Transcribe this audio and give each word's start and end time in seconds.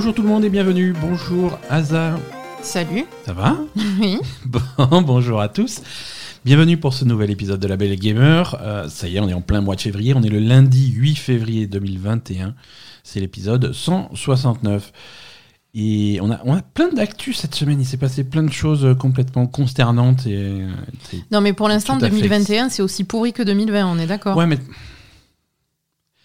Bonjour 0.00 0.14
tout 0.14 0.22
le 0.22 0.28
monde 0.28 0.44
et 0.46 0.48
bienvenue. 0.48 0.94
Bonjour 0.98 1.58
Asa. 1.68 2.18
Salut. 2.62 3.04
Ça 3.26 3.34
va? 3.34 3.58
Oui. 4.00 4.16
Bon, 4.46 5.02
bonjour 5.02 5.42
à 5.42 5.50
tous. 5.50 5.82
Bienvenue 6.42 6.78
pour 6.78 6.94
ce 6.94 7.04
nouvel 7.04 7.30
épisode 7.30 7.60
de 7.60 7.68
La 7.68 7.76
Belle 7.76 7.94
Gamer. 7.96 8.56
Euh, 8.62 8.88
ça 8.88 9.08
y 9.08 9.18
est, 9.18 9.20
on 9.20 9.28
est 9.28 9.34
en 9.34 9.42
plein 9.42 9.60
mois 9.60 9.76
de 9.76 9.82
février. 9.82 10.14
On 10.16 10.22
est 10.22 10.30
le 10.30 10.38
lundi 10.38 10.90
8 10.92 11.16
février 11.16 11.66
2021. 11.66 12.54
C'est 13.04 13.20
l'épisode 13.20 13.74
169. 13.74 14.90
Et 15.74 16.18
on 16.22 16.30
a, 16.30 16.40
on 16.46 16.54
a 16.54 16.62
plein 16.62 16.88
d'actu 16.88 17.34
cette 17.34 17.54
semaine. 17.54 17.78
Il 17.78 17.84
s'est 17.86 17.98
passé 17.98 18.24
plein 18.24 18.42
de 18.44 18.52
choses 18.52 18.86
euh, 18.86 18.94
complètement 18.94 19.46
consternantes. 19.46 20.26
Et, 20.26 20.34
euh, 20.34 20.66
c'est- 21.10 21.30
Non, 21.30 21.42
mais 21.42 21.52
pour 21.52 21.68
l'instant, 21.68 21.98
Tout 21.98 22.06
à 22.06 22.08
fait. 22.08 22.16
2021, 22.16 22.70
c'est 22.70 22.80
aussi 22.80 23.04
pourri 23.04 23.34
que 23.34 23.42
2020, 23.42 23.84
on 23.86 23.98
est 23.98 24.06
d'accord 24.06 24.34
Ouais, 24.38 24.46
mais. 24.46 24.58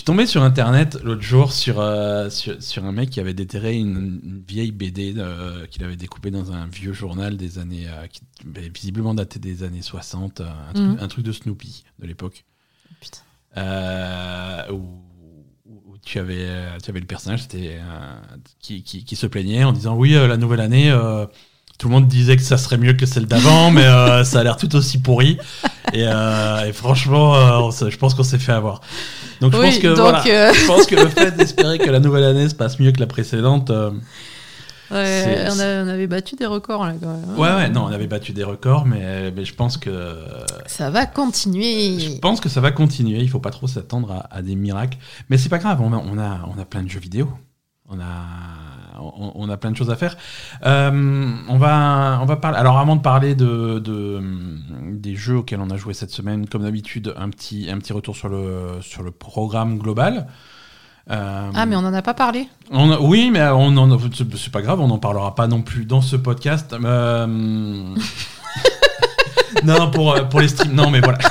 Tombé 0.05 0.27
sur 0.27 0.43
internet 0.43 0.99
l'autre 1.03 1.23
jour 1.23 1.51
sur, 1.51 1.79
euh, 1.79 2.29
sur, 2.29 2.61
sur 2.61 2.85
un 2.85 2.91
mec 2.91 3.09
qui 3.09 3.19
avait 3.19 3.33
déterré 3.33 3.75
une, 3.75 4.19
une 4.23 4.43
vieille 4.47 4.71
BD 4.71 5.15
euh, 5.17 5.65
qu'il 5.65 5.83
avait 5.83 5.95
découpée 5.95 6.29
dans 6.29 6.51
un 6.51 6.67
vieux 6.67 6.93
journal 6.93 7.37
des 7.37 7.57
années. 7.57 7.87
euh, 7.87 8.05
qui 8.05 8.21
visiblement 8.69 9.15
daté 9.15 9.39
des 9.39 9.63
années 9.63 9.81
60, 9.81 10.41
euh, 10.41 10.45
un, 10.69 10.73
truc, 10.73 10.85
Mhm. 10.85 10.97
un 11.01 11.07
truc 11.07 11.25
de 11.25 11.31
Snoopy 11.31 11.83
de 11.97 12.05
l'époque. 12.05 12.45
Putain. 13.01 13.21
Où, 14.71 15.97
tu, 16.03 16.19
avais, 16.19 16.47
tu 16.83 16.91
avais 16.91 16.99
le 16.99 17.07
personnage 17.07 17.47
qui, 18.59 18.83
qui, 18.83 19.03
qui 19.03 19.15
se 19.15 19.25
plaignait 19.25 19.63
en 19.63 19.71
disant 19.73 19.95
Oui, 19.95 20.11
la 20.11 20.37
nouvelle 20.37 20.59
année. 20.61 20.91
Tout 21.77 21.87
le 21.87 21.93
monde 21.93 22.07
disait 22.07 22.35
que 22.37 22.41
ça 22.41 22.57
serait 22.57 22.77
mieux 22.77 22.93
que 22.93 23.05
celle 23.05 23.25
d'avant, 23.25 23.69
mais 23.71 23.83
euh, 23.85 24.23
ça 24.25 24.39
a 24.39 24.43
l'air 24.43 24.57
tout 24.57 24.73
aussi 24.75 24.97
pourri. 24.99 25.37
Et, 25.93 26.03
euh, 26.07 26.65
et 26.65 26.73
franchement, 26.73 27.35
euh, 27.35 27.57
on 27.59 27.71
je 27.71 27.97
pense 27.97 28.13
qu'on 28.15 28.23
s'est 28.23 28.39
fait 28.39 28.51
avoir. 28.53 28.81
Donc 29.41 29.53
je 29.53 29.57
Oui, 29.57 29.65
pense 29.67 29.79
que 29.79 29.87
donc, 29.87 29.97
voilà, 29.97 30.23
je 30.53 30.65
pense 30.67 30.85
que 30.85 30.95
le 30.95 31.09
fait 31.09 31.31
d'espérer 31.35 31.77
que 31.77 31.89
la 31.89 31.99
nouvelle 31.99 32.23
année 32.23 32.47
se 32.49 32.55
passe 32.55 32.79
mieux 32.79 32.91
que 32.91 32.99
la 32.99 33.07
précédente, 33.07 33.71
Ouais, 34.91 35.45
on, 35.49 35.59
a- 35.59 35.83
on 35.83 35.87
avait 35.87 36.05
battu 36.05 36.35
des 36.35 36.45
records, 36.45 36.85
là, 36.85 36.93
quand 37.01 37.07
même. 37.07 37.25
hein. 37.27 37.39
ouais 37.39 37.55
ouais, 37.55 37.69
non, 37.69 37.85
on 37.85 37.91
avait 37.91 38.05
battu 38.05 38.33
des 38.33 38.43
records, 38.43 38.85
mais, 38.85 39.31
mais 39.31 39.43
je 39.43 39.55
pense 39.55 39.77
que 39.77 40.19
Ça 40.67 40.91
va 40.91 41.07
continuer. 41.07 41.99
je 41.99 42.19
pense 42.19 42.39
que 42.39 42.49
ça 42.49 42.61
va 42.61 42.71
continuer. 42.71 43.17
Il 43.19 43.29
faut 43.29 43.39
pas 43.39 43.49
trop 43.49 43.65
s'attendre 43.67 44.11
à, 44.11 44.27
à 44.33 44.41
des 44.43 44.55
miracles, 44.55 44.99
mais 45.29 45.37
c'est 45.39 45.49
pas 45.49 45.57
grave. 45.57 45.81
On 45.81 45.91
a, 45.91 45.97
on 45.97 46.19
a 46.19 46.47
on 46.55 46.61
a 46.61 46.65
plein 46.65 46.83
de 46.83 46.89
jeux 46.89 46.99
vidéo. 46.99 47.27
On 47.89 47.99
a 47.99 48.03
on, 48.99 49.31
on 49.35 49.49
a 49.49 49.57
plein 49.57 49.71
de 49.71 49.77
choses 49.77 49.89
à 49.89 49.95
faire. 49.95 50.15
Euh, 50.65 51.33
on 51.47 51.57
va 51.57 52.19
on 52.21 52.25
va 52.25 52.35
parler. 52.37 52.57
Alors 52.57 52.77
avant 52.79 52.95
de 52.95 53.01
parler 53.01 53.35
de, 53.35 53.79
de 53.79 54.21
des 54.91 55.15
jeux 55.15 55.37
auxquels 55.37 55.59
on 55.61 55.69
a 55.69 55.77
joué 55.77 55.93
cette 55.93 56.11
semaine, 56.11 56.47
comme 56.47 56.63
d'habitude, 56.63 57.13
un 57.17 57.29
petit 57.29 57.69
un 57.71 57.77
petit 57.79 57.93
retour 57.93 58.15
sur 58.15 58.29
le 58.29 58.77
sur 58.81 59.03
le 59.03 59.11
programme 59.11 59.77
global. 59.77 60.27
Euh, 61.11 61.51
Ah, 61.53 61.65
mais 61.67 61.75
on 61.75 61.83
n'en 61.83 61.93
a 61.93 62.01
pas 62.01 62.15
parlé 62.15 62.47
on 62.71 62.89
a- 62.91 62.99
oui, 62.99 63.29
mais 63.31 63.47
on 63.49 63.77
en, 63.77 63.97
c'est 64.35 64.51
pas 64.51 64.63
grave, 64.63 64.79
on 64.81 64.87
n'en 64.87 64.97
parlera 64.97 65.35
pas 65.35 65.45
non 65.45 65.61
plus 65.61 65.85
dans 65.85 66.01
ce 66.01 66.15
podcast. 66.15 66.73
Euh, 66.73 67.27
non, 69.63 69.91
pour, 69.91 70.15
pour 70.29 70.39
les 70.41 70.47
streams, 70.47 70.73
non, 70.73 70.89
mais 70.89 71.01
voilà. 71.01 71.19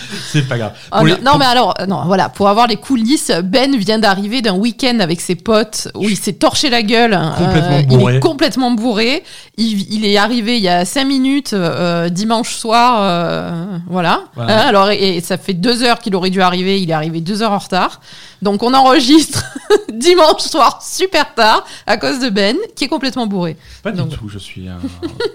c'est 0.32 0.48
pas 0.48 0.58
grave. 0.58 0.72
Oh, 0.92 0.96
non, 0.98 1.04
les- 1.04 1.12
non, 1.20 1.30
pour- 1.32 1.38
mais 1.38 1.44
alors, 1.46 1.74
euh, 1.80 1.86
non, 1.86 2.02
voilà, 2.06 2.28
pour 2.28 2.48
avoir 2.48 2.66
les 2.66 2.76
coulisses, 2.76 3.30
Ben 3.44 3.76
vient 3.76 3.98
d'arriver 3.98 4.42
d'un 4.42 4.54
week-end 4.54 4.98
avec 5.00 5.20
ses 5.20 5.34
potes 5.34 5.88
où 5.94 6.04
il 6.08 6.16
s'est 6.16 6.32
torché 6.34 6.70
la 6.70 6.82
gueule. 6.82 7.14
euh, 7.14 7.30
Complètement 7.44 7.78
il 7.78 7.86
bourré. 7.86 8.16
est 8.16 8.20
complètement 8.20 8.70
bourré. 8.70 9.22
Il, 9.56 9.92
il 9.92 10.04
est 10.06 10.16
arrivé 10.16 10.56
il 10.56 10.62
y 10.62 10.68
a 10.68 10.84
cinq 10.84 11.04
minutes, 11.06 11.52
euh, 11.52 12.08
dimanche 12.08 12.54
soir, 12.54 12.98
euh, 13.02 13.78
voilà. 13.88 14.24
Voilà. 14.34 14.64
Hein, 14.64 14.66
alors, 14.68 14.90
et, 14.90 15.16
et 15.16 15.20
ça 15.20 15.36
fait 15.38 15.54
deux 15.54 15.82
heures 15.82 15.98
qu'il 16.00 16.14
aurait 16.16 16.30
dû 16.30 16.40
arriver. 16.42 16.80
Il 16.80 16.90
est 16.90 16.94
arrivé 16.94 17.20
deux 17.20 17.42
heures 17.42 17.52
en 17.52 17.58
retard. 17.58 18.00
Donc, 18.40 18.62
on 18.64 18.74
enregistre 18.74 19.44
dimanche 19.92 20.40
soir 20.42 20.80
super 20.84 21.32
tard 21.34 21.64
à 21.86 21.96
cause 21.96 22.18
de 22.18 22.28
Ben 22.28 22.56
qui 22.74 22.84
est 22.84 22.88
complètement 22.88 23.26
bourré. 23.26 23.56
Pas 23.82 23.92
du 23.92 24.02
tout, 24.08 24.28
je 24.28 24.38
suis 24.38 24.68
en 24.68 24.78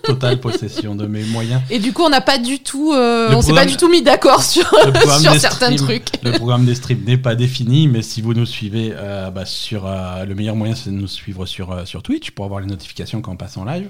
totale 0.03 0.39
possession 0.39 0.93
de 0.95 1.05
mes 1.05 1.23
moyens. 1.23 1.61
Et 1.69 1.79
du 1.79 1.93
coup, 1.93 2.03
on 2.03 2.09
n'a 2.09 2.21
pas 2.21 2.37
du 2.37 2.59
tout, 2.59 2.93
on 2.93 3.41
s'est 3.41 3.53
pas 3.53 3.65
du 3.65 3.77
tout 3.77 3.87
mis 3.89 4.01
d'accord 4.01 4.41
sur, 4.47 4.69
certains 5.39 5.75
trucs. 5.75 6.07
Le 6.23 6.31
programme 6.33 6.65
des 6.65 6.75
streams 6.75 7.03
n'est 7.05 7.17
pas 7.17 7.35
défini, 7.35 7.87
mais 7.87 8.01
si 8.01 8.21
vous 8.21 8.33
nous 8.33 8.45
suivez, 8.45 8.93
euh, 8.95 9.29
bah, 9.31 9.45
sur, 9.45 9.85
euh, 9.85 10.25
le 10.25 10.35
meilleur 10.35 10.55
moyen, 10.55 10.75
c'est 10.75 10.89
de 10.89 10.95
nous 10.95 11.07
suivre 11.07 11.45
sur, 11.45 11.71
euh, 11.71 11.85
sur 11.85 12.01
Twitch 12.03 12.31
pour 12.31 12.45
avoir 12.45 12.59
les 12.61 12.67
notifications 12.67 13.21
quand 13.21 13.31
on 13.33 13.37
passe 13.37 13.57
en 13.57 13.65
live. 13.65 13.89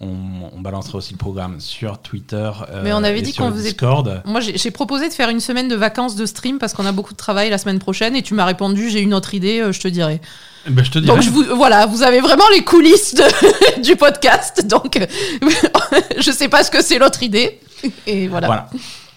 On, 0.00 0.08
on 0.52 0.60
balancera 0.60 0.98
aussi 0.98 1.12
le 1.12 1.18
programme 1.18 1.60
sur 1.60 1.98
Twitter. 1.98 2.50
euh, 2.70 2.80
Mais 2.82 2.92
on 2.92 3.04
avait 3.04 3.20
et 3.20 3.22
dit 3.22 3.32
qu'on 3.34 3.52
faisait- 3.52 3.70
Discord. 3.70 4.22
Moi, 4.24 4.40
j'ai 4.40 4.70
proposé 4.72 5.08
de 5.08 5.14
faire 5.14 5.28
une 5.28 5.38
semaine 5.38 5.68
de 5.68 5.76
vacances 5.76 6.16
de 6.16 6.26
stream 6.26 6.58
parce 6.58 6.72
qu'on 6.72 6.86
a 6.86 6.92
beaucoup 6.92 7.12
de 7.12 7.18
travail 7.18 7.50
la 7.50 7.58
semaine 7.58 7.78
prochaine 7.78 8.16
et 8.16 8.22
tu 8.22 8.34
m'as 8.34 8.44
répondu 8.46 8.90
j'ai 8.90 9.00
une 9.00 9.14
autre 9.14 9.34
idée, 9.34 9.60
euh, 9.60 9.70
je 9.72 9.80
te 9.80 9.86
dirai. 9.88 10.20
Ben, 10.68 10.84
je 10.84 10.90
te 10.90 10.98
dirai. 10.98 11.12
Donc 11.14 11.22
je 11.22 11.30
vous, 11.30 11.44
voilà, 11.56 11.86
vous 11.86 12.02
avez 12.02 12.20
vraiment 12.20 12.48
les 12.54 12.64
coulisses 12.64 13.14
de- 13.14 13.82
du 13.82 13.94
podcast. 13.96 14.66
Donc 14.66 14.98
je 16.18 16.30
sais 16.32 16.48
pas 16.48 16.64
ce 16.64 16.70
que 16.70 16.82
c'est 16.82 16.98
l'autre 16.98 17.22
idée. 17.22 17.60
Et 18.06 18.26
voilà. 18.28 18.46
Voilà. 18.46 18.70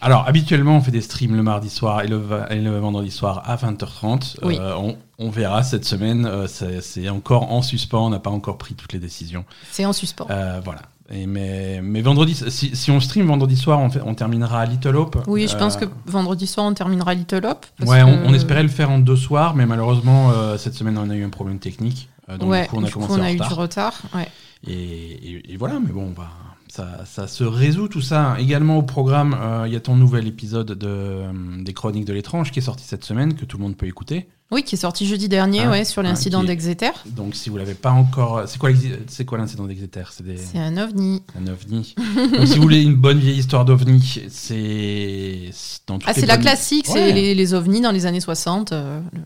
Alors, 0.06 0.26
habituellement, 0.28 0.78
on 0.78 0.82
fait 0.82 0.92
des 0.92 1.02
streams 1.02 1.36
le 1.36 1.44
mardi 1.44 1.70
soir 1.70 2.02
et 2.02 2.08
le, 2.08 2.18
va- 2.18 2.48
et 2.52 2.62
le 2.62 2.78
vendredi 2.80 3.12
soir 3.12 3.42
à 3.46 3.56
20h30. 3.58 4.38
Oui. 4.44 4.58
Euh, 4.60 4.76
on, 4.78 4.96
on 5.20 5.30
verra 5.30 5.64
cette 5.64 5.84
semaine. 5.86 6.26
euh, 6.26 6.48
c'est 6.48 7.10
encore 7.10 7.52
en 7.52 7.62
suspens. 7.62 8.06
On 8.06 8.10
n'a 8.12 8.20
pas 8.20 8.30
encore 8.30 8.58
pris 8.58 8.76
toutes 8.76 8.94
les 8.94 9.00
décisions. 9.00 9.44
C'est 9.72 9.86
en 9.86 9.94
suspens. 9.94 10.28
Euh, 10.30 10.62
voilà. 10.64 10.82
Et 11.12 11.28
mais, 11.28 11.82
mais 11.84 12.02
vendredi, 12.02 12.34
si, 12.50 12.76
si 12.76 12.90
on 12.92 13.00
stream 13.00 13.28
vendredi 13.28 13.56
soir, 13.58 13.80
on, 13.80 13.90
fait- 13.90 14.02
on 14.04 14.16
terminera 14.16 14.66
Little 14.66 14.96
Hope. 14.96 15.18
Oui, 15.28 15.48
je 15.48 15.56
pense 15.56 15.76
que 15.78 15.86
vendredi 16.08 16.48
soir 16.48 16.66
on 16.66 16.74
terminera 16.74 17.14
Little 17.14 17.46
Hop. 17.46 17.66
parce 17.78 17.92
Ouais, 17.92 18.02
on, 18.02 18.18
que- 18.24 18.28
on 18.28 18.34
espérait 18.34 18.64
le 18.64 18.70
faire 18.70 18.90
en 18.90 18.98
deux 19.00 19.16
soirs, 19.16 19.54
mais 19.56 19.66
malheureusement, 19.68 20.32
cette 20.58 20.74
semaine, 20.74 20.98
on 20.98 21.10
a 21.10 21.16
eu 21.16 21.24
un 21.24 21.30
problème 21.30 21.60
technique. 21.60 22.10
Donc, 22.28 22.50
ouais, 22.50 22.64
du 22.64 22.70
coup, 22.70 22.78
on 22.78 22.84
a 22.84 22.86
du 22.88 22.92
coup, 22.92 23.00
commencé 23.02 23.20
on 23.20 23.24
a 23.24 23.30
eu 23.32 23.34
retard. 23.36 23.48
du 23.50 23.54
retard. 23.54 23.94
Ouais. 24.16 24.28
Et, 24.68 24.74
et- 24.74 25.54
et 25.54 25.58
voilà, 25.58 25.76
mais 25.80 25.92
bon, 25.92 26.12
bah, 26.16 26.28
ça, 26.76 27.04
ça 27.06 27.28
se 27.28 27.44
résout 27.44 27.88
tout 27.88 28.02
ça. 28.02 28.36
Également 28.40 28.78
au 28.78 28.84
programme, 28.84 29.36
euh, 29.40 29.64
il 29.68 29.74
y 29.74 29.76
a 29.76 29.80
ton 29.80 29.96
nouvel 29.96 30.28
épisode 30.28 30.72
de, 30.72 30.88
euh, 30.88 31.32
des 31.64 31.74
Chroniques 31.74 32.06
de 32.06 32.14
l'étrange 32.14 32.52
qui 32.52 32.60
est 32.60 32.62
sorti 32.62 32.84
cette 32.86 33.04
semaine, 33.06 33.36
que 33.36 33.46
tout 33.46 33.58
le 33.58 33.64
monde 33.64 33.78
peut 33.78 33.88
écouter. 33.88 34.28
Oui, 34.52 34.64
qui 34.64 34.76
est 34.76 34.78
sorti 34.78 35.08
jeudi 35.08 35.28
dernier, 35.28 35.62
Ah, 35.62 35.72
ouais, 35.72 35.86
sur 35.86 36.02
ah, 36.02 36.04
l'incident 36.04 36.44
d'Exeter. 36.44 36.92
Donc 37.08 37.34
si 37.36 37.50
vous 37.50 37.58
l'avez 37.58 37.74
pas 37.74 37.92
encore... 37.92 38.44
C'est 38.48 38.60
quoi, 38.60 38.70
l'exi- 38.70 38.92
c'est 39.08 39.26
quoi 39.26 39.38
l'incident 39.40 39.66
d'Exeter? 39.66 40.04
C'est 40.12 40.24
des... 40.24 40.38
Un 40.56 40.78
ovni. 40.78 41.24
un 41.40 41.48
ovni. 41.52 41.96
Donc 42.38 42.46
si 42.48 42.56
vous 42.58 42.62
voulez 42.62 42.82
une 42.84 42.96
bonne 42.96 43.18
vieille 43.20 43.40
histoire 43.40 43.66
d'ovni, 43.66 44.22
c'est... 44.30 45.50
dans 45.88 45.98
Ah, 46.06 46.14
c'est 46.14 46.26
la 46.28 46.36
bonnes- 46.36 46.44
classique, 46.44 46.86
Ouais. 46.90 46.94
c'est 46.94 47.12
les, 47.14 47.34
les 47.34 47.54
ovnis 47.56 47.82
dans 47.82 47.92
les 47.92 48.06
années 48.06 48.20
60. 48.20 48.72
euh, 48.72 49.00
le- 49.14 49.20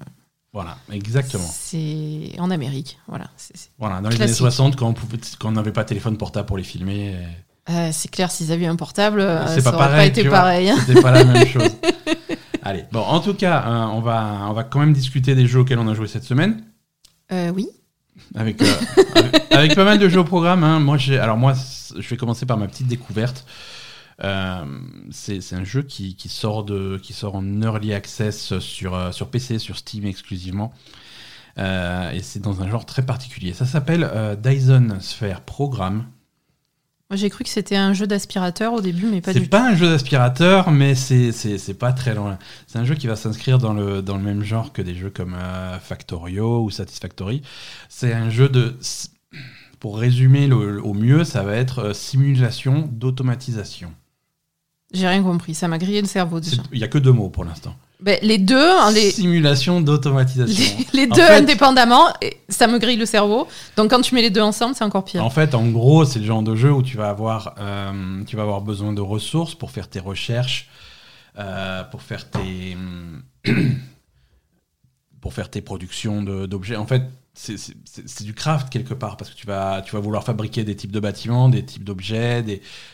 Voilà, 0.51 0.77
exactement. 0.91 1.47
C'est 1.51 2.31
en 2.39 2.49
Amérique, 2.49 2.97
voilà. 3.07 3.25
Voilà, 3.77 4.01
dans 4.01 4.09
les 4.09 4.15
Classique. 4.15 4.21
années 4.41 4.51
60, 4.51 4.75
quand 4.75 4.87
on 4.87 4.93
pouvait- 4.93 5.19
quand 5.39 5.49
on 5.49 5.51
n'avait 5.53 5.71
pas 5.71 5.83
de 5.83 5.89
téléphone 5.89 6.17
portable 6.17 6.47
pour 6.47 6.57
les 6.57 6.63
filmer, 6.63 7.13
euh, 7.15 7.23
Euh, 7.71 7.89
c'est 7.93 8.09
clair, 8.09 8.31
s'ils 8.31 8.51
avaient 8.51 8.65
eu 8.65 8.67
un 8.67 8.75
portable, 8.75 9.19
euh, 9.21 9.45
c'est 9.47 9.61
ça 9.61 9.71
pas 9.71 9.77
aurait 9.77 9.85
pas 9.85 9.91
pareil. 9.91 10.09
été 10.09 10.23
pareil. 10.27 10.69
hein. 10.71 10.77
C'était 10.87 11.01
pas 11.01 11.11
la 11.11 11.23
même 11.23 11.45
chose. 11.53 11.69
Allez, 12.63 12.83
bon, 12.91 12.99
en 13.01 13.19
tout 13.19 13.35
cas, 13.35 13.63
euh, 13.67 13.85
on, 13.93 14.01
va, 14.01 14.47
on 14.49 14.53
va 14.53 14.63
quand 14.63 14.79
même 14.79 14.91
discuter 14.93 15.35
des 15.35 15.45
jeux 15.45 15.59
auxquels 15.59 15.77
on 15.79 15.87
a 15.87 15.93
joué 15.93 16.07
cette 16.07 16.23
semaine. 16.23 16.63
Euh, 17.31 17.51
oui. 17.51 17.67
Avec, 18.35 18.59
euh, 18.61 18.73
avec, 19.15 19.51
avec 19.51 19.75
pas 19.75 19.83
mal 19.85 19.99
de 19.99 20.09
jeux 20.09 20.19
au 20.19 20.23
programme. 20.25 20.63
hein. 20.63 20.79
Moi, 20.79 20.97
j'ai, 20.97 21.19
alors 21.19 21.37
moi, 21.37 21.53
je 21.97 22.09
vais 22.09 22.17
commencer 22.17 22.45
par 22.47 22.57
ma 22.57 22.67
petite 22.67 22.87
découverte. 22.87 23.45
Euh, 24.23 24.65
c'est, 25.11 25.39
c'est 25.41 25.55
un 25.55 25.63
jeu 25.63 25.81
qui, 25.83 26.15
qui 26.15 26.29
sort 26.29 26.63
de, 26.63 26.99
qui 27.01 27.13
sort 27.13 27.35
en 27.35 27.61
early 27.61 27.93
access 27.93 28.57
sur, 28.59 28.93
euh, 28.95 29.11
sur 29.11 29.29
PC, 29.29 29.59
sur 29.59 29.77
Steam 29.77 30.05
exclusivement. 30.05 30.73
Euh, 31.57 32.11
et 32.11 32.21
c'est 32.21 32.39
dans 32.39 32.61
un 32.61 32.69
genre 32.69 32.85
très 32.85 33.05
particulier. 33.05 33.53
Ça 33.53 33.65
s'appelle 33.65 34.03
euh, 34.13 34.35
Dyson 34.35 34.97
Sphere 34.99 35.41
Program. 35.41 36.05
J'ai 37.11 37.29
cru 37.31 37.43
que 37.43 37.49
c'était 37.49 37.75
un 37.75 37.93
jeu 37.93 38.05
d'aspirateur 38.05 38.71
au 38.73 38.81
début, 38.81 39.07
mais 39.07 39.19
pas 39.19 39.33
C'est 39.33 39.39
du 39.39 39.47
pas 39.49 39.67
un 39.71 39.75
jeu 39.75 39.87
d'aspirateur, 39.87 40.69
mais 40.69 40.93
c'est 40.93 41.31
c'est- 41.31 41.57
c'est 41.57 41.73
pas 41.73 41.91
très 41.91 42.13
loin. 42.13 42.37
C'est 42.67 42.77
un 42.77 42.85
jeu 42.85 42.93
qui 42.93 43.07
va 43.07 43.15
s'inscrire 43.15 43.57
dans 43.57 43.73
le, 43.73 44.03
dans 44.03 44.15
le 44.15 44.21
même 44.21 44.43
genre 44.43 44.71
que 44.73 44.83
des 44.83 44.93
jeux 44.93 45.09
comme 45.09 45.33
euh, 45.33 45.79
Factorio 45.79 46.61
ou 46.63 46.69
Satisfactory. 46.69 47.41
C'est 47.89 48.13
un 48.13 48.29
jeu 48.29 48.47
de. 48.47 48.77
Pour 49.79 49.97
résumer 49.97 50.45
le- 50.45 50.83
au 50.83 50.93
mieux, 50.93 51.23
ça 51.23 51.41
va 51.41 51.55
être 51.55 51.95
simulation 51.95 52.87
d'automatisation. 52.91 53.91
J'ai 54.91 55.07
rien 55.07 55.21
compris, 55.21 55.53
ça 55.53 55.67
m'a 55.67 55.77
grillé 55.77 56.01
le 56.01 56.07
cerveau 56.07 56.39
déjà. 56.39 56.63
Il 56.71 56.79
y 56.79 56.83
a 56.83 56.87
que 56.87 56.97
deux 56.97 57.11
mots 57.11 57.29
pour 57.29 57.43
l'instant. 57.43 57.75
Ben, 57.99 58.17
les 58.21 58.37
deux, 58.37 58.55
hein, 58.57 58.91
les, 58.91 59.11
Simulation 59.11 59.81
d'automatisation. 59.81 60.77
les, 60.93 61.05
deux 61.05 61.15
fait- 61.15 61.35
indépendamment, 61.35 62.07
ça 62.47 62.65
me 62.67 62.79
grille 62.79 62.95
le 62.95 63.05
cerveau. 63.05 63.47
Donc 63.75 63.89
quand 63.89 64.01
tu 64.01 64.15
mets 64.15 64.21
les 64.21 64.29
deux 64.29 64.41
ensemble, 64.41 64.73
c'est 64.73 64.85
encore 64.85 65.03
pire. 65.03 65.23
En 65.23 65.29
fait, 65.29 65.53
en 65.53 65.67
gros, 65.67 66.05
c'est 66.05 66.19
le 66.19 66.25
genre 66.25 66.41
de 66.41 66.55
jeu 66.55 66.71
où 66.71 66.81
tu 66.81 66.95
vas 66.95 67.09
avoir, 67.09 67.55
euh, 67.59 68.23
tu 68.25 68.37
vas 68.37 68.43
avoir 68.43 68.61
besoin 68.61 68.93
de 68.93 69.01
ressources 69.01 69.53
pour 69.53 69.71
faire 69.71 69.89
tes 69.89 69.99
recherches, 69.99 70.69
euh, 71.37 71.83
pour 71.83 72.01
faire 72.01 72.29
tes, 72.29 72.77
pour 75.21 75.33
faire 75.33 75.49
tes 75.49 75.61
productions 75.61 76.23
d'objets. 76.23 76.77
En 76.77 76.85
fait, 76.87 77.03
c'est 77.33 78.23
du 78.23 78.33
craft 78.33 78.69
quelque 78.69 78.93
part 78.93 79.15
parce 79.15 79.29
que 79.29 79.35
tu 79.35 79.47
vas, 79.47 79.81
tu 79.81 79.95
vas 79.95 80.01
vouloir 80.01 80.23
fabriquer 80.23 80.63
des 80.63 80.75
types 80.75 80.91
de 80.91 80.99
bâtiments, 80.99 81.47
des 81.47 81.63
types 81.63 81.83
d'objets, 81.83 82.43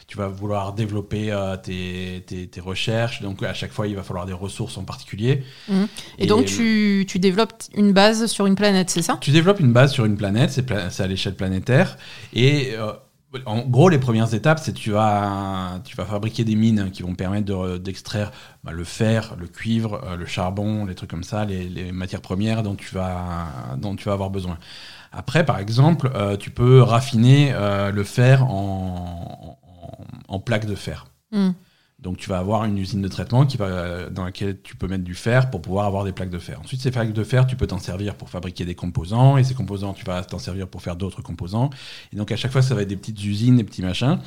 tu 0.08 0.18
vas 0.18 0.28
vouloir 0.28 0.74
développer 0.74 1.32
euh, 1.32 1.58
tes, 1.58 2.24
tes- 2.28 2.48
tes 2.48 2.62
recherches. 2.62 3.22
Donc 3.22 3.42
à 3.42 3.54
chaque 3.54 3.72
fois, 3.72 3.88
il 3.88 3.96
va 3.96 4.04
falloir 4.04 4.26
des 4.26 4.34
ressources 4.34 4.78
en 4.78 4.84
particulier. 4.84 5.44
Mhm. 5.68 5.88
Et, 6.20 6.28
donc, 6.28 6.46
tu, 6.46 7.06
tu 7.08 7.18
développes 7.18 7.54
une 7.76 7.92
base 7.92 8.28
sur 8.28 8.46
une 8.46 8.56
planète, 8.56 8.90
c'est 8.90 9.02
ça? 9.02 9.18
Tu 9.20 9.32
développes 9.32 9.60
une 9.60 9.74
base 9.74 9.92
sur 9.94 10.06
une 10.06 10.18
planète, 10.18 10.52
c'est 10.52 10.64
pla- 10.64 10.90
c'est 10.90 11.04
à 11.04 11.08
l'échelle 11.08 11.36
planétaire. 11.36 11.98
Et 12.34 12.74
euh, 12.76 12.92
en 13.46 13.62
gros, 13.62 13.90
les 13.90 13.98
premières 13.98 14.34
étapes, 14.34 14.60
c'est 14.60 14.74
tu 14.74 14.92
vas, 14.92 15.80
tu 15.84 15.96
vas 15.96 16.06
fabriquer 16.06 16.44
des 16.44 16.56
mines 16.56 16.92
qui 16.92 17.04
vont 17.04 17.16
permettre 17.16 17.46
de- 17.46 17.78
d'extraire 17.78 18.32
bah, 18.64 18.72
le 18.72 18.84
fer, 18.84 19.36
le 19.40 19.48
cuivre, 19.48 20.02
euh, 20.04 20.16
le 20.16 20.26
charbon, 20.26 20.86
les 20.86 20.96
trucs 20.96 21.10
comme 21.10 21.24
ça, 21.24 21.46
les, 21.46 21.92
matières 21.92 22.22
premières 22.22 22.64
dont 22.64 22.76
tu 22.76 22.94
vas, 22.96 23.48
avoir 24.08 24.30
besoin. 24.30 24.58
Après, 25.12 25.46
par 25.46 25.60
exemple, 25.60 26.12
euh, 26.16 26.36
tu 26.38 26.50
peux 26.50 26.82
raffiner 26.82 27.54
euh, 27.54 27.92
le 27.92 28.04
fer 28.04 28.46
en, 28.46 29.58
plaques 30.46 30.66
de 30.66 30.76
fer. 30.76 31.08
Mhm. 31.32 31.54
Donc 32.00 32.18
tu 32.18 32.30
vas 32.30 32.38
avoir 32.38 32.66
une 32.66 32.78
usine 32.78 33.02
de 33.02 33.08
traitement 33.08 33.46
qui 33.46 33.58
va, 33.58 34.10
dans 34.10 34.26
laquelle 34.26 34.62
tu 34.62 34.76
peux 34.76 34.88
mettre 34.88 35.04
du 35.04 35.16
fer 35.16 35.50
pour 35.50 35.62
pouvoir 35.62 35.86
avoir 35.86 36.04
des 36.04 36.12
plaques 36.12 36.30
de 36.30 36.40
fer. 36.40 36.60
Ensuite, 36.62 36.82
ces 36.82 36.92
plaques 36.92 37.14
de 37.14 37.24
fer, 37.24 37.48
tu 37.48 37.56
peux 37.56 37.68
t'en 37.68 37.80
servir 37.80 38.16
pour 38.16 38.30
fabriquer 38.30 38.66
des 38.66 38.76
composants, 38.76 39.38
et 39.38 39.44
ces 39.44 39.54
composants, 39.54 39.94
tu 39.94 40.06
vas 40.06 40.24
t'en 40.24 40.38
servir 40.38 40.68
pour 40.68 40.82
faire 40.82 40.98
d'autres 40.98 41.22
composants. 41.22 41.70
Et 42.14 42.18
donc 42.18 42.32
à 42.32 42.36
chaque 42.36 42.52
fois, 42.52 42.62
ça 42.62 42.76
va 42.76 42.82
être 42.82 42.90
des 42.90 42.98
petites 42.98 43.24
usines, 43.24 43.58
des 43.58 43.64
petits 43.64 43.82
machins. 43.82 44.20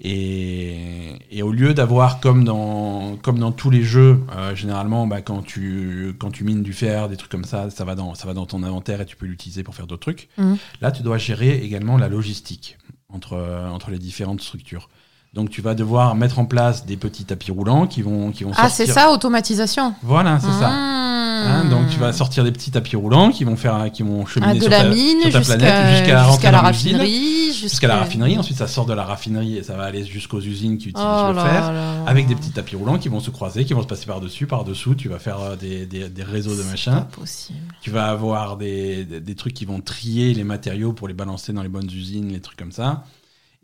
Et, 0.00 1.18
et 1.30 1.42
au 1.42 1.50
lieu 1.50 1.74
d'avoir 1.74 2.20
comme 2.20 2.44
dans, 2.44 3.16
comme 3.16 3.38
dans 3.38 3.50
tous 3.50 3.68
les 3.68 3.82
jeux, 3.82 4.22
euh, 4.36 4.54
généralement, 4.54 5.06
bah, 5.06 5.22
quand, 5.22 5.42
tu, 5.42 6.14
quand 6.18 6.30
tu 6.30 6.44
mines 6.44 6.62
du 6.62 6.72
fer, 6.72 7.08
des 7.08 7.16
trucs 7.16 7.30
comme 7.30 7.44
ça, 7.44 7.68
ça 7.70 7.84
va 7.84 7.96
dans, 7.96 8.14
ça 8.14 8.26
va 8.26 8.34
dans 8.34 8.46
ton 8.46 8.62
inventaire 8.62 9.00
et 9.00 9.06
tu 9.06 9.16
peux 9.16 9.26
l'utiliser 9.26 9.64
pour 9.64 9.74
faire 9.74 9.88
d'autres 9.88 10.02
trucs. 10.02 10.28
Mhm. 10.38 10.56
Là, 10.80 10.92
tu 10.92 11.02
dois 11.02 11.18
gérer 11.18 11.58
également 11.58 11.98
la 11.98 12.08
logistique 12.08 12.78
entre, 13.08 13.36
entre 13.70 13.90
les 13.90 13.98
différentes 13.98 14.40
structures. 14.40 14.88
Donc 15.34 15.50
tu 15.50 15.60
vas 15.60 15.74
devoir 15.74 16.14
mettre 16.14 16.38
en 16.38 16.46
place 16.46 16.86
des 16.86 16.96
petits 16.96 17.24
tapis 17.24 17.50
roulants 17.50 17.86
qui 17.86 18.00
vont, 18.02 18.32
qui 18.32 18.44
vont 18.44 18.52
Ah, 18.56 18.68
sortir. 18.68 18.86
c'est 18.86 18.92
ça, 18.92 19.10
automatisation. 19.10 19.94
Voilà, 20.02 20.40
c'est 20.40 20.46
ça. 20.46 20.70
Ah. 20.72 21.04
Hein, 21.40 21.64
donc 21.66 21.88
tu 21.88 21.98
vas 22.00 22.12
sortir 22.12 22.42
des 22.42 22.50
petits 22.50 22.72
tapis 22.72 22.96
roulants 22.96 23.30
qui 23.30 23.44
vont 23.44 23.54
faire, 23.54 23.92
qui 23.92 24.02
vont 24.02 24.26
cheminer 24.26 24.52
Ah, 24.52 24.54
de 24.56 24.60
sur 24.60 24.70
la 24.70 24.82
ta, 24.82 24.88
mine 24.88 25.20
sur 25.22 25.30
ta 25.30 25.38
jusqu'à 25.38 25.56
planète 25.56 25.96
jusqu'à 26.30 26.50
la 26.50 26.60
raffinerie. 26.60 27.52
jusqu'à 27.52 27.86
la 27.88 27.96
raffinerie. 27.98 28.38
Ensuite, 28.38 28.56
ça 28.56 28.66
sort 28.66 28.86
de 28.86 28.92
la 28.94 29.04
raffinerie 29.04 29.56
et 29.58 29.62
ça 29.62 29.76
va 29.76 29.84
aller 29.84 30.04
jusqu'aux 30.04 30.40
usines 30.40 30.78
qui 30.78 30.88
utilisent 30.88 31.06
Oh 31.08 31.32
le 31.32 31.38
fer. 31.40 31.72
Avec 32.06 32.26
des 32.26 32.34
petits 32.34 32.50
tapis 32.50 32.74
roulants 32.76 32.98
qui 32.98 33.08
vont 33.08 33.20
se 33.20 33.30
croiser, 33.30 33.64
qui 33.64 33.74
vont 33.74 33.82
se 33.82 33.86
passer 33.86 34.06
par-dessus, 34.06 34.46
par-dessous. 34.46 34.94
Tu 34.96 35.08
vas 35.08 35.18
faire 35.20 35.38
euh, 35.40 35.56
des, 35.56 35.86
des- 35.86 36.08
des 36.08 36.22
réseaux 36.24 36.56
de 36.56 36.62
machins. 36.64 37.04
possible. 37.12 37.58
Tu 37.82 37.90
vas 37.90 38.06
avoir 38.06 38.56
des, 38.56 39.04
des 39.04 39.34
trucs 39.36 39.54
qui 39.54 39.64
vont 39.66 39.80
trier 39.80 40.34
les 40.34 40.44
matériaux 40.44 40.92
pour 40.92 41.06
les 41.06 41.14
balancer 41.14 41.52
dans 41.52 41.62
les 41.62 41.68
bonnes 41.68 41.90
usines, 41.92 42.32
les 42.32 42.40
trucs 42.40 42.58
comme 42.58 42.72
ça. 42.72 43.04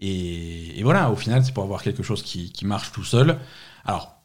Et, 0.06 0.78
et 0.78 0.82
voilà, 0.82 1.10
au 1.10 1.16
final, 1.16 1.44
c'est 1.44 1.52
pour 1.54 1.64
avoir 1.64 1.82
quelque 1.82 2.02
chose 2.02 2.22
qui, 2.22 2.52
qui 2.52 2.66
marche 2.66 2.92
tout 2.92 3.04
seul. 3.04 3.38
Alors, 3.84 4.16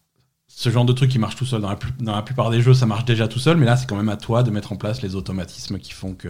ce 0.48 0.70
genre 0.70 0.86
de 0.86 0.94
truc 0.94 1.10
qui 1.12 1.20
marche 1.20 1.36
tout 1.36 1.46
seul, 1.46 1.62
dans 1.62 1.70
la, 1.70 1.76
plus- 1.76 1.94
dans 2.00 2.16
la 2.16 2.22
plupart 2.22 2.50
des 2.50 2.62
jeux, 2.62 2.74
ça 2.74 2.86
marche 2.86 3.06
déjà 3.06 3.28
tout 3.28 3.40
seul, 3.40 3.56
mais 3.58 3.66
là, 3.66 3.78
c'est 3.78 3.88
quand 3.88 3.96
même 3.96 4.10
à 4.10 4.18
toi 4.18 4.44
de 4.44 4.52
mettre 4.52 4.72
en 4.74 4.76
place 4.76 5.02
les 5.02 5.16
automatismes 5.16 5.80
qui 5.80 5.94
font 5.94 6.14
que. 6.14 6.30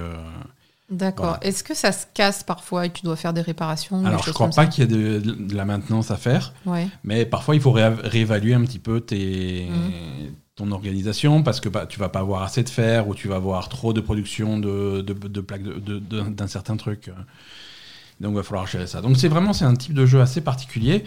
D'accord. 0.91 1.25
Voilà. 1.27 1.39
Est-ce 1.43 1.63
que 1.63 1.75
ça 1.75 1.91
se 1.91 2.05
casse 2.13 2.43
parfois 2.43 2.87
et 2.87 2.91
tu 2.91 3.03
dois 3.03 3.15
faire 3.15 3.31
des 3.33 3.41
réparations 3.41 4.01
des 4.01 4.07
Alors, 4.07 4.19
je 4.21 4.25
choses 4.25 4.33
crois 4.33 4.49
pas 4.49 4.65
qu'il 4.67 4.83
y 4.83 4.87
ait 4.87 5.19
de, 5.19 5.19
de 5.19 5.55
la 5.55 5.65
maintenance 5.65 6.09
à 6.11 6.17
faire, 6.17 6.53
Ouais. 6.65 6.87
mais 7.03 7.25
parfois, 7.25 7.55
il 7.55 7.61
faut 7.61 7.71
réévaluer 7.71 8.53
un 8.55 8.61
petit 8.65 8.79
peu 8.79 8.99
tes. 9.01 9.67
Mhm. 9.69 10.33
ton 10.55 10.71
organisation 10.71 11.41
parce 11.41 11.61
que 11.61 11.69
bah, 11.69 11.85
tu 11.87 11.99
vas 11.99 12.09
pas 12.09 12.19
avoir 12.19 12.41
assez 12.43 12.63
de 12.63 12.69
fer 12.69 13.07
ou 13.07 13.15
tu 13.15 13.29
vas 13.29 13.37
avoir 13.37 13.69
trop 13.69 13.93
de 13.93 14.01
production 14.01 14.59
de, 14.59 14.99
de, 15.01 15.13
de 15.13 15.41
plaques 15.41 15.63
de- 15.63 15.79
de- 15.79 15.99
de- 15.99 16.21
d'un 16.29 16.47
certain 16.47 16.75
truc. 16.75 17.09
Donc 18.19 18.31
il 18.33 18.35
va 18.37 18.43
falloir 18.43 18.67
gérer 18.67 18.87
ça. 18.87 19.01
Donc 19.01 19.17
c'est 19.17 19.27
vraiment 19.29 19.53
c'est 19.53 19.65
un 19.65 19.75
type 19.75 19.93
de 19.93 20.05
jeu 20.05 20.21
assez 20.21 20.41
particulier. 20.41 21.03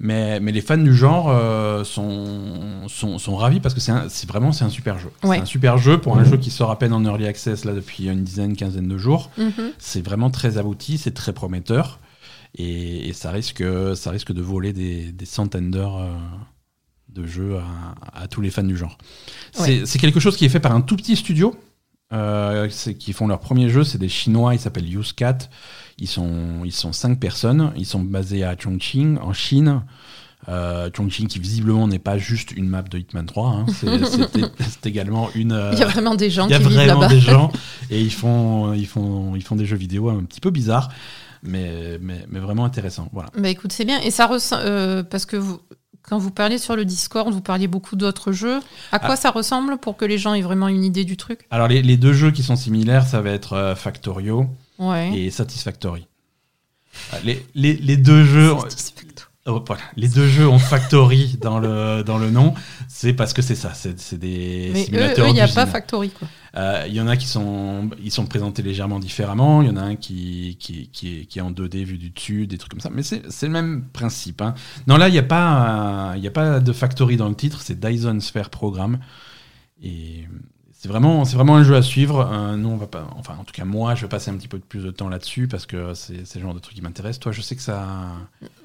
Mais, 0.00 0.38
mais 0.38 0.52
les 0.52 0.60
fans 0.60 0.78
du 0.78 0.94
genre 0.94 1.26
euh, 1.28 1.82
sont, 1.82 2.86
sont, 2.86 3.18
sont 3.18 3.34
ravis 3.34 3.58
parce 3.58 3.74
que 3.74 3.80
c'est 3.80 4.28
vraiment 4.28 4.52
c'est 4.52 4.64
un 4.64 4.68
super 4.70 4.96
jeu. 4.96 5.10
Ouais. 5.24 5.36
C'est 5.38 5.42
un 5.42 5.46
super 5.46 5.76
jeu 5.76 5.98
pour 6.00 6.16
un 6.16 6.22
jeu 6.24 6.36
qui 6.36 6.50
sort 6.52 6.70
à 6.70 6.78
peine 6.78 6.92
en 6.92 7.04
early 7.04 7.26
access 7.26 7.64
là 7.64 7.72
depuis 7.72 8.06
une 8.06 8.22
dizaine, 8.22 8.54
quinzaine 8.54 8.86
de 8.86 8.96
jours. 8.96 9.30
Mhm. 9.36 9.72
C'est 9.78 10.00
vraiment 10.04 10.30
très 10.30 10.56
abouti, 10.56 10.98
c'est 10.98 11.10
très 11.14 11.32
prometteur 11.32 11.98
et, 12.56 13.08
et 13.08 13.12
ça, 13.12 13.32
risque, 13.32 13.64
ça 13.96 14.10
risque 14.12 14.32
de 14.32 14.40
voler 14.40 14.72
des, 14.72 15.10
des 15.10 15.26
centaines 15.26 15.72
d'heures 15.72 15.96
euh, 15.98 16.12
de 17.08 17.26
jeu 17.26 17.56
à, 17.58 18.22
à 18.22 18.28
tous 18.28 18.40
les 18.40 18.50
fans 18.50 18.62
du 18.62 18.76
genre. 18.76 18.98
C'est 19.52 19.84
c'est 19.84 19.98
quelque 19.98 20.20
chose 20.20 20.36
qui 20.36 20.44
est 20.44 20.48
fait 20.48 20.60
par 20.60 20.76
un 20.76 20.80
tout 20.80 20.94
petit 20.96 21.16
studio 21.16 21.56
euh, 22.12 22.68
c'est- 22.70 22.94
qui 22.94 23.12
font 23.12 23.26
leur 23.26 23.40
premier 23.40 23.68
jeu, 23.68 23.82
c'est 23.82 23.98
des 23.98 24.08
Chinois, 24.08 24.54
ils 24.54 24.60
s'appellent 24.60 24.96
Usecat. 24.96 25.38
Ils 26.00 26.06
sont, 26.08 26.62
ils 26.64 26.72
sont 26.72 26.92
cinq 26.92 27.18
personnes, 27.18 27.72
ils 27.76 27.86
sont 27.86 28.00
basés 28.00 28.44
à 28.44 28.56
Chongqing, 28.56 29.18
en 29.18 29.32
Chine. 29.32 29.82
Euh, 30.48 30.88
Chongqing 30.96 31.26
qui 31.26 31.40
visiblement 31.40 31.88
n'est 31.88 31.98
pas 31.98 32.16
juste 32.16 32.52
une 32.52 32.68
map 32.68 32.82
de 32.82 32.96
Hitman 32.98 33.26
3, 33.26 33.48
hein. 33.48 33.66
C'est- 34.60 34.86
également 34.86 35.28
une... 35.34 35.52
euh, 35.52 35.70
Il 35.72 35.78
y 35.80 35.82
a 35.82 35.86
vraiment 35.88 36.14
des 36.14 36.30
gens 36.30 36.46
il 36.46 36.52
y 36.52 36.54
a 36.54 36.58
qui 36.58 36.64
vraiment 36.64 37.00
là-bas. 37.00 37.08
des 37.08 37.20
gens 37.20 37.50
et 37.90 38.00
ils 38.00 38.12
font, 38.12 38.72
ils, 38.72 38.86
font, 38.86 39.34
ils 39.34 39.42
font 39.42 39.56
des 39.56 39.66
jeux 39.66 39.76
vidéo 39.76 40.08
un 40.08 40.22
petit 40.22 40.40
peu 40.40 40.50
bizarres, 40.50 40.90
mais, 41.42 41.98
mais, 42.00 42.24
mais 42.30 42.38
vraiment 42.38 42.64
intéressants. 42.64 43.08
Voilà. 43.12 43.30
Bah 43.36 43.48
écoute, 43.48 43.72
c'est 43.72 43.84
bien. 43.84 44.00
Et 44.00 44.10
ça 44.12 44.26
ressemble. 44.26 44.62
euh, 44.64 45.02
parce 45.02 45.26
que 45.26 45.36
vous, 45.36 45.58
quand 46.02 46.18
vous 46.18 46.30
parliez 46.30 46.58
sur 46.58 46.76
le 46.76 46.84
Discord, 46.84 47.30
vous 47.32 47.42
parliez 47.42 47.66
beaucoup 47.66 47.96
d'autres 47.96 48.30
jeux. 48.32 48.60
À 48.92 49.00
quoi 49.00 49.10
Ah. 49.14 49.16
ça 49.16 49.30
ressemble 49.30 49.76
pour 49.78 49.96
que 49.96 50.04
les 50.04 50.16
gens 50.18 50.34
aient 50.34 50.40
vraiment 50.40 50.68
une 50.68 50.84
idée 50.84 51.04
du 51.04 51.16
truc? 51.16 51.46
Alors 51.50 51.66
les, 51.68 51.82
les 51.82 51.96
deux 51.96 52.12
jeux 52.12 52.30
qui 52.30 52.44
sont 52.44 52.56
similaires, 52.56 53.06
ça 53.06 53.20
va 53.20 53.30
être 53.30 53.74
Factorio 53.76 54.46
Ouais. 54.78 55.12
et 55.18 55.30
Satisfactory. 55.30 56.06
Euh, 57.14 57.16
Les, 57.24 57.46
les, 57.54 57.74
les 57.74 57.96
deux 57.96 58.24
jeux, 58.24 58.52
oh, 59.46 59.62
voilà, 59.66 59.82
les 59.96 60.08
deux 60.08 60.26
jeux 60.28 60.48
ont 60.48 60.58
Factory 60.58 61.36
dans 61.40 61.58
le, 61.58 62.02
dans 62.04 62.18
le 62.18 62.30
nom, 62.30 62.54
c'est 62.88 63.12
parce 63.12 63.32
que 63.32 63.42
c'est 63.42 63.54
ça, 63.54 63.72
c'est 63.74 64.14
des 64.18 64.70
Mais 64.72 64.84
simulateurs 64.84 65.28
il 65.28 65.34
n'y 65.34 65.40
a 65.40 65.48
pas 65.48 65.66
Factory, 65.66 66.10
quoi. 66.10 66.28
Euh, 66.56 66.84
Il 66.88 66.94
y 66.94 67.00
en 67.00 67.06
a 67.06 67.16
qui 67.16 67.26
sont, 67.26 67.90
ils 68.02 68.10
sont 68.10 68.26
présentés 68.26 68.62
légèrement 68.62 68.98
différemment. 68.98 69.60
Il 69.62 69.68
y 69.68 69.70
en 69.70 69.76
a 69.76 69.82
un 69.82 69.96
qui, 69.96 70.56
qui, 70.58 70.88
qui, 70.88 71.20
est, 71.20 71.24
qui 71.26 71.38
est 71.38 71.42
en 71.42 71.50
2D 71.52 71.84
vu 71.84 71.98
du 71.98 72.10
dessus, 72.10 72.46
des 72.46 72.56
trucs 72.58 72.70
comme 72.72 72.80
ça. 72.80 72.90
Mais 72.92 73.02
c'est 73.02 73.22
c'est 73.30 73.46
le 73.46 73.52
même 73.52 73.84
principe. 73.92 74.40
hein. 74.40 74.54
Non, 74.86 74.96
là, 74.96 75.08
il 75.08 75.12
n'y 75.12 75.18
a, 75.18 75.22
pas, 75.22 76.10
euh, 76.12 76.16
il 76.16 76.22
y 76.24 76.26
a 76.26 76.30
pas 76.32 76.58
de 76.58 76.72
Factory 76.72 77.16
dans 77.16 77.28
le 77.28 77.34
titre. 77.36 77.60
C'est 77.62 77.78
Dyson 77.78 78.18
Sphere 78.20 78.48
Program. 78.50 78.98
Et 79.82 80.24
c'est 80.80 80.88
vraiment, 80.88 81.24
c'est 81.24 81.34
vraiment 81.34 81.56
un 81.56 81.64
jeu 81.64 81.74
à 81.74 81.82
suivre. 81.82 82.20
Euh, 82.32 82.56
nous, 82.56 82.68
on 82.68 82.76
va 82.76 82.86
pas, 82.86 83.08
enfin, 83.18 83.34
en 83.38 83.42
tout 83.44 83.52
cas, 83.52 83.64
moi, 83.64 83.96
je 83.96 84.02
vais 84.02 84.08
passer 84.08 84.30
un 84.30 84.36
petit 84.36 84.46
peu 84.46 84.60
plus 84.60 84.84
de 84.84 84.90
temps 84.92 85.08
là-dessus 85.08 85.48
parce 85.48 85.66
que 85.66 85.92
c'est 85.94 86.24
c'est 86.24 86.38
le 86.38 86.44
genre 86.44 86.54
de 86.54 86.60
truc 86.60 86.74
qui 86.76 86.82
m'intéresse. 86.82 87.18
Toi, 87.18 87.32
je 87.32 87.40
sais 87.40 87.56
que 87.56 87.62
ça. 87.62 87.84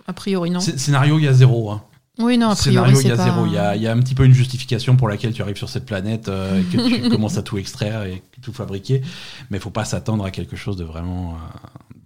A 0.07 0.13
priori, 0.13 0.51
non. 0.51 0.59
Sc- 0.59 0.77
Scénario, 0.77 1.17
il 1.17 1.25
y 1.25 1.27
a 1.27 1.33
zéro. 1.33 1.71
hein. 1.71 1.81
Oui, 2.19 2.37
non, 2.37 2.49
a 2.51 2.55
priori, 2.55 2.95
Scénario, 2.95 3.01
il 3.01 3.07
y 3.07 3.11
a 3.11 3.15
pas... 3.15 3.23
zéro. 3.23 3.45
Il 3.47 3.53
y 3.53 3.57
a, 3.57 3.75
y 3.75 3.87
a 3.87 3.91
un 3.91 3.99
petit 3.99 4.13
peu 4.13 4.23
une 4.25 4.33
justification 4.33 4.95
pour 4.95 5.07
laquelle 5.07 5.33
tu 5.33 5.41
arrives 5.41 5.55
sur 5.57 5.69
cette 5.69 5.85
planète 5.87 6.27
euh, 6.29 6.59
et 6.59 6.63
que 6.65 7.01
tu 7.03 7.09
commences 7.15 7.37
à 7.37 7.41
tout 7.41 7.57
extraire 7.57 8.03
et 8.03 8.21
tout 8.43 8.53
fabriquer. 8.53 9.01
Mais 9.49 9.57
il 9.57 9.61
faut 9.61 9.71
pas 9.71 9.83
s'attendre 9.85 10.23
à 10.23 10.29
quelque 10.29 10.55
chose 10.55 10.77
de 10.77 10.83
vraiment, 10.83 11.35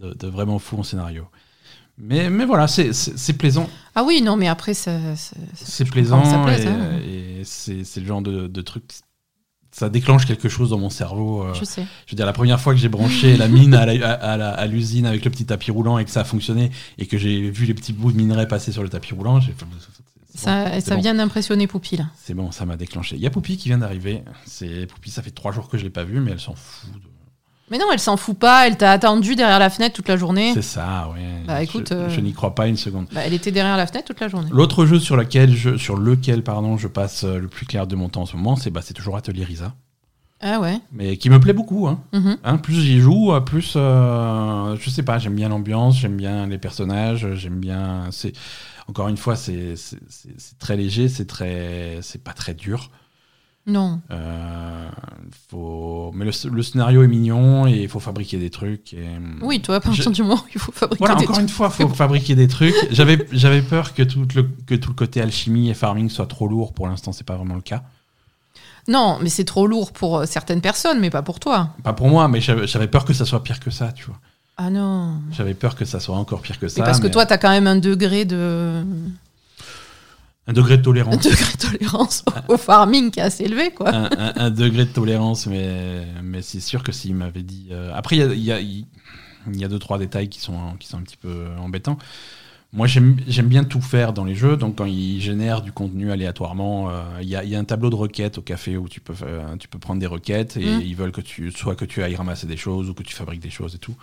euh, 0.02 0.12
de, 0.12 0.14
de 0.14 0.28
vraiment 0.28 0.60
fou 0.60 0.78
en 0.80 0.84
scénario. 0.84 1.26
Mais, 1.98 2.30
mais 2.30 2.46
voilà, 2.46 2.68
c'est- 2.68 2.94
c'est 2.94 3.18
c'est 3.18 3.34
plaisant. 3.34 3.68
Ah 3.96 4.04
oui, 4.06 4.22
non, 4.22 4.38
mais 4.38 4.48
après, 4.48 4.74
ça, 4.74 5.16
ça- 5.18 5.36
C'est 5.56 5.84
que 5.84 5.90
ça 5.90 5.92
plaisant 5.92 6.44
plaise, 6.46 6.64
et, 6.64 6.68
hein. 6.70 7.00
et 7.06 7.42
c'est 7.44 7.84
c'est 7.84 8.00
le 8.00 8.06
genre 8.06 8.22
de, 8.22 8.48
de 8.48 8.62
truc. 8.62 8.84
Ça 9.78 9.90
déclenche 9.90 10.26
quelque 10.26 10.50
chose 10.50 10.72
dans 10.72 10.80
mon 10.80 10.90
cerveau. 10.90 11.44
euh, 11.44 11.54
je 11.54 11.64
sais. 11.64 11.86
je 12.08 12.12
veux 12.12 12.16
dire, 12.16 12.26
la 12.26 12.34
première 12.34 12.60
fois 12.60 12.74
que 12.74 12.80
j'ai 12.80 12.90
branché 12.90 13.38
la 13.38 13.48
mine 13.48 13.76
à 13.76 14.66
l'usine 14.68 15.06
avec 15.06 15.24
le 15.24 15.30
petit 15.30 15.46
tapis 15.46 15.70
roulant 15.70 16.00
et 16.00 16.06
que 16.06 16.10
ça 16.10 16.22
a 16.22 16.24
fonctionné 16.24 16.72
et 16.98 17.06
que 17.06 17.18
j'ai 17.20 17.50
vu 17.52 17.66
les 17.66 17.74
petits 17.76 17.94
bouts 17.94 18.12
de 18.12 18.18
minerai 18.18 18.48
passer 18.48 18.72
sur 18.72 18.82
le 18.82 18.90
tapis 18.90 19.14
roulant, 19.14 19.40
j'ai 19.40 19.52
fait. 19.52 19.66
c'est 20.34 20.46
bon, 20.50 20.80
Ça, 20.82 20.96
bon. 20.96 21.02
vient 21.02 21.14
d'impressionner 21.14 21.68
Poupie, 21.68 21.98
là. 21.98 22.06
C'est 22.24 22.34
bon, 22.34 22.52
ça 22.52 22.66
m'a 22.66 22.76
déclenché. 22.76 23.18
Il 23.18 23.22
y 23.22 23.28
a 23.28 23.30
Poupie 23.30 23.56
qui 23.58 23.70
vient 23.70 23.78
d'arriver. 23.78 24.24
C'est 24.46 24.88
Poupie, 24.88 25.12
ça 25.12 25.22
fait 25.22 25.30
trois 25.32 25.52
jours 25.52 25.70
que 25.70 25.78
je 25.78 25.84
l'ai 25.84 25.90
pas 25.92 26.04
vue, 26.04 26.20
mais 26.22 26.32
elle 26.32 26.40
s'en 26.40 26.56
fout. 26.56 26.90
de- 26.92 27.00
Mais 27.70 27.78
non, 27.78 27.86
elle 27.92 28.00
s'en 28.00 28.16
fout 28.16 28.38
pas, 28.38 28.66
elle 28.68 28.78
t'a 28.78 28.92
attendu 28.92 29.36
derrière 29.36 29.60
la 29.60 29.70
fenêtre 29.70 29.94
toute 29.96 30.08
la 30.08 30.16
journée. 30.16 30.52
C'est 30.54 30.62
ça, 30.62 31.10
ouais. 31.14 31.44
Bah, 31.46 31.62
écoute, 31.62 31.88
je, 31.90 31.94
euh, 31.96 32.10
je 32.10 32.22
n'y 32.22 32.32
crois 32.34 32.56
pas 32.56 32.68
une 32.68 32.78
seconde. 32.78 33.08
Bah, 33.12 33.22
elle 33.26 33.34
était 33.34 33.52
derrière 33.52 33.76
la 33.76 33.86
fenêtre 33.88 34.06
toute 34.08 34.20
la 34.22 34.30
journée. 34.30 34.50
L'autre 34.54 34.86
jeu 34.86 35.00
sur 35.00 35.18
lequel 35.18 35.54
je, 35.56 35.76
sur 35.78 35.98
lequel 35.98 36.44
pardon, 36.44 36.78
je 36.78 36.88
passe 36.88 37.26
euh, 37.26 37.40
le 37.40 37.48
plus 37.50 37.66
clair 37.66 37.86
de 37.86 37.96
mon 37.98 38.08
temps 38.10 38.22
en 38.22 38.26
ce 38.26 38.38
moment, 38.38 38.56
c'est 38.56 38.70
bah, 38.70 38.82
c'est 38.84 38.94
toujours 38.94 39.18
Atelier 39.18 39.44
Risa, 39.44 39.74
Ah 40.40 40.60
ouais. 40.62 40.80
mais 40.94 41.18
qui 41.18 41.30
me 41.30 41.40
plaît 41.42 41.52
beaucoup. 41.54 41.88
Hein. 41.88 42.00
Mhm. 42.14 42.38
Hein, 42.44 42.58
plus 42.58 42.76
j'y 42.82 43.00
joue, 43.02 43.34
euh, 43.34 43.42
plus 43.42 43.74
euh, 43.76 44.76
je 44.80 44.90
sais 44.90 45.04
pas, 45.04 45.18
j'aime 45.20 45.36
bien 45.36 45.50
l'ambiance, 45.50 45.98
j'aime 45.98 46.16
bien 46.16 46.48
les 46.48 46.58
personnages, 46.58 47.28
j'aime 47.36 47.60
bien. 47.60 48.06
C'est 48.12 48.32
encore 48.88 49.10
une 49.10 49.18
fois, 49.18 49.36
c'est 49.36 49.74
très 50.60 50.78
léger, 50.78 51.10
c'est 51.10 51.26
très, 51.28 51.98
c'est 52.02 52.24
pas 52.24 52.32
très 52.34 52.54
dur. 52.54 52.92
Non. 53.68 54.00
Euh, 54.12 54.90
faut... 55.50 56.12
Mais 56.16 56.24
le, 56.26 56.32
le 56.52 56.64
scénario 56.64 57.04
est 57.04 57.08
mignon 57.08 57.68
et 57.68 57.82
il 57.84 57.90
faut 57.90 58.00
fabriquer 58.00 58.38
des 58.38 58.50
trucs. 58.50 58.94
Et... 58.94 59.06
Oui, 59.42 59.62
toi, 59.62 59.76
à 59.76 59.80
partir 59.82 60.06
Je- 60.06 60.10
du 60.10 60.24
moment 60.24 60.36
où 60.36 60.48
il 60.56 60.60
faut 60.60 60.72
fabriquer 60.72 61.00
Voilà, 61.00 61.16
des 61.16 61.24
encore 61.26 61.36
trucs. 61.36 61.44
une 61.50 61.54
fois, 61.54 61.72
il 61.78 61.88
faut 61.88 61.94
fabriquer 61.94 62.36
des 62.36 62.48
trucs. 62.48 62.74
J'avais, 62.92 63.18
peur 63.62 63.94
que 63.94 64.04
tout, 64.04 64.26
le, 64.36 64.44
que 64.66 64.76
tout 64.76 64.90
le 64.90 64.96
côté 64.96 65.22
alchimie 65.22 65.70
et 65.70 65.74
farming 65.74 66.10
soit 66.10 66.28
trop 66.28 66.48
lourd. 66.48 66.74
Pour 66.74 66.88
l'instant, 66.88 67.12
c'est 67.12 67.26
pas 67.28 67.36
vraiment 67.36 67.56
le 67.56 67.62
cas. 67.62 67.84
Non, 68.88 69.18
mais 69.22 69.28
c'est 69.30 69.44
trop 69.44 69.68
lourd 69.68 69.92
pour 69.92 70.20
euh, 70.20 70.26
certaines 70.26 70.62
personnes, 70.62 71.02
mais 71.02 71.10
pas 71.10 71.22
pour 71.22 71.42
toi. 71.42 71.72
Pas 71.84 71.92
pour 71.92 72.08
moi, 72.08 72.30
mais 72.30 72.40
j'avais 72.40 72.88
peur 72.88 73.04
que 73.04 73.12
ça 73.14 73.26
soit 73.26 73.44
pire 73.44 73.60
que 73.60 73.70
ça, 73.70 73.92
tu 73.92 74.06
vois. 74.06 74.16
Ah 74.56 74.70
non. 74.70 75.16
J'avais 75.34 75.54
peur 75.54 75.76
que 75.76 75.84
ça 75.84 76.00
soit 76.00 76.16
encore 76.16 76.42
pire 76.42 76.58
que 76.58 76.66
Mais 76.66 76.70
ça. 76.70 76.84
parce 76.84 77.02
que 77.02 77.08
toi, 77.08 77.26
t'as 77.26 77.38
quand 77.38 77.50
même 77.50 77.68
un 77.68 77.76
degré 77.76 78.24
de, 78.24 78.82
un 80.48 80.54
degré 80.54 80.78
de 80.78 80.82
un 80.82 80.84
tolérance. 80.84 81.24
degré 81.24 81.46
de 81.54 81.58
tolérance 81.78 82.24
au- 82.48 82.58
farming 82.58 83.12
qui 83.12 83.20
est 83.20 83.24
assez 83.24 83.44
élevé, 83.44 83.72
quoi. 83.72 83.94
un, 83.94 84.06
un- 84.18 84.34
un 84.38 84.50
degré 84.50 84.86
de 84.86 84.92
tolérance, 84.92 85.46
mais, 85.48 86.06
mais 86.24 86.42
c'est 86.42 86.60
sûr 86.62 86.84
que 86.84 86.92
s'il 86.92 87.16
m'avait 87.16 87.44
dit. 87.44 87.68
euh, 87.72 87.92
Après, 87.94 88.16
il 88.16 88.20
y 88.20 88.24
a, 88.24 88.34
il 88.34 88.44
y, 88.44 88.52
a, 88.52 88.60
il 88.60 88.86
y 89.62 89.64
a 89.66 89.68
deux, 89.68 89.80
trois 89.80 89.98
détails 90.00 90.30
qui 90.30 90.40
sont, 90.40 90.58
qui 90.80 90.88
sont 90.88 90.98
un 90.98 91.02
petit 91.04 91.18
peu 91.18 91.48
embêtants. 91.60 91.98
Moi, 92.78 92.86
j'aime 92.86 93.48
bien 93.48 93.64
tout 93.64 93.82
faire 93.82 94.14
dans 94.14 94.24
les 94.24 94.36
jeux. 94.36 94.56
Donc, 94.56 94.76
quand 94.76 94.86
ils 94.86 95.20
génèrent 95.20 95.62
du 95.64 95.72
contenu 95.72 96.12
aléatoirement, 96.12 96.90
euh, 96.92 97.02
il 97.22 97.28
y, 97.28 97.32
y 97.32 97.56
a 97.56 97.60
un 97.60 97.64
tableau 97.64 97.90
de 97.90 97.96
requêtes 97.96 98.38
au 98.38 98.42
café 98.44 98.78
où 98.78 98.88
tu 98.88 99.02
peux, 99.02 99.16
faire- 99.16 99.56
tu 99.60 99.68
peux 99.68 99.80
prendre 99.80 100.00
des 100.00 100.06
requêtes 100.06 100.58
et 100.58 100.78
Mm. 100.78 100.82
ils 100.86 100.96
veulent 100.96 101.12
que 101.12 101.22
tu, 101.22 101.52
soit 101.52 101.76
que 101.76 101.86
tu 101.86 102.04
ailles 102.04 102.16
ramasser 102.16 102.46
des 102.46 102.56
choses 102.56 102.90
ou 102.90 102.94
que 102.94 103.02
tu 103.04 103.16
fabriques 103.16 103.42
des 103.42 103.50
choses 103.50 103.74
et 103.74 103.80
tout. 103.80 103.96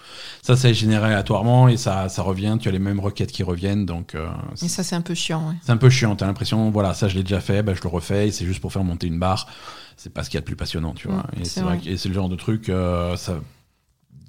Ça, 0.43 0.57
c'est 0.57 0.75
généré 0.75 1.07
aléatoirement 1.07 1.69
et 1.69 1.77
ça, 1.77 2.09
ça 2.09 2.23
revient. 2.23 2.59
Tu 2.61 2.69
as 2.69 2.73
les 2.73 2.79
mêmes 2.81 2.99
requêtes 3.01 3.31
qui 3.33 3.45
reviennent. 3.45 3.87
Donc, 3.87 4.15
euh, 4.17 4.27
Et 4.61 4.69
ça, 4.69 4.83
c'est 4.83 4.97
un 4.97 5.01
peu 5.03 5.15
chiant, 5.15 5.49
ouais. 5.51 5.55
c'est 5.63 5.73
un 5.73 5.77
peu 5.77 5.89
chiant, 5.89 6.17
t'as 6.17 6.27
l'impression, 6.27 6.71
voilà, 6.71 6.95
ça 6.95 7.07
je 7.09 7.15
l'ai 7.15 7.23
déjà 7.23 7.41
fait, 7.41 7.63
bah, 7.63 7.75
je 7.75 7.81
le 7.83 7.89
refais, 7.89 8.31
c'est 8.33 8.45
juste 8.45 8.61
pour 8.61 8.73
faire 8.73 8.83
monter 8.85 9.07
une 9.07 9.21
barre. 9.21 9.47
C'est 9.97 10.13
pas 10.13 10.25
ce 10.25 10.31
qu'il 10.31 10.37
y 10.37 10.39
a 10.39 10.41
de 10.41 10.47
plus 10.47 10.57
passionnant, 10.57 10.93
tu 10.95 11.07
vois. 11.07 11.19
Mm, 11.37 11.43
et 11.43 11.45
c'est 11.45 11.61
vrai. 11.61 11.79
que- 11.79 11.89
et 11.89 11.97
c'est 11.97 12.09
le 12.09 12.15
genre 12.17 12.29
de 12.29 12.35
truc, 12.35 12.69
euh, 12.69 13.17
ça. 13.17 13.35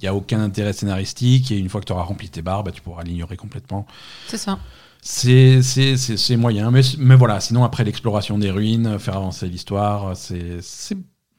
N'y 0.06 0.10
a 0.10 0.14
aucun 0.14 0.40
intérêt 0.40 0.72
scénaristique, 0.74 1.52
et 1.52 1.58
une 1.58 1.68
fois 1.68 1.82
que 1.82 1.88
tu 1.88 1.92
auras 1.94 2.04
rempli 2.04 2.30
tes 2.30 2.44
barres, 2.44 2.64
bah, 2.64 2.72
tu 2.72 2.80
pourras 2.82 3.02
l'ignorer 3.04 3.38
complètement. 3.38 3.88
C'est 4.28 4.38
ça. 4.38 4.60
C'est 5.02 6.38
moyen, 6.38 6.70
mais, 6.70 6.82
mais 7.00 7.16
voilà, 7.16 7.40
sinon 7.40 7.64
après 7.64 7.84
l'exploration 7.84 8.38
des 8.38 8.52
ruines, 8.52 9.00
faire 9.00 9.16
avancer 9.18 9.48
l'histoire, 9.48 10.16
c'est 10.16 10.60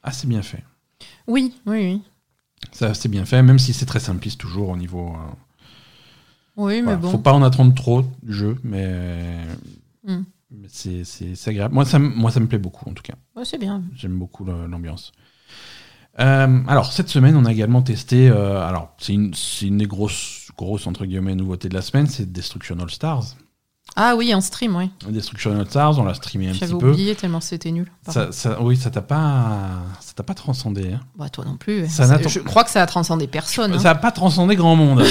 assez 0.03 0.27
bien 0.27 0.41
fait. 0.41 0.63
Oui, 1.27 1.53
oui, 1.65 1.77
oui. 1.77 2.01
Ça, 2.73 2.93
c'est 2.93 3.07
bien 3.07 3.23
fait, 3.23 3.41
même 3.41 3.57
si 3.59 3.71
c'est 3.73 3.85
très 3.85 4.01
simpliste 4.01 4.39
toujours 4.39 4.67
au 4.69 4.75
niveau. 4.77 5.09
euh, 5.15 5.33
Oui, 6.57 6.81
mais 6.81 6.97
bon. 6.97 7.09
Faut 7.09 7.17
pas 7.19 7.31
en 7.33 7.43
attendre 7.43 7.73
trop 7.73 8.03
du 8.23 8.33
jeu, 8.33 8.57
mais, 8.63 9.37
Mm. 10.03 10.23
mais 10.51 10.67
c'est 10.69 11.47
agréable. 11.47 11.73
Moi 11.73 11.85
ça, 11.85 11.99
me- 11.99 12.09
moi, 12.09 12.31
ça 12.31 12.39
me 12.41 12.47
plaît 12.47 12.57
beaucoup 12.57 12.89
en 12.89 12.93
tout 12.93 13.03
cas. 13.03 13.15
Ouais, 13.35 13.45
c'est 13.45 13.57
bien. 13.59 13.81
J'aime 13.95 14.17
beaucoup 14.17 14.43
l'ambiance. 14.43 15.11
Euh, 16.19 16.59
alors, 16.67 16.91
cette 16.91 17.09
semaine, 17.09 17.35
on 17.35 17.45
a 17.45 17.51
également 17.51 17.81
testé. 17.81 18.29
euh, 18.29 18.67
alors, 18.67 18.95
c'est 18.97 19.13
une, 19.13 19.33
une 19.61 19.77
des 19.77 19.85
grosses, 19.85 20.47
grosses 20.57 20.87
entre 20.87 21.05
guillemets, 21.05 21.35
nouveautés 21.35 21.69
de 21.69 21.75
la 21.75 21.81
semaine 21.81 22.07
c'est 22.07 22.31
Destruction 22.31 22.77
All 22.79 22.89
Stars. 22.89 23.35
Ah 23.99 24.15
oui, 24.15 24.31
en 24.35 24.41
stream, 24.41 24.75
oui. 24.75 24.91
Destruction 25.09 25.59
All 25.59 25.65
Stars, 25.67 25.97
on 25.97 26.03
l'a 26.03 26.13
streamé 26.13 26.49
un 26.49 26.53
J'avais 26.53 26.71
petit 26.73 26.79
peu. 26.79 26.91
oublié 26.91 27.15
tellement 27.15 27.41
c'était 27.41 27.71
nul. 27.71 27.91
Ça, 28.07 28.31
ça- 28.31 28.61
oui, 28.61 28.77
ça 28.77 28.91
t'a 28.91 29.01
pas, 29.01 29.57
ça 30.01 30.13
t'a 30.15 30.21
pas 30.21 30.35
transcendé. 30.35 30.93
hein. 30.93 30.99
Bah, 31.17 31.29
toi 31.29 31.43
non 31.45 31.57
plus. 31.57 31.89
Ça 31.89 32.05
Je 32.27 32.39
crois 32.41 32.63
que 32.63 32.69
ça 32.69 32.83
a 32.83 32.85
transcendé 32.85 33.25
personne. 33.25 33.73
hein. 33.73 33.79
Ça 33.79 33.85
n'a 33.85 33.95
pas 33.95 34.11
transcendé 34.11 34.55
grand 34.55 34.75
monde. 34.75 35.03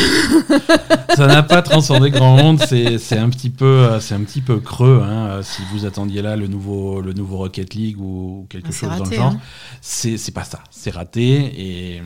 ça 1.16 1.26
n'a 1.26 1.42
pas 1.42 1.62
transcendé 1.62 2.10
grand 2.10 2.36
monde. 2.36 2.60
C'est, 2.68 3.18
un 3.18 3.28
petit 3.28 3.50
peu, 3.50 3.98
c'est 4.00 4.14
un 4.14 4.20
petit 4.22 4.40
peu 4.40 4.60
creux. 4.60 5.02
hein, 5.04 5.40
si 5.42 5.62
vous 5.72 5.84
attendiez 5.84 6.22
là 6.22 6.36
le 6.36 6.46
nouveau, 6.46 7.00
le 7.00 7.12
nouveau 7.12 7.38
Rocket 7.38 7.74
League 7.74 8.00
ou 8.00 8.46
quelque 8.48 8.72
chose 8.72 8.90
dans 8.96 9.04
le 9.04 9.12
genre, 9.12 9.32
hein. 9.32 9.40
c'est, 9.80 10.16
c'est 10.16 10.32
pas 10.32 10.44
ça. 10.44 10.60
C'est 10.70 10.90
raté 10.90 11.52
et 11.96 12.02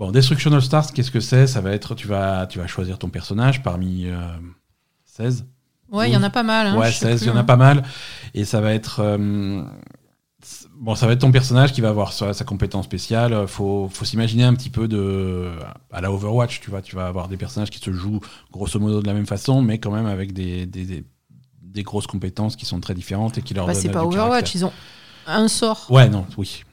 bon, 0.00 0.10
Destruction 0.10 0.52
All 0.52 0.62
Stars, 0.62 0.92
qu'est-ce 0.92 1.12
que 1.12 1.20
c'est? 1.20 1.46
Ça 1.46 1.60
va 1.60 1.70
être, 1.70 1.94
tu 1.94 2.08
vas, 2.08 2.46
tu 2.48 2.58
vas 2.58 2.66
choisir 2.66 2.98
ton 2.98 3.08
personnage 3.10 3.62
parmi 3.62 4.06
euh, 4.06 4.18
16. 5.04 5.46
Ouais, 5.92 6.08
il 6.10 6.12
y 6.12 6.16
en 6.16 6.22
a 6.24 6.30
pas 6.30 6.42
mal. 6.42 6.66
hein, 6.68 6.76
ouais, 6.78 6.90
je 6.90 6.96
sais 6.96 7.06
16, 7.12 7.22
il 7.22 7.28
y 7.28 7.30
en 7.30 7.36
a 7.36 7.40
hein. 7.40 7.44
pas 7.44 7.56
mal. 7.56 7.84
Et 8.34 8.44
ça 8.44 8.60
va 8.60 8.72
être. 8.72 9.00
euh, 9.00 9.62
bon, 10.76 10.94
ça 10.94 11.06
va 11.06 11.12
être 11.12 11.20
ton 11.20 11.32
personnage 11.32 11.72
qui 11.72 11.80
va 11.80 11.88
avoir 11.90 12.12
sa, 12.12 12.32
sa 12.32 12.44
compétence 12.44 12.84
spéciale. 12.86 13.46
Faut, 13.48 13.88
faut 13.92 14.04
s'imaginer 14.04 14.44
un 14.44 14.54
petit 14.54 14.70
peu 14.70 14.88
de. 14.88 15.50
à 15.92 16.00
la 16.00 16.12
Overwatch, 16.12 16.60
tu 16.60 16.70
vois. 16.70 16.80
Tu 16.82 16.94
vas 16.96 17.06
avoir 17.06 17.28
des 17.28 17.36
personnages 17.36 17.70
qui 17.70 17.78
se 17.80 17.92
jouent 17.92 18.20
grosso 18.52 18.78
modo 18.78 19.02
de 19.02 19.06
la 19.06 19.14
même 19.14 19.26
façon, 19.26 19.62
mais 19.62 19.78
quand 19.78 19.90
même 19.90 20.06
avec 20.06 20.32
des, 20.32 20.66
des, 20.66 20.84
des- 20.84 21.04
des 21.62 21.82
grosses 21.84 22.08
compétences 22.08 22.56
qui 22.56 22.66
sont 22.66 22.80
très 22.80 22.94
différentes 22.94 23.38
et 23.38 23.42
qui 23.42 23.54
leur 23.54 23.66
Bah, 23.66 23.74
c'est 23.74 23.88
du 23.88 23.94
pas 23.94 24.04
Overwatch, 24.04 24.28
caractère. 24.30 24.56
ils 24.56 24.64
ont 24.64 24.72
un 25.26 25.46
sort. 25.46 25.86
Ouais, 25.88 26.08
non, 26.08 26.26
oui. 26.36 26.64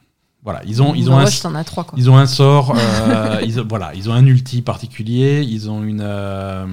Voilà, 0.48 0.62
ils 0.66 0.82
ont, 0.82 0.96
ils 0.96 1.12
ont 1.12 1.18
un, 1.18 1.63
trois, 1.66 1.84
quoi. 1.84 2.00
ils 2.00 2.10
ont 2.10 2.16
un 2.16 2.25
sort, 2.25 2.74
euh, 2.74 3.42
ils 3.46 3.60
ont, 3.60 3.66
voilà, 3.68 3.92
ils 3.96 4.10
ont 4.10 4.13
un 4.13 4.25
ulti 4.25 4.62
particulier, 4.62 5.42
ils 5.46 5.70
ont 5.70 5.84
une, 5.84 6.00
euh, 6.01 6.66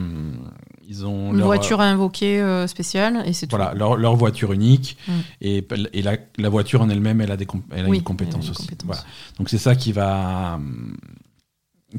ils 0.87 1.05
ont 1.05 1.33
Une 1.33 1.39
leur- 1.39 1.47
voiture 1.47 1.81
à 1.81 1.87
invoquer 1.87 2.41
euh, 2.41 2.69
spéciale, 2.69 3.25
et 3.27 3.33
c'est 3.33 3.49
tout. 3.49 3.57
voilà, 3.57 3.75
leur, 3.75 3.97
leur 3.97 4.15
voiture 4.15 4.53
unique. 4.53 4.97
Mm. 5.09 5.13
Et, 5.41 5.67
et 5.93 6.03
la, 6.03 6.17
la 6.39 6.49
voiture 6.51 6.83
en 6.83 6.89
elle-même, 6.89 7.21
elle 7.21 7.33
a, 7.33 7.37
des 7.37 7.49
elle 7.73 7.87
a 7.87 7.89
Oui, 7.89 7.97
une 7.97 8.05
compétence 8.05 8.35
elle 8.35 8.41
a 8.43 8.45
une 8.47 8.51
aussi. 8.53 8.63
compétence. 8.63 8.87
Voilà. 8.87 9.03
Donc 9.39 9.49
c'est 9.49 9.59
ça 9.59 9.75
qui 9.75 9.91
va, 9.91 10.61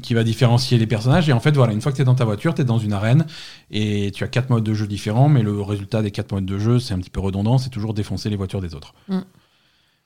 qui 0.02 0.14
va 0.14 0.24
différencier 0.24 0.78
les 0.78 0.86
personnages. 0.86 1.28
Et 1.28 1.32
en 1.34 1.40
fait, 1.40 1.54
voilà, 1.56 1.74
une 1.74 1.82
fois 1.82 1.92
que 1.92 1.96
tu 1.96 2.02
es 2.02 2.06
dans 2.06 2.14
ta 2.14 2.24
voiture, 2.24 2.54
tu 2.54 2.62
es 2.62 2.64
dans 2.64 2.78
une 2.78 2.94
arène 2.94 3.26
et 3.70 4.10
tu 4.14 4.24
as 4.24 4.28
quatre 4.28 4.48
modes 4.48 4.64
de 4.64 4.72
jeu 4.72 4.86
différents, 4.86 5.28
mais 5.28 5.42
le 5.42 5.60
résultat 5.60 6.00
des 6.00 6.10
quatre 6.10 6.32
modes 6.32 6.46
de 6.46 6.58
jeu, 6.58 6.78
c'est 6.78 6.94
un 6.94 6.98
petit 6.98 7.10
peu 7.10 7.20
redondant, 7.20 7.58
c'est 7.58 7.68
toujours 7.70 7.92
défoncer 7.92 8.30
les 8.30 8.36
voitures 8.36 8.62
des 8.62 8.74
autres. 8.74 8.94
Mm. 9.08 9.18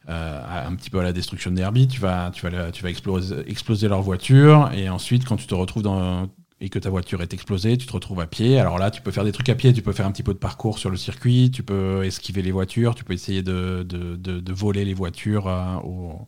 Euh, 0.09 0.67
un 0.67 0.75
petit 0.77 0.89
peu 0.91 0.99
à 0.99 1.03
la 1.03 1.13
destruction 1.13 1.51
derby, 1.51 1.87
tu 1.87 2.01
vas, 2.01 2.31
tu 2.33 2.49
vas, 2.49 2.73
tu 2.73 2.83
vas 2.83 2.89
exploser, 2.91 3.37
exploser 3.47 3.87
leur 3.87 4.01
voiture 4.03 4.71
et 4.75 4.89
ensuite, 4.89 5.25
quand 5.27 5.37
tu 5.37 5.47
te 5.47 5.55
retrouves 5.55 5.83
dans 5.83 6.29
et 6.63 6.69
que 6.69 6.79
ta 6.79 6.91
voiture 6.91 7.23
est 7.23 7.33
explosée, 7.33 7.77
tu 7.79 7.87
te 7.87 7.93
retrouves 7.93 8.21
à 8.21 8.27
pied. 8.27 8.59
Alors 8.59 8.79
là, 8.79 8.91
tu 8.91 9.01
peux 9.03 9.11
faire 9.13 9.25
des 9.25 9.33
trucs 9.33 9.49
à 9.51 9.55
pied, 9.55 9.73
tu 9.73 9.83
peux 9.83 9.93
faire 9.93 10.07
un 10.07 10.11
petit 10.13 10.23
peu 10.23 10.35
de 10.35 10.39
parcours 10.39 10.79
sur 10.79 10.91
le 10.91 10.97
circuit, 10.97 11.51
tu 11.51 11.63
peux 11.63 12.05
esquiver 12.05 12.43
les 12.43 12.51
voitures, 12.51 12.95
tu 12.95 13.05
peux 13.05 13.13
essayer 13.15 13.43
de, 13.43 13.83
de, 13.89 14.17
de- 14.17 14.41
de 14.41 14.53
voler 14.53 14.85
les 14.85 14.95
voitures 14.95 15.47
euh, 15.49 15.77
aux, 15.85 16.27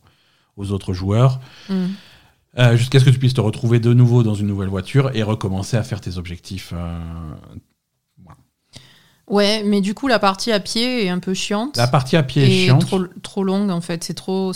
aux 0.57 0.71
autres 0.71 0.93
joueurs, 0.93 1.39
Mm. 1.69 1.85
euh, 2.59 2.77
jusqu'à 2.77 2.99
ce 2.99 3.05
que 3.05 3.09
tu 3.09 3.19
puisses 3.19 3.33
te 3.33 3.41
retrouver 3.41 3.79
de 3.79 3.93
nouveau 3.93 4.23
dans 4.23 4.35
une 4.35 4.47
nouvelle 4.47 4.69
voiture 4.69 5.11
et 5.15 5.23
recommencer 5.23 5.77
à 5.77 5.83
faire 5.83 5.99
tes 6.01 6.17
objectifs. 6.17 6.73
Ouais, 9.27 9.63
mais 9.63 9.79
du 9.81 9.93
coup, 9.93 10.07
la 10.07 10.19
partie 10.19 10.51
à 10.51 10.59
pied 10.59 11.05
est 11.05 11.09
un 11.09 11.19
peu 11.19 11.33
chiante. 11.33 11.77
La 11.77 11.87
partie 11.87 12.17
à 12.17 12.23
pied 12.23 12.43
est 12.43 12.65
chiante. 12.65 12.81
trop, 12.85 13.03
trop 13.21 13.43
longue, 13.43 13.69
en 13.71 13.79
fait. 13.81 14.03
C'est 14.03 14.13
trop. 14.13 14.51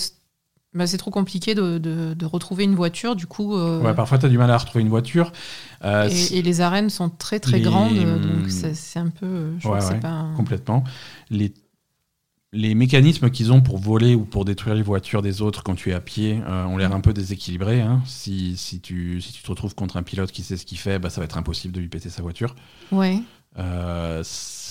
bah, 0.73 0.85
c'est 0.85 0.97
trop 0.97 1.09
compliqué 1.09 1.55
de, 1.55 1.77
de- 1.77 2.13
de 2.13 2.25
retrouver 2.25 2.65
une 2.65 2.75
voiture, 2.75 3.15
du 3.15 3.25
coup. 3.27 3.55
euh, 3.55 3.81
Ouais, 3.81 3.93
parfois, 3.95 4.17
tu 4.17 4.25
as 4.25 4.29
du 4.29 4.37
mal 4.37 4.51
à 4.51 4.57
retrouver 4.57 4.81
une 4.83 4.89
voiture. 4.89 5.31
Euh, 5.85 6.09
et, 6.11 6.37
et 6.39 6.41
les 6.41 6.61
arènes 6.61 6.89
sont 6.89 7.09
très 7.09 7.39
très 7.39 7.57
Les- 7.57 7.61
grandes, 7.63 7.95
donc 7.97 8.49
c'est 8.49 8.99
un 8.99 9.07
peu. 9.09 9.53
Je 9.59 9.67
Ouais, 9.67 9.83
ouais. 9.83 9.99
pas. 10.01 10.09
un- 10.09 10.33
complètement. 10.35 10.83
Les, 11.29 11.53
les 12.53 12.75
mécanismes 12.75 13.29
qu'ils 13.29 13.51
ont 13.53 13.61
pour 13.61 13.77
voler 13.77 14.15
ou 14.15 14.25
pour 14.25 14.43
détruire 14.45 14.75
les 14.75 14.81
voitures 14.81 15.21
des 15.21 15.41
autres 15.41 15.63
quand 15.63 15.75
tu 15.75 15.91
es 15.91 15.93
à 15.93 15.99
pied 16.01 16.41
euh, 16.47 16.65
ont 16.65 16.77
l'air 16.77 16.93
un 16.93 17.01
peu 17.01 17.13
déséquilibrés. 17.13 17.81
hein. 17.81 18.01
Si, 18.05 18.55
si, 18.57 18.81
tu, 18.81 19.21
si 19.21 19.31
tu 19.33 19.41
te 19.43 19.47
retrouves 19.49 19.75
contre 19.75 19.97
un 19.97 20.03
pilote 20.03 20.31
qui 20.31 20.43
sait 20.43 20.57
ce 20.57 20.65
qu'il 20.65 20.77
fait, 20.77 20.99
bah, 20.99 21.09
ça 21.09 21.21
va 21.21 21.25
être 21.25 21.37
impossible 21.37 21.73
de 21.73 21.79
lui 21.79 21.87
péter 21.89 22.09
sa 22.09 22.21
voiture. 22.21 22.53
Ouais. 22.91 23.19
Euh, 23.59 24.21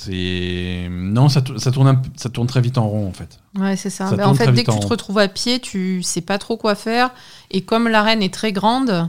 c'est 0.00 0.88
non, 0.90 1.28
ça, 1.28 1.42
tou- 1.42 1.58
ça 1.58 1.70
tourne 1.72 1.88
un 1.88 2.02
ça 2.16 2.28
tourne 2.28 2.46
très 2.46 2.60
vite 2.60 2.78
en 2.78 2.88
rond 2.88 3.08
en 3.08 3.12
fait. 3.12 3.38
Ouais, 3.58 3.76
c'est 3.76 3.90
ça. 3.90 4.14
Bah, 4.14 4.28
en 4.28 4.34
fait, 4.34 4.50
dès 4.52 4.64
que 4.64 4.70
tu 4.72 4.78
te 4.80 4.86
retrouves 4.86 5.18
à 5.18 5.28
pied, 5.28 5.58
tu 5.60 6.02
sais 6.02 6.20
pas 6.20 6.38
trop 6.38 6.56
quoi 6.56 6.74
faire. 6.74 7.10
Et 7.50 7.62
comme 7.62 7.88
l'arène 7.88 8.22
est 8.22 8.32
très 8.32 8.52
grande, 8.52 9.08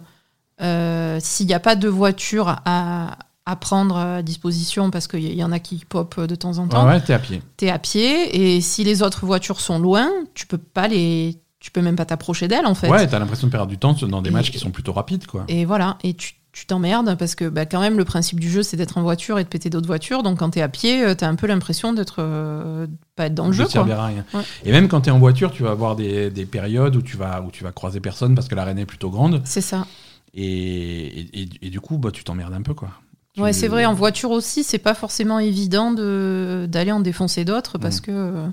euh, 0.61 1.17
s'il 1.21 1.47
n'y 1.47 1.53
a 1.53 1.59
pas 1.59 1.75
de 1.75 1.87
voiture 1.87 2.55
à, 2.65 3.17
à 3.45 3.55
prendre 3.55 3.97
à 3.97 4.21
disposition, 4.21 4.89
parce 4.89 5.07
qu'il 5.07 5.23
y 5.23 5.35
y 5.35 5.43
en 5.43 5.51
a 5.51 5.59
qui 5.59 5.83
pop 5.87 6.19
de 6.19 6.35
temps 6.35 6.57
en 6.57 6.63
Ouais, 6.63 6.69
temps, 6.69 6.87
ouais, 6.87 7.01
t'es 7.01 7.13
à 7.13 7.19
pied. 7.19 7.41
t'es 7.57 7.69
à 7.69 7.79
pied. 7.79 8.55
Et 8.55 8.61
si 8.61 8.83
les 8.83 9.01
autres 9.03 9.25
voitures 9.25 9.59
sont 9.61 9.79
loin, 9.79 10.09
tu 10.33 10.47
peux 10.47 10.57
pas 10.57 10.87
les. 10.87 11.37
Tu 11.59 11.71
peux 11.71 11.81
même 11.81 11.95
pas 11.95 12.05
t'approcher 12.05 12.47
d'elles, 12.47 12.67
en 12.67 12.75
fait. 12.75 12.87
Ouais, 12.87 13.05
t'as 13.07 13.19
l'impression 13.19 13.47
de 13.47 13.51
perdre 13.51 13.67
du 13.67 13.77
temps 13.79 13.93
dans 13.93 14.21
des 14.21 14.29
Et- 14.29 14.33
matchs 14.33 14.51
qui 14.51 14.59
sont 14.59 14.69
plutôt 14.71 14.93
rapides 14.93 15.25
quoi. 15.25 15.43
Et 15.47 15.65
voilà, 15.65 15.97
et 16.03 16.13
tu 16.13 16.33
tu 16.59 16.65
t'emmerdes 16.65 17.15
parce 17.19 17.35
que 17.35 17.45
bah, 17.49 17.67
quand 17.67 17.79
même 17.79 17.97
le 17.97 18.03
principe 18.03 18.39
du 18.39 18.49
jeu 18.49 18.63
c'est 18.63 18.77
d'être 18.77 18.97
en 18.97 19.03
voiture 19.03 19.37
et 19.37 19.43
de 19.43 19.47
péter 19.47 19.69
d'autres 19.69 19.85
voitures. 19.85 20.23
Donc 20.23 20.39
quand 20.39 20.49
t'es 20.49 20.61
à 20.63 20.69
pied, 20.69 21.03
euh, 21.03 21.13
t'as 21.13 21.27
un 21.27 21.35
peu 21.35 21.45
l'impression 21.45 21.93
d'être 21.93 22.15
euh, 22.19 22.87
pas 23.15 23.27
être 23.27 23.35
dans 23.35 23.45
le 23.45 23.51
De 23.51 23.57
jeu. 23.57 23.67
Quoi. 23.67 23.81
à 23.93 24.05
rien. 24.07 24.25
Ouais. 24.33 24.41
Et 24.65 24.71
même 24.71 24.87
quand 24.87 25.01
tu 25.01 25.09
es 25.09 25.11
en 25.11 25.19
voiture, 25.19 25.51
tu 25.51 25.61
vas 25.61 25.69
avoir 25.69 25.95
des, 25.95 26.31
des 26.31 26.45
périodes 26.47 26.95
où 26.95 27.03
tu 27.03 27.15
vas 27.15 27.41
où 27.45 27.51
tu 27.51 27.63
vas 27.63 27.71
croiser 27.71 27.99
personne 27.99 28.33
parce 28.33 28.47
que 28.47 28.55
l'arène 28.55 28.79
est 28.79 28.87
plutôt 28.87 29.11
grande 29.11 29.41
C'est 29.45 29.61
ça. 29.61 29.85
et, 30.33 30.43
et, 30.43 31.41
et- 31.43 31.49
et 31.61 31.69
du 31.69 31.79
coup 31.79 31.97
bah 31.99 32.09
tu 32.11 32.23
t'emmerdes 32.23 32.53
un 32.53 32.61
peu 32.63 32.73
quoi. 32.73 32.89
Tu- 33.33 33.41
Ouais, 33.41 33.53
c'est 33.53 33.67
vrai. 33.67 33.85
En 33.85 33.93
voiture 33.93 34.31
aussi, 34.31 34.63
c'est 34.63 34.79
pas 34.79 34.95
forcément 34.95 35.37
évident 35.37 35.91
de 35.91 36.65
d'aller 36.67 36.91
en 36.91 37.01
défoncer 37.01 37.45
d'autres 37.45 37.77
parce 37.77 37.99
Mm. 37.99 38.01
que 38.01 38.11
euh, 38.11 38.47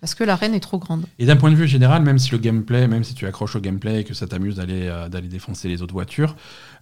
parce 0.00 0.14
que 0.14 0.24
l'arène 0.24 0.54
est 0.54 0.60
trop 0.60 0.78
grande. 0.78 1.04
Et 1.18 1.26
d'un 1.26 1.36
point 1.36 1.50
de 1.50 1.56
vue 1.56 1.68
général, 1.68 2.02
même 2.02 2.18
si 2.18 2.30
le 2.32 2.38
gameplay, 2.38 2.88
même 2.88 3.04
si 3.04 3.14
tu 3.14 3.26
accroches 3.26 3.56
au 3.56 3.60
gameplay 3.60 4.00
et 4.00 4.04
que 4.04 4.14
ça 4.14 4.26
t'amuse 4.26 4.56
d'aller 4.56 4.88
euh, 4.88 5.08
d'aller 5.08 5.28
défoncer 5.28 5.68
les 5.68 5.82
autres 5.82 5.92
voitures, 5.94 6.36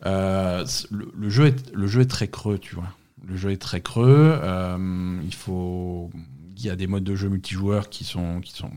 euh, 0.07 0.65
le, 0.91 1.11
le 1.17 1.29
jeu 1.29 1.47
est 1.47 1.73
le 1.75 1.87
jeu 1.87 2.03
est 2.03 2.07
très 2.11 2.29
creux, 2.29 2.59
tu 2.59 2.75
vois. 2.75 2.89
Le 3.27 3.37
jeu 3.37 3.51
est 3.51 3.61
très 3.61 3.81
creux. 3.81 4.39
euh, 4.43 5.19
il 5.25 5.35
faut, 5.35 6.11
il 6.57 6.65
y 6.65 6.71
a 6.71 6.77
des 6.77 6.87
modes 6.87 7.05
de 7.05 7.15
jeu 7.17 7.29
multijoueurs 7.29 7.89
qui 7.91 8.05
sont 8.05 8.41
qui 8.41 8.53
sont 8.53 8.71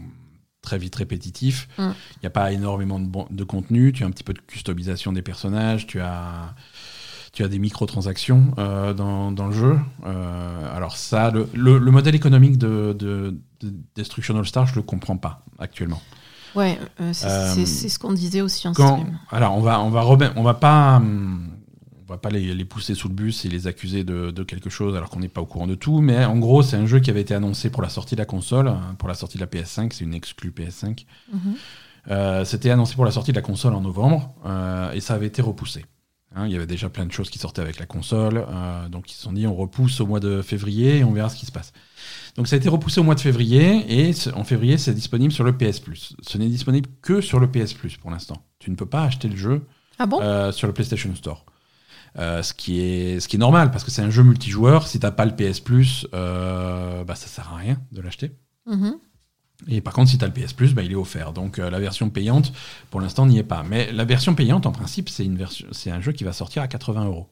très 0.62 0.78
vite 0.78 0.96
répétitifs. 0.96 1.68
Il 1.78 1.84
Mm. 1.86 1.94
n'y 2.24 2.28
a 2.28 2.32
pas 2.32 2.52
énormément 2.52 3.00
de, 3.00 3.06
bon- 3.08 3.28
de 3.32 3.44
contenu. 3.44 3.94
Tu 3.94 4.04
as 4.04 4.08
un 4.08 4.12
petit 4.12 4.24
peu 4.24 4.34
de 4.34 4.40
customisation 4.42 5.12
des 5.14 5.22
personnages. 5.22 5.88
Tu 5.88 6.00
as 6.02 6.54
tu 7.34 7.44
as 7.44 7.48
des 7.48 7.60
microtransactions 7.60 8.54
euh, 8.58 8.94
dans, 8.94 9.32
dans 9.32 9.48
le 9.48 9.54
jeu. 9.54 9.80
Euh, 10.06 10.76
alors 10.76 10.98
ça, 10.98 11.32
le, 11.32 11.48
le- 11.54 11.78
le 11.78 11.92
modèle 11.92 12.14
économique 12.16 12.58
de 12.58 12.94
Destruction 13.96 14.38
All 14.38 14.46
Star, 14.46 14.68
je 14.68 14.76
le 14.76 14.82
comprends 14.82 15.18
pas 15.18 15.44
actuellement. 15.60 16.02
Ouais, 16.56 16.78
euh, 17.00 17.12
c'est 17.14 17.28
Euh, 17.28 17.54
c'est- 17.66 17.90
ce 17.90 17.98
qu'on 18.00 18.12
disait 18.12 18.42
aussi 18.42 18.68
en 18.68 18.74
Quand, 18.74 18.98
stream. 19.00 19.18
alors 19.32 19.56
on 19.56 19.62
va, 19.62 19.80
on 19.82 19.90
va, 19.90 20.06
on 20.36 20.44
va 20.44 20.54
pas, 20.54 20.98
hum, 20.98 21.50
on 22.04 22.12
va 22.12 22.18
pas 22.18 22.30
les, 22.30 22.54
les 22.54 22.66
pousser 22.66 22.94
sous 22.94 23.08
le 23.08 23.14
bus 23.14 23.46
et 23.46 23.50
les 23.50 23.68
accuser 23.68 24.04
de, 24.04 24.32
de 24.32 24.44
quelque 24.44 24.70
chose 24.70 24.96
alors 24.98 25.10
qu'on 25.10 25.20
n'est 25.22 25.30
pas 25.30 25.40
au 25.40 25.46
courant 25.46 25.68
de 25.68 25.76
tout. 25.76 26.02
Mais 26.02 26.26
en 26.26 26.38
gros, 26.38 26.62
c'est 26.62 26.76
un 26.76 26.86
jeu 26.86 27.00
qui 27.00 27.10
avait 27.10 27.22
été 27.22 27.34
annoncé 27.34 27.70
pour 27.70 27.82
la 27.82 27.88
sortie 27.90 28.16
de 28.16 28.20
la 28.20 28.26
console, 28.26 28.68
hein, 28.68 28.96
pour 28.98 29.08
la 29.08 29.16
sortie 29.16 29.38
de 29.38 29.42
la 29.44 29.48
PS5. 29.48 29.94
C'est 29.94 30.04
une 30.04 30.14
exclue 30.14 30.52
PS5. 30.52 31.06
Mhm. 31.32 31.40
Euh, 32.10 32.44
C'était 32.44 32.70
annoncé 32.72 32.96
pour 32.96 33.06
la 33.06 33.12
sortie 33.12 33.32
de 33.32 33.38
la 33.38 33.42
console 33.44 33.74
en 33.76 33.82
novembre 33.82 34.34
et 34.94 35.00
ça 35.00 35.14
avait 35.14 35.28
été 35.28 35.42
repoussé. 35.42 35.86
Hein, 36.34 36.46
il 36.48 36.54
y 36.54 36.56
avait 36.56 36.66
déjà 36.68 36.88
plein 36.88 37.06
de 37.06 37.12
choses 37.12 37.30
qui 37.30 37.40
sortaient 37.40 37.62
avec 37.62 37.78
la 37.78 37.86
console, 37.86 38.46
euh, 38.48 38.88
donc 38.88 39.12
ils 39.12 39.16
se 39.16 39.22
sont 39.24 39.34
dit 39.34 39.46
on 39.48 39.54
repousse 39.56 40.00
au 40.00 40.06
mois 40.06 40.22
de 40.22 40.42
février 40.42 41.00
et 41.00 41.04
on 41.04 41.12
verra 41.12 41.28
ce 41.28 41.36
qui 41.36 41.46
se 41.46 41.52
passe. 41.52 41.74
Donc 42.38 42.48
ça 42.48 42.56
a 42.56 42.58
été 42.58 42.70
repoussé 42.70 43.02
au 43.02 43.04
mois 43.04 43.16
de 43.16 43.20
février 43.20 43.84
et 44.10 44.14
en 44.34 44.46
février 44.46 44.78
c'est 44.78 44.94
disponible 44.94 45.34
sur 45.34 45.44
le 45.44 45.58
PS 45.58 45.82
Plus. 45.82 46.16
Ce 46.22 46.38
n'est 46.38 46.48
disponible 46.48 46.90
que 47.02 47.20
sur 47.20 47.40
le 47.42 47.52
PS 47.52 47.74
Plus 47.74 47.98
pour 47.98 48.12
l'instant. 48.12 48.46
Tu 48.60 48.72
ne 48.72 48.78
peux 48.78 48.86
pas 48.86 49.04
acheter 49.04 49.28
le 49.28 49.36
jeu 49.36 49.66
Ah 50.00 50.06
bon? 50.06 50.22
euh, 50.22 50.54
sur 50.54 50.68
le 50.68 50.74
PlayStation 50.74 51.14
Store. 51.16 51.46
Euh, 52.18 52.42
ce, 52.44 52.54
qui 52.54 52.80
est, 52.80 53.20
ce 53.20 53.28
qui 53.28 53.36
est 53.36 53.40
normal 53.40 53.70
parce 53.72 53.84
que 53.84 53.92
c'est 53.92 54.02
un 54.02 54.10
jeu 54.10 54.24
multijoueur. 54.24 54.88
Si 54.88 55.00
t'as 55.00 55.12
pas 55.12 55.26
le 55.26 55.36
PS 55.36 55.60
Plus, 55.60 56.08
bah, 56.14 57.04
ça 57.16 57.28
sert 57.28 57.52
à 57.54 57.58
rien 57.58 57.78
de 57.92 58.00
l'acheter. 58.02 58.32
Mhm. 58.68 58.96
Et 59.68 59.82
par 59.82 59.94
contre, 59.94 60.10
si 60.10 60.18
tu 60.18 60.24
as 60.26 60.28
le 60.28 60.34
PS 60.34 60.54
Plus, 60.54 60.74
bah, 60.74 60.82
il 60.84 60.92
est 60.92 60.96
offert. 60.96 61.34
Donc 61.34 61.60
euh, 61.60 61.70
la 61.70 61.80
version 61.80 62.10
payante, 62.10 62.52
pour 62.90 63.02
l'instant, 63.02 63.26
n'y 63.26 63.38
est 63.38 63.44
pas. 63.44 63.64
Mais 63.68 63.92
la 63.92 64.06
version 64.06 64.34
payante, 64.36 64.66
en 64.66 64.72
principe, 64.72 65.10
c'est 65.10 65.24
une 65.26 65.38
version, 65.38 65.68
c'est 65.72 65.92
un 65.92 66.02
jeu 66.02 66.12
qui 66.12 66.24
va 66.24 66.34
sortir 66.34 66.62
à 66.62 66.68
80 66.68 67.06
euros. 67.06 67.28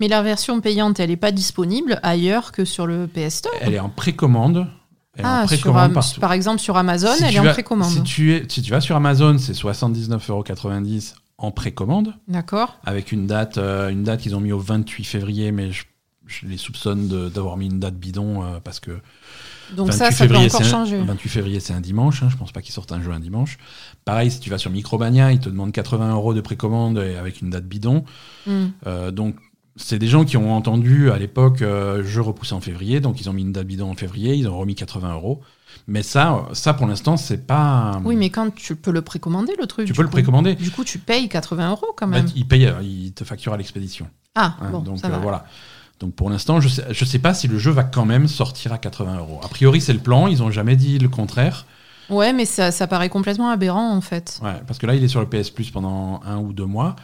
Mais 0.00 0.08
la 0.08 0.22
version 0.22 0.60
payante, 0.60 1.00
elle 1.00 1.10
n'est 1.10 1.16
pas 1.16 1.32
disponible 1.32 2.00
ailleurs 2.02 2.52
que 2.52 2.64
sur 2.64 2.86
le 2.86 3.06
PS 3.06 3.36
Store? 3.36 3.54
Elle 3.60 3.74
est 3.74 3.78
en 3.78 3.88
précommande. 3.88 4.66
Elle 5.14 5.24
est 5.24 5.28
en 5.28 5.30
Ah, 5.30 5.46
sur, 5.48 5.56
précommande 5.56 5.94
partout. 5.94 6.20
par 6.20 6.32
exemple 6.32 6.60
sur 6.60 6.76
Amazon, 6.76 7.14
Si 7.16 7.24
elle 7.24 7.34
est 7.34 7.38
en 7.38 7.52
précommande. 7.52 7.90
Si 7.90 8.02
tu, 8.02 8.34
es, 8.34 8.44
si 8.48 8.60
tu 8.60 8.70
vas 8.70 8.82
sur 8.82 8.96
Amazon, 8.96 9.38
c'est 9.38 9.54
79,90€ 9.54 11.14
en 11.38 11.50
précommande, 11.50 12.14
D'accord 12.28 12.78
avec 12.84 13.12
une 13.12 13.26
date, 13.26 13.58
euh, 13.58 13.90
une 13.90 14.04
date 14.04 14.20
qu'ils 14.20 14.34
ont 14.34 14.40
mis 14.40 14.52
au 14.52 14.58
28 14.58 15.04
février, 15.04 15.52
mais 15.52 15.70
je, 15.70 15.84
je 16.26 16.46
les 16.46 16.56
soupçonne 16.56 17.08
d'avoir 17.30 17.56
mis 17.58 17.66
une 17.66 17.78
date 17.80 17.94
bidon 17.96 18.42
euh, 18.42 18.58
parce 18.62 18.80
que 18.80 18.98
Donc 19.74 19.88
28 19.88 19.98
ça, 19.98 20.10
ça 20.10 20.26
peut 20.26 20.36
encore 20.36 20.60
un- 20.60 20.64
changer. 20.64 20.98
28 21.02 21.28
février, 21.28 21.60
c'est 21.60 21.72
un 21.72 21.80
dimanche. 21.80 22.22
hein, 22.22 22.28
je 22.30 22.36
pense 22.36 22.52
pas 22.52 22.62
qu'ils 22.62 22.74
sortent 22.74 22.92
un 22.92 23.02
jeu 23.02 23.10
un 23.12 23.20
dimanche. 23.20 23.58
Pareil, 24.04 24.30
si 24.30 24.40
tu 24.40 24.50
vas 24.50 24.58
sur 24.58 24.70
Micromania, 24.70 25.32
ils 25.32 25.40
te 25.40 25.48
demandent 25.48 25.72
80 25.72 26.12
euros 26.12 26.34
de 26.34 26.40
précommande 26.40 26.98
avec 26.98 27.40
une 27.40 27.50
date 27.50 27.64
bidon. 27.66 28.04
Hmm. 28.46 28.66
Euh, 28.86 29.10
donc, 29.10 29.36
c'est 29.76 29.98
des 29.98 30.06
gens 30.08 30.24
qui 30.24 30.36
ont 30.36 30.54
entendu 30.54 31.10
à 31.10 31.18
l'époque 31.18 31.60
euh, 31.62 32.02
jeu 32.04 32.22
repoussé 32.22 32.54
en 32.54 32.60
février, 32.60 33.00
donc 33.00 33.20
ils 33.20 33.28
ont 33.28 33.32
mis 33.34 33.42
une 33.42 33.52
date 33.52 33.66
bidon 33.66 33.90
en 33.90 33.94
février, 33.94 34.34
ils 34.34 34.48
ont 34.48 34.56
remis 34.58 34.74
80 34.74 35.12
euros. 35.14 35.42
Mais 35.86 36.02
ça, 36.02 36.48
ça 36.54 36.72
pour 36.72 36.86
l'instant, 36.86 37.16
c'est 37.18 37.46
pas. 37.46 38.00
Oui, 38.04 38.16
mais 38.16 38.30
quand 38.30 38.54
tu 38.54 38.74
peux 38.76 38.90
le 38.90 39.02
précommander, 39.02 39.52
le 39.60 39.66
truc 39.66 39.86
tu 39.86 39.92
peux 39.92 40.02
le 40.02 40.08
précommander. 40.08 40.54
Du 40.54 40.70
coup, 40.70 40.82
tu 40.84 40.98
payes 40.98 41.28
80 41.28 41.70
euros 41.70 41.88
quand 41.96 42.08
Bah, 42.08 42.16
même. 42.22 42.26
ils 42.34 42.46
payent, 42.48 42.66
euh, 42.66 42.82
ils 42.82 43.12
te 43.12 43.24
facturent 43.24 43.52
à 43.52 43.56
l'expédition. 43.58 44.08
Ah, 44.34 44.56
hein, 44.60 44.70
bon, 44.70 44.78
donc 44.80 44.98
ça 44.98 45.08
euh, 45.08 45.18
voilà. 45.20 45.44
Donc 46.00 46.14
pour 46.14 46.28
l'instant, 46.30 46.60
je 46.60 46.68
sais, 46.68 46.84
je 46.90 47.04
sais 47.04 47.18
pas 47.18 47.32
si 47.34 47.48
le 47.48 47.58
jeu 47.58 47.70
va 47.70 47.84
quand 47.84 48.04
même 48.04 48.28
sortir 48.28 48.72
à 48.72 48.78
80 48.78 49.18
euros. 49.18 49.40
A 49.42 49.48
priori, 49.48 49.80
c'est 49.80 49.92
le 49.94 49.98
plan. 49.98 50.26
Ils 50.26 50.42
ont 50.42 50.50
jamais 50.50 50.76
dit 50.76 50.98
le 50.98 51.08
contraire. 51.08 51.64
Ouais, 52.10 52.32
mais 52.32 52.44
ça, 52.44 52.70
ça 52.70 52.86
paraît 52.86 53.08
complètement 53.08 53.48
aberrant 53.50 53.94
en 53.96 54.00
fait. 54.00 54.38
Ouais, 54.42 54.60
parce 54.66 54.78
que 54.78 54.86
là, 54.86 54.94
il 54.94 55.02
est 55.02 55.08
sur 55.08 55.20
le 55.20 55.26
PS 55.26 55.50
Plus 55.50 55.70
pendant 55.70 56.20
un 56.24 56.36
ou 56.38 56.52
deux 56.52 56.66
mois. 56.66 56.96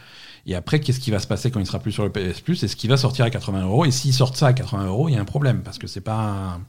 Et 0.45 0.55
après, 0.55 0.81
qu'est-ce 0.81 0.99
qui 0.99 1.09
va 1.09 1.19
se 1.19 1.27
passer 1.27 1.51
quand 1.51 1.59
il 1.61 1.65
sera 1.65 1.79
plus 1.79 1.93
sur 1.93 2.03
le 2.03 2.11
PS 2.11 2.41
Plus? 2.41 2.61
Est-ce 2.63 2.75
qu'il 2.75 2.89
va 2.89 2.97
sortir 2.97 3.23
à 3.25 3.29
80 3.29 3.63
euros 3.63 3.85
Et 3.85 3.91
s'ils 3.91 4.13
sortent 4.13 4.35
ça 4.35 4.47
à 4.47 4.53
80 4.53 4.87
euros, 4.87 5.07
il 5.07 5.13
y 5.13 5.17
a 5.17 5.21
un 5.21 5.25
problème 5.25 5.61
parce 5.63 5.77
que 5.77 5.87
c'est 5.87 6.01
pas, 6.01 6.59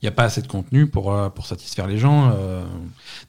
il 0.00 0.04
n'y 0.04 0.08
a 0.08 0.12
pas 0.12 0.24
assez 0.24 0.42
de 0.42 0.46
contenu 0.48 0.86
pour 0.86 1.12
euh, 1.12 1.30
pour 1.30 1.46
satisfaire 1.46 1.86
les 1.86 1.98
gens. 1.98 2.30
euh. 2.34 2.62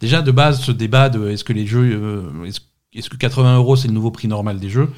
Déjà 0.02 0.22
de 0.22 0.32
base, 0.32 0.60
ce 0.62 0.72
débat 0.74 1.10
de 1.10 1.30
est-ce 1.30 1.44
que 1.46 1.54
les 1.54 1.66
jeux, 1.66 1.90
euh, 1.94 2.46
est-ce 2.46 2.60
est-ce 2.94 3.10
que 3.10 3.18
80 3.18 3.56
euros 3.58 3.76
c'est 3.76 3.88
le 3.88 3.94
nouveau 3.94 4.12
prix 4.12 4.28
normal 4.28 4.60
des 4.60 4.70
jeux? 4.70 4.92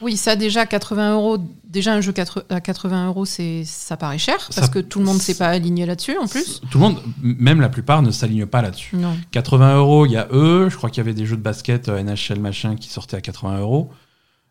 Oui, 0.00 0.16
ça 0.16 0.36
déjà 0.36 0.66
80 0.66 1.14
euros. 1.14 1.38
Déjà 1.64 1.92
un 1.92 2.00
jeu 2.00 2.14
à 2.48 2.60
80 2.60 3.08
euros, 3.08 3.24
c'est 3.24 3.62
ça 3.64 3.96
paraît 3.96 4.18
cher 4.18 4.36
parce 4.38 4.54
Ça- 4.54 4.68
que 4.68 4.78
tout 4.78 4.98
le 5.00 5.04
monde 5.04 5.20
s'est 5.20 5.34
pas 5.34 5.48
aligné 5.48 5.84
là-dessus 5.86 6.16
en 6.18 6.26
plus. 6.26 6.60
Tout 6.70 6.78
le 6.78 6.84
monde, 6.84 7.02
même 7.22 7.60
la 7.60 7.68
plupart, 7.68 8.00
ne 8.02 8.10
s'aligne 8.10 8.46
pas 8.46 8.62
là-dessus. 8.62 8.96
Non. 8.96 9.16
80 9.32 9.76
euros, 9.76 10.06
il 10.06 10.12
y 10.12 10.16
a 10.16 10.28
eux. 10.32 10.68
Je 10.70 10.76
crois 10.76 10.88
qu'il 10.90 10.98
y 10.98 11.06
avait 11.06 11.14
des 11.14 11.26
jeux 11.26 11.36
de 11.36 11.42
basket 11.42 11.88
euh, 11.88 12.02
NHL 12.02 12.40
machin 12.40 12.76
qui 12.76 12.88
sortaient 12.88 13.16
à 13.16 13.20
80 13.20 13.58
euros. 13.58 13.90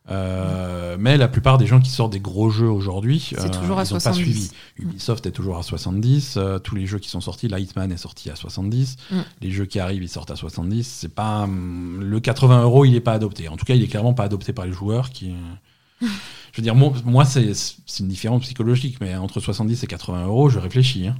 Euh, 0.09 0.95
mais 0.99 1.17
la 1.17 1.27
plupart 1.27 1.57
des 1.57 1.67
gens 1.67 1.79
qui 1.79 1.89
sortent 1.89 2.13
des 2.13 2.19
gros 2.19 2.49
jeux 2.49 2.69
aujourd'hui, 2.69 3.31
à 3.37 3.41
ils 3.83 3.93
ont 3.93 3.95
pas 3.95 3.99
70. 4.13 4.15
suivi. 4.23 4.51
Ubisoft 4.79 5.25
est 5.25 5.31
toujours 5.31 5.57
à 5.57 5.63
70. 5.63 6.35
euh, 6.37 6.59
tous 6.59 6.75
les 6.75 6.85
jeux 6.85 6.99
qui 6.99 7.09
sont 7.09 7.19
sortis, 7.21 7.47
la 7.47 7.59
Hitman 7.59 7.91
est 7.91 7.97
sorti 7.97 8.29
à 8.29 8.35
70. 8.35 8.95
Mm. 9.11 9.15
Les 9.41 9.51
jeux 9.51 9.65
qui 9.65 9.79
arrivent, 9.79 10.03
ils 10.03 10.09
sortent 10.09 10.31
à 10.31 10.35
70. 10.35 10.87
C'est 10.87 11.13
pas 11.13 11.41
hum, 11.43 11.99
le 12.01 12.19
80 12.19 12.63
euros, 12.63 12.85
il 12.85 12.95
est 12.95 13.01
pas 13.01 13.13
adopté. 13.13 13.49
En 13.49 13.57
tout 13.57 13.65
cas, 13.65 13.75
il 13.75 13.83
est 13.83 13.87
clairement 13.87 14.13
pas 14.13 14.23
adopté 14.23 14.53
par 14.53 14.65
les 14.65 14.71
joueurs 14.73 15.09
qui. 15.09 15.31
euh, 15.31 16.07
Je 16.53 16.61
veux 16.61 16.63
dire, 16.63 16.73
moi, 16.75 16.91
moi, 17.05 17.23
c'est 17.25 17.51
une 17.99 18.07
différence 18.07 18.41
psychologique, 18.43 18.97
mais 19.01 19.15
entre 19.15 19.39
70 19.39 19.83
et 19.83 19.87
80 19.87 20.25
euros, 20.25 20.49
je 20.49 20.57
réfléchis. 20.57 21.07
hein. 21.07 21.15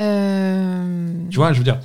Euh, 0.00 1.12
Tu 1.30 1.36
vois, 1.36 1.52
je 1.52 1.58
veux 1.58 1.64
dire, 1.64 1.80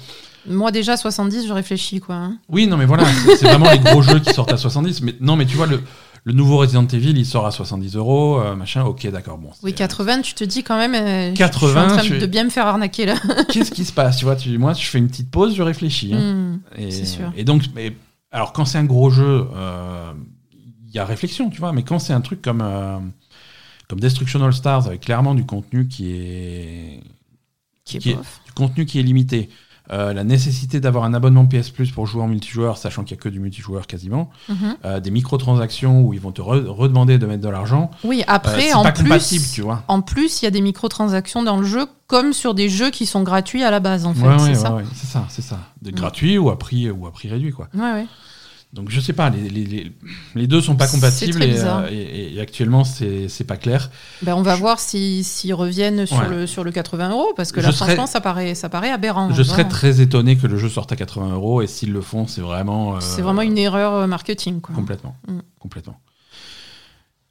Moi 0.49 0.71
déjà 0.71 0.97
70, 0.97 1.47
je 1.47 1.53
réfléchis 1.53 1.99
quoi. 1.99 2.15
hein. 2.15 2.37
Oui, 2.49 2.67
non, 2.67 2.77
mais 2.77 2.85
voilà, 2.85 3.03
c'est 3.25 3.35
c'est 3.37 3.47
vraiment 3.47 3.69
les 3.71 3.79
gros 3.79 4.01
jeux 4.01 4.19
qui 4.19 4.33
sortent 4.33 4.51
à 4.53 4.57
70. 4.57 5.01
Mais 5.01 5.15
non, 5.21 5.35
mais 5.35 5.45
tu 5.45 5.55
vois, 5.57 5.67
le, 5.67 5.81
le 6.23 6.33
nouveau 6.33 6.57
Resident 6.57 6.85
Evil, 6.87 7.13
il 7.17 7.25
sort 7.25 7.45
à 7.45 7.51
70 7.51 7.95
euros, 7.95 8.39
euh, 8.39 8.55
machin. 8.55 8.83
Ok, 8.83 9.05
d'accord, 9.11 9.37
bon. 9.37 9.49
Oui, 9.63 9.71
c'est- 9.71 9.77
80, 9.77 10.21
tu 10.21 10.33
te 10.33 10.43
dis 10.43 10.63
quand 10.63 10.77
même. 10.77 10.95
euh, 10.95 11.31
je- 11.31 11.37
80, 11.37 11.67
je 11.67 11.69
suis 11.69 12.01
en 12.01 12.05
train 12.09 12.17
de 12.19 12.25
bien 12.25 12.43
me 12.43 12.49
faire 12.49 12.67
arnaquer 12.67 13.05
là. 13.05 13.15
Qu'est-ce 13.49 13.71
qui 13.71 13.85
se 13.85 13.93
passe 13.93 14.17
Tu 14.17 14.25
vois, 14.25 14.35
tu, 14.35 14.57
moi, 14.57 14.73
je 14.73 14.85
fais 14.85 14.97
une 14.97 15.07
petite 15.07 15.29
pause, 15.31 15.55
je 15.55 15.61
réfléchis. 15.63 16.13
hein. 16.13 16.19
Hmm. 16.19 16.59
Et, 16.81 16.91
c'est 16.91 17.05
sûr. 17.05 17.31
Et 17.35 17.43
donc, 17.43 17.63
mais, 17.75 17.95
alors, 18.31 18.53
quand 18.53 18.65
c'est 18.65 18.77
un 18.77 18.83
gros 18.85 19.09
jeu, 19.09 19.45
euh, 19.55 20.11
il 20.87 20.93
y 20.95 20.99
a 20.99 21.05
réflexion, 21.05 21.49
tu 21.49 21.59
vois. 21.59 21.71
Mais 21.73 21.83
quand 21.83 21.99
c'est 21.99 22.13
un 22.13 22.21
truc 22.21 22.41
comme, 22.41 22.61
euh, 22.61 22.97
comme 23.87 23.99
Destruction 23.99 24.43
All 24.43 24.53
Stars, 24.53 24.87
avec 24.87 25.01
clairement 25.01 25.33
du 25.35 25.45
contenu 25.45 25.87
qui 25.87 26.11
est, 26.11 26.99
Qui 27.85 27.97
est 27.97 27.99
qui 27.99 28.09
est- 28.11 28.15
bof. 28.15 28.41
du 28.45 28.51
contenu 28.53 28.85
qui 28.85 28.99
est 28.99 29.03
limité. 29.03 29.49
Euh, 29.91 30.13
la 30.13 30.23
nécessité 30.23 30.79
d'avoir 30.79 31.03
un 31.05 31.13
abonnement 31.13 31.45
PS 31.45 31.69
Plus 31.69 31.91
pour 31.91 32.05
jouer 32.07 32.21
en 32.21 32.27
multijoueur, 32.27 32.77
sachant 32.77 33.03
qu'il 33.03 33.15
n'y 33.15 33.21
a 33.21 33.23
que 33.23 33.29
du 33.29 33.39
multijoueur 33.39 33.87
quasiment. 33.87 34.29
Mhm. 34.49 34.75
euh, 34.85 34.99
des 34.99 35.11
microtransactions 35.11 36.01
où 36.01 36.13
ils 36.13 36.19
vont 36.19 36.31
te 36.31 36.41
re- 36.41 36.65
redemander 36.65 37.17
de 37.17 37.25
mettre 37.25 37.41
de 37.43 37.49
l'argent. 37.49 37.91
Oui, 38.03 38.21
Euh, 38.21 38.23
après, 38.27 38.73
en 38.73 38.83
pas 38.83 38.91
plus, 38.91 39.03
compatible, 39.03 39.45
tu 39.53 39.61
vois. 39.61 39.83
en 39.87 40.01
plus, 40.01 40.41
il 40.41 40.45
y 40.45 40.47
a 40.47 40.51
des 40.51 40.61
microtransactions 40.61 41.43
dans 41.43 41.57
le 41.57 41.65
jeu, 41.65 41.85
comme 42.07 42.33
sur 42.33 42.53
des 42.53 42.69
jeux 42.69 42.89
qui 42.89 43.05
sont 43.05 43.23
gratuits 43.23 43.63
à 43.63 43.71
la 43.71 43.79
base, 43.79 44.05
en 44.05 44.13
fait. 44.13 44.25
Ouais, 44.27 44.39
c'est 44.39 44.45
ouais, 44.49 44.55
ça. 44.55 44.75
ouais, 44.75 44.83
c'est 44.93 45.07
ça, 45.07 45.25
c'est 45.29 45.41
ça. 45.41 45.59
Des 45.81 45.91
Mm. 45.91 45.95
gratuits 45.95 46.37
ou 46.37 46.49
à 46.49 46.57
prix 46.59 46.89
ou 46.89 47.07
à 47.07 47.11
prix 47.11 47.29
réduit, 47.29 47.51
quoi. 47.51 47.67
Ouais, 47.73 47.81
ouais. 47.93 48.05
Donc 48.77 48.89
je 48.89 48.99
sais 49.01 49.11
pas, 49.13 49.29
les, 49.29 49.49
les, 49.49 49.65
les, 49.65 49.91
les 50.35 50.47
deux 50.47 50.61
sont 50.61 50.75
pas 50.75 50.87
compatibles 50.87 51.43
et, 51.43 51.59
euh, 51.59 51.89
et- 51.91 52.35
et 52.35 52.39
actuellement 52.41 52.83
c'est 52.83 53.43
pas 53.45 53.57
clair. 53.57 53.89
Ben, 54.21 54.35
on 54.35 54.41
va 54.43 54.55
voir 54.55 54.79
si- 54.79 55.23
s'ils 55.23 55.53
reviennent 55.53 56.05
sur, 56.05 56.17
Ouais. 56.19 56.29
le, 56.29 56.47
sur 56.47 56.63
le 56.63 56.71
80 56.71 57.09
euros, 57.09 57.33
parce 57.35 57.51
que 57.51 57.59
Je 57.59 57.65
là, 57.67 57.71
serais- 57.73 57.87
franchement, 57.95 58.07
ça 58.07 58.21
paraît, 58.21 58.55
ça 58.55 58.69
paraît 58.69 58.91
aberrant. 58.91 59.33
je 59.33 59.43
serais 59.43 59.67
très 59.67 59.99
étonné 59.99 60.37
que 60.37 60.47
le 60.47 60.57
jeu 60.57 60.69
sorte 60.69 60.91
à 60.91 60.95
80 60.95 61.33
euros 61.33 61.61
et 61.61 61.67
s'ils 61.67 61.91
le 61.91 62.01
font, 62.01 62.27
c'est 62.27 62.41
vraiment. 62.41 62.95
euh, 62.95 62.99
C'est 63.01 63.21
vraiment 63.21 63.41
une 63.41 63.57
erreur 63.57 64.07
marketing. 64.07 64.61
Quoi. 64.61 64.75
Complètement. 64.75 65.15
Mm. 65.27 65.39
Complètement. 65.59 65.99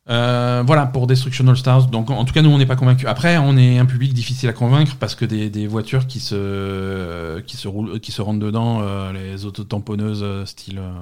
Euh, 0.08 0.62
voilà 0.64 0.86
pour 0.86 1.06
Destruction 1.08 1.48
All 1.48 1.56
Stars. 1.56 1.88
Donc 1.88 2.10
en 2.10 2.24
tout 2.24 2.32
cas 2.32 2.42
nous 2.42 2.50
on 2.50 2.58
n'est 2.58 2.66
pas 2.66 2.76
convaincus. 2.76 3.08
Après 3.08 3.38
on 3.38 3.56
est 3.56 3.78
un 3.78 3.86
public 3.86 4.14
difficile 4.14 4.48
à 4.48 4.52
convaincre 4.52 4.96
parce 5.00 5.14
que 5.16 5.24
des, 5.24 5.50
des 5.50 5.66
voitures 5.66 6.06
qui 6.06 6.20
se 6.20 7.40
qui 7.40 7.56
se 7.56 7.66
roulent, 7.66 7.98
qui 7.98 8.12
se 8.12 8.22
rentrent 8.22 8.38
dedans, 8.38 8.80
euh, 8.82 9.12
les 9.12 9.44
autotamponneuses 9.44 10.22
euh, 10.22 10.44
style 10.46 10.78
euh, 10.78 10.92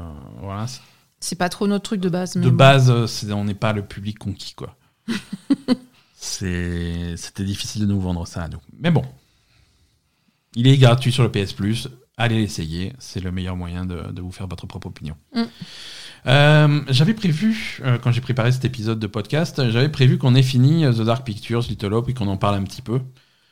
voilà. 0.40 0.66
c'est- 1.20 1.36
pas 1.36 1.48
trop 1.50 1.66
notre 1.66 1.84
truc 1.84 2.00
de 2.00 2.08
base. 2.08 2.34
De 2.36 2.48
base 2.50 2.90
euh, 2.90 3.06
on 3.34 3.44
n'est 3.44 3.54
pas 3.54 3.72
le 3.74 3.82
public 3.82 4.18
conquis 4.18 4.54
quoi. 4.54 4.74
C'était 6.16 7.44
difficile 7.44 7.82
de 7.82 7.86
nous 7.86 8.00
vendre 8.00 8.26
ça 8.26 8.42
à 8.44 8.48
nous. 8.48 8.60
Mais 8.80 8.90
bon, 8.90 9.04
il 10.54 10.66
est 10.66 10.78
gratuit 10.78 11.12
sur 11.12 11.22
le 11.22 11.30
PS 11.30 11.52
Plus. 11.52 11.88
Allez 12.16 12.38
l'essayer, 12.38 12.92
c'est 12.98 13.20
le 13.20 13.32
meilleur 13.32 13.56
moyen 13.56 13.84
de, 13.84 14.12
de 14.12 14.22
vous 14.22 14.30
faire 14.32 14.46
votre 14.46 14.66
propre 14.66 14.86
opinion. 14.86 15.16
Mm. 15.34 15.42
Euh, 16.26 16.80
j'avais 16.88 17.14
prévu, 17.14 17.80
euh, 17.84 17.98
quand 17.98 18.10
j'ai 18.10 18.20
préparé 18.20 18.50
cet 18.50 18.64
épisode 18.64 18.98
de 18.98 19.06
podcast, 19.06 19.70
j'avais 19.70 19.90
prévu 19.90 20.18
qu'on 20.18 20.34
ait 20.34 20.42
fini 20.42 20.84
euh, 20.84 20.92
The 20.92 21.02
Dark 21.02 21.24
Pictures, 21.24 21.62
Little 21.68 21.92
Hope, 21.92 22.08
et 22.08 22.14
qu'on 22.14 22.28
en 22.28 22.36
parle 22.36 22.56
un 22.56 22.62
petit 22.62 22.82
peu. 22.82 23.00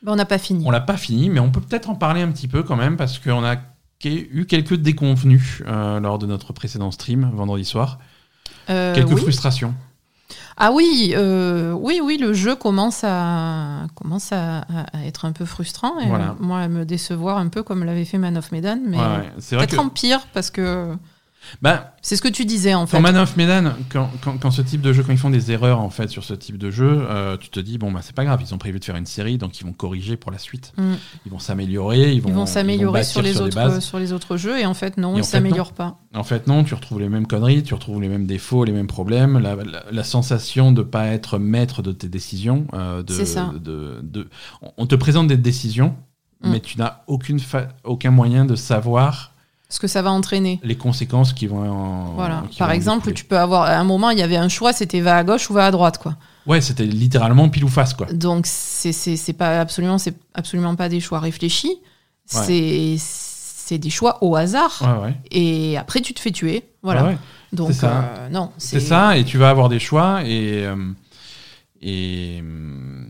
Ben, 0.01 0.13
on 0.13 0.15
n'a 0.15 0.25
pas 0.25 0.39
fini. 0.39 0.63
On 0.65 0.71
l'a 0.71 0.81
pas 0.81 0.97
fini, 0.97 1.29
mais 1.29 1.39
on 1.39 1.51
peut 1.51 1.61
peut-être 1.61 1.89
en 1.89 1.95
parler 1.95 2.21
un 2.21 2.31
petit 2.31 2.47
peu 2.47 2.63
quand 2.63 2.75
même, 2.75 2.97
parce 2.97 3.19
qu'on 3.19 3.43
a 3.43 3.57
eu 4.05 4.45
quelques 4.45 4.75
déconvenus 4.75 5.63
euh, 5.67 5.99
lors 5.99 6.19
de 6.19 6.25
notre 6.25 6.51
précédent 6.51 6.91
stream, 6.91 7.31
vendredi 7.33 7.63
soir. 7.63 7.99
Quelques 8.67 9.11
oui. 9.11 9.21
frustrations. 9.21 9.73
Ah 10.57 10.71
oui, 10.71 11.13
euh, 11.15 11.71
oui, 11.73 11.99
oui, 12.03 12.17
le 12.17 12.33
jeu 12.33 12.55
commence 12.55 13.03
à, 13.03 13.87
commence 13.95 14.31
à, 14.31 14.65
être 15.05 15.25
un 15.25 15.31
peu 15.31 15.45
frustrant. 15.45 15.99
Et 15.99 16.07
Voilà. 16.07 16.35
Moi, 16.39 16.59
à 16.59 16.67
me 16.67 16.85
décevoir 16.85 17.37
un 17.37 17.47
peu 17.47 17.63
comme 17.63 17.83
l'avait 17.83 18.05
fait 18.05 18.17
Man 18.17 18.37
of 18.37 18.51
Medan, 18.51 18.79
mais 18.85 18.97
Ouais, 18.97 19.03
ouais. 19.03 19.31
Peut-être 19.49 19.75
que 19.75 19.81
en 19.81 19.89
pire 19.89 20.27
parce 20.33 20.51
que 20.51 20.95
Ben, 21.61 21.83
C'est 22.01 22.15
ce 22.15 22.21
que 22.21 22.27
tu 22.27 22.45
disais 22.45 22.73
en 22.73 22.85
fait. 22.87 22.97
Quand 22.97 23.01
Man 23.03 23.17
of 23.17 23.35
Medan, 23.37 23.73
quand, 23.89 24.09
quand, 24.21 24.37
quand 24.37 24.51
ce 24.51 24.61
type 24.61 24.81
de 24.81 24.93
jeu, 24.93 25.03
quand 25.03 25.11
ils 25.11 25.17
font 25.17 25.29
des 25.29 25.51
erreurs 25.51 25.79
en 25.79 25.89
fait 25.89 26.09
sur 26.09 26.23
ce 26.23 26.33
type 26.33 26.57
de 26.57 26.71
jeu, 26.71 27.05
euh, 27.09 27.37
tu 27.37 27.49
te 27.49 27.59
dis 27.59 27.77
bon 27.77 27.91
bah 27.91 27.99
c'est 28.01 28.15
pas 28.15 28.25
grave, 28.25 28.41
ils 28.45 28.53
ont 28.53 28.57
prévu 28.57 28.79
de 28.79 28.85
faire 28.85 28.95
une 28.95 29.05
série, 29.05 29.37
donc 29.37 29.59
ils 29.59 29.65
vont 29.65 29.73
corriger 29.73 30.15
pour 30.17 30.31
la 30.31 30.37
suite. 30.37 30.73
Mm. 30.77 30.93
Ils 31.25 31.31
vont 31.31 31.39
s'améliorer, 31.39 32.13
ils 32.13 32.21
vont 32.21 32.29
Ils 32.29 32.35
vont 32.35 32.45
s'améliorer 32.45 33.03
sur 33.03 33.21
les, 33.21 33.39
autres, 33.41 33.55
bases. 33.55 33.79
sur 33.83 33.99
les 33.99 34.13
autres 34.13 34.37
jeux 34.37 34.59
et 34.59 34.65
en 34.65 34.73
fait 34.73 34.97
non, 34.97 35.15
Et 35.15 35.19
ils 35.19 35.23
s'améliorent 35.25 35.73
pas. 35.73 35.97
En 36.15 36.23
fait 36.23 36.47
non, 36.47 36.63
tu 36.63 36.73
retrouves 36.73 36.99
les 36.99 37.09
mêmes 37.09 37.27
conneries, 37.27 37.63
tu 37.63 37.73
retrouves 37.73 38.01
les 38.01 38.09
mêmes 38.09 38.25
défauts, 38.25 38.63
les 38.63 38.71
mêmes 38.71 38.87
problèmes, 38.87 39.37
la, 39.39 39.55
la- 39.55 39.83
la 39.91 40.03
sensation 40.03 40.71
de 40.71 40.81
pas 40.81 41.07
être 41.07 41.37
maître 41.39 41.81
de 41.81 41.91
tes 41.91 42.07
décisions. 42.09 42.65
euh, 42.73 43.03
de, 43.03 43.13
C'est 43.13 43.25
ça. 43.25 43.51
de- 43.53 43.99
de- 44.01 44.27
on 44.77 44.85
te 44.87 44.95
présente 44.95 45.27
des 45.27 45.37
décisions, 45.37 45.95
Mm. 46.43 46.51
mais 46.51 46.59
tu 46.59 46.77
n'as 46.77 47.01
aucune 47.07 47.39
aucun 47.83 48.11
moyen 48.11 48.45
de 48.45 48.55
savoir 48.55 49.32
Ce 49.73 49.79
que 49.79 49.87
ça 49.87 50.03
va 50.03 50.11
entraîner. 50.11 50.59
les 50.63 50.75
conséquences 50.77 51.33
qui 51.33 51.47
vont. 51.47 51.67
en- 51.67 52.13
Voilà. 52.13 52.43
qui 52.51 52.59
Par 52.59 52.67
vont 52.67 52.73
exemple, 52.75 52.99
découler. 52.99 53.13
tu 53.15 53.25
peux 53.25 53.39
avoir 53.39 53.63
à 53.63 53.75
un 53.75 53.83
moment, 53.83 54.11
il 54.11 54.19
y 54.19 54.21
avait 54.21 54.35
un 54.37 54.47
choix, 54.49 54.71
c'était 54.71 55.01
va 55.01 55.17
à 55.17 55.23
gauche 55.23 55.49
ou 55.49 55.53
va 55.53 55.65
à 55.65 55.71
droite, 55.71 55.97
quoi. 55.97 56.15
Ouais, 56.45 56.61
c'était 56.61 56.85
littéralement 56.85 57.49
pile 57.49 57.63
ou 57.63 57.69
face 57.69 57.93
quoi. 57.95 58.05
Donc 58.13 58.45
c'est 58.45 59.33
pas 59.33 59.61
absolument 59.61 59.97
c'est 59.97 60.13
absolument 60.35 60.75
pas 60.75 60.89
des 60.89 60.99
choix 60.99 61.19
réfléchis. 61.19 61.69
Ouais. 62.35 62.43
C'est 62.45 62.95
c'est 62.99 63.77
des 63.79 63.89
choix 63.89 64.19
au 64.23 64.35
hasard. 64.35 64.79
Ouais 64.81 65.05
ouais. 65.07 65.15
Et 65.31 65.77
après 65.77 66.01
tu 66.01 66.13
te 66.13 66.19
fais 66.19 66.31
tuer. 66.31 66.65
Voilà. 66.83 67.13
Donc 67.51 67.71
ça. 67.73 68.03
euh, 68.17 68.29
non, 68.29 68.51
C'est 68.57 68.79
ça, 68.79 69.17
et 69.17 69.23
tu 69.23 69.37
vas 69.39 69.49
avoir 69.49 69.69
des 69.69 69.79
choix, 69.79 70.21
et, 70.23 70.65
euh, 70.65 70.75
et, 71.81 72.41
euh, 72.43 73.05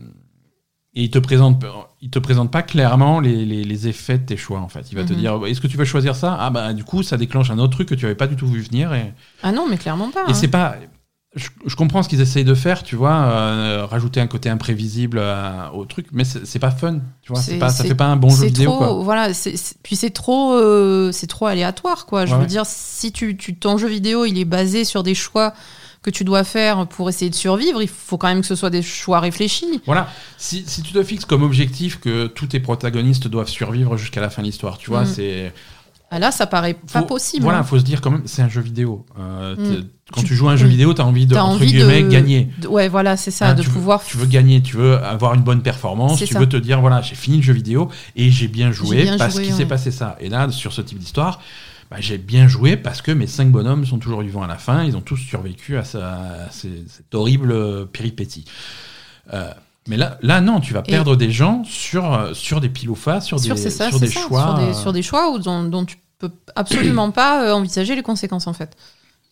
et 0.94 1.02
il 1.02 1.10
te 1.10 1.18
présente, 1.18 1.62
il 2.04 2.10
te 2.10 2.18
présente 2.18 2.50
pas 2.52 2.62
clairement 2.62 3.18
les, 3.18 3.46
les- 3.46 3.64
les 3.64 3.88
effets 3.88 4.18
de 4.18 4.26
tes 4.26 4.36
choix, 4.36 4.60
en 4.60 4.68
fait. 4.68 4.92
Il 4.92 4.94
va 4.96 5.04
te 5.04 5.14
Mhm. 5.14 5.18
dire, 5.20 5.40
est-ce 5.46 5.60
que 5.62 5.66
tu 5.66 5.78
veux 5.78 5.86
choisir 5.86 6.14
ça? 6.14 6.36
Ah 6.38 6.50
bah 6.50 6.74
du 6.74 6.84
coup, 6.84 7.02
ça 7.02 7.16
déclenche 7.16 7.50
un 7.50 7.58
autre 7.58 7.72
truc 7.72 7.88
que 7.88 7.94
tu 7.94 8.04
avais 8.04 8.14
pas 8.14 8.26
du 8.26 8.36
tout 8.36 8.46
vu 8.46 8.60
venir, 8.60 8.92
et, 8.92 9.14
Ah 9.42 9.52
non, 9.52 9.66
mais 9.68 9.78
clairement 9.78 10.10
pas. 10.10 10.24
et 10.28 10.30
hein. 10.30 10.34
c'est 10.34 10.48
pas... 10.48 10.76
Je, 11.36 11.48
je 11.66 11.74
comprends 11.74 12.04
ce 12.04 12.08
qu'ils 12.08 12.20
essayent 12.20 12.44
de 12.44 12.54
faire, 12.54 12.84
tu 12.84 12.94
vois, 12.94 13.14
euh, 13.14 13.86
rajouter 13.86 14.20
un 14.20 14.28
côté 14.28 14.50
imprévisible 14.50 15.18
euh, 15.20 15.68
au 15.70 15.84
truc, 15.84 16.06
mais 16.12 16.22
c'est 16.24 16.60
pas 16.60 16.70
fun, 16.70 17.00
tu 17.22 17.32
vois, 17.32 17.42
pas, 17.58 17.70
ça 17.70 17.82
fait 17.82 17.96
pas 17.96 18.06
un 18.06 18.14
bon 18.16 18.28
jeu 18.30 18.46
vidéo, 18.46 18.70
trop, 18.70 18.78
quoi. 18.78 19.02
Voilà, 19.02 19.28
puis 19.82 19.96
c'est 19.96 20.10
trop, 20.10 20.52
euh, 20.54 21.10
c'est 21.10 21.26
trop 21.26 21.46
aléatoire, 21.46 22.06
quoi. 22.06 22.24
Je 22.24 22.30
Ouais, 22.32 22.36
veux 22.36 22.42
ouais. 22.42 22.48
dire, 22.48 22.64
si 22.66 23.10
tu, 23.10 23.36
tu, 23.36 23.56
ton 23.56 23.78
jeu 23.78 23.88
vidéo, 23.88 24.26
il 24.26 24.38
est 24.38 24.44
basé 24.44 24.84
sur 24.84 25.02
des 25.02 25.16
choix 25.16 25.54
que 26.04 26.10
tu 26.10 26.22
dois 26.22 26.44
faire 26.44 26.86
pour 26.86 27.08
essayer 27.08 27.30
de 27.30 27.34
survivre, 27.34 27.82
il 27.82 27.88
faut 27.88 28.18
quand 28.18 28.28
même 28.28 28.42
que 28.42 28.46
ce 28.46 28.54
soit 28.54 28.70
des 28.70 28.82
choix 28.82 29.18
réfléchis. 29.20 29.80
Voilà, 29.86 30.06
si, 30.38 30.62
si 30.66 30.82
tu 30.82 30.92
te 30.92 31.02
fixes 31.02 31.24
comme 31.24 31.42
objectif 31.42 31.98
que 31.98 32.26
tous 32.26 32.46
tes 32.46 32.60
protagonistes 32.60 33.26
doivent 33.26 33.48
survivre 33.48 33.96
jusqu'à 33.96 34.20
la 34.20 34.28
fin 34.30 34.42
de 34.42 34.46
l'histoire, 34.46 34.78
tu 34.78 34.90
vois, 34.90 35.00
Mhm. 35.00 35.06
c'est... 35.06 35.52
Ah, 36.10 36.18
Là, 36.20 36.30
ça 36.30 36.46
paraît 36.46 36.76
pas 36.92 37.02
possible. 37.02 37.42
Voilà, 37.42 37.58
hein. 37.60 37.64
faut 37.64 37.78
se 37.78 37.82
dire 37.82 38.00
quand 38.00 38.10
même, 38.10 38.22
c'est 38.26 38.42
un 38.42 38.48
jeu 38.48 38.60
vidéo. 38.60 39.04
Euh, 39.18 39.56
Mm. 39.56 39.84
Quand 40.12 40.20
Tu- 40.20 40.26
tu, 40.28 40.34
joues 40.36 40.48
à 40.50 40.52
un 40.52 40.56
jeu 40.56 40.66
oui. 40.66 40.72
vidéo, 40.72 40.92
tu 40.92 41.00
as 41.00 41.06
envie 41.06 41.24
de, 41.26 41.34
T'as 41.34 41.40
entre 41.42 41.54
envie 41.56 41.72
guillemets, 41.72 42.02
de 42.02 42.08
gagner. 42.10 42.50
de- 42.60 42.68
ouais, 42.68 42.88
voilà, 42.90 43.16
c'est 43.16 43.30
ça, 43.30 43.48
Hein, 43.48 43.54
de 43.54 43.62
tu 43.62 43.68
veux- 43.68 43.72
pouvoir. 43.74 44.04
Tu 44.04 44.18
veux 44.18 44.26
gagner, 44.26 44.60
tu 44.60 44.76
veux 44.76 45.02
avoir 45.02 45.32
une 45.34 45.40
bonne 45.40 45.62
performance, 45.62 46.18
tu 46.18 46.26
ça. 46.26 46.38
veux 46.38 46.46
te 46.48 46.58
dire, 46.58 46.80
voilà, 46.82 47.00
j'ai 47.00 47.14
fini 47.14 47.38
le 47.38 47.42
jeu 47.42 47.54
vidéo 47.54 47.88
et 48.14 48.30
j'ai 48.30 48.46
bien 48.46 48.70
joué 48.70 49.02
bien 49.04 49.16
parce 49.16 49.34
qu'il 49.40 49.46
ouais. 49.50 49.56
s'est 49.56 49.64
passé 49.64 49.90
ça. 49.90 50.16
Et 50.20 50.28
là, 50.28 50.50
sur 50.50 50.74
ce 50.74 50.82
type 50.82 50.98
d'histoire, 50.98 51.40
bah, 51.90 51.96
j'ai 52.00 52.18
bien 52.18 52.48
joué 52.48 52.76
parce 52.76 53.02
que 53.02 53.12
mes 53.12 53.26
cinq 53.26 53.50
bonhommes 53.50 53.84
sont 53.86 53.98
toujours 53.98 54.20
vivants 54.22 54.42
à 54.42 54.46
la 54.46 54.56
fin, 54.58 54.84
ils 54.84 54.96
ont 54.96 55.00
tous 55.00 55.16
survécu 55.16 55.76
à, 55.76 55.84
ces- 55.84 56.84
cette 56.88 57.14
horrible 57.14 57.52
euh, 57.52 57.84
péripétie. 57.84 58.44
Euh, 59.32 59.50
mais 59.88 59.96
là, 59.96 60.18
là, 60.22 60.40
non, 60.40 60.60
tu 60.60 60.72
vas 60.72 60.80
Et- 60.86 60.90
perdre 60.90 61.16
des 61.16 61.30
gens 61.30 61.62
sur, 61.64 62.12
euh, 62.12 62.34
sur 62.34 62.60
des 62.60 62.68
pile 62.68 62.90
ou 62.90 62.94
face, 62.94 63.26
sur, 63.26 63.38
Sur, 63.38 63.54
des, 63.54 63.70
ça, 63.70 63.90
sur 63.90 64.00
des 64.00 64.06
ça, 64.08 64.20
choix. 64.20 64.42
sur 64.56 64.66
des, 64.66 64.74
sur 64.74 64.92
des 64.92 65.02
choix 65.02 65.30
où- 65.32 65.38
dont, 65.38 65.64
dont 65.64 65.84
tu 65.84 65.96
peux 66.18 66.30
absolument 66.56 67.10
pas 67.10 67.54
envisager 67.54 67.94
les 67.94 68.02
conséquences, 68.02 68.46
en 68.46 68.52
fait. 68.54 68.76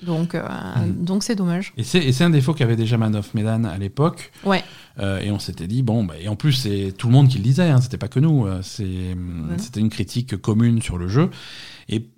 Donc, 0.03 0.35
euh, 0.35 0.43
Mm. 0.43 1.05
donc 1.05 1.23
c'est 1.23 1.37
dommage. 1.37 1.73
Et 1.77 1.85
c'est 1.85 2.25
un 2.25 2.31
défaut 2.31 2.55
qu'avait 2.55 2.75
déjà 2.77 2.99
Man 2.99 3.15
of 3.15 3.35
Medan 3.35 3.63
à 3.65 3.79
l'époque. 3.79 4.33
Ouais. 4.45 4.65
Euh, 4.99 5.21
et 5.21 5.31
on 5.31 5.39
s'était 5.39 5.69
dit, 5.69 5.83
bon, 5.85 6.03
bah, 6.05 6.15
et 6.21 6.27
en 6.29 6.35
plus, 6.35 6.53
c'est 6.53 6.93
tout 6.99 7.07
le 7.07 7.13
monde 7.13 7.29
qui 7.29 7.39
le 7.39 7.45
disait, 7.45 7.69
hein, 7.71 7.81
c'était 7.81 7.99
pas 7.99 8.09
que 8.09 8.19
nous. 8.19 8.43
Ouais. 8.47 8.61
C'était 8.63 9.81
une 9.81 9.91
critique 9.91 10.37
commune 10.41 10.83
sur 10.83 10.99
le 10.99 11.07
jeu. 11.09 11.31
Et 11.89 12.09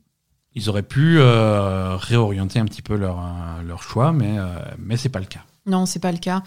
ils 0.54 0.68
auraient 0.68 0.82
pu 0.82 1.18
euh, 1.18 1.96
réorienter 1.96 2.58
un 2.60 2.64
petit 2.64 2.82
peu 2.82 2.96
leur, 2.96 3.18
euh, 3.18 3.62
leur 3.66 3.82
choix, 3.82 4.12
mais, 4.12 4.38
euh, 4.38 4.46
mais 4.78 4.96
c'est 4.96 5.08
pas 5.08 5.20
le 5.20 5.26
cas. 5.26 5.40
Non, 5.66 5.86
c'est 5.86 5.98
pas 6.00 6.12
le 6.12 6.18
cas. 6.18 6.42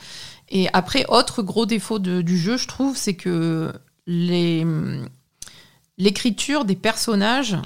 Et 0.50 0.70
après, 0.74 1.06
autre 1.10 1.41
gros 1.41 1.65
défaut 1.65 2.00
de- 2.00 2.22
du 2.22 2.38
jeu, 2.38 2.58
je 2.58 2.67
trouve, 2.67 2.96
c'est 2.96 3.15
que 3.15 3.74
les 4.06 4.65
l'écriture 5.98 6.65
des 6.65 6.76
personnages, 6.76 7.58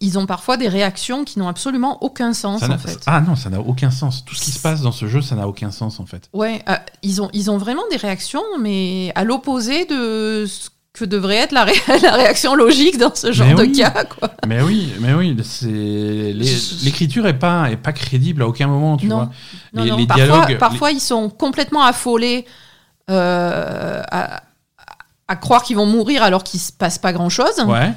ils 0.00 0.18
ont 0.18 0.26
parfois 0.26 0.56
des 0.56 0.68
réactions 0.68 1.24
qui 1.24 1.38
n'ont 1.38 1.48
absolument 1.48 2.02
aucun 2.02 2.32
sens, 2.32 2.62
en 2.62 2.76
fait. 2.78 2.98
Ah 3.06 3.20
non, 3.20 3.36
ça 3.36 3.48
n'a 3.50 3.60
aucun 3.60 3.90
sens. 3.90 4.24
Tout 4.24 4.34
ce 4.34 4.44
qui 4.44 4.50
se 4.50 4.58
passe 4.60 4.82
dans 4.82 4.92
ce 4.92 5.06
jeu, 5.06 5.22
ça 5.22 5.36
n'a 5.36 5.46
aucun 5.48 5.70
sens 5.70 6.00
en 6.00 6.06
fait. 6.06 6.28
Ouais, 6.32 6.62
euh, 6.68 6.74
ils, 7.02 7.22
ont, 7.22 7.30
ils 7.32 7.50
ont 7.50 7.56
vraiment 7.58 7.84
des 7.90 7.96
réactions, 7.96 8.42
mais 8.60 9.12
à 9.14 9.22
l'opposé 9.24 9.84
de 9.86 10.44
ce 10.46 10.68
que 10.98 11.04
devrait 11.04 11.36
être 11.36 11.52
la, 11.52 11.64
ré- 11.64 11.72
la 12.02 12.12
réaction 12.16 12.54
logique 12.54 12.98
dans 12.98 13.14
ce 13.14 13.32
genre 13.32 13.46
Mais 13.48 13.54
de 13.54 13.60
oui. 13.62 13.72
cas, 13.72 14.04
quoi. 14.04 14.30
mais 14.46 14.60
oui, 14.62 14.92
mais 15.00 15.14
oui, 15.14 15.36
l'écriture 16.82 17.26
est 17.26 17.38
pas 17.38 17.70
est 17.70 17.76
pas 17.76 17.92
crédible 17.92 18.42
à 18.42 18.46
aucun 18.48 18.66
moment, 18.66 18.96
tu 18.96 19.06
Non. 19.06 19.16
vois. 19.16 19.30
Non, 19.74 19.84
Les- 19.84 19.90
non, 19.90 19.96
les 19.96 20.06
parfois, 20.06 20.24
dialogues- 20.26 20.58
parfois 20.58 20.90
ils 20.90 21.00
sont 21.00 21.30
complètement 21.30 21.82
affolés 21.84 22.44
euh, 23.10 24.02
à, 24.10 24.42
à 25.28 25.36
croire 25.36 25.62
qu'ils 25.62 25.76
vont 25.76 25.86
mourir 25.86 26.22
alors 26.22 26.44
qu'il 26.44 26.60
se 26.60 26.72
passe 26.72 26.98
pas 26.98 27.12
grand 27.12 27.28
chose. 27.30 27.58
Ouais. 27.66 27.92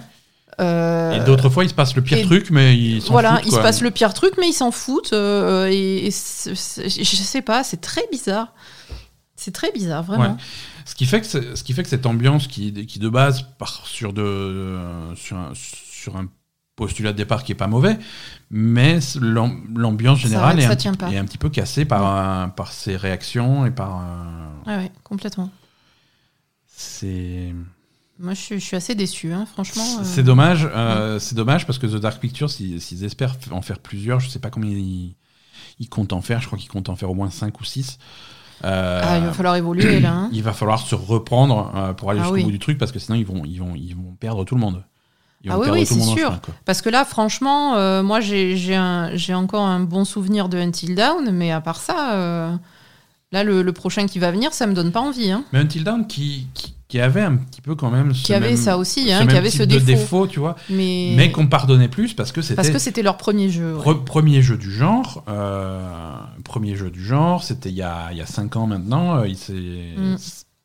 Euh, 0.59 1.13
Et 1.13 1.19
d'autres 1.21 1.49
fois, 1.49 1.63
il 1.63 1.69
se 1.69 1.73
passe 1.73 1.95
le 1.95 2.01
pire 2.01 2.19
et- 2.19 2.23
truc, 2.25 2.49
mais 2.51 2.77
ils 2.77 3.01
s'en 3.01 3.11
voilà, 3.13 3.37
foutent, 3.37 3.45
il 3.47 3.51
se 3.51 3.59
passe 3.59 3.81
le 3.81 3.89
pire 3.89 4.13
truc, 4.13 4.33
mais 4.37 4.47
ils 4.49 4.53
s'en 4.53 4.71
foutent. 4.71 5.13
euh, 5.13 5.67
et 5.71 6.09
je 6.11 7.15
sais 7.15 7.41
pas, 7.41 7.63
c'est 7.63 7.81
très 7.81 8.03
bizarre. 8.11 8.49
C'est 9.35 9.51
très 9.53 9.71
bizarre, 9.71 10.03
vraiment. 10.03 10.23
Ouais. 10.23 10.35
Ce 10.85 10.95
qui 10.95 11.05
fait 11.05 11.21
que 11.21 11.27
ce 11.27 11.63
qui 11.63 11.73
fait 11.73 11.83
que 11.83 11.89
cette 11.89 12.05
ambiance 12.05 12.47
qui, 12.47 12.85
qui 12.85 12.99
de 12.99 13.09
base 13.09 13.43
part 13.57 13.85
sur 13.85 14.13
de 14.13 14.77
sur 15.15 15.37
un, 15.37 15.51
sur 15.53 16.17
un 16.17 16.27
postulat 16.75 17.11
de 17.11 17.17
départ 17.17 17.43
qui 17.43 17.51
est 17.51 17.55
pas 17.55 17.67
mauvais, 17.67 17.99
mais 18.49 18.99
l'ambiance 19.19 20.19
générale 20.19 20.59
est, 20.59 20.65
un 20.65 20.71
est 21.11 21.17
un 21.17 21.25
petit 21.25 21.37
peu 21.37 21.49
cassée 21.49 21.85
par 21.85 22.05
euh, 22.05 22.47
par 22.47 22.71
ses 22.71 22.95
réactions 22.95 23.65
et 23.65 23.71
par 23.71 24.01
euh, 24.01 24.67
Ouais, 24.67 24.77
ouais, 24.83 24.91
complètement. 25.03 25.51
c'est 26.67 27.53
Moi, 28.19 28.33
je 28.33 28.39
suis, 28.39 28.59
je 28.59 28.65
suis 28.65 28.75
assez 28.75 28.95
déçu, 28.95 29.33
hein, 29.33 29.45
franchement. 29.45 29.83
euh, 29.99 30.03
c'est 30.03 30.23
dommage 30.23 30.67
euh, 30.73 31.19
c'est 31.19 31.35
dommage 31.35 31.65
parce 31.65 31.77
que 31.79 31.87
The 31.87 31.97
Dark 31.97 32.19
Pictures 32.19 32.49
s'ils 32.49 33.03
espèrent 33.03 33.35
en 33.51 33.61
faire 33.61 33.79
plusieurs, 33.79 34.19
je 34.19 34.29
sais 34.29 34.39
pas 34.39 34.49
combien 34.49 34.71
ils, 34.71 35.15
ils 35.79 35.89
comptent 35.89 36.13
en 36.13 36.21
faire, 36.21 36.41
je 36.41 36.47
crois 36.47 36.57
qu'ils 36.57 36.69
comptent 36.69 36.89
en 36.89 36.95
faire 36.95 37.09
au 37.11 37.15
moins 37.15 37.29
5 37.29 37.59
ou 37.59 37.63
6 37.65 37.97
Ah, 38.63 39.17
il 39.17 39.26
va 39.26 39.34
falloir 39.34 39.56
évoluer 39.56 40.00
là. 40.00 40.12
hein. 40.12 40.30
il 40.34 40.43
va 40.43 40.54
falloir 40.54 40.80
se 40.80 40.95
reprendre 40.95 41.71
euh, 41.76 41.93
pour 41.93 42.12
aller 42.12 42.19
Ah 42.19 42.24
jusqu'au 42.24 42.36
oui. 42.36 42.43
bout 42.43 42.52
du 42.52 42.60
truc 42.60 42.78
parce 42.78 42.91
que 42.91 43.00
sinon 43.00 43.17
ils 43.17 43.26
vont, 43.26 43.43
ils 43.45 43.58
vont, 43.60 43.74
ils 43.76 43.95
vont 43.95 44.15
perdre 44.19 44.43
tout 44.45 44.56
le 44.56 44.62
monde. 44.62 44.84
Ils 45.43 45.52
Ah 45.52 45.58
oui, 45.58 45.67
oui, 45.71 45.86
c'est 45.88 46.00
sûr. 46.00 46.15
chemin. 46.17 46.39
Parce 46.65 46.84
que 46.84 46.89
là, 46.89 47.04
franchement, 47.04 47.76
euh, 47.76 48.04
moi, 48.04 48.19
j'ai 48.19 49.34
encore 49.34 49.65
un 49.65 49.80
bon 49.80 50.06
souvenir 50.06 50.50
de 50.50 50.58
Until 50.60 50.93
Dawn, 50.93 51.32
mais 51.32 51.52
à 51.52 51.62
part 51.62 51.80
ça, 51.80 52.13
euh, 52.13 52.56
là, 53.32 53.43
le, 53.43 53.63
le 53.63 53.74
prochain 53.74 54.06
qui 54.06 54.19
va 54.19 54.30
venir, 54.32 54.54
ça 54.54 54.67
me 54.67 54.74
donne 54.74 54.91
pas 54.91 55.00
envie. 55.02 55.32
Hein. 55.32 55.43
Mais 55.52 55.60
Until 55.60 55.84
qui, 56.08 56.47
qui, 56.54 56.76
qui 56.91 56.99
avait 56.99 57.21
un 57.21 57.38
petit 57.38 57.62
peu 57.62 57.73
quand 57.73 57.89
même 57.89 58.13
ce 58.13 58.25
Qui 58.25 58.34
avait 58.34 58.49
même- 58.49 58.58
ça 58.58 58.77
aussi, 58.77 59.08
ce 59.08 59.13
hein, 59.13 59.25
qui 59.25 59.38
avait 59.38 59.49
ce 59.49 59.63
défaut. 59.63 59.86
défaut, 59.86 60.27
tu 60.27 60.39
vois, 60.39 60.58
Mais, 60.69 61.13
mais 61.15 61.32
qu'on 61.32 61.47
pardonnait 61.47 61.88
plus 61.88 62.13
parce 62.13 62.34
que 62.34 62.41
parce 62.41 62.47
c'était 62.49 62.73
que 62.73 62.80
c'était 62.80 63.01
leur 63.01 63.15
premier 63.15 63.49
jeu. 63.49 63.75
ouais. 63.77 63.82
pre- 63.82 64.04
premier 64.04 64.41
jeu 64.41 64.58
du 64.58 64.69
genre, 64.69 65.23
euh, 65.30 65.89
premier 66.43 66.75
jeu 66.75 66.89
du 66.89 67.01
genre, 67.01 67.43
c'était 67.43 67.69
il 67.69 67.75
y 67.75 67.82
a, 67.82 68.10
il 68.12 68.17
y 68.17 68.21
a 68.21 68.25
cinq 68.25 68.58
ans 68.58 68.67
maintenant, 68.67 69.15
euh, 69.19 69.27
il 69.30 69.38
s'est- 69.38 69.54
Mm. 69.54 70.17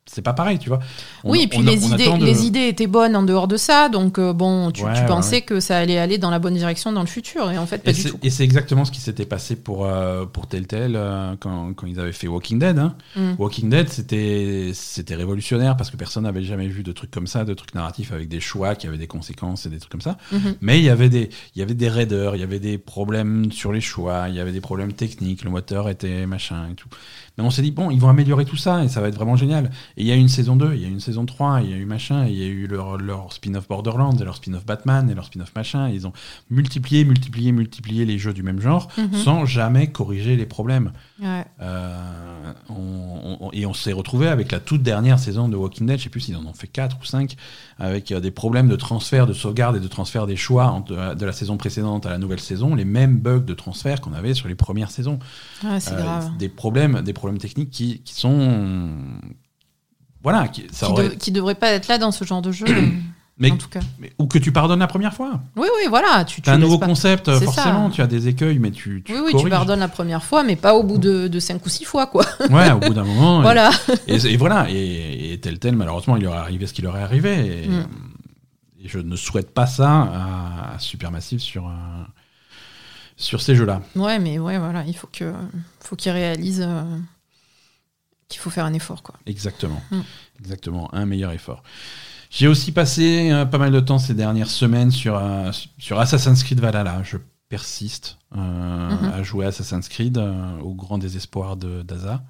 C'est 0.07 0.23
pas 0.23 0.33
pareil, 0.33 0.59
tu 0.59 0.69
vois. 0.69 0.79
On- 1.25 1.31
oui, 1.33 1.43
et 1.43 1.47
puis 1.49 1.59
on- 1.59 1.63
les, 1.63 1.85
on 1.85 1.95
idées, 1.95 2.19
de- 2.19 2.25
les 2.25 2.47
idées 2.47 2.69
étaient 2.69 2.87
bonnes 2.87 3.17
en 3.17 3.23
dehors 3.23 3.49
de 3.49 3.57
ça, 3.57 3.89
donc 3.89 4.19
euh, 4.19 4.33
bon, 4.33 4.71
tu, 4.71 4.85
Ouais, 4.85 4.95
tu 4.95 5.01
ouais, 5.01 5.07
pensais 5.07 5.37
ouais. 5.37 5.43
que 5.43 5.61
ça 5.61 5.77
allait 5.79 5.99
aller 5.99 6.19
dans 6.19 6.31
la 6.31 6.39
bonne 6.39 6.55
direction 6.55 6.93
dans 6.93 7.01
le 7.01 7.07
futur, 7.07 7.51
et 7.51 7.59
en 7.59 7.67
fait, 7.67 7.79
pas 7.83 7.91
Et 7.91 7.95
du 7.95 8.03
c'est- 8.03 8.11
tout. 8.11 8.19
et 8.23 8.31
c'est 8.31 8.45
exactement 8.45 8.85
ce 8.85 8.93
qui 8.93 9.01
s'était 9.01 9.27
passé 9.27 9.57
pour, 9.57 9.85
euh, 9.87 10.25
pour 10.27 10.47
Telltale 10.47 10.95
euh, 10.97 11.35
quand, 11.41 11.75
quand 11.75 11.87
ils 11.87 11.99
avaient 12.01 12.13
fait 12.13 12.29
Walking 12.29 12.59
Dead. 12.59 12.79
hein. 12.79 12.95
Mm. 13.17 13.33
Walking 13.39 13.69
Dead, 13.69 13.89
c'était 13.89 15.15
révolutionnaire 15.15 15.77
parce 15.77 15.91
que 15.91 15.97
personne 15.97 16.25
n'avait 16.25 16.43
jamais 16.43 16.69
vu 16.69 16.83
de 16.83 16.93
trucs 16.93 17.11
comme 17.11 17.27
ça, 17.27 17.45
de 17.45 17.55
trucs 17.55 17.75
narratifs 17.75 18.13
avec 18.13 18.29
des 18.29 18.41
choix 18.41 18.75
qui 18.75 18.87
avaient 18.87 18.99
des 18.99 19.07
conséquences 19.07 19.67
et 19.67 19.71
des 19.71 19.79
trucs 19.79 19.93
comme 19.93 20.01
ça. 20.01 20.17
Mhm. 20.33 20.55
Mais 20.61 20.79
il 20.79 20.85
y 20.85 20.91
avait 20.91 21.09
des, 21.09 21.31
il 21.55 21.59
y 21.59 21.63
avait 21.63 21.75
des 21.75 21.89
raideurs, 21.89 22.37
il 22.37 22.41
y 22.41 22.45
avait 22.45 22.61
des 22.61 22.79
problèmes 22.79 23.51
sur 23.53 23.73
les 23.73 23.81
choix, 23.81 24.27
il 24.29 24.35
y 24.35 24.41
avait 24.41 24.53
des 24.53 24.61
problèmes 24.61 24.93
techniques, 24.93 25.45
le 25.45 25.51
moteur 25.51 25.89
était 25.89 26.27
machin 26.27 26.69
et 26.71 26.75
tout. 26.75 26.89
Mais 27.39 27.45
on 27.45 27.51
s'est 27.51 27.63
dit, 27.63 27.71
bon, 27.71 27.91
ils 27.91 28.01
vont 28.01 28.09
améliorer 28.09 28.45
tout 28.47 28.57
ça 28.57 28.83
et 28.83 28.89
ça 28.89 29.01
va 29.01 29.09
être 29.09 29.15
vraiment 29.17 29.37
génial. 29.37 29.71
Et 29.97 30.03
il 30.03 30.07
y 30.07 30.13
a 30.13 30.17
eu 30.17 30.19
une 30.21 30.29
saison 30.29 30.57
2, 30.57 30.73
il 30.75 30.81
y 30.81 30.85
a 30.85 30.89
eu 30.89 30.91
une 30.93 31.01
saison 31.01 31.27
3, 31.27 31.61
il 31.63 31.71
y 31.71 31.75
a 31.75 31.77
eu 31.77 31.85
machin, 31.85 32.25
il 32.27 32.35
y 32.35 32.43
a 32.43 32.47
eu 32.47 32.67
leur, 32.67 32.97
leur 32.97 33.33
spin-off 33.33 33.69
Borderlands 33.69 34.17
et 34.17 34.25
leur 34.25 34.37
spin-off 34.37 34.65
Batman 34.65 35.11
et 35.11 35.15
leur 35.15 35.27
spin-off 35.27 35.53
machin. 35.55 35.89
Et 35.89 35.95
ils 35.95 36.07
ont 36.07 36.13
multiplié, 36.51 37.05
multiplié, 37.05 37.53
multiplié 37.53 38.05
les 38.07 38.19
jeux 38.19 38.33
du 38.33 38.43
même 38.43 38.61
genre 38.61 38.89
Mhm. 38.97 39.13
sans 39.13 39.45
jamais 39.45 39.89
corriger 39.89 40.37
les 40.37 40.47
problèmes. 40.47 40.93
Ouais. 41.23 41.45
Euh, 41.61 42.53
on- 42.71 43.37
on- 43.41 43.51
et 43.53 43.67
on 43.67 43.75
s'est 43.75 43.93
retrouvé 43.93 44.29
avec 44.29 44.53
la 44.53 44.61
toute 44.61 44.83
dernière 44.83 45.19
saison 45.19 45.49
de 45.49 45.57
Walking 45.57 45.87
Dead, 45.87 45.99
je 45.99 46.05
sais 46.05 46.11
plus 46.11 46.21
s'ils 46.21 46.37
en 46.37 46.45
ont 46.47 46.53
fait 46.53 46.67
4 46.69 46.97
ou 47.01 47.05
5, 47.05 47.37
avec 47.79 48.13
euh, 48.13 48.21
des 48.21 48.31
problèmes 48.31 48.69
de 48.69 48.77
transfert, 48.77 49.27
de 49.27 49.33
sauvegarde 49.33 49.77
et 49.77 49.81
de 49.81 49.89
transfert 49.89 50.27
des 50.27 50.37
choix 50.37 50.67
entre- 50.69 51.15
de 51.15 51.27
la 51.27 51.33
saison 51.33 51.57
précédente 51.57 52.07
à 52.07 52.11
la 52.11 52.19
nouvelle 52.19 52.41
saison, 52.41 52.75
les 52.75 52.85
mêmes 52.85 53.19
bugs 53.19 53.41
de 53.41 53.55
transfert 53.55 54.01
qu'on 54.01 54.13
avait 54.15 54.35
sur 54.35 54.49
les 54.49 54.55
premières 54.55 54.91
saisons. 54.91 55.19
Ouais, 55.65 55.81
c'est 55.81 55.93
Euh, 55.95 56.03
grave. 56.03 56.31
Des 56.39 56.49
problèmes, 56.49 57.03
des 57.03 57.13
problèmes 57.13 57.26
techniques 57.39 57.71
qui, 57.71 58.01
qui 58.03 58.15
sont. 58.15 58.89
Voilà, 60.23 60.49
qui, 60.49 60.67
ça 60.73 60.87
Qui, 60.87 60.93
aurait- 60.93 61.09
de- 61.11 61.15
qui 61.15 61.31
devrait 61.33 61.55
pas 61.55 61.71
être 61.71 61.89
là 61.89 61.99
dans 61.99 62.11
ce 62.11 62.25
genre 62.25 62.43
de 62.43 62.51
jeu, 62.51 62.67
mais, 63.39 63.51
en 63.53 63.57
tout 63.57 63.69
cas. 63.69 63.81
mais- 64.01 64.13
ou 64.19 64.27
que 64.27 64.39
tu 64.39 64.51
pardonnes 64.51 64.81
la 64.81 64.87
première 64.89 65.15
fois. 65.15 65.41
Oui, 65.57 65.69
oui, 65.77 65.87
voilà. 65.89 66.25
Tu, 66.25 66.41
as 66.47 66.53
un 66.53 66.59
nouveau 66.59 66.79
pas- 66.79 66.87
concept, 66.87 67.31
forcément, 67.39 67.89
ça. 67.91 67.95
tu 67.95 68.03
as 68.03 68.07
des 68.09 68.27
écueils, 68.27 68.59
mais 68.59 68.73
tu, 68.73 69.03
tu 69.05 69.13
Oui, 69.13 69.21
oui, 69.27 69.35
tu 69.41 69.49
pardonnes 69.49 69.79
la 69.81 69.89
première 69.89 70.25
fois, 70.25 70.43
mais 70.43 70.57
pas 70.57 70.75
au 70.75 70.83
bout 70.83 70.99
de, 70.99 71.29
de 71.29 71.39
5 71.41 71.65
ou 71.65 71.69
6 71.69 71.85
fois, 71.85 72.07
quoi. 72.07 72.25
Ouais, 72.51 72.73
au 72.73 72.81
bout 72.81 72.95
d'un 72.95 73.05
moment. 73.05 73.41
voilà. 73.43 73.71
Et, 74.09 74.17
et 74.17 74.37
voilà, 74.37 74.67
et, 74.71 75.33
et 75.35 75.39
tel 75.41 75.59
tel, 75.61 75.77
malheureusement, 75.77 76.17
il 76.17 76.21
lui 76.21 76.27
aurait 76.27 76.39
arrivé 76.39 76.67
ce 76.67 76.73
qu'il 76.73 76.87
aurait 76.87 77.03
arrivé. 77.03 77.65
Et, 77.65 77.69
Mm. 77.69 77.87
je 78.85 78.99
ne 78.99 79.17
souhaite 79.17 79.53
pas 79.55 79.67
ça 79.67 79.91
à, 80.03 80.75
à 80.75 80.79
Supermassive 80.81 81.39
sur, 81.41 81.67
un- 81.69 82.07
sur 83.17 83.41
ces 83.41 83.55
jeux-là. 83.55 83.81
Ouais, 83.95 84.19
mais 84.19 84.39
ouais, 84.41 84.59
voilà, 84.59 84.83
il 84.89 84.97
faut 84.97 85.09
que, 85.13 85.33
faut 85.81 85.95
qu'il 85.97 86.11
réalise 86.13 86.63
euh, 86.67 86.83
qu'il 88.29 88.41
faut 88.41 88.51
faire 88.51 88.65
un 88.65 88.73
effort, 88.73 89.03
quoi. 89.03 89.15
Exactement. 89.27 89.81
Mm. 89.91 90.01
Exactement, 90.41 90.95
un 90.95 91.07
meilleur 91.07 91.33
effort. 91.33 91.63
J'ai 92.31 92.49
aussi 92.49 92.73
passé 92.73 93.31
euh, 93.31 93.45
pas 93.47 93.59
mal 93.59 93.71
de 93.73 93.81
temps 93.81 93.99
ces 93.99 94.15
dernières 94.15 94.51
semaines 94.51 94.91
sur, 94.91 95.17
euh, 95.17 95.51
sur 95.79 95.99
Assassin's 96.01 96.43
Creed 96.43 96.61
Valhalla. 96.61 97.03
Je 97.05 97.19
persiste 97.49 98.19
euh, 98.37 98.91
Mhm. 98.91 99.13
à 99.15 99.23
jouer 99.23 99.45
à 99.45 99.49
Assassin's 99.49 99.89
Creed 99.89 100.19
euh, 100.19 100.59
au 100.61 100.75
grand 100.75 100.99
désespoir 100.99 101.57
de 101.57 101.83
d'Aza. 101.83 102.23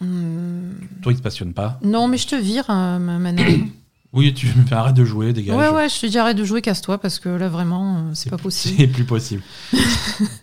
Hum, 0.00 0.74
Toi, 1.02 1.12
il 1.12 1.18
te 1.18 1.22
passionne 1.22 1.54
pas? 1.54 1.78
Non, 1.82 2.08
mais 2.08 2.18
je 2.18 2.26
te 2.26 2.34
vire, 2.36 2.64
ma 2.68 2.98
Manel. 2.98 3.60
Oui, 4.12 4.32
tu 4.32 4.46
me 4.46 4.64
fais 4.64 4.74
arrête 4.74 4.94
de 4.94 5.04
jouer, 5.04 5.34
dégage. 5.34 5.54
ouais, 5.56 5.68
ouais, 5.68 5.88
je 5.90 6.00
te 6.00 6.06
dis 6.06 6.16
arrête 6.16 6.38
de 6.38 6.44
jouer, 6.44 6.62
casse-toi, 6.62 6.96
parce 6.96 7.18
que 7.18 7.28
là, 7.28 7.48
vraiment, 7.50 8.14
c'est 8.14 8.30
pas 8.30 8.38
possible. 8.38 8.74
C'est 8.78 8.86
plus 8.86 9.04
possible. 9.04 9.42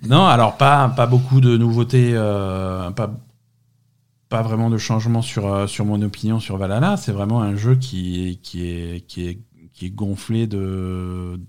non, 0.08 0.26
alors 0.28 0.58
pas, 0.58 0.89
pas 0.89 1.08
beaucoup 1.08 1.42
de 1.42 1.58
nouveautés, 1.58 2.12
euh, 2.13 2.92
pas, 2.92 3.12
pas 4.34 4.41
vraiment 4.41 4.72
de 4.72 4.80
changement 4.80 5.22
sur, 5.22 5.46
euh, 5.46 5.67
sur 5.67 5.86
mon 5.86 6.02
opinion 6.02 6.39
sur 6.39 6.58
Valhalla. 6.58 6.98
C'est 6.98 7.12
vraiment 7.12 7.43
un 7.43 7.56
jeu 7.56 7.76
qui 7.76 8.30
est, 8.30 8.36
qui 8.38 8.65
est, 8.65 9.06
qui 9.06 9.28
est, 9.28 9.39
qui 9.76 9.86
est 9.86 9.91
gonflé 9.91 10.48
de, 10.48 11.39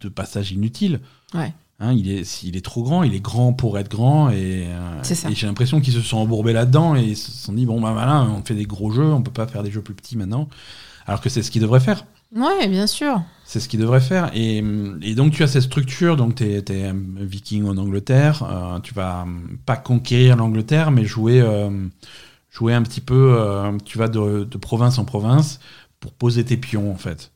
de 0.00 0.08
passages 0.10 0.52
inutiles. 0.52 1.00
Ouais. 1.32 1.54
Hein, 1.80 1.94
il, 1.94 2.10
est, 2.10 2.42
il 2.42 2.54
est 2.54 2.64
trop 2.64 2.82
grand, 2.82 3.02
il 3.02 3.14
est 3.14 3.20
grand 3.20 3.54
pour 3.54 3.78
être 3.78 3.88
grand, 3.88 4.28
et, 4.28 4.66
euh, 4.68 5.02
et 5.30 5.34
j'ai 5.34 5.46
l'impression 5.46 5.80
qu'ils 5.80 5.94
se 5.94 6.02
sont 6.02 6.18
embourbés 6.18 6.52
là-dedans 6.52 6.96
et 6.96 7.02
ils 7.02 7.16
se 7.16 7.30
sont 7.30 7.54
dit 7.54 7.64
bon, 7.64 7.80
bah 7.80 7.92
voilà, 7.92 8.24
on 8.24 8.42
fait 8.42 8.54
des 8.54 8.66
gros 8.66 8.90
jeux, 8.90 9.10
on 9.10 9.22
peut 9.22 9.30
pas 9.30 9.46
faire 9.46 9.62
des 9.62 9.70
jeux 9.70 9.80
plus 9.80 9.94
petits 9.94 10.18
maintenant. 10.18 10.50
Alors 11.06 11.22
que 11.22 11.30
c'est 11.30 11.42
ce 11.42 11.50
qu'ils 11.50 11.62
devraient 11.62 11.80
faire. 11.80 12.04
Ouais, 12.36 12.68
bien 12.68 12.86
sûr. 12.86 13.22
C'est 13.50 13.60
ce 13.60 13.68
qu'il 13.70 13.80
devrait 13.80 14.00
faire. 14.02 14.30
Et, 14.34 14.58
et 15.00 15.14
donc, 15.14 15.32
tu 15.32 15.42
as 15.42 15.46
cette 15.46 15.62
structure. 15.62 16.18
Donc, 16.18 16.34
tu 16.34 16.44
es, 16.44 16.84
un 16.86 16.94
viking 17.16 17.64
en 17.64 17.78
Angleterre. 17.78 18.42
euh, 18.42 18.78
tu 18.80 18.92
vas 18.92 19.22
hum, 19.22 19.56
pas 19.64 19.76
conquérir 19.78 20.36
l'Angleterre, 20.36 20.90
mais 20.90 21.06
jouer, 21.06 21.40
euh, 21.40 21.70
jouer 22.50 22.74
un 22.74 22.82
petit 22.82 23.00
peu. 23.00 23.36
euh, 23.40 23.72
tu 23.86 23.96
vas 23.96 24.08
de, 24.08 24.44
de 24.44 24.58
province 24.58 24.98
en 24.98 25.06
province 25.06 25.60
pour 25.98 26.12
poser 26.12 26.44
tes 26.44 26.58
pions, 26.58 26.92
en 26.92 26.96
fait. 26.96 27.32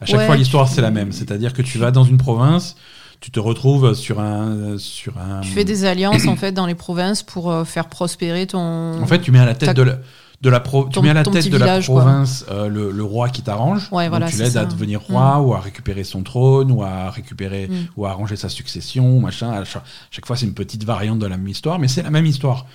À 0.00 0.06
chaque 0.06 0.18
Ouais, 0.18 0.26
fois, 0.26 0.36
l'histoire, 0.36 0.68
tu- 0.68 0.74
c'est 0.74 0.82
la 0.82 0.90
même. 0.90 1.12
C'est-à-dire 1.12 1.52
que 1.52 1.62
tu 1.62 1.78
vas 1.78 1.92
dans 1.92 2.02
une 2.02 2.18
province, 2.18 2.74
tu 3.20 3.30
te 3.30 3.38
retrouves 3.38 3.94
sur 3.94 4.18
un. 4.18 4.76
Sur 4.76 5.18
un 5.18 5.40
Tu 5.40 5.50
fais 5.50 5.64
des 5.64 5.84
alliances, 5.84 6.26
en 6.26 6.34
fait, 6.34 6.50
dans 6.50 6.66
les 6.66 6.74
provinces 6.74 7.22
pour 7.22 7.52
euh, 7.52 7.64
faire 7.64 7.88
prospérer 7.88 8.48
ton. 8.48 9.00
En 9.00 9.06
fait, 9.06 9.20
tu 9.20 9.30
mets 9.30 9.38
à 9.38 9.46
la 9.46 9.54
tête 9.54 9.68
Ta- 9.68 9.74
de 9.74 9.82
la. 9.82 9.98
De 10.44 10.50
la 10.50 10.60
pro- 10.60 10.88
tu 10.92 11.00
mets 11.00 11.10
à 11.10 11.14
la 11.14 11.24
tête 11.24 11.48
de 11.48 11.56
la 11.56 11.64
village, 11.66 11.86
province 11.86 12.44
euh, 12.50 12.68
le, 12.68 12.90
le 12.92 13.02
roi 13.02 13.30
qui 13.30 13.42
t'arrange. 13.42 13.88
Ouais, 13.90 14.04
Donc 14.04 14.10
voilà, 14.10 14.28
tu 14.30 14.36
l'aides 14.36 14.56
à 14.56 14.64
devenir 14.66 15.00
roi 15.00 15.40
ou 15.40 15.54
à 15.54 15.60
récupérer 15.60 16.04
son 16.04 16.22
trône 16.22 16.70
ou 16.70 16.82
à 16.82 17.10
récupérer 17.10 17.66
Mm. 17.68 17.74
ou 17.96 18.06
à 18.06 18.10
arranger 18.10 18.36
sa 18.36 18.48
succession, 18.48 19.20
machin. 19.20 19.50
À 19.50 19.64
chaque, 19.64 19.82
chaque 20.10 20.26
fois, 20.26 20.36
c'est 20.36 20.46
une 20.46 20.54
petite 20.54 20.84
variante 20.84 21.18
de 21.18 21.26
la 21.26 21.36
même 21.38 21.48
histoire, 21.48 21.78
mais 21.78 21.88
c'est 21.88 22.02
la 22.02 22.10
même 22.10 22.26
histoire. 22.26 22.66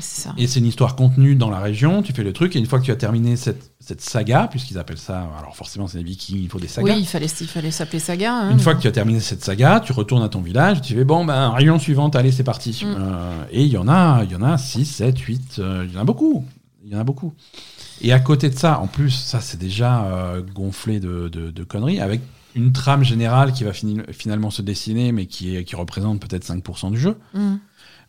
Ça. 0.00 0.32
Et 0.38 0.46
c'est 0.46 0.58
une 0.58 0.66
histoire 0.66 0.96
contenue 0.96 1.34
dans 1.34 1.50
la 1.50 1.58
région. 1.58 2.00
Tu 2.02 2.14
fais 2.14 2.22
le 2.24 2.32
truc, 2.32 2.56
et 2.56 2.58
une 2.58 2.64
fois 2.64 2.80
que 2.80 2.84
tu 2.86 2.90
as 2.90 2.96
terminé 2.96 3.36
cette, 3.36 3.72
cette 3.78 4.00
saga, 4.00 4.48
puisqu'ils 4.50 4.78
appellent 4.78 4.96
ça, 4.96 5.28
alors 5.38 5.54
forcément, 5.54 5.86
c'est 5.86 5.98
des 5.98 6.04
vikings, 6.04 6.38
il 6.42 6.48
faut 6.48 6.58
des 6.58 6.66
sagas. 6.66 6.94
Oui, 6.94 7.00
il 7.00 7.06
fallait, 7.06 7.26
il 7.26 7.46
fallait 7.46 7.70
s'appeler 7.70 7.98
saga. 7.98 8.32
hein, 8.34 8.50
Une 8.52 8.58
fois 8.58 8.74
que 8.74 8.80
tu 8.80 8.88
as 8.88 8.92
terminé 8.92 9.20
cette 9.20 9.44
saga, 9.44 9.80
tu 9.80 9.92
retournes 9.92 10.22
à 10.22 10.30
ton 10.30 10.40
village, 10.40 10.80
tu 10.80 10.94
fais 10.94 11.04
bon, 11.04 11.26
ben, 11.26 11.50
réunion 11.50 11.78
suivante, 11.78 12.16
allez, 12.16 12.32
c'est 12.32 12.42
parti. 12.42 12.84
Mm. 12.86 12.88
Euh, 12.98 13.44
et 13.50 13.62
il 13.64 13.68
y 13.70 13.76
en 13.76 13.86
a, 13.86 14.22
il 14.24 14.30
y 14.32 14.34
en 14.34 14.42
a 14.42 14.56
6, 14.56 14.86
7, 14.86 15.18
8, 15.18 15.56
euh, 15.58 15.84
il 15.86 15.94
y 15.94 15.98
en 15.98 16.00
a 16.00 16.04
beaucoup. 16.04 16.46
Il 16.92 16.96
y 16.96 16.98
en 16.98 17.00
a 17.00 17.04
beaucoup. 17.04 17.32
Et 18.02 18.12
à 18.12 18.20
côté 18.20 18.50
de 18.50 18.54
ça, 18.54 18.78
en 18.78 18.86
plus, 18.86 19.08
ça 19.10 19.40
c'est 19.40 19.56
déjà 19.58 20.04
euh, 20.04 20.42
gonflé 20.42 21.00
de, 21.00 21.28
de- 21.28 21.50
de 21.50 21.64
conneries, 21.64 22.00
avec 22.00 22.20
une 22.54 22.70
trame 22.72 23.02
générale 23.02 23.54
qui 23.54 23.64
va 23.64 23.72
finalement 23.72 24.50
se 24.50 24.60
dessiner, 24.60 25.10
mais 25.10 25.24
qui, 25.24 25.56
est, 25.56 25.64
qui 25.64 25.74
représente 25.74 26.20
peut-être 26.20 26.44
5% 26.46 26.90
du 26.90 26.98
jeu. 26.98 27.16
Mm. 27.32 27.54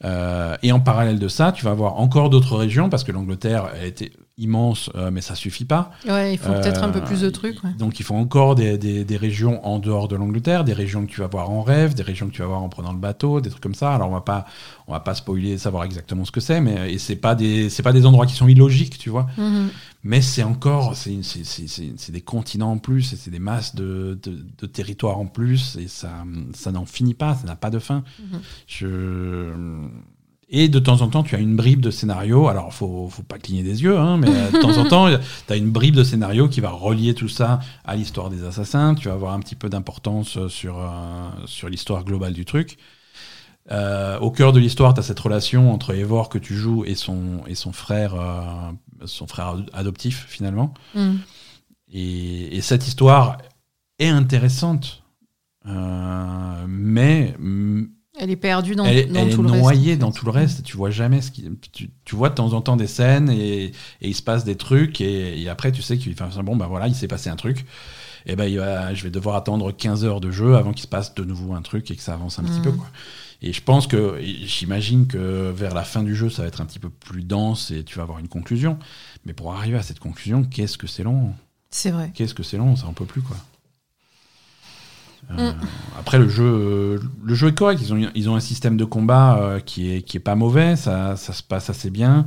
Euh, 0.04 0.58
et 0.64 0.74
en 0.74 0.82
parallèle 0.82 1.18
de 1.18 1.30
ça, 1.30 1.54
tu 1.54 1.64
vas 1.64 1.72
avoir 1.72 1.98
encore 2.02 2.30
d'autres 2.30 2.58
régions, 2.58 2.90
parce 2.90 3.06
que 3.06 3.14
l'Angleterre 3.14 3.70
a 3.74 3.86
été 3.86 4.12
immense, 4.40 4.90
euh, 4.96 5.12
mais 5.12 5.22
ça 5.22 5.36
suffit 5.36 5.66
pas. 5.66 5.92
Ouais, 6.08 6.34
il 6.34 6.38
faut 6.40 6.52
peut-être 6.52 6.84
un 6.84 6.90
peu 6.90 7.00
Euh, 7.00 7.06
plus 7.06 7.22
de 7.22 7.30
trucs. 7.30 7.64
ouais. 7.64 7.70
Donc 7.78 8.00
il 8.00 8.04
faut 8.04 8.16
encore 8.16 8.56
des, 8.56 8.80
des- 8.80 9.06
des 9.06 9.18
régions 9.18 9.64
en 9.66 9.78
dehors 9.78 10.08
de 10.08 10.16
l'Angleterre, 10.16 10.64
des 10.64 10.74
régions 10.74 11.06
que 11.06 11.12
tu 11.12 11.20
vas 11.22 11.28
voir 11.28 11.52
en 11.52 11.62
rêve, 11.62 11.94
des 11.94 12.02
régions 12.02 12.28
que 12.28 12.32
tu 12.34 12.42
vas 12.42 12.48
voir 12.48 12.64
en 12.64 12.70
prenant 12.70 12.94
le 12.94 12.98
bateau, 12.98 13.42
des 13.42 13.52
trucs 13.52 13.62
comme 13.62 13.76
ça. 13.76 13.94
Alors 13.94 14.10
on 14.10 14.14
va 14.14 14.22
pas, 14.22 14.46
on 14.88 14.92
va 14.94 15.00
pas 15.02 15.14
spoiler, 15.14 15.60
savoir 15.60 15.84
exactement 15.84 16.26
ce 16.26 16.32
que 16.32 16.40
c'est, 16.42 16.62
mais 16.62 16.94
et 16.94 16.98
c'est 16.98 17.16
pas 17.16 17.36
des, 17.36 17.70
c'est 17.70 17.84
pas 17.84 17.94
des 17.94 18.08
endroits 18.08 18.26
qui 18.26 18.34
sont 18.36 18.48
illogiques, 18.48 18.98
tu 18.98 19.12
vois. 19.12 19.28
Mhm. 19.38 19.70
Mais 20.06 20.22
c'est 20.22 20.44
encore, 20.44 20.96
c'est, 20.96 22.12
des 22.12 22.22
continents 22.22 22.72
en 22.74 22.78
plus, 22.80 23.14
et 23.14 23.16
c'est 23.16 23.32
des 23.32 23.40
masses 23.40 23.74
de, 23.76 24.20
de, 24.22 24.44
de 24.58 24.66
territoires 24.66 25.18
en 25.20 25.28
plus, 25.28 25.78
et 25.80 25.88
ça, 25.88 26.10
ça 26.54 26.72
n'en 26.74 26.86
finit 26.86 27.14
pas, 27.14 27.36
ça 27.36 27.46
n'a 27.46 27.56
pas 27.56 27.70
de 27.70 27.80
fin. 27.80 28.04
Mhm. 28.20 28.40
Je... 28.68 29.54
Et 30.56 30.70
de 30.70 30.80
temps 30.80 31.02
en 31.02 31.10
temps, 31.10 31.24
tu 31.24 31.36
as 31.36 31.40
une 31.40 31.56
bribe 31.56 31.82
de 31.82 31.90
scénario. 31.92 32.48
Alors, 32.48 32.74
faut, 32.74 33.10
faut 33.10 33.24
pas 33.24 33.40
cligner 33.40 33.64
des 33.64 33.82
yeux, 33.84 33.98
hein, 33.98 34.18
mais 34.18 34.30
euh, 34.30 34.52
de 34.52 34.60
temps 34.60 34.78
en 34.78 34.86
temps, 34.86 35.08
tu 35.48 35.54
as 35.54 35.56
une 35.58 35.72
bribe 35.72 35.96
de 35.96 36.04
scénario 36.04 36.48
qui 36.48 36.62
va 36.62 36.70
relier 36.70 37.16
tout 37.16 37.28
ça 37.28 37.60
à 37.84 37.96
l'histoire 37.96 38.30
des 38.30 38.46
assassins. 38.46 38.94
Tu 38.94 39.08
vas 39.08 39.16
avoir 39.16 39.34
un 39.34 39.40
petit 39.40 39.56
peu 39.56 39.68
d'importance 39.68 40.38
euh, 40.38 40.48
sur, 40.50 40.78
euh, 40.78 41.30
sur 41.46 41.70
l'histoire 41.70 42.06
globale 42.06 42.34
du 42.34 42.46
truc. 42.46 42.78
Euh, 43.72 44.20
au 44.20 44.30
cœur 44.30 44.52
de 44.52 44.60
l'histoire, 44.60 44.94
tu 44.94 45.00
as 45.00 45.04
cette 45.04 45.20
relation 45.20 45.72
entre 45.72 45.94
Eivor 45.94 46.30
que 46.30 46.38
tu 46.38 46.56
joues 46.56 46.84
et 46.86 46.96
son, 46.96 47.44
et 47.48 47.56
son 47.56 47.72
frère, 47.72 48.16
euh, 48.16 49.06
son 49.06 49.28
frère 49.28 49.56
adoptif, 49.74 50.26
finalement. 50.28 50.74
Mm. 50.96 51.16
Et, 51.94 52.58
et 52.58 52.62
cette 52.62 52.88
histoire 52.88 53.38
est 54.00 54.10
intéressante, 54.10 55.04
euh, 55.66 56.66
mais 56.68 57.36
Elle 58.20 58.30
est 58.30 58.36
perdue 58.36 58.76
dans, 58.76 58.86
elle, 58.86 58.98
est- 58.98 59.06
dans 59.06 59.22
elle 59.22 59.30
est 59.30 59.34
tout 59.34 59.42
le 59.42 59.50
reste. 59.50 59.62
noyée 59.64 59.92
en 59.92 59.96
fait. 59.96 59.98
dans 59.98 60.12
tout 60.12 60.26
le 60.26 60.32
reste. 60.32 60.64
Tu 60.64 60.78
vois 60.78 60.92
jamais 60.92 61.22
ce 61.22 61.32
qui. 61.32 61.50
Tu, 61.72 61.90
tu 62.06 62.16
vois 62.16 62.30
de 62.30 62.36
temps 62.36 62.54
en 62.54 62.62
temps 62.62 62.76
des 62.78 62.88
scènes 62.88 63.30
et, 63.30 63.66
et 63.66 63.72
il 64.02 64.14
se 64.16 64.22
passe 64.22 64.44
des 64.44 64.56
trucs 64.56 65.02
et, 65.02 65.42
et 65.42 65.50
après 65.50 65.72
tu 65.72 65.82
sais 65.82 65.98
qu'il 65.98 66.14
enfin, 66.14 66.44
bon 66.44 66.56
ben 66.56 66.68
voilà 66.68 66.88
il 66.88 66.96
s'est 66.96 67.08
passé 67.08 67.30
un 67.30 67.36
truc. 67.36 67.66
Et 68.26 68.36
ben 68.36 68.46
il 68.46 68.58
va- 68.60 68.94
je 68.94 69.04
vais 69.04 69.10
devoir 69.10 69.36
attendre 69.36 69.72
15 69.72 70.06
heures 70.06 70.22
de 70.22 70.32
jeu 70.32 70.56
avant 70.56 70.72
qu'il 70.72 70.84
se 70.84 70.88
passe 70.88 71.14
de 71.16 71.24
nouveau 71.24 71.54
un 71.56 71.62
truc 71.62 71.90
et 71.92 71.96
que 71.96 72.02
ça 72.04 72.14
avance 72.14 72.40
un 72.40 72.44
petit 72.44 72.62
peu 72.62 72.72
quoi. 72.72 72.88
Et 73.42 73.52
je 73.52 73.62
pense 73.62 73.88
que 73.88 74.20
j'imagine 74.46 75.08
que 75.08 75.52
vers 75.52 75.74
la 75.74 75.84
fin 75.84 76.04
du 76.04 76.16
jeu 76.16 76.30
ça 76.30 76.44
va 76.44 76.48
être 76.48 76.62
un 76.62 76.66
petit 76.66 76.80
peu 76.80 76.90
plus 76.90 77.24
dense 77.24 77.72
et 77.72 77.84
tu 77.84 77.96
vas 77.98 78.04
avoir 78.04 78.20
une 78.20 78.30
conclusion. 78.30 78.78
Mais 79.26 79.34
pour 79.34 79.54
arriver 79.54 79.78
à 79.78 79.82
cette 79.84 80.00
conclusion, 80.00 80.44
qu'est-ce 80.44 80.78
que 80.78 80.88
c'est 80.88 81.04
long? 81.04 81.34
C'est 81.72 81.92
vrai. 81.92 82.12
Qu'est-ce 82.14 82.34
que 82.36 82.44
c'est 82.44 82.58
long, 82.58 82.76
ça 82.76 82.86
en 82.88 82.94
peut 82.94 83.06
plus 83.06 83.22
quoi. 83.22 83.36
Euh, 85.32 85.52
Mm. 85.52 85.56
Après 86.00 86.20
le 86.20 86.28
jeu, 86.30 86.44
euh, 86.44 87.00
le 87.24 87.34
jeu 87.36 87.48
est 87.50 87.56
correct. 87.58 87.80
Ils 87.82 87.94
ont, 87.94 88.10
ils 88.14 88.30
ont 88.30 88.36
un 88.36 88.40
système 88.40 88.78
de 88.78 88.86
combat 88.86 89.38
euh, 89.40 89.60
qui 89.60 89.92
est 89.92 90.02
qui 90.02 90.18
est 90.18 90.20
pas 90.20 90.36
mauvais. 90.36 90.76
Ça, 90.76 91.16
ça 91.16 91.34
se 91.34 91.42
passe 91.42 91.70
assez 91.70 91.90
bien. 91.90 92.26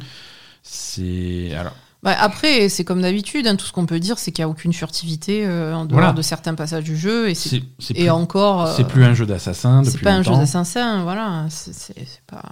C'est 0.63 1.53
alors 1.59 1.75
Bah, 2.03 2.15
après, 2.19 2.69
c'est 2.69 2.85
comme 2.85 3.03
d'habitude. 3.03 3.47
hein, 3.47 3.57
tout 3.57 3.67
ce 3.67 3.73
qu'on 3.73 3.87
peut 3.87 4.01
dire, 4.01 4.19
c'est 4.19 4.33
qu'il 4.33 4.43
n'y 4.45 4.47
a 4.47 4.49
aucune 4.49 4.73
furtivité 4.73 5.47
euh, 5.47 5.75
en 5.75 5.85
dehors 5.85 5.99
Voilà. 6.01 6.13
de 6.13 6.23
certains 6.23 6.55
passages 6.55 6.85
du 6.85 6.97
jeu. 6.97 7.29
Et, 7.29 7.35
c'est- 7.35 7.57
et 7.57 7.95
plus, 7.95 8.11
encore. 8.11 8.69
c'est 8.69 8.87
plus 8.87 9.05
un 9.05 9.15
jeu 9.15 9.27
d'assassin 9.27 9.83
c'est 9.85 10.01
pas 10.01 10.13
un 10.13 10.23
jeu 10.23 10.33
d'assassin, 10.33 11.03
voilà. 11.03 11.47
C'est 11.51 11.95
pas. 12.27 12.43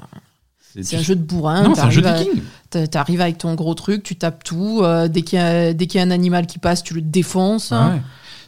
C'est 0.81 0.97
un 0.97 1.03
jeu 1.03 1.15
de 1.15 1.23
bourrin. 1.23 1.63
Non, 1.63 1.75
c'est 1.77 1.83
un 1.83 1.91
jeu 1.91 2.03
de 2.03 2.09
viking. 2.09 2.43
t'a- 2.71 2.87
T'arrives 2.89 3.21
avec 3.21 3.39
ton 3.39 3.55
gros 3.55 3.75
truc, 3.75 4.03
tu 4.03 4.17
tapes 4.17 4.43
tout. 4.43 4.83
dès 5.09 5.23
qu'il 5.23 5.39
y, 5.39 5.87
qu'il 5.87 5.99
y 5.99 6.03
a 6.03 6.07
un 6.07 6.11
animal 6.11 6.47
qui 6.47 6.59
passe, 6.59 6.83
tu 6.83 6.95
le 6.95 7.01
défonces. 7.01 7.71
Ah 7.73 7.91
ouais. 7.91 8.03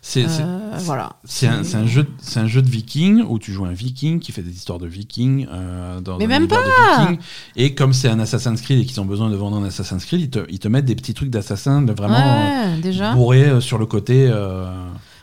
C'est- 0.09 0.41
Euh, 0.41 0.71
voilà. 0.79 1.17
c'est 1.25 1.47
un, 1.49 1.65
c'est 1.65 1.77
un 1.77 1.87
jeu, 1.87 2.07
c'est 2.21 2.39
un 2.39 2.47
jeu 2.47 2.63
de 2.63 2.69
viking 2.71 3.23
où 3.27 3.39
tu 3.39 3.53
joues 3.53 3.65
un 3.65 3.73
viking 3.73 4.21
qui 4.21 4.31
fait 4.33 4.43
des 4.43 4.53
histoires 4.55 4.79
de 4.79 4.87
viking 4.87 5.47
euh, 5.51 6.01
dans 6.01 6.17
Mais 6.19 6.27
même 6.29 6.45
univers 6.45 6.61
de 6.63 7.03
viking. 7.07 7.19
Et 7.57 7.75
comme 7.75 7.93
c'est 7.93 8.09
un 8.09 8.21
Assassin's 8.21 8.61
Creed 8.61 8.79
et 8.81 8.85
qu'ils 8.87 9.01
ont 9.01 9.05
besoin 9.05 9.31
de 9.31 9.37
vendre 9.37 9.57
un 9.57 9.65
Assassin's 9.65 10.05
Creed, 10.05 10.21
ils 10.21 10.31
te, 10.31 10.39
ils 10.49 10.59
te 10.61 10.69
mettent 10.69 10.85
des 10.85 10.95
petits 10.95 11.13
trucs 11.15 11.31
d'assassin 11.31 11.85
vraiment 11.87 12.15
euh, 12.17 12.75
Ouais, 12.77 12.81
déjà. 12.81 13.15
bourrés 13.15 13.45
euh, 13.49 13.61
sur 13.61 13.79
le 13.79 13.87
côté. 13.87 14.29
euh, 14.31 14.67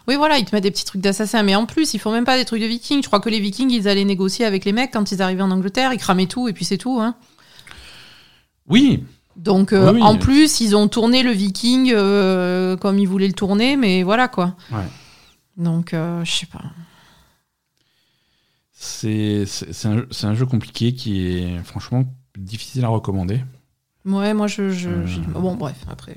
Oui, 0.07 0.15
voilà, 0.17 0.37
ils 0.37 0.43
te 0.45 0.53
mettent 0.53 0.63
des 0.63 0.71
petits 0.71 0.83
trucs 0.85 1.01
d'assassin. 1.01 1.43
Mais 1.43 1.55
en 1.55 1.65
plus, 1.65 1.93
ils 1.93 1.99
font 1.99 2.11
même 2.11 2.25
pas 2.25 2.37
des 2.37 2.43
trucs 2.43 2.61
de 2.61 2.67
vikings. 2.67 3.01
Je 3.01 3.07
crois 3.07 3.21
que 3.21 3.29
les 3.29 3.39
vikings, 3.39 3.71
ils 3.71 3.87
allaient 3.87 4.03
négocier 4.03 4.43
avec 4.43 4.65
les 4.65 4.73
mecs 4.73 4.91
quand 4.91 5.11
ils 5.13 5.21
arrivaient 5.21 5.43
en 5.43 5.51
Angleterre? 5.51 5.93
Ils 5.93 5.97
cramaient 5.99 6.25
tout 6.27 6.49
et 6.49 6.53
puis 6.53 6.65
c'est 6.65 6.77
tout. 6.77 6.99
Hein. 6.99 7.15
Oui, 8.67 9.03
Donc 9.35 9.73
euh, 9.73 9.91
Oui, 9.91 9.95
oui. 9.95 10.01
en 10.03 10.17
plus, 10.17 10.59
ils 10.61 10.75
ont 10.75 10.87
tourné 10.87 11.23
le 11.23 11.31
Viking 11.31 11.91
euh, 11.93 12.77
comme 12.77 12.99
ils 12.99 13.07
voulaient 13.07 13.27
le 13.27 13.33
tourner, 13.33 13.75
mais 13.77 14.03
voilà 14.03 14.27
quoi. 14.27 14.55
Ouais. 14.71 14.85
Donc 15.57 15.93
euh, 15.93 16.23
je 16.23 16.31
sais 16.31 16.45
pas. 16.45 16.61
C'est 18.73 19.45
un, 19.85 20.03
un 20.23 20.33
jeu 20.35 20.45
compliqué 20.45 20.93
qui 20.93 21.27
est 21.37 21.63
franchement 21.63 22.03
difficile 22.37 22.83
à 22.85 22.89
recommander. 22.89 23.41
Ouais, 24.05 24.33
moi 24.33 24.47
je, 24.47 24.63
Euh. 24.63 25.05
bon 25.33 25.55
bref 25.55 25.77
après. 25.89 26.15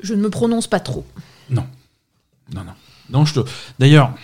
Je 0.00 0.14
ne 0.14 0.22
me 0.22 0.30
prononce 0.30 0.66
pas 0.66 0.80
trop. 0.80 1.04
Non, 1.50 1.66
non. 2.54 2.64
Non, 3.10 3.24
je 3.24 3.34
te. 3.40 3.50
D'ailleurs, 3.78 4.14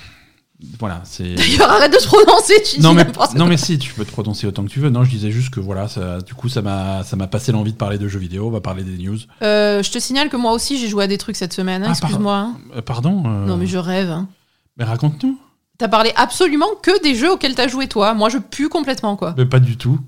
voilà, 0.81 1.01
c'est. 1.05 1.35
D'ailleurs, 1.35 1.71
arrête 1.71 1.93
de 1.93 1.99
te 1.99 2.07
prononcer, 2.07 2.55
tu 2.65 2.81
Non 2.81 2.91
dis 2.91 2.97
mais, 2.97 3.07
non 3.39 3.47
mais 3.47 3.57
si, 3.57 3.79
tu 3.79 3.95
peux 3.95 4.05
te 4.05 4.11
prononcer 4.11 4.47
autant 4.47 4.65
que 4.65 4.69
tu 4.71 4.81
veux. 4.81 4.91
Non, 4.91 5.05
je 5.05 5.11
disais 5.11 5.31
juste 5.31 5.51
que 5.51 5.61
voilà, 5.61 5.87
ça, 5.87 6.21
du 6.21 6.35
coup, 6.35 6.49
ça 6.49 6.63
m'a 6.63 7.05
ça 7.05 7.15
m'a 7.17 7.29
passé 7.29 7.53
l'envie 7.53 7.73
de 7.73 7.77
parler 7.77 7.97
de 7.99 8.09
jeux 8.09 8.19
vidéo. 8.19 8.49
On 8.49 8.51
va 8.51 8.61
parler 8.61 8.83
des 8.83 8.99
news. 8.99 9.19
Euh, 9.43 9.83
je 9.85 9.91
te 9.93 9.99
signale 10.01 10.29
que 10.31 10.37
moi 10.37 10.53
aussi 10.53 10.77
j'ai 10.79 10.89
joué 10.89 11.05
à 11.05 11.07
des 11.07 11.17
trucs 11.19 11.37
cette 11.37 11.53
semaine. 11.53 11.83
hein, 11.85 11.87
Ah, 11.91 11.93
Excuse-moi. 11.93 12.35
hein. 12.37 12.57
Euh, 12.77 12.83
pardon 12.83 13.23
euh, 13.27 13.47
Non 13.47 13.57
mais 13.57 13.67
je 13.69 13.79
rêve. 13.79 14.11
hein. 14.11 14.29
mais 14.77 14.85
raconte-nous. 14.85 15.39
T'as 15.79 15.87
parlé 15.89 16.13
absolument 16.17 16.67
que 16.83 17.01
des 17.05 17.15
jeux 17.15 17.31
auxquels 17.33 17.55
t'as 17.55 17.69
joué 17.69 17.87
toi. 17.87 18.13
Moi 18.15 18.29
je 18.29 18.39
pue 18.39 18.69
complètement 18.69 19.15
quoi. 19.15 19.35
Mais 19.39 19.47
pas 19.47 19.61
du 19.61 19.77
tout. 19.77 20.01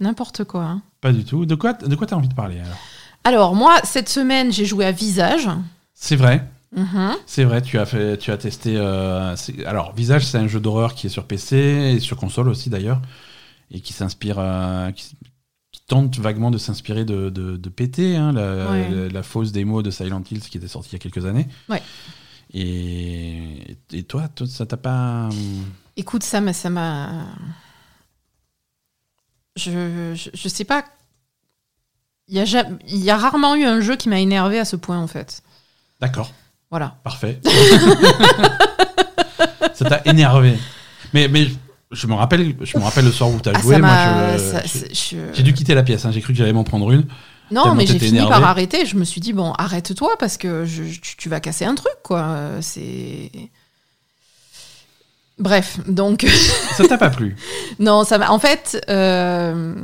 N'importe 0.00 0.44
quoi. 0.44 0.78
Pas 1.00 1.12
du 1.12 1.24
tout. 1.24 1.46
De 1.46 1.54
quoi, 1.54 1.72
de 1.72 1.94
quoi 1.94 2.06
t'as 2.06 2.16
envie 2.16 2.28
de 2.28 2.34
parler 2.34 2.56
alors? 2.58 2.76
Alors 3.24 3.54
moi 3.54 3.76
cette 3.84 4.08
semaine 4.08 4.52
j'ai 4.52 4.64
joué 4.64 4.84
à 4.84 4.90
Visage. 4.92 5.48
C'est 5.94 6.16
vrai. 6.16 6.44
Mhm. 6.76 7.16
C'est 7.26 7.44
vrai, 7.44 7.62
tu 7.62 7.78
as 7.78 7.86
fait, 7.86 8.18
tu 8.18 8.30
as 8.30 8.36
testé. 8.36 8.74
euh, 8.76 9.34
alors, 9.64 9.94
Visage, 9.94 10.26
c'est 10.26 10.38
un 10.38 10.46
jeu 10.46 10.60
d'horreur 10.60 10.94
qui 10.94 11.06
est 11.06 11.10
sur 11.10 11.24
PC 11.26 11.56
et 11.56 12.00
sur 12.00 12.16
console 12.18 12.48
aussi 12.50 12.68
d'ailleurs, 12.70 13.00
et 13.70 13.80
qui 13.80 13.92
s'inspire, 13.94 14.36
euh, 14.38 14.90
qui, 14.92 15.16
qui 15.72 15.80
tente 15.88 16.18
vaguement 16.18 16.50
de 16.50 16.58
s'inspirer 16.58 17.04
de, 17.06 17.30
de, 17.30 17.56
de 17.56 17.68
PT, 17.70 18.16
hein, 18.16 18.32
la, 18.32 18.70
Ouais. 18.70 18.90
la, 18.90 19.08
la 19.08 19.22
fausse 19.22 19.52
démo 19.52 19.82
de 19.82 19.90
Silent 19.90 20.22
Hills 20.30 20.40
qui 20.42 20.58
était 20.58 20.68
sortie 20.68 20.90
il 20.90 20.92
y 20.94 20.96
a 20.96 20.98
quelques 20.98 21.24
années. 21.26 21.48
Ouais. 21.70 21.82
Et, 22.52 23.76
et 23.92 24.02
toi, 24.04 24.28
toi, 24.28 24.46
ça 24.46 24.66
t'a 24.66 24.76
pas. 24.76 25.28
hum, 25.30 25.64
Écoute, 25.96 26.22
ça 26.22 26.40
m'a. 26.42 26.52
Ça 26.52 26.68
m'a... 26.70 27.24
Je, 29.56 30.14
je, 30.14 30.30
je 30.34 30.48
sais 30.48 30.64
pas. 30.64 30.84
Il 32.28 32.34
y, 32.36 32.40
a 32.40 32.44
ja- 32.44 32.68
il 32.88 33.02
y 33.02 33.10
a 33.10 33.16
rarement 33.16 33.54
eu 33.54 33.64
un 33.64 33.80
jeu 33.80 33.96
qui 33.96 34.08
m'a 34.08 34.20
énervé 34.20 34.58
à 34.58 34.64
ce 34.64 34.76
point, 34.76 34.98
en 34.98 35.06
fait. 35.06 35.42
D'accord, 36.00 36.32
Voilà. 36.70 36.96
parfait. 37.04 37.40
ça 39.74 39.84
t'a 39.88 40.00
énervé. 40.04 40.56
Mais, 41.14 41.28
mais 41.28 41.46
je 41.92 42.06
me 42.06 42.14
rappelle, 42.14 42.54
je 42.60 42.78
me 42.78 42.82
rappelle 42.82 43.04
le 43.04 43.12
soir 43.12 43.30
où 43.30 43.38
t'as 43.40 43.52
Ah, 43.54 43.60
joué. 43.60 43.76
j'ai- 44.64 45.34
je- 45.34 45.42
dû 45.42 45.52
quitter 45.52 45.74
la 45.74 45.82
pièce. 45.82 46.04
hein, 46.04 46.10
J'ai 46.10 46.20
cru 46.20 46.32
que 46.32 46.38
j'allais 46.38 46.52
m'en 46.52 46.64
prendre 46.64 46.90
une. 46.90 47.04
Non, 47.52 47.76
mais 47.76 47.86
j'ai 47.86 47.98
fini 48.00 48.18
énervé. 48.18 48.30
par 48.30 48.44
arrêter. 48.44 48.86
Je 48.86 48.96
me 48.96 49.04
suis 49.04 49.20
dit, 49.20 49.32
bon, 49.32 49.52
arrête-toi 49.52 50.10
parce 50.18 50.36
que 50.36 50.64
je, 50.64 50.82
tu, 50.82 51.16
tu 51.16 51.28
vas 51.28 51.38
casser 51.38 51.64
un 51.64 51.76
truc, 51.76 51.94
quoi. 52.02 52.36
C'est. 52.60 53.30
Bref, 55.38 55.80
donc. 55.86 56.24
Ça 56.76 56.88
t'a 56.88 56.96
pas 56.96 57.10
plu 57.10 57.36
non, 57.78 58.04
ça 58.04 58.16
m'a. 58.18 58.30
En 58.30 58.38
fait. 58.38 58.82
euh, 58.88 59.74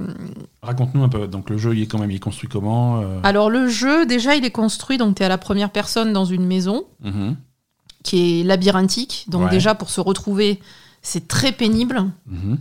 Raconte-nous 0.62 1.02
un 1.02 1.08
peu. 1.10 1.26
Donc 1.26 1.50
le 1.50 1.58
jeu, 1.58 1.74
il 1.76 1.82
est 1.82 1.86
quand 1.86 1.98
même, 1.98 2.10
il 2.10 2.16
est 2.16 2.20
construit 2.20 2.48
comment 2.48 3.00
euh, 3.02 3.20
Alors, 3.22 3.50
le 3.50 3.68
jeu, 3.68 4.06
déjà, 4.06 4.34
il 4.34 4.44
est 4.46 4.50
construit, 4.50 4.96
donc 4.96 5.16
tu 5.16 5.22
es 5.22 5.26
à 5.26 5.28
la 5.28 5.36
première 5.38 5.70
personne 5.70 6.12
dans 6.14 6.24
une 6.24 6.46
maison. 6.46 6.84
mhm, 7.02 7.36
qui 8.02 8.40
est 8.40 8.44
labyrinthique. 8.44 9.26
Donc 9.28 9.44
Ouais. 9.44 9.50
déjà, 9.50 9.74
pour 9.76 9.88
se 9.90 10.00
retrouver, 10.00 10.60
c'est 11.02 11.28
très 11.28 11.52
pénible. 11.52 12.02
mhm. 12.26 12.58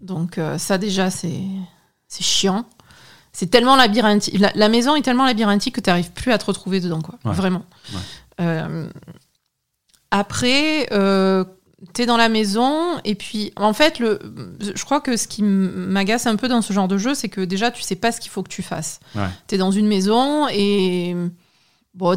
Donc 0.00 0.38
euh, 0.38 0.56
ça, 0.58 0.78
déjà, 0.78 1.10
c'est 1.10 1.34
chiant. 2.20 2.64
C'est 3.32 3.48
tellement 3.50 3.74
labyrinthique. 3.76 4.38
La, 4.38 4.52
la 4.54 4.68
maison 4.68 4.94
est 4.96 5.02
tellement 5.02 5.26
labyrinthique 5.26 5.74
que 5.74 5.80
tu 5.80 5.90
n'arrives 5.90 6.12
plus 6.12 6.32
à 6.32 6.38
te 6.38 6.44
retrouver 6.46 6.80
dedans, 6.80 7.00
quoi. 7.02 7.18
Ouais. 7.24 7.32
Vraiment. 7.34 7.64
Ouais. 8.38 8.84
Après, 10.10 10.88
euh, 11.82 11.86
tu 11.94 12.02
es 12.02 12.06
dans 12.06 12.16
la 12.16 12.28
maison, 12.28 12.98
et 13.04 13.14
puis, 13.14 13.52
en 13.56 13.72
fait, 13.72 13.98
le, 13.98 14.18
je 14.60 14.84
crois 14.84 15.00
que 15.00 15.16
ce 15.16 15.28
qui 15.28 15.42
m'agace 15.42 16.26
un 16.26 16.36
peu 16.36 16.48
dans 16.48 16.62
ce 16.62 16.72
genre 16.72 16.88
de 16.88 16.98
jeu, 16.98 17.14
c'est 17.14 17.28
que 17.28 17.40
déjà, 17.40 17.70
tu 17.70 17.82
sais 17.82 17.96
pas 17.96 18.12
ce 18.12 18.20
qu'il 18.20 18.30
faut 18.30 18.42
que 18.42 18.48
tu 18.48 18.62
fasses. 18.62 19.00
Ouais. 19.14 19.28
Tu 19.46 19.54
es 19.54 19.58
dans 19.58 19.70
une 19.70 19.86
maison, 19.86 20.48
et... 20.48 21.14
Bon, 21.94 22.16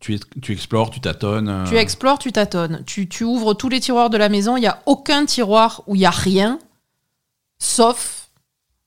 Tu, 0.00 0.18
tu 0.42 0.52
explores, 0.52 0.90
tu 0.90 1.00
tâtonnes. 1.00 1.48
euh, 1.48 1.64
tu 1.64 1.76
explores, 1.76 2.18
tu 2.18 2.32
tâtonnes. 2.32 2.82
Tu, 2.84 3.08
tu 3.08 3.24
ouvres 3.24 3.54
tous 3.54 3.68
les 3.68 3.80
tiroirs 3.80 4.10
de 4.10 4.16
la 4.18 4.28
maison. 4.28 4.56
Il 4.56 4.60
n'y 4.60 4.66
a 4.66 4.82
aucun 4.86 5.24
tiroir 5.24 5.82
où 5.86 5.94
il 5.94 6.00
n'y 6.00 6.06
a 6.06 6.10
rien, 6.10 6.58
sauf 7.58 8.21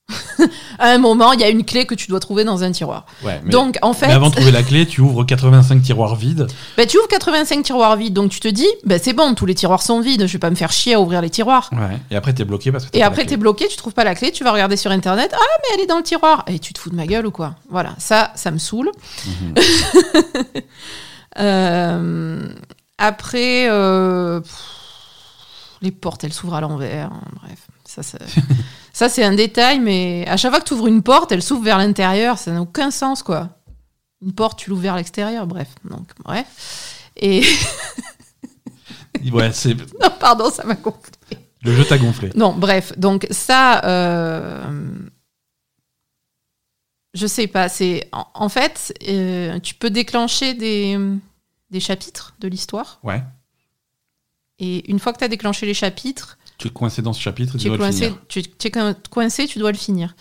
à 0.80 0.90
un 0.92 0.98
moment, 1.00 1.34
il 1.34 1.40
y 1.40 1.44
a 1.44 1.50
une 1.50 1.66
clé 1.66 1.86
que 1.88 1.96
tu 1.96 2.08
dois 2.08 2.20
trouver 2.20 2.44
dans 2.44 2.64
un 2.64 2.72
tiroir. 2.72 3.06
Ouais, 3.24 3.42
mais, 3.44 3.50
donc, 3.50 3.78
en 3.82 3.94
fait, 3.94 4.06
mais 4.08 4.14
avant 4.14 4.30
de 4.30 4.36
trouver 4.36 4.52
la 4.52 4.62
clé, 4.62 4.86
tu 4.86 5.02
ouvres 5.02 5.24
85 5.24 5.82
tiroirs 5.82 6.16
vides. 6.16 6.46
bah, 6.78 6.86
tu 6.86 6.98
ouvres 6.98 7.08
85 7.08 7.64
tiroirs 7.64 7.96
vides. 7.98 8.14
Donc, 8.14 8.30
tu 8.30 8.40
te 8.40 8.48
dis, 8.48 8.68
bah, 8.86 9.00
c'est 9.00 9.14
bon, 9.14 9.34
tous 9.34 9.46
les 9.48 9.56
tiroirs 9.56 9.82
sont 9.82 10.02
vides. 10.02 10.28
Je 10.28 10.34
vais 10.34 10.40
pas 10.40 10.50
me 10.52 10.56
faire 10.56 10.72
chier 10.72 10.94
à 10.94 11.00
ouvrir 11.02 11.22
les 11.22 11.30
tiroirs. 11.32 11.70
Ouais. 11.72 11.98
Et 12.12 12.16
après, 12.16 12.34
t'es 12.34 12.46
bloqué 12.46 12.72
parce 12.72 12.86
que. 12.86 12.96
Et 12.98 13.02
après, 13.02 13.26
t'es 13.26 13.38
bloqué, 13.38 13.68
tu 13.68 13.78
trouves 13.78 13.94
pas 13.94 14.04
la 14.04 14.14
clé, 14.14 14.32
tu 14.32 14.44
vas 14.44 14.52
regarder 14.52 14.78
sur 14.78 14.92
Internet. 14.92 15.32
Ah, 15.34 15.40
mais 15.64 15.76
elle 15.76 15.82
est 15.82 15.88
dans 15.88 15.98
le 15.98 16.04
tiroir. 16.04 16.44
Et 16.48 16.60
tu 16.60 16.74
te 16.74 16.80
fous 16.80 16.92
de 16.92 16.96
ma 16.96 17.08
gueule 17.08 17.26
ou 17.26 17.32
quoi? 17.32 17.56
Voilà, 17.72 17.96
ça, 17.98 18.32
ça 18.36 18.52
me 18.52 18.58
saoule. 18.60 18.92
Mhm. 19.26 19.54
Euh, 21.38 22.48
après, 22.98 23.68
euh, 23.70 24.40
pff, 24.40 24.62
les 25.82 25.92
portes, 25.92 26.24
elles 26.24 26.32
s'ouvrent 26.32 26.56
à 26.56 26.62
l'envers. 26.62 27.12
hein, 27.12 27.22
Bref, 27.42 27.60
ça, 27.84 28.04
ça, 28.04 28.18
ça, 28.96 29.10
c'est 29.10 29.26
un 29.26 29.34
détail, 29.36 29.80
mais 29.80 30.26
à 30.26 30.38
chaque 30.38 30.52
fois 30.52 30.62
que 30.62 30.68
tu 30.70 30.74
ouvres 30.74 30.88
une 30.88 31.04
porte, 31.04 31.34
elle 31.34 31.42
s'ouvre 31.44 31.64
vers 31.66 31.78
l'intérieur. 31.78 32.38
Ça 32.38 32.54
n'a 32.54 32.62
aucun 32.62 32.92
sens, 32.92 33.24
quoi. 33.24 33.50
Une 34.22 34.32
porte, 34.34 34.58
tu 34.58 34.70
l'ouvres 34.70 34.84
vers 34.84 34.96
l'extérieur. 34.96 35.46
Bref, 35.48 35.68
donc, 35.84 36.12
bref. 36.24 37.04
Et. 37.18 37.44
Ouais, 39.34 39.52
c'est 39.52 39.74
non, 40.02 40.10
pardon, 40.20 40.50
ça 40.52 40.64
m'a 40.66 40.76
gonflé. 40.76 41.12
le 41.64 41.74
jeu 41.76 41.84
t'a 41.84 41.98
gonflé. 41.98 42.30
Non, 42.36 42.54
bref, 42.54 42.98
donc 42.98 43.26
ça, 43.32 43.84
euh, 43.86 44.64
je 47.14 47.26
sais 47.26 47.48
pas. 47.48 47.68
C'est 47.68 48.08
en, 48.12 48.48
fait, 48.50 48.94
euh, 49.10 49.60
tu 49.60 49.74
peux 49.74 49.90
déclencher 49.90 50.54
des, 50.54 50.98
des 51.72 51.80
chapitres 51.80 52.36
de 52.40 52.48
l'histoire, 52.48 53.00
Ouais. 53.04 53.24
et 54.60 54.90
une 54.92 55.00
fois 55.00 55.12
que 55.12 55.18
tu 55.18 55.24
as 55.24 55.30
déclenché 55.30 55.66
les 55.66 55.74
chapitres, 55.74 56.38
Tu 56.58 56.68
es 56.68 56.72
coincé 56.72 57.02
dans 57.02 57.14
ce 57.14 57.22
chapitre, 57.22 57.56
et 57.56 57.60
tu 57.60 57.66
es, 57.66 57.70
dois 57.70 57.78
le 57.78 57.84
coincé, 57.84 58.06
finir. 58.06 58.22
tu, 58.28 58.44
tu 58.44 58.68
es 58.68 58.72
coin- 58.72 58.96
coincé, 59.10 59.46
tu 59.48 59.60
dois 59.60 59.72
le 59.72 59.78
finir. 59.78 60.16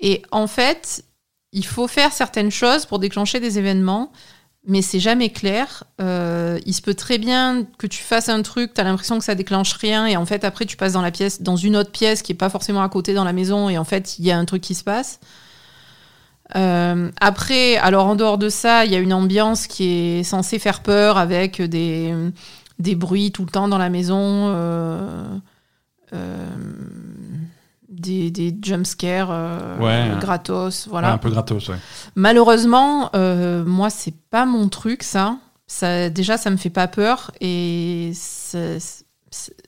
Et 0.00 0.22
en 0.30 0.46
fait, 0.46 1.04
il 1.52 1.64
faut 1.66 1.86
faire 1.88 2.12
certaines 2.12 2.50
choses 2.50 2.86
pour 2.86 2.98
déclencher 2.98 3.40
des 3.40 3.58
événements, 3.58 4.12
mais 4.68 4.82
c'est 4.82 4.98
jamais 5.00 5.30
clair. 5.30 5.84
Euh, 6.00 6.58
il 6.66 6.74
se 6.74 6.82
peut 6.82 6.94
très 6.94 7.18
bien 7.18 7.66
que 7.78 7.86
tu 7.86 8.02
fasses 8.02 8.28
un 8.28 8.42
truc, 8.42 8.74
tu 8.74 8.80
as 8.80 8.84
l'impression 8.84 9.18
que 9.18 9.24
ça 9.24 9.34
déclenche 9.34 9.72
rien, 9.74 10.06
et 10.06 10.16
en 10.16 10.26
fait, 10.26 10.44
après, 10.44 10.64
tu 10.66 10.76
passes 10.76 10.94
dans 10.94 11.02
la 11.02 11.10
pièce, 11.12 11.40
dans 11.42 11.56
une 11.56 11.76
autre 11.76 11.92
pièce 11.92 12.22
qui 12.22 12.32
est 12.32 12.36
pas 12.36 12.50
forcément 12.50 12.82
à 12.82 12.88
côté 12.88 13.14
dans 13.14 13.24
la 13.24 13.32
maison, 13.32 13.68
et 13.68 13.78
en 13.78 13.84
fait, 13.84 14.18
il 14.18 14.24
y 14.24 14.30
a 14.32 14.38
un 14.38 14.44
truc 14.44 14.62
qui 14.62 14.74
se 14.74 14.82
passe. 14.84 15.20
Euh, 16.54 17.10
après, 17.20 17.76
alors 17.76 18.06
en 18.06 18.14
dehors 18.14 18.38
de 18.38 18.48
ça, 18.48 18.84
il 18.84 18.92
y 18.92 18.94
a 18.94 18.98
une 18.98 19.12
ambiance 19.12 19.66
qui 19.66 19.84
est 20.18 20.22
censée 20.22 20.58
faire 20.58 20.80
peur 20.82 21.18
avec 21.18 21.60
des, 21.60 22.14
des 22.78 22.94
bruits 22.94 23.32
tout 23.32 23.44
le 23.44 23.50
temps 23.50 23.66
dans 23.68 23.78
la 23.78 23.88
maison. 23.90 24.52
euh, 24.54 25.26
des, 27.88 28.30
des 28.30 28.56
jumpscares 28.62 29.28
euh, 29.30 29.78
Ouais. 29.78 30.18
gratos, 30.20 30.86
Ouais, 30.86 30.90
voilà. 30.90 31.12
un 31.12 31.18
peu 31.18 31.30
gratos, 31.30 31.68
ouais. 31.68 31.76
Malheureusement, 32.14 33.10
euh, 33.14 33.64
moi, 33.64 33.90
c'est 33.90 34.14
pas 34.30 34.44
mon 34.44 34.68
truc, 34.68 35.02
ça. 35.02 35.36
ça. 35.66 36.10
Déjà, 36.10 36.36
ça 36.36 36.50
me 36.50 36.56
fait 36.56 36.70
pas 36.70 36.88
peur 36.88 37.30
et 37.40 38.12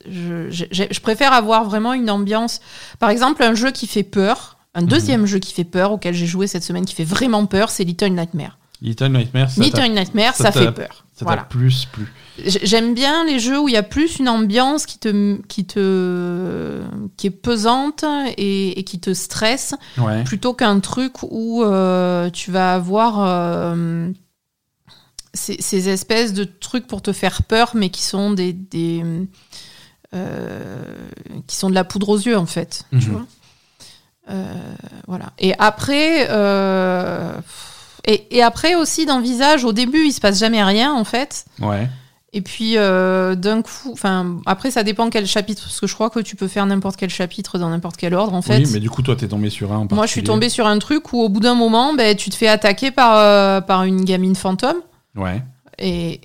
je 0.07 1.01
préfère 1.01 1.33
avoir 1.33 1.64
vraiment 1.64 1.92
une 1.92 2.11
ambiance. 2.11 2.61
Par 2.98 3.11
exemple, 3.11 3.42
un 3.42 3.55
jeu 3.55 3.70
qui 3.70 3.87
fait 3.87 4.03
peur, 4.03 4.59
un 4.74 4.83
Mhm. 4.83 4.88
deuxième 4.88 5.27
jeu 5.27 5.38
qui 5.38 5.53
fait 5.55 5.64
peur 5.64 5.92
auquel 5.92 6.14
j'ai 6.14 6.27
joué 6.27 6.46
cette 6.46 6.64
semaine 6.64 6.85
qui 6.85 6.94
fait 6.94 7.05
vraiment 7.05 7.46
peur, 7.46 7.70
c'est 7.70 7.85
Little 7.85 8.09
Nightmare. 8.11 8.59
Little 8.81 9.09
Nightmares, 9.09 9.51
ça 9.51 9.61
Little 9.62 9.88
Nightmare, 9.93 10.35
ça 10.37 10.53
ça, 10.53 10.53
fait 10.53 10.71
peur. 10.73 11.05
ça 11.12 11.25
Voilà. 11.25 11.43
plus 11.43 11.87
plu. 11.87 12.07
J- 12.45 12.61
J'aime 12.62 12.95
bien 12.95 13.25
les 13.25 13.41
jeux 13.41 13.59
où 13.59 13.69
il 13.69 13.73
y 13.75 13.77
a 13.77 13.83
plus 13.83 14.19
une 14.21 14.29
ambiance 14.29 14.87
qui 14.87 14.99
te, 14.99 15.37
qui 15.49 15.64
te, 15.67 16.81
qui 17.17 17.27
est 17.27 17.31
pesante 17.31 18.05
et, 18.37 18.79
et 18.79 18.85
qui 18.85 19.01
te 19.01 19.12
stresse, 19.14 19.75
Ouais. 19.99 20.23
plutôt 20.23 20.55
qu'un 20.55 20.79
truc 20.79 21.14
où 21.23 21.64
euh, 21.64 22.31
tu 22.31 22.53
vas 22.53 22.75
avoir 22.75 23.17
euh, 23.27 24.11
ces, 25.35 25.61
ces 25.61 25.88
espèces 25.88 26.33
de 26.33 26.45
trucs 26.45 26.87
pour 26.87 27.03
te 27.03 27.12
faire 27.12 27.43
peur, 27.43 27.73
mais 27.75 27.91
qui 27.91 28.03
sont 28.03 28.31
des, 28.31 28.53
des 28.53 29.05
euh, 30.14 30.83
qui 31.49 31.57
sont 31.57 31.68
de 31.68 31.74
la 31.74 31.85
poudre 31.85 32.11
aux 32.11 32.18
yeux 32.18 32.39
en 32.39 32.47
fait. 32.47 32.85
Tu 32.93 32.97
Mhm. 32.97 33.12
vois 33.12 33.26
voilà. 35.09 35.33
Et 35.39 35.55
après. 35.59 36.29
Et, 38.09 38.36
et 38.36 38.42
après 38.42 38.74
aussi 38.74 39.06
dans 39.06 39.20
Visage, 39.20 39.64
au 39.64 39.72
début 39.72 40.04
il 40.06 40.12
se 40.12 40.20
passe 40.20 40.38
jamais 40.40 40.62
rien 40.64 40.92
en 40.92 41.04
fait. 41.04 41.44
Ouais. 41.61 41.88
Et 42.34 42.42
puis 42.42 42.76
euh, 42.76 43.34
d'un 43.34 43.62
coup, 43.62 43.90
enfin 43.92 44.36
après 44.44 44.70
ça 44.70 44.82
dépend 44.82 45.09
quel 45.09 45.26
chapitre, 45.26 45.62
parce 45.62 45.80
que 45.80 45.86
je 45.86 45.94
crois 45.94 46.11
que 46.11 46.20
tu 46.20 46.36
peux 46.36 46.46
faire 46.48 46.66
n'importe 46.66 46.96
quel 46.96 47.09
chapitre 47.09 47.59
dans 47.59 47.70
n'importe 47.70 47.96
quel 47.96 48.12
ordre 48.14 48.34
en 48.34 48.42
fait. 48.42 48.59
Oui, 48.59 48.68
mais 48.72 48.80
du 48.80 48.90
coup 48.90 49.00
toi 49.02 49.16
t'es 49.16 49.28
tombé 49.28 49.48
sur 49.48 49.72
un. 49.72 49.78
En 49.78 49.88
Moi 49.92 50.04
je 50.06 50.11
suis 50.12 50.22
tombée 50.22 50.50
sur 50.50 50.66
un 50.66 50.78
truc 50.78 51.12
où 51.14 51.20
au 51.22 51.28
bout 51.30 51.40
d'un 51.40 51.54
moment, 51.54 51.94
ben, 51.94 52.14
tu 52.14 52.28
te 52.28 52.34
fais 52.34 52.48
attaquer 52.48 52.90
par, 52.90 53.16
euh, 53.16 53.61
par 53.62 53.84
une 53.84 54.04
gamine 54.04 54.36
fantôme. 54.36 54.76
Ouais. 55.16 55.42
Et 55.78 56.20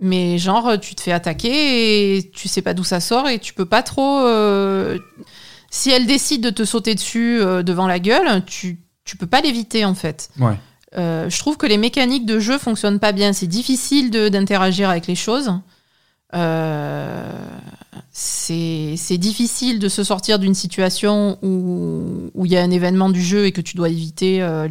mais 0.00 0.38
genre 0.38 0.78
tu 0.80 0.94
te 0.94 1.02
fais 1.02 1.12
attaquer 1.12 2.16
et 2.18 2.30
tu 2.30 2.48
sais 2.48 2.62
pas 2.62 2.72
d'où 2.72 2.84
ça 2.84 3.00
sort 3.00 3.28
et 3.28 3.38
tu 3.38 3.52
peux 3.52 3.66
pas 3.66 3.82
trop. 3.82 4.20
euh, 4.20 4.98
Si 5.70 5.90
elle 5.90 6.06
décide 6.06 6.42
de 6.42 6.50
te 6.50 6.64
sauter 6.64 6.94
dessus 6.94 7.38
euh, 7.42 7.62
devant 7.62 7.86
la 7.86 7.98
gueule, 7.98 8.42
tu 8.46 8.80
tu 9.04 9.16
peux 9.18 9.26
pas 9.26 9.42
l'éviter 9.42 9.84
en 9.84 9.94
fait. 9.94 10.30
Ouais. 10.40 10.56
Euh, 10.96 11.28
je 11.28 11.38
trouve 11.38 11.56
que 11.56 11.66
les 11.66 11.78
mécaniques 11.78 12.26
de 12.26 12.38
jeu 12.38 12.58
fonctionnent 12.58 13.00
pas 13.00 13.12
bien. 13.12 13.32
C'est 13.32 13.46
difficile 13.48 14.10
d'interagir 14.10 14.88
avec 14.88 15.06
les 15.06 15.14
choses. 15.16 15.52
Euh, 16.34 17.32
c'est 18.12 19.18
difficile 19.18 19.78
de 19.78 19.88
se 19.88 20.02
sortir 20.04 20.38
d'une 20.38 20.54
situation 20.54 21.38
où 21.42 22.30
où 22.34 22.46
il 22.46 22.52
y 22.52 22.56
a 22.56 22.62
un 22.62 22.70
événement 22.70 23.10
du 23.10 23.22
jeu 23.22 23.46
et 23.46 23.52
que 23.52 23.60
tu 23.60 23.76
dois 23.76 23.88
éviter. 23.88 24.42
euh, 24.42 24.68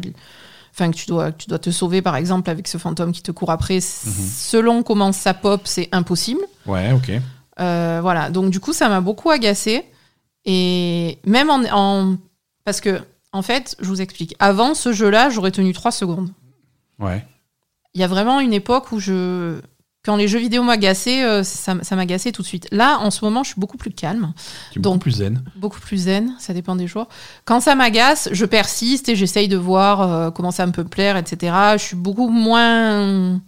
Enfin, 0.72 0.90
que 0.90 0.96
tu 0.96 1.06
dois, 1.06 1.32
que 1.32 1.38
tu 1.38 1.48
dois 1.48 1.58
te 1.58 1.70
sauver, 1.70 2.02
par 2.02 2.16
exemple, 2.16 2.50
avec 2.50 2.68
ce 2.68 2.76
fantôme 2.76 3.10
qui 3.12 3.22
te 3.22 3.32
court 3.32 3.50
après. 3.50 3.80
Selon 3.80 4.82
comment 4.82 5.10
ça 5.10 5.32
pop, 5.32 5.62
c'est 5.64 5.88
impossible. 5.90 6.42
Ouais, 6.66 6.92
ok. 6.92 7.12
Euh, 7.60 8.00
voilà, 8.02 8.28
donc 8.28 8.50
du 8.50 8.60
coup, 8.60 8.74
ça 8.74 8.90
m'a 8.90 9.00
beaucoup 9.00 9.30
agacé. 9.30 9.84
Et 10.44 11.16
même 11.24 11.48
en, 11.48 11.62
en- 11.72 12.16
Parce 12.66 12.82
que, 12.82 13.00
en 13.32 13.42
fait, 13.42 13.76
je 13.80 13.86
vous 13.86 14.00
explique. 14.00 14.34
Avant 14.38 14.74
ce 14.74 14.92
jeu-là, 14.92 15.30
j'aurais 15.30 15.50
tenu 15.50 15.72
3 15.72 15.92
secondes. 15.92 16.30
Ouais. 16.98 17.24
Il 17.94 18.00
y 18.00 18.04
a 18.04 18.08
vraiment 18.08 18.40
une 18.40 18.52
époque 18.52 18.92
où 18.92 19.00
je. 19.00 19.60
Quand 20.04 20.14
les 20.14 20.28
jeux 20.28 20.38
vidéo 20.38 20.62
m'agaçaient, 20.62 21.24
euh, 21.24 21.42
ça, 21.42 21.74
ça 21.82 21.96
m'agaçait 21.96 22.30
tout 22.30 22.42
de 22.42 22.46
suite. 22.46 22.68
Là, 22.70 22.98
en 23.00 23.10
ce 23.10 23.24
moment, 23.24 23.42
je 23.42 23.48
suis 23.50 23.60
beaucoup 23.60 23.76
plus 23.76 23.90
calme, 23.90 24.32
Tu 24.70 24.78
es 24.78 24.82
beaucoup 24.82 24.98
plus 25.00 25.10
zen. 25.16 25.42
beaucoup 25.56 25.80
plus 25.80 25.96
zen, 25.96 26.36
ça 26.38 26.54
dépend 26.54 26.76
des 26.76 26.86
jours. 26.86 27.08
Quand 27.44 27.58
ça 27.60 27.74
m'agace, 27.74 28.28
je 28.30 28.44
persiste 28.44 29.08
et 29.08 29.16
j'essaye 29.16 29.48
de 29.48 29.56
voir 29.56 30.00
euh, 30.02 30.30
comment 30.30 30.52
ça 30.52 30.64
me 30.64 30.70
peut 30.70 30.84
plaire, 30.84 31.16
etc. 31.16 31.52
Je 31.72 31.82
suis 31.82 31.96
beaucoup 31.96 32.28
moins. 32.28 33.40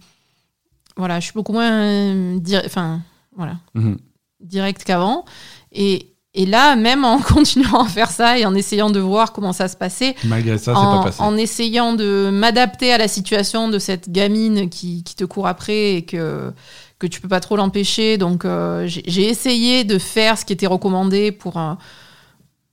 Voilà, 0.97 1.21
je 1.21 1.25
suis 1.25 1.33
beaucoup 1.33 1.53
moins. 1.53 1.71
euh, 1.71 2.39
Enfin, 2.65 2.99
voilà 3.37 3.55
Mhm. 3.73 3.97
direct 4.41 4.83
qu'avant. 4.83 5.23
Et, 5.71 6.08
et 6.35 6.45
là, 6.45 6.75
même 6.75 7.05
en 7.05 7.19
continuant 7.21 7.83
à 7.83 7.87
faire 7.87 8.11
ça 8.11 8.37
et 8.37 8.45
en 8.45 8.53
essayant 8.53 8.89
de 8.89 8.99
voir 8.99 9.31
comment 9.33 9.53
ça 9.53 9.67
se 9.67 9.75
passait, 9.75 10.15
Malgré 10.23 10.57
ça, 10.57 10.73
en, 10.77 10.97
pas 10.99 11.03
passé. 11.05 11.21
en 11.21 11.35
essayant 11.35 11.93
de 11.93 12.29
m'adapter 12.31 12.93
à 12.93 12.97
la 12.97 13.07
situation 13.07 13.67
de 13.69 13.79
cette 13.79 14.11
gamine 14.11 14.69
qui, 14.69 15.03
qui 15.03 15.15
te 15.15 15.23
court 15.25 15.47
après 15.47 15.95
et 15.95 16.05
que, 16.05 16.51
que 16.99 17.07
tu 17.07 17.19
peux 17.21 17.27
pas 17.27 17.39
trop 17.39 17.55
l'empêcher. 17.55 18.17
Donc, 18.17 18.45
euh, 18.45 18.85
j'ai 18.87 19.27
essayé 19.27 19.83
de 19.83 19.97
faire 19.97 20.37
ce 20.37 20.45
qui 20.45 20.53
était 20.53 20.67
recommandé 20.67 21.31
pour, 21.31 21.59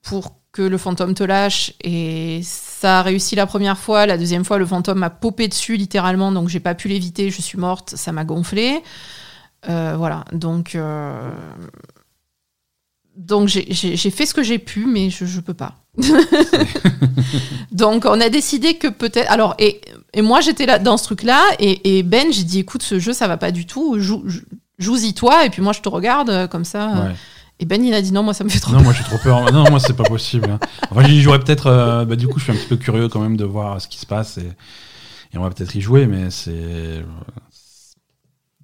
pour 0.03 0.33
que 0.53 0.63
le 0.63 0.79
fantôme 0.79 1.15
te 1.15 1.25
lâche. 1.25 1.73
Et 1.83 2.41
ça 2.43 2.99
a 3.01 3.03
réussi 3.03 3.37
la 3.37 3.47
première 3.47 3.79
fois. 3.79 4.05
La 4.07 4.19
deuxième 4.19 4.45
fois, 4.45 4.59
le 4.59 4.67
fantôme 4.67 4.99
m'a 4.99 5.11
popé 5.11 5.49
dessus 5.49 5.77
littéralement. 5.77 6.31
Donc, 6.31 6.49
j'ai 6.49 6.61
pas 6.61 6.75
pu 6.75 6.89
l'éviter. 6.89 7.31
Je 7.31 7.41
suis 7.41 7.59
morte. 7.59 7.95
Ça 7.97 8.13
m'a 8.13 8.25
gonflé. 8.25 8.83
Euh, 9.69 9.95
voilà. 9.97 10.25
Donc. 10.33 10.75
euh, 10.75 11.31
donc 13.17 13.49
j'ai- 13.49 13.73
fait 14.11 14.27
ce 14.27 14.35
que 14.35 14.43
j'ai 14.43 14.59
pu, 14.59 14.87
mais 14.87 15.11
je, 15.11 15.25
je 15.25 15.41
peux 15.41 15.55
pas. 15.55 15.75
Donc 17.73 18.05
on 18.05 18.21
a 18.21 18.29
décidé 18.29 18.75
que 18.75 18.89
peut-être. 18.89 19.31
Alors 19.31 19.55
et, 19.59 19.81
et 20.15 20.23
moi 20.23 20.41
j'étais 20.41 20.67
là 20.67 20.79
dans 20.79 20.97
ce 20.97 21.05
truc-là 21.05 21.43
et, 21.59 21.99
et 21.99 22.03
Ben 22.03 22.33
j'ai 22.33 22.45
dit 22.45 22.61
écoute 22.61 22.83
ce 22.83 22.99
jeu 22.99 23.13
ça 23.13 23.27
va 23.29 23.37
pas 23.37 23.51
du 23.51 23.67
tout, 23.67 23.99
joue- 23.99 24.23
joue- 24.27 24.43
joue-y 24.79 25.15
toi 25.15 25.45
et 25.47 25.51
puis 25.51 25.63
moi 25.63 25.73
je 25.73 25.81
te 25.81 25.89
regarde 25.89 26.31
euh, 26.31 26.47
comme 26.47 26.65
ça. 26.65 26.89
Ouais. 26.89 27.15
Et 27.61 27.65
Ben 27.65 27.83
il 27.83 27.95
a 27.95 28.03
dit 28.03 28.13
non 28.13 28.23
moi 28.23 28.35
ça 28.35 28.45
me 28.45 28.49
fait 28.51 28.61
trop. 28.61 28.73
Non, 28.73 28.83
moi 28.83 28.93
j'ai 28.93 29.05
trop 29.05 29.17
peur. 29.19 29.51
Non, 29.53 29.71
moi 29.71 29.81
c'est 29.81 29.97
pas 29.97 30.05
possible. 30.05 30.51
hein. 30.51 30.59
Enfin, 30.91 31.07
j'y 31.09 31.23
peut-être. 31.25 31.67
euh, 31.69 32.05
bah, 32.05 32.17
du 32.17 32.29
coup, 32.29 32.39
je 32.39 32.45
suis 32.45 32.53
un 32.53 32.57
petit 32.57 32.67
peu 32.69 32.77
curieux 32.77 33.09
quand 33.09 33.21
même 33.21 33.37
de 33.39 33.45
voir 33.45 33.81
ce 33.81 33.89
qui 33.89 33.99
se 33.99 34.05
passe 34.07 34.37
et, 34.39 34.43
et 35.33 35.39
on 35.39 35.43
va 35.43 35.49
peut-être 35.51 35.75
y 35.75 35.81
jouer, 35.81 36.07
mais 36.07 36.31
c'est. 36.31 37.03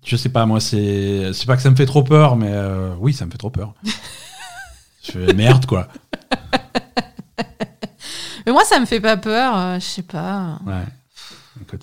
Je 0.04 0.16
sais 0.16 0.28
pas, 0.28 0.44
moi 0.44 0.60
c'est. 0.60 1.30
C'est 1.32 1.46
pas 1.46 1.56
que 1.56 1.62
ça 1.62 1.70
me 1.70 1.76
fait 1.76 1.86
trop 1.86 2.02
peur, 2.02 2.36
mais 2.36 2.50
euh, 2.50 2.90
oui, 3.00 3.14
ça 3.14 3.24
me 3.24 3.30
fait 3.30 3.38
trop 3.38 3.50
peur. 3.50 3.72
je 5.04 5.12
fais 5.12 5.32
merde 5.34 5.66
quoi. 5.66 5.88
Mais 8.46 8.52
moi 8.52 8.64
ça 8.64 8.80
me 8.80 8.86
fait 8.86 9.00
pas 9.00 9.16
peur, 9.16 9.56
euh, 9.56 9.74
je 9.78 9.84
sais 9.84 10.02
pas. 10.02 10.58
Ouais. 10.66 10.84
Écoute. 11.60 11.82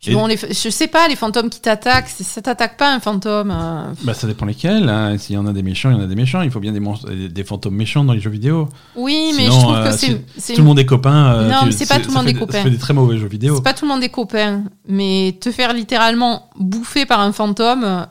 Puis 0.00 0.10
Et- 0.12 0.14
bon, 0.14 0.26
les, 0.26 0.36
je 0.36 0.68
sais 0.68 0.88
pas 0.88 1.06
les 1.08 1.14
fantômes 1.16 1.48
qui 1.48 1.60
t'attaquent, 1.60 2.08
c'est- 2.08 2.24
ça 2.24 2.42
t'attaque 2.42 2.76
pas 2.76 2.92
un 2.92 2.98
fantôme. 3.00 3.50
euh. 3.52 3.84
Bah, 4.02 4.14
ça 4.14 4.26
dépend 4.26 4.46
lesquels. 4.46 4.88
hein. 4.88 5.16
S'il 5.18 5.34
y 5.36 5.38
en 5.38 5.46
a 5.46 5.52
des 5.52 5.62
méchants, 5.62 5.90
il 5.90 5.96
y 5.96 6.00
en 6.00 6.02
a 6.02 6.06
des 6.08 6.14
méchants. 6.16 6.42
Il 6.42 6.50
faut 6.50 6.58
bien 6.60 6.72
des, 6.72 6.80
monstres, 6.80 7.08
des, 7.08 7.28
des 7.28 7.44
fantômes 7.44 7.74
méchants 7.76 8.02
dans 8.04 8.12
les 8.12 8.20
jeux 8.20 8.30
vidéo. 8.30 8.68
Oui 8.96 9.32
mais 9.36 9.44
Sinon, 9.44 9.54
je 9.54 9.60
trouve 9.60 9.76
euh, 9.76 9.90
que 9.90 9.96
c'est 10.38 10.54
Tout 10.54 10.60
le 10.60 10.66
monde 10.66 10.78
est 10.80 10.86
copain. 10.86 11.32
euh, 11.34 11.48
Non, 11.48 11.60
tu- 11.60 11.66
mais 11.66 11.72
c'est 11.72 11.86
pas 11.88 11.96
tout 12.00 12.06
le 12.08 12.10
ça 12.10 12.14
monde 12.14 12.24
fait 12.24 12.30
est 12.30 12.34
des- 12.34 12.38
copain. 12.40 12.52
Ça 12.58 12.62
fait 12.64 12.70
des 12.70 12.78
très 12.78 12.94
mauvais 12.94 13.16
jeux 13.18 13.28
vidéo. 13.28 13.54
C'est 13.56 13.62
pas 13.62 13.74
tout 13.74 13.84
le 13.84 13.90
monde 13.90 14.00
des 14.00 14.08
copains, 14.08 14.64
mais 14.88 15.36
te 15.40 15.50
faire 15.52 15.72
littéralement 15.72 16.48
bouffer 16.56 17.06
par 17.06 17.20
un 17.20 17.32
fantôme, 17.32 17.84
euh, 17.84 18.02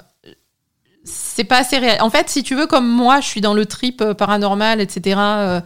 c'est 1.04 1.44
pas 1.44 1.58
assez 1.60 1.78
réel. 1.78 2.02
En 2.02 2.10
fait, 2.10 2.30
si 2.30 2.44
tu 2.44 2.56
veux, 2.56 2.68
comme 2.68 2.88
moi, 2.88 3.20
je 3.22 3.28
suis 3.28 3.42
dans 3.42 3.54
le 3.54 3.66
trip 3.66 4.02
euh, 4.02 4.14
paranormal, 4.14 4.80
etc. 4.82 5.18
euh, 5.20 5.62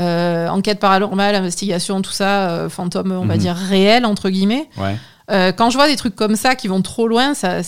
euh, 0.00 0.48
enquête 0.48 0.80
paranormale, 0.80 1.34
investigation, 1.34 2.00
tout 2.02 2.10
ça, 2.12 2.50
euh, 2.50 2.68
fantôme, 2.68 3.12
on 3.12 3.26
va 3.26 3.34
Mhm. 3.34 3.40
dire 3.40 3.54
réel 3.54 4.06
entre 4.06 4.30
guillemets. 4.30 4.68
Ouais. 4.78 4.96
Euh, 5.30 5.52
quand 5.52 5.70
je 5.70 5.76
vois 5.76 5.86
des 5.86 5.96
trucs 5.96 6.16
comme 6.16 6.34
ça 6.36 6.54
qui 6.56 6.66
vont 6.68 6.82
trop 6.82 7.06
loin, 7.08 7.34
ça, 7.34 7.60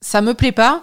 ça 0.00 0.20
me 0.20 0.34
plaît 0.34 0.52
pas. 0.52 0.82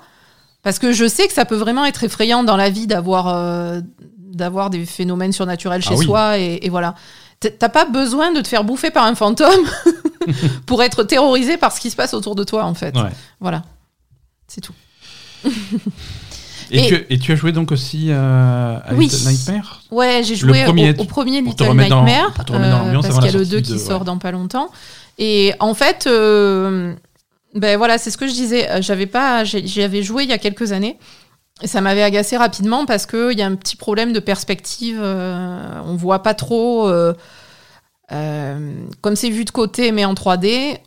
Parce 0.64 0.78
que 0.80 0.94
je 0.94 1.08
sais 1.08 1.28
que 1.28 1.34
ça 1.34 1.46
peut 1.46 1.56
vraiment 1.56 1.86
être 1.86 2.04
effrayant 2.04 2.44
dans 2.44 2.56
la 2.56 2.70
vie 2.70 2.86
d'avoir 2.88 3.82
d'avoir 4.18 4.70
des 4.70 4.86
phénomènes 4.86 5.34
surnaturels 5.34 5.82
chez 5.82 5.94
Ah 5.96 5.98
oui. 5.98 6.06
soi. 6.06 6.38
Et, 6.38 6.60
et 6.66 6.70
voilà. 6.70 6.94
T'as 7.40 7.70
pas 7.70 7.86
besoin 7.86 8.32
de 8.32 8.42
te 8.42 8.48
faire 8.48 8.64
bouffer 8.64 8.92
par 8.92 9.06
un 9.06 9.16
fantôme 9.16 9.66
pour 10.68 10.84
être 10.84 11.04
terrorisé 11.04 11.58
par 11.58 11.72
ce 11.72 11.82
qui 11.82 11.90
se 11.90 11.96
passe 11.96 12.14
autour 12.14 12.36
de 12.36 12.44
toi, 12.44 12.64
en 12.66 12.76
fait. 12.76 12.96
Ouais. 12.96 13.10
Voilà. 13.40 13.64
C'est 14.54 14.60
tout. 14.60 14.74
Et, 16.72 16.80
Et- 16.80 16.88
tu, 16.88 17.06
et 17.10 17.20
tu 17.20 17.32
as 17.32 17.36
joué 17.36 17.52
donc 17.54 17.72
aussi 17.72 18.08
euh, 18.10 18.78
à 18.84 18.94
Oui. 18.94 19.08
Little 19.08 19.30
Nightmare? 19.30 19.82
Ouais, 19.92 20.22
j'ai 20.26 20.36
joué 20.36 20.64
premier, 20.66 20.92
au, 20.98 21.02
au 21.02 21.06
premier 21.06 21.42
Little 21.42 21.74
Nightmare. 21.74 21.90
dans 21.90 22.06
euh, 22.54 23.02
parce 23.02 23.16
qu'il 23.16 23.26
y 23.26 23.30
a 23.30 23.32
le 23.38 23.46
2 23.46 23.58
sortie 23.58 23.62
qui 23.64 23.74
de- 23.74 23.78
sort 23.78 24.00
ouais. 24.02 24.06
dans 24.06 24.18
pas 24.18 24.32
longtemps. 24.32 24.70
Et 25.18 25.54
en 25.62 25.74
fait, 25.74 26.06
euh, 26.08 26.94
ben 27.56 27.78
voilà, 27.78 27.98
c'est 27.98 28.12
ce 28.12 28.18
que 28.18 28.28
je 28.28 28.34
disais. 28.34 28.70
euh, 28.70 28.82
J'avais 28.82 29.06
pas, 29.06 29.44
j'y 29.46 29.82
avais 29.84 30.04
joué 30.04 30.24
il 30.24 30.30
y 30.30 30.34
a 30.34 30.38
quelques 30.38 30.74
années. 30.74 30.98
Et 31.62 31.68
ça 31.68 31.80
m'avait 31.80 32.04
agacé 32.04 32.36
rapidement 32.38 32.86
parce 32.86 33.06
qu'il 33.06 33.38
y 33.38 33.42
a 33.42 33.46
un 33.46 33.56
petit 33.56 33.76
problème 33.78 34.12
de 34.14 34.20
perspective. 34.20 35.00
on 35.02 35.96
voit 35.96 36.24
pas 36.24 36.34
trop. 36.34 36.90
comme 38.10 39.16
c'est 39.16 39.30
vu 39.30 39.46
de 39.46 39.52
côté 39.52 39.92
mais 39.92 40.06
en 40.06 40.14
3D, 40.14 40.78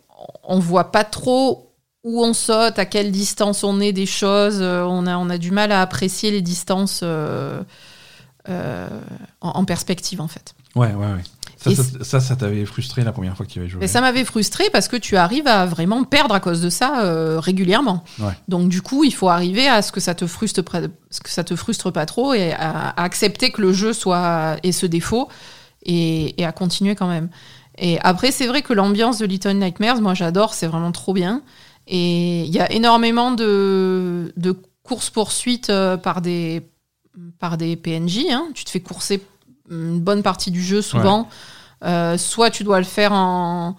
on 0.45 0.59
voit 0.59 0.91
pas 0.93 1.05
trop 1.05 1.71
où 2.05 2.23
on 2.25 2.33
saute, 2.35 2.79
à 2.79 2.85
quelle 2.85 3.11
distance 3.11 3.65
on 3.65 3.81
est 3.81 3.93
des 3.93 4.07
choses. 4.07 4.59
euh, 4.61 4.85
on, 4.85 5.07
a, 5.07 5.17
on 5.17 5.29
a 5.31 5.39
du 5.39 5.51
mal 5.51 5.73
à 5.73 5.81
apprécier 5.81 6.31
les 6.31 6.43
distances 6.43 7.01
euh, 7.03 7.63
euh, 8.49 8.89
en, 9.41 9.51
en 9.51 9.65
perspective 9.65 10.21
en 10.21 10.29
fait. 10.29 10.55
Ouais, 10.77 10.93
ouais, 10.93 11.07
ouais. 11.07 11.23
Ça, 11.57 11.71
Et 11.71 11.75
ça, 11.77 11.83
ça, 12.03 12.21
ça 12.21 12.37
t'avait 12.37 12.67
frustré 12.67 13.05
la 13.05 13.13
première 13.13 13.35
fois 13.37 13.47
que 13.47 13.51
tu 13.51 13.59
y 13.59 13.63
avais 13.63 13.71
joué. 13.71 13.83
Et 13.85 13.89
ça 13.89 14.03
m'avait 14.03 14.25
frustré 14.27 14.65
parce 14.71 14.87
que 14.89 14.97
tu 14.97 15.17
arrives 15.17 15.47
à 15.47 15.65
vraiment 15.65 16.05
perdre 16.05 16.35
à 16.35 16.41
cause 16.41 16.61
de 16.61 16.69
ça 16.69 17.05
euh, 17.05 17.41
régulièrement. 17.41 18.05
Ouais. 18.19 18.33
Donc 18.49 18.69
du 18.69 18.83
coup, 18.83 19.03
il 19.05 19.15
faut 19.15 19.31
arriver 19.31 19.67
à 19.67 19.81
ce 19.81 19.91
que 19.93 20.01
ça 20.01 20.15
te 20.15 20.27
frustre, 20.27 20.61
près- 20.63 20.91
ce 21.11 21.21
que 21.21 21.31
ça 21.31 21.43
te 21.43 21.57
frustre 21.57 21.91
pas 21.91 22.05
trop 22.05 22.35
et 22.35 22.53
à, 22.53 22.89
à 22.91 23.03
accepter 23.05 23.51
que 23.51 23.63
le 23.63 23.73
jeu 23.73 23.95
soit 23.95 24.57
ait 24.63 24.73
ce 24.73 24.85
défaut 24.85 25.29
et, 25.87 26.39
et 26.39 26.45
à 26.45 26.53
continuer 26.53 26.95
quand 26.97 27.09
même. 27.09 27.31
Et 27.79 27.99
après, 28.03 28.31
c'est 28.31 28.47
vrai 28.47 28.61
que 28.61 28.75
l'ambiance 28.75 29.19
de 29.19 29.25
Little 29.27 29.53
Nightmares, 29.55 30.03
moi 30.03 30.13
j'adore, 30.13 30.53
c'est 30.53 30.67
vraiment 30.67 30.93
trop 30.93 31.15
bien. 31.15 31.41
Et 31.87 32.45
il 32.45 32.51
y 32.55 32.61
a 32.61 32.71
énormément 32.73 33.31
de, 33.33 34.33
de 34.37 34.57
courses-poursuites 34.83 35.71
euh, 35.71 35.97
par 35.97 36.21
des, 36.21 36.63
par 37.39 37.57
des 37.59 37.77
PNJ. 37.77 38.27
hein. 38.31 38.49
Tu 38.55 38.65
te 38.65 38.71
fais 38.71 38.81
courser 38.81 39.23
une 39.71 40.01
bonne 40.01 40.23
partie 40.23 40.51
du 40.51 40.63
jeu 40.63 40.83
souvent. 40.83 41.29
Euh, 41.85 42.17
soit 42.17 42.51
tu 42.51 42.65
dois 42.65 42.79
le 42.79 42.85
faire 42.85 43.13
en, 43.13 43.77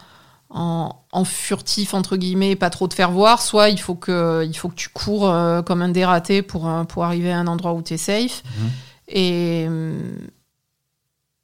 en, 0.49 0.95
en 1.11 1.23
furtif, 1.25 1.93
entre 1.95 2.17
guillemets, 2.17 2.55
pas 2.55 2.69
trop 2.69 2.87
te 2.87 2.93
faire 2.93 3.09
voir, 3.11 3.41
soit 3.41 3.69
il 3.69 3.79
faut 3.79 3.95
que, 3.95 4.45
il 4.45 4.55
faut 4.55 4.69
que 4.69 4.75
tu 4.75 4.89
cours 4.89 5.27
euh, 5.29 5.63
comme 5.63 5.81
un 5.81 5.89
dératé 5.89 6.41
pour, 6.43 6.69
pour 6.87 7.03
arriver 7.03 7.31
à 7.31 7.39
un 7.39 7.47
endroit 7.47 7.73
où 7.73 7.81
tu 7.81 7.95
es 7.95 7.97
safe. 7.97 8.43
Mhm. 8.45 8.69
Et, 9.07 9.67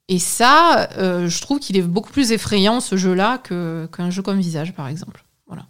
et 0.08 0.20
ça, 0.20 0.90
euh, 0.98 1.28
je 1.30 1.42
trouve 1.42 1.60
qu'il 1.60 1.78
est 1.78 1.82
beaucoup 1.82 2.12
plus 2.12 2.32
effrayant, 2.32 2.80
ce 2.80 2.98
jeu-là, 2.98 3.38
qu'un 3.40 4.10
jeu 4.10 4.22
comme 4.22 4.40
Visage, 4.40 4.74
par 4.74 4.88
exemple. 4.88 5.24
Voilà. 5.48 5.64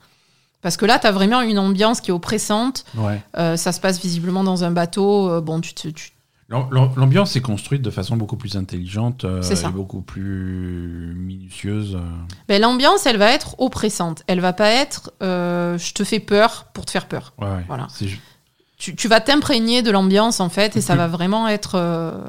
Parce 0.61 0.77
que 0.77 0.85
là, 0.85 0.99
tu 0.99 1.07
as 1.07 1.11
vraiment 1.11 1.41
une 1.41 1.59
ambiance 1.59 2.01
qui 2.01 2.11
est 2.11 2.13
oppressante. 2.13 2.85
Ouais. 2.95 3.21
Euh, 3.37 3.57
ça 3.57 3.71
se 3.71 3.79
passe 3.79 3.99
visiblement 3.99 4.43
dans 4.43 4.63
un 4.63 4.71
bateau. 4.71 5.29
Euh, 5.29 5.41
bon, 5.41 5.59
tu 5.61 5.73
te, 5.73 5.87
tu- 5.87 6.11
L'ambiance 6.49 7.37
est 7.37 7.41
construite 7.41 7.81
de 7.81 7.89
façon 7.89 8.17
beaucoup 8.17 8.35
plus 8.35 8.57
intelligente 8.57 9.23
euh, 9.23 9.41
et 9.41 9.69
beaucoup 9.69 10.01
plus 10.01 11.13
minutieuse. 11.15 11.97
Ben, 12.49 12.61
L'ambiance, 12.61 13.05
elle 13.05 13.15
va 13.17 13.31
être 13.31 13.55
oppressante. 13.59 14.23
Elle 14.27 14.41
va 14.41 14.51
pas 14.51 14.69
être 14.69 15.13
euh, 15.23 15.77
je 15.77 15.93
te 15.93 16.03
fais 16.03 16.19
peur 16.19 16.65
pour 16.73 16.85
te 16.85 16.91
faire 16.91 17.07
peur. 17.07 17.33
Ouais, 17.39 17.47
ouais. 17.47 17.63
Voilà. 17.67 17.87
Tu, 18.77 18.95
tu 18.95 19.07
vas 19.07 19.21
t'imprégner 19.21 19.81
de 19.83 19.91
l'ambiance 19.91 20.39
en 20.39 20.49
fait 20.49 20.75
et 20.75 20.81
ça 20.81 20.95
va 20.95 21.07
vraiment 21.07 21.47
être. 21.47 21.77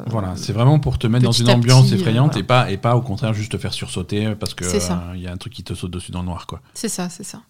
Voilà, 0.07 0.35
c'est 0.37 0.53
vraiment 0.53 0.79
pour 0.79 0.99
te 0.99 1.07
mettre 1.09 1.25
dans 1.25 1.33
une 1.33 1.51
ambiance 1.51 1.87
petit, 1.87 1.95
effrayante 1.95 2.33
voilà. 2.35 2.41
et 2.41 2.47
pas 2.47 2.71
et 2.71 2.77
pas 2.77 2.95
au 2.95 3.01
contraire 3.01 3.33
juste 3.33 3.53
te 3.53 3.59
faire 3.59 3.73
sursauter 3.73 4.35
parce 4.37 4.55
euh, 4.63 5.13
il 5.15 5.23
y 5.23 5.27
a 5.27 5.33
un 5.33 5.37
truc 5.39 5.53
qui 5.55 5.65
te 5.65 5.75
saute 5.75 5.91
dessus 5.91 6.13
dans 6.13 6.21
le 6.21 6.27
noir. 6.27 6.47
C'est 6.75 6.91
ça, 6.91 7.09
c'est 7.09 7.25
ça. 7.25 7.41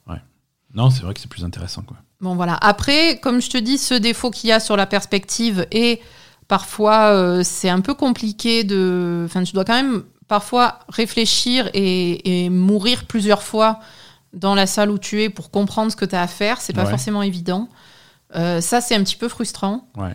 Non, 0.74 0.90
c'est 0.90 1.02
vrai 1.02 1.12
que 1.14 1.20
c'est 1.20 1.28
plus 1.28 1.44
intéressant 1.44 1.82
quoi. 1.82 1.96
Bon 2.20 2.34
voilà. 2.36 2.54
Après, 2.60 3.18
comme 3.20 3.42
je 3.42 3.50
te 3.50 3.58
dis, 3.58 3.78
ce 3.78 3.94
défaut 3.94 4.30
qu'il 4.30 4.48
y 4.50 4.52
a 4.52 4.60
sur 4.60 4.76
la 4.76 4.86
perspective 4.86 5.66
et 5.72 6.00
parfois 6.48 7.08
euh, 7.08 7.42
c'est 7.44 7.68
un 7.68 7.80
peu 7.80 7.94
compliqué 7.94 8.64
de. 8.64 9.22
Enfin, 9.26 9.42
tu 9.42 9.52
dois 9.52 9.64
quand 9.64 9.74
même 9.74 10.02
parfois 10.28 10.78
réfléchir 10.88 11.68
et, 11.74 12.44
et 12.44 12.48
mourir 12.50 13.04
plusieurs 13.06 13.42
fois 13.42 13.80
dans 14.32 14.54
la 14.54 14.66
salle 14.66 14.90
où 14.90 14.98
tu 14.98 15.22
es 15.22 15.28
pour 15.28 15.50
comprendre 15.50 15.90
ce 15.92 15.96
que 15.96 16.04
tu 16.06 16.14
as 16.14 16.22
à 16.22 16.26
faire. 16.26 16.60
C'est 16.60 16.72
pas 16.72 16.84
Ouais. 16.84 16.90
forcément 16.90 17.22
évident. 17.22 17.68
Euh, 18.34 18.60
ça, 18.62 18.80
c'est 18.80 18.94
un 18.94 19.02
petit 19.02 19.16
peu 19.16 19.28
frustrant. 19.28 19.88
Ouais. 19.96 20.14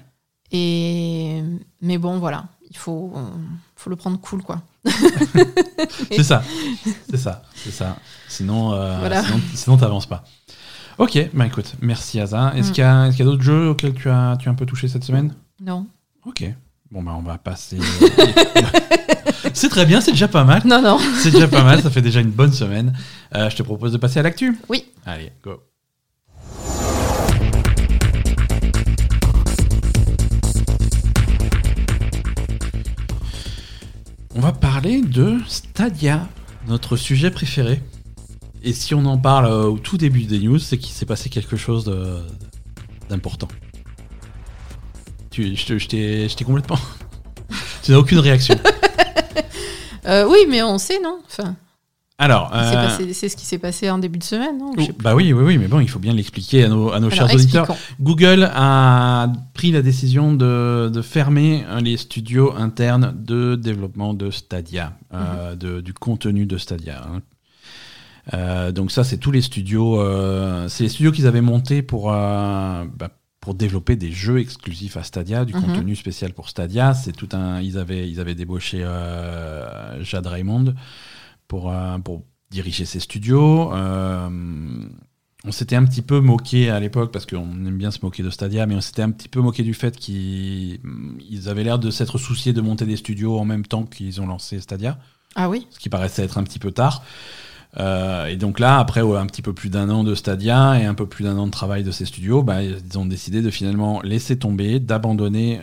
Et 0.52 1.44
mais 1.82 1.98
bon, 1.98 2.18
voilà, 2.20 2.46
il 2.72 2.78
faut, 2.78 3.14
faut 3.76 3.90
le 3.90 3.96
prendre 3.96 4.18
cool, 4.20 4.42
quoi. 4.42 4.62
C'est 6.12 6.24
ça, 6.24 6.42
c'est 7.10 7.18
ça, 7.18 7.42
c'est 7.56 7.72
ça. 7.72 7.98
Sinon, 8.30 8.72
euh, 8.74 8.98
Voilà. 9.00 9.24
sinon, 9.24 9.40
sinon 9.54 9.78
t'avances 9.78 10.06
pas. 10.06 10.24
Ok, 10.98 11.30
bah 11.34 11.46
écoute, 11.46 11.76
merci. 11.82 12.18
Est-ce 12.20 12.34
Mm. 12.36 12.72
qu'il 12.72 12.78
y 12.82 12.82
a, 12.82 13.08
est-ce 13.08 13.18
qu'il 13.18 13.26
y 13.26 13.28
a 13.28 13.32
d'autres 13.32 13.44
jeux 13.44 13.70
auxquels 13.70 13.94
tu 13.94 14.10
as, 14.10 14.36
tu 14.40 14.50
as 14.50 14.52
un 14.52 14.56
peu 14.56 14.66
touché 14.66 14.88
cette 14.88 15.04
semaine? 15.04 15.34
Non. 15.62 15.86
Ok. 16.26 16.44
Bon 16.90 17.04
bah 17.04 17.14
on 17.18 17.22
va 17.22 17.38
passer. 17.38 17.78
c'est 19.54 19.70
très 19.70 19.86
bien, 19.86 20.00
c'est 20.02 20.12
déjà 20.12 20.28
pas 20.28 20.44
mal. 20.46 20.62
Non, 20.66 20.82
non. 20.82 20.98
C'est 21.20 21.32
déjà 21.32 21.48
pas 21.48 21.64
mal, 21.64 21.82
ça 21.82 21.90
fait 21.92 22.02
déjà 22.02 22.22
une 22.22 22.32
bonne 22.32 22.54
semaine. 22.54 22.94
Euh, 23.36 23.50
je 23.50 23.56
te 23.58 23.64
propose 23.64 23.92
de 23.92 23.98
passer 23.98 24.20
à 24.20 24.24
l'actu. 24.24 24.58
Oui. 24.70 24.86
Allez, 25.06 25.32
go. 25.44 25.62
On 34.36 34.40
va 34.40 34.52
parler 34.52 35.02
de 35.02 35.38
Stadia, 35.48 36.28
notre 36.68 36.96
sujet 36.96 37.32
préféré. 37.32 37.82
Et 38.64 38.74
si 38.74 38.94
on 38.96 39.06
en 39.06 39.18
parle 39.18 39.46
euh, 39.46 39.64
au 39.66 39.78
tout 39.78 39.98
début 39.98 40.24
des 40.24 40.40
news, 40.40 40.60
c'est 40.60 40.78
qu'il 40.78 40.94
s'est 40.94 41.06
passé 41.06 41.30
quelque 41.30 41.56
chose 41.58 41.86
d'important. 43.10 43.48
Tu, 45.30 45.56
je 45.56 45.78
je 45.78 45.88
t'ai 45.88 46.28
je 46.30 46.36
t'ai 46.36 46.44
complètement. 46.44 46.80
tu 47.84 47.92
n'as 47.92 47.98
aucune 47.98 48.20
réaction. 48.20 48.56
Euh, 50.06 50.26
oui, 50.26 50.38
mais 50.48 50.64
on 50.64 50.78
sait, 50.78 51.02
non? 51.04 51.20
Enfin, 51.28 51.58
Alors, 52.18 52.50
euh, 52.56 52.88
C'est 53.12 53.28
ce 53.28 53.36
qui 53.36 53.46
s'est 53.46 53.58
passé 53.58 53.90
en 53.90 53.98
début 53.98 54.18
de 54.18 54.24
semaine, 54.24 54.58
non? 54.58 54.72
Oh, 54.78 54.84
bah 55.04 55.14
oui, 55.16 55.34
oui, 55.34 55.44
oui, 55.44 55.58
mais 55.58 55.68
bon, 55.68 55.82
il 55.82 55.90
faut 55.90 56.00
bien 56.00 56.14
l'expliquer 56.14 56.64
à 56.64 56.70
nos, 56.70 56.94
à 56.94 57.02
nos 57.02 57.08
Alors, 57.08 57.28
chers 57.28 57.36
auditeurs. 57.36 57.76
Google 58.00 58.50
a 58.54 59.28
pris 59.54 59.74
la 59.74 59.82
décision 59.82 60.32
de, 60.32 60.90
de 60.94 61.02
fermer 61.02 61.66
les 61.82 61.98
studios 61.98 62.54
internes 62.56 63.14
de 63.18 63.56
développement 63.56 64.14
de 64.14 64.32
Stadia, 64.32 64.94
euh, 65.14 65.52
Mhm. 65.52 65.58
de- 65.58 65.82
du 65.82 65.94
contenu 65.94 66.46
de 66.46 66.58
Stadia. 66.58 67.04
hein. 67.06 67.20
Euh, 68.34 68.72
donc 68.72 68.92
ça, 68.92 69.04
c'est 69.04 69.18
tous 69.18 69.32
les 69.32 69.42
studios, 69.42 70.00
euh, 70.02 70.68
c'est 70.68 70.84
les 70.84 70.90
studios 70.90 71.12
qu'ils 71.12 71.28
avaient 71.28 71.42
montés 71.42 71.82
pour 71.82 72.12
euh, 72.12 72.84
bah, 72.96 73.10
pour 73.40 73.54
développer 73.54 73.96
des 73.96 74.12
jeux 74.12 74.40
exclusifs 74.40 74.98
à 74.98 75.04
Stadia, 75.04 75.46
du 75.46 75.54
Mhm. 75.54 75.62
contenu 75.62 75.96
spécial 75.96 76.34
pour 76.34 76.50
Stadia. 76.50 76.94
C'est 76.94 77.14
tout 77.14 77.30
un, 77.32 77.62
ils 77.62 77.78
avaient 77.78 78.10
ils 78.10 78.20
avaient 78.20 78.36
débauché 78.36 78.80
Jade 80.02 80.28
Raymond 80.28 80.74
pour 81.48 81.74
pour 82.04 82.24
diriger 82.52 82.84
ces 82.86 83.00
studios. 83.00 83.72
On 85.46 85.52
s'était 85.52 85.76
un 85.76 85.86
petit 85.86 86.02
peu 86.02 86.20
moqué 86.20 86.70
à 86.72 86.80
l'époque, 86.80 87.12
parce 87.14 87.26
qu'on 87.26 87.38
aime 87.66 87.78
bien 87.78 87.92
se 87.92 88.00
moquer 88.02 88.24
de 88.24 88.30
Stadia, 88.30 88.66
mais 88.66 88.76
on 88.76 88.82
s'était 88.82 89.04
un 89.04 89.12
petit 89.12 89.30
peu 89.30 89.40
moqué 89.40 89.64
du 89.64 89.74
fait 89.76 89.96
qu'ils 89.96 90.80
ils 91.30 91.48
avaient 91.48 91.64
l'air 91.64 91.80
de 91.80 91.90
s'être 91.92 92.18
souciés 92.18 92.52
de 92.54 92.60
monter 92.60 92.86
des 92.86 92.98
studios 92.98 93.38
en 93.40 93.46
même 93.46 93.66
temps 93.66 93.84
qu'ils 93.86 94.20
ont 94.20 94.28
lancé 94.28 94.60
Stadia, 94.60 94.98
Ah 95.36 95.48
oui 95.48 95.68
ce 95.70 95.80
qui 95.80 95.90
paraissait 95.90 96.24
être 96.24 96.38
un 96.38 96.44
petit 96.44 96.60
peu 96.60 96.72
tard. 96.72 97.04
Euh, 97.80 98.26
et 98.28 98.38
donc 98.38 98.60
là, 98.60 98.80
après 98.80 99.02
ouais, 99.02 99.18
un 99.20 99.26
petit 99.28 99.42
peu 99.44 99.54
plus 99.54 99.70
d'un 99.70 99.90
an 99.90 100.04
de 100.04 100.16
Stadia 100.16 100.80
et 100.80 100.86
un 100.86 100.94
peu 100.96 101.06
plus 101.06 101.24
d'un 101.26 101.38
an 101.38 101.46
de 101.46 101.52
travail 101.52 101.84
de 101.84 101.92
ces 101.92 102.06
studios, 102.06 102.42
bah, 102.42 102.64
ils 102.64 102.98
ont 102.98 103.06
décidé 103.06 103.42
de 103.44 103.50
finalement 103.52 104.02
laisser 104.02 104.40
tomber, 104.40 104.80
d'abandonner 104.80 105.60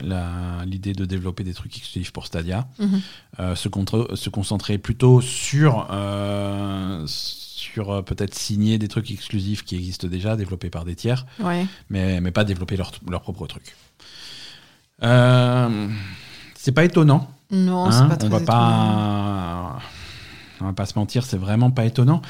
l'idée 0.67 0.93
de 0.93 1.07
développer 1.07 1.43
des 1.43 1.55
trucs 1.55 1.77
exclusifs 1.77 2.13
pour 2.13 2.27
Stadia, 2.27 2.69
Mhm. 2.79 3.01
euh, 3.41 3.55
se, 3.57 3.69
contre- 3.69 4.11
se 4.15 4.29
concentrer 4.31 4.79
plutôt 4.79 5.21
sur, 5.21 5.89
euh, 5.91 7.03
sur 7.07 8.05
peut-être 8.05 8.35
signer 8.35 8.79
des 8.79 8.87
trucs 8.89 9.11
exclusifs 9.11 9.65
qui 9.65 9.75
existent 9.75 10.07
déjà, 10.07 10.37
développés 10.37 10.71
par 10.71 10.85
des 10.85 10.95
tiers, 10.95 11.27
Ouais. 11.41 11.67
mais, 11.91 12.21
mais 12.21 12.31
pas 12.31 12.45
développer 12.45 12.77
leur, 12.77 12.93
leur 13.11 13.23
propre 13.23 13.47
truc. 13.49 13.75
Euh, 15.03 15.89
c'est 16.55 16.73
pas 16.73 16.85
étonnant. 16.85 17.29
Non, 17.51 17.87
hein, 17.87 17.91
c'est 17.93 18.09
pas 18.09 18.17
très 18.17 18.29
on 18.29 18.31
va 18.31 18.37
étonnant. 18.43 18.47
pas, 18.47 19.79
on 20.65 20.69
va 20.69 20.73
pas 20.75 20.87
se 20.87 20.99
mentir, 20.99 21.25
c'est 21.25 21.37
vraiment 21.39 21.71
pas 21.71 21.85
étonnant. 21.85 22.23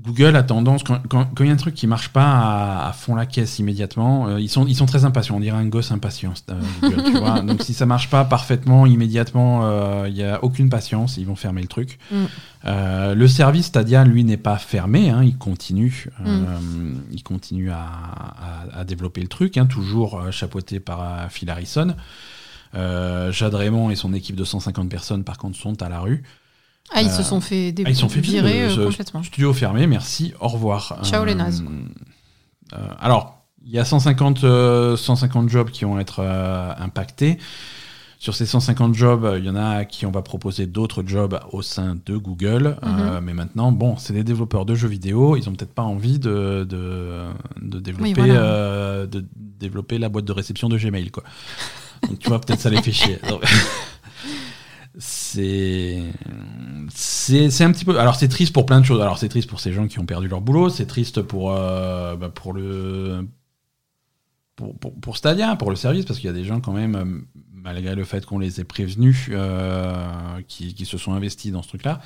Google 0.00 0.36
a 0.36 0.44
tendance, 0.44 0.84
quand 0.84 1.00
quand- 1.08 1.24
quand 1.34 1.42
il 1.42 1.48
y 1.48 1.50
a 1.50 1.54
un 1.54 1.56
truc 1.56 1.74
qui 1.74 1.88
marche 1.88 2.10
pas 2.10 2.22
à, 2.24 2.88
à 2.88 2.92
fond 2.92 3.16
la 3.16 3.26
caisse 3.26 3.58
immédiatement, 3.58 4.28
euh, 4.28 4.40
ils, 4.40 4.48
sont, 4.48 4.64
ils 4.64 4.76
sont 4.76 4.86
très 4.86 5.04
impatients. 5.04 5.34
On 5.34 5.40
dirait 5.40 5.58
un 5.58 5.66
gosse 5.66 5.90
impatient, 5.90 6.34
euh, 6.50 6.54
Google, 6.80 7.02
tu 7.02 7.10
vois. 7.18 7.40
Donc 7.40 7.62
si 7.64 7.74
ça 7.74 7.84
marche 7.84 8.08
pas 8.08 8.24
parfaitement, 8.24 8.86
immédiatement, 8.86 9.62
euh, 9.64 10.06
il 10.08 10.16
y 10.16 10.22
a 10.22 10.44
aucune 10.44 10.68
patience, 10.70 11.16
ils 11.16 11.26
vont 11.26 11.34
fermer 11.34 11.62
le 11.62 11.66
truc. 11.66 11.98
Mm. 12.12 12.24
Le 12.64 13.26
service 13.26 13.66
Stadia, 13.66 14.04
lui, 14.04 14.22
n'est 14.22 14.36
pas 14.36 14.56
fermé, 14.58 15.10
hein, 15.10 15.24
il 15.24 15.36
continue, 15.36 16.06
euh, 16.24 16.46
il 17.10 17.24
continue 17.24 17.72
à, 17.72 17.80
à- 17.80 18.78
à 18.80 18.84
développer 18.84 19.20
le 19.20 19.28
truc, 19.28 19.56
hein, 19.56 19.66
toujours 19.66 20.30
chapeauté 20.30 20.78
par 20.78 21.28
Phil 21.32 21.50
Harrison. 21.50 21.96
Jade 22.74 23.54
Raymond 23.54 23.90
et 23.90 23.96
son 23.96 24.12
équipe 24.14 24.36
de 24.36 24.44
150 24.44 24.88
personnes, 24.88 25.24
par 25.24 25.38
contre, 25.38 25.58
sont 25.58 25.82
à 25.82 25.88
la 25.88 25.98
rue. 25.98 26.22
Ah, 26.92 27.02
ils 27.02 27.08
Euh, 27.08 27.10
se 27.10 27.22
sont 27.22 27.40
fait 27.40 27.74
Ah, 27.84 27.90
ils 27.90 27.96
sont 27.96 28.08
fait 28.08 28.20
virer 28.20 28.62
euh, 28.62 28.76
euh, 28.78 28.86
complètement. 28.86 29.22
Studio 29.22 29.52
fermé, 29.52 29.86
merci, 29.86 30.32
au 30.40 30.48
revoir. 30.48 30.98
Ciao, 31.02 31.24
les 31.24 31.34
nazes. 31.34 31.62
alors, 33.00 33.42
il 33.64 33.72
y 33.72 33.78
a 33.78 33.84
150, 33.84 34.44
euh, 34.44 34.96
150 34.96 35.48
jobs 35.48 35.70
qui 35.70 35.84
vont 35.84 35.98
être 35.98 36.20
impactés. 36.78 37.38
Sur 38.20 38.34
ces 38.34 38.46
150 38.46 38.94
jobs, 38.96 39.32
il 39.38 39.44
y 39.44 39.48
en 39.50 39.54
a 39.54 39.84
qui 39.84 40.04
on 40.04 40.10
va 40.10 40.22
proposer 40.22 40.66
d'autres 40.66 41.04
jobs 41.06 41.38
au 41.52 41.62
sein 41.62 41.96
de 42.04 42.16
Google. 42.16 42.76
Euh, 42.82 43.20
mais 43.22 43.32
maintenant, 43.32 43.70
bon, 43.70 43.96
c'est 43.96 44.12
des 44.12 44.24
développeurs 44.24 44.64
de 44.66 44.74
jeux 44.74 44.88
vidéo. 44.88 45.36
Ils 45.36 45.48
ont 45.48 45.52
peut-être 45.52 45.72
pas 45.72 45.84
envie 45.84 46.18
de, 46.18 46.66
de, 46.68 47.26
de 47.62 47.78
développer, 47.78 48.14
voilà. 48.14 48.34
euh, 48.34 49.06
de 49.06 49.24
développer 49.36 49.98
la 49.98 50.08
boîte 50.08 50.24
de 50.24 50.32
réception 50.32 50.68
de 50.68 50.76
Gmail. 50.76 51.12
Quoi. 51.12 51.22
Donc, 52.08 52.18
tu 52.18 52.28
vois, 52.28 52.40
peut-être 52.40 52.58
ça 52.60 52.70
les 52.70 52.82
fait 52.82 52.90
chier. 52.90 53.20
C'est 54.98 56.02
c'est 56.94 57.64
un 57.64 57.72
petit 57.72 57.84
peu 57.84 57.98
alors 57.98 58.14
c'est 58.14 58.28
triste 58.28 58.52
pour 58.52 58.66
plein 58.66 58.80
de 58.80 58.84
choses. 58.86 59.00
Alors 59.00 59.18
c'est 59.18 59.28
triste 59.28 59.48
pour 59.48 59.60
ces 59.60 59.72
gens 59.72 59.86
qui 59.86 59.98
ont 59.98 60.06
perdu 60.06 60.28
leur 60.28 60.40
boulot 60.40 60.68
c'est 60.68 60.86
triste 60.86 61.22
pour 61.22 61.52
euh, 61.52 62.16
bah, 62.16 62.28
pour 62.28 62.52
le 62.52 63.26
pour, 64.56 64.76
pour, 64.78 64.94
pour 65.00 65.16
Stadia 65.16 65.56
pour 65.56 65.70
le 65.70 65.76
service 65.76 66.04
parce 66.04 66.18
qu'il 66.18 66.26
y 66.28 66.30
a 66.30 66.36
des 66.36 66.44
gens 66.44 66.60
quand 66.60 66.72
même 66.72 66.94
euh, 66.96 67.04
malgré 67.68 67.94
le 67.94 68.04
fait 68.04 68.24
qu'on 68.26 68.38
les 68.38 68.60
ait 68.60 68.64
prévenus 68.64 69.28
euh, 69.30 69.94
qui, 70.48 70.74
qui 70.74 70.86
se 70.86 70.96
sont 70.98 71.12
investis 71.12 71.52
dans 71.52 71.62
ce 71.62 71.68
truc 71.68 71.84
là 71.84 72.00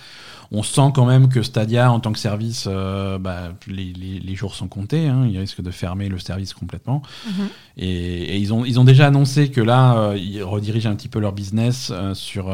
on 0.50 0.62
sent 0.62 0.90
quand 0.94 1.06
même 1.06 1.28
que 1.28 1.42
Stadia 1.42 1.90
en 1.90 2.00
tant 2.00 2.12
que 2.12 2.18
service 2.18 2.66
euh, 2.68 3.18
bah, 3.18 3.52
les, 3.66 3.92
les, 3.92 4.18
les 4.18 4.34
jours 4.34 4.54
sont 4.54 4.68
comptés 4.68 5.08
hein, 5.08 5.26
ils 5.30 5.38
risquent 5.38 5.62
de 5.62 5.70
fermer 5.70 6.08
le 6.08 6.18
service 6.18 6.52
complètement 6.52 7.02
Mhm. 7.26 7.48
et, 7.76 7.86
et 8.34 8.36
ils, 8.38 8.52
ont, 8.52 8.64
ils 8.64 8.78
ont 8.80 8.84
déjà 8.84 9.06
annoncé 9.06 9.50
que 9.50 9.60
là, 9.60 9.96
euh, 9.96 10.18
ils 10.18 10.42
redirigent 10.42 10.86
un 10.88 10.94
petit 10.96 11.08
peu 11.08 11.20
leur 11.20 11.32
business 11.32 11.90
euh, 11.92 12.14
sur, 12.14 12.46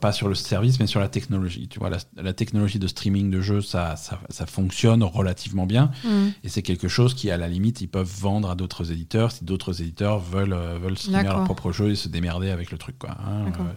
pas 0.00 0.12
sur 0.12 0.28
le 0.28 0.34
service, 0.34 0.78
mais 0.80 0.86
sur 0.86 1.00
la 1.00 1.08
technologie. 1.08 1.68
Tu 1.68 1.78
vois, 1.78 1.90
la, 1.90 1.98
la 2.16 2.32
technologie 2.32 2.78
de 2.78 2.86
streaming 2.86 3.30
de 3.30 3.40
jeux, 3.40 3.60
ça, 3.60 3.96
ça, 3.96 4.20
ça 4.30 4.46
fonctionne 4.46 5.02
relativement 5.02 5.66
bien. 5.66 5.90
Mhm. 6.04 6.32
Et 6.44 6.48
c'est 6.48 6.62
quelque 6.62 6.88
chose 6.88 7.14
qui, 7.14 7.30
à 7.30 7.36
la 7.36 7.48
limite, 7.48 7.80
ils 7.80 7.88
peuvent 7.88 8.12
vendre 8.20 8.50
à 8.50 8.54
d'autres 8.54 8.92
éditeurs 8.92 9.32
si 9.32 9.44
d'autres 9.44 9.80
éditeurs 9.82 10.18
veulent, 10.20 10.56
veulent 10.82 10.98
streamer 10.98 11.24
leur 11.24 11.44
propre 11.44 11.72
jeu 11.72 11.90
et 11.90 11.96
se 11.96 12.08
démerder 12.08 12.50
avec 12.52 12.70
le 12.70 12.78
truc. 12.78 12.98
Quoi, 12.98 13.10
hein, 13.12 13.44
euh, 13.46 13.72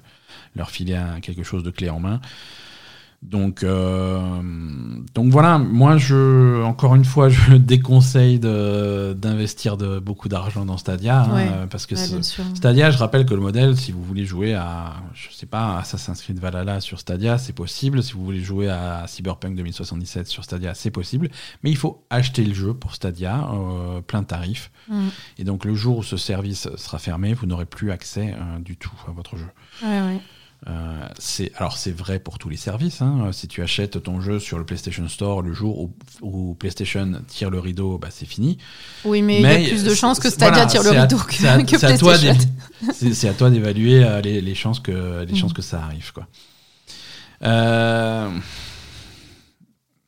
leur 0.55 0.69
filer 0.69 0.95
un- 0.95 1.19
quelque 1.21 1.43
chose 1.43 1.63
de 1.63 1.71
clé 1.71 1.89
en 1.89 1.99
main. 1.99 2.19
Donc, 3.21 3.63
euh, 3.63 4.19
donc 5.15 5.31
voilà, 5.31 5.57
moi, 5.57 5.97
je, 5.97 6.61
encore 6.63 6.95
une 6.95 7.05
fois, 7.05 7.29
je 7.29 7.55
déconseille 7.55 8.39
d'investir 8.39 9.77
de, 9.77 9.99
beaucoup 9.99 10.29
d'argent 10.29 10.65
dans 10.65 10.77
Stadia. 10.77 11.21
hein, 11.23 11.67
parce 11.69 11.85
que 11.85 11.95
Ouais. 11.95 12.21
Stadia, 12.55 12.91
je 12.91 12.97
rappelle 12.97 13.25
que 13.25 13.33
le 13.33 13.41
modèle, 13.41 13.77
si 13.77 13.91
vous 13.91 14.03
voulez 14.03 14.25
jouer 14.25 14.53
à, 14.53 14.93
je 15.13 15.31
sais 15.31 15.45
pas, 15.45 15.77
Assassin's 15.79 16.21
Creed 16.21 16.39
Valhalla 16.39 16.81
sur 16.81 16.99
Stadia, 16.99 17.37
c'est 17.37 17.53
possible. 17.53 18.03
Si 18.03 18.13
vous 18.13 18.23
voulez 18.23 18.41
jouer 18.41 18.69
à 18.69 19.05
Cyberpunk 19.07 19.55
2077 19.55 20.27
sur 20.27 20.43
Stadia, 20.43 20.73
c'est 20.73 20.91
possible. 20.91 21.29
Mais 21.63 21.71
il 21.71 21.77
faut 21.77 22.05
acheter 22.09 22.43
le 22.43 22.53
jeu 22.53 22.73
pour 22.73 22.93
Stadia, 22.93 23.49
euh, 23.53 24.01
plein 24.01 24.23
tarif. 24.23 24.71
Mm. 24.89 25.07
Et 25.39 25.43
donc, 25.43 25.65
le 25.65 25.73
jour 25.73 25.99
où 25.99 26.03
ce 26.03 26.17
service 26.17 26.69
sera 26.75 26.99
fermé, 26.99 27.33
vous 27.33 27.45
n'aurez 27.45 27.65
plus 27.65 27.91
accès 27.91 28.35
euh, 28.35 28.59
du 28.59 28.77
tout 28.77 28.93
à 29.07 29.11
votre 29.11 29.37
jeu. 29.37 29.47
Ouais. 29.83 30.19
Euh, 30.67 31.07
c'est 31.19 31.51
alors 31.57 31.77
c'est 31.77 31.91
vrai 31.91 32.17
pour 32.17 32.39
tous 32.39 32.49
les 32.49 32.57
services. 32.57 33.01
hein. 33.03 33.29
Si 33.33 33.47
tu 33.47 33.61
achètes 33.61 34.01
ton 34.01 34.19
jeu 34.19 34.39
sur 34.39 34.57
le 34.57 34.65
PlayStation 34.65 35.07
Store 35.07 35.43
le 35.43 35.53
jour 35.53 35.79
où, 35.79 35.93
où 36.21 36.55
PlayStation 36.55 37.11
tire 37.27 37.51
le 37.51 37.59
rideau, 37.59 37.99
bah, 37.99 38.07
c'est 38.09 38.25
fini. 38.25 38.57
Oui, 39.03 39.21
mais 39.21 39.35
il 39.41 39.41
y 39.43 39.65
a 39.65 39.69
plus 39.69 39.83
de 39.83 39.89
c'est- 39.89 39.95
chances 39.95 40.19
que 40.19 40.29
Stadia 40.29 40.65
voilà, 40.65 40.65
tire 40.65 40.83
le 40.83 40.97
à- 40.97 41.01
rideau 41.03 41.17
que, 41.17 41.45
à- 41.45 41.61
que 41.63 41.85
à 41.85 41.97
toi 41.97 42.17
PlayStation. 42.17 42.51
c'est- 43.13 43.27
à 43.29 43.33
toi 43.33 43.49
d'évaluer 43.51 44.03
euh, 44.03 44.21
les, 44.21 44.41
les 44.41 44.55
chances 44.55 44.79
que 44.79 45.23
les 45.23 45.35
chances 45.35 45.53
que 45.53 45.61
ça 45.61 45.83
arrive 45.83 46.11
quoi. 46.13 46.25
Euh, 47.43 48.29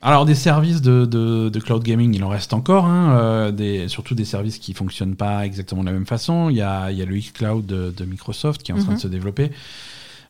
alors 0.01 0.25
des 0.25 0.35
services 0.35 0.81
de, 0.81 1.05
de- 1.05 1.49
de 1.49 1.59
cloud 1.59 1.83
gaming, 1.83 2.13
il 2.15 2.23
en 2.23 2.29
reste 2.29 2.53
encore, 2.53 2.85
hein, 2.85 3.17
euh, 3.19 3.51
des, 3.51 3.87
surtout 3.87 4.15
des 4.15 4.25
services 4.25 4.57
qui 4.59 4.73
fonctionnent 4.73 5.15
pas 5.15 5.45
exactement 5.45 5.81
de 5.81 5.87
la 5.87 5.91
même 5.93 6.05
façon. 6.05 6.49
Il 6.49 6.55
y 6.55 6.61
a, 6.61 6.91
il 6.91 6.97
y 6.97 7.01
a 7.01 7.05
le 7.05 7.15
xCloud 7.17 7.65
de, 7.65 7.93
de 7.95 8.05
Microsoft 8.05 8.63
qui 8.63 8.71
est 8.71 8.75
en 8.75 8.79
train 8.79 8.93
de 8.93 8.99
se 8.99 9.07
développer, 9.07 9.51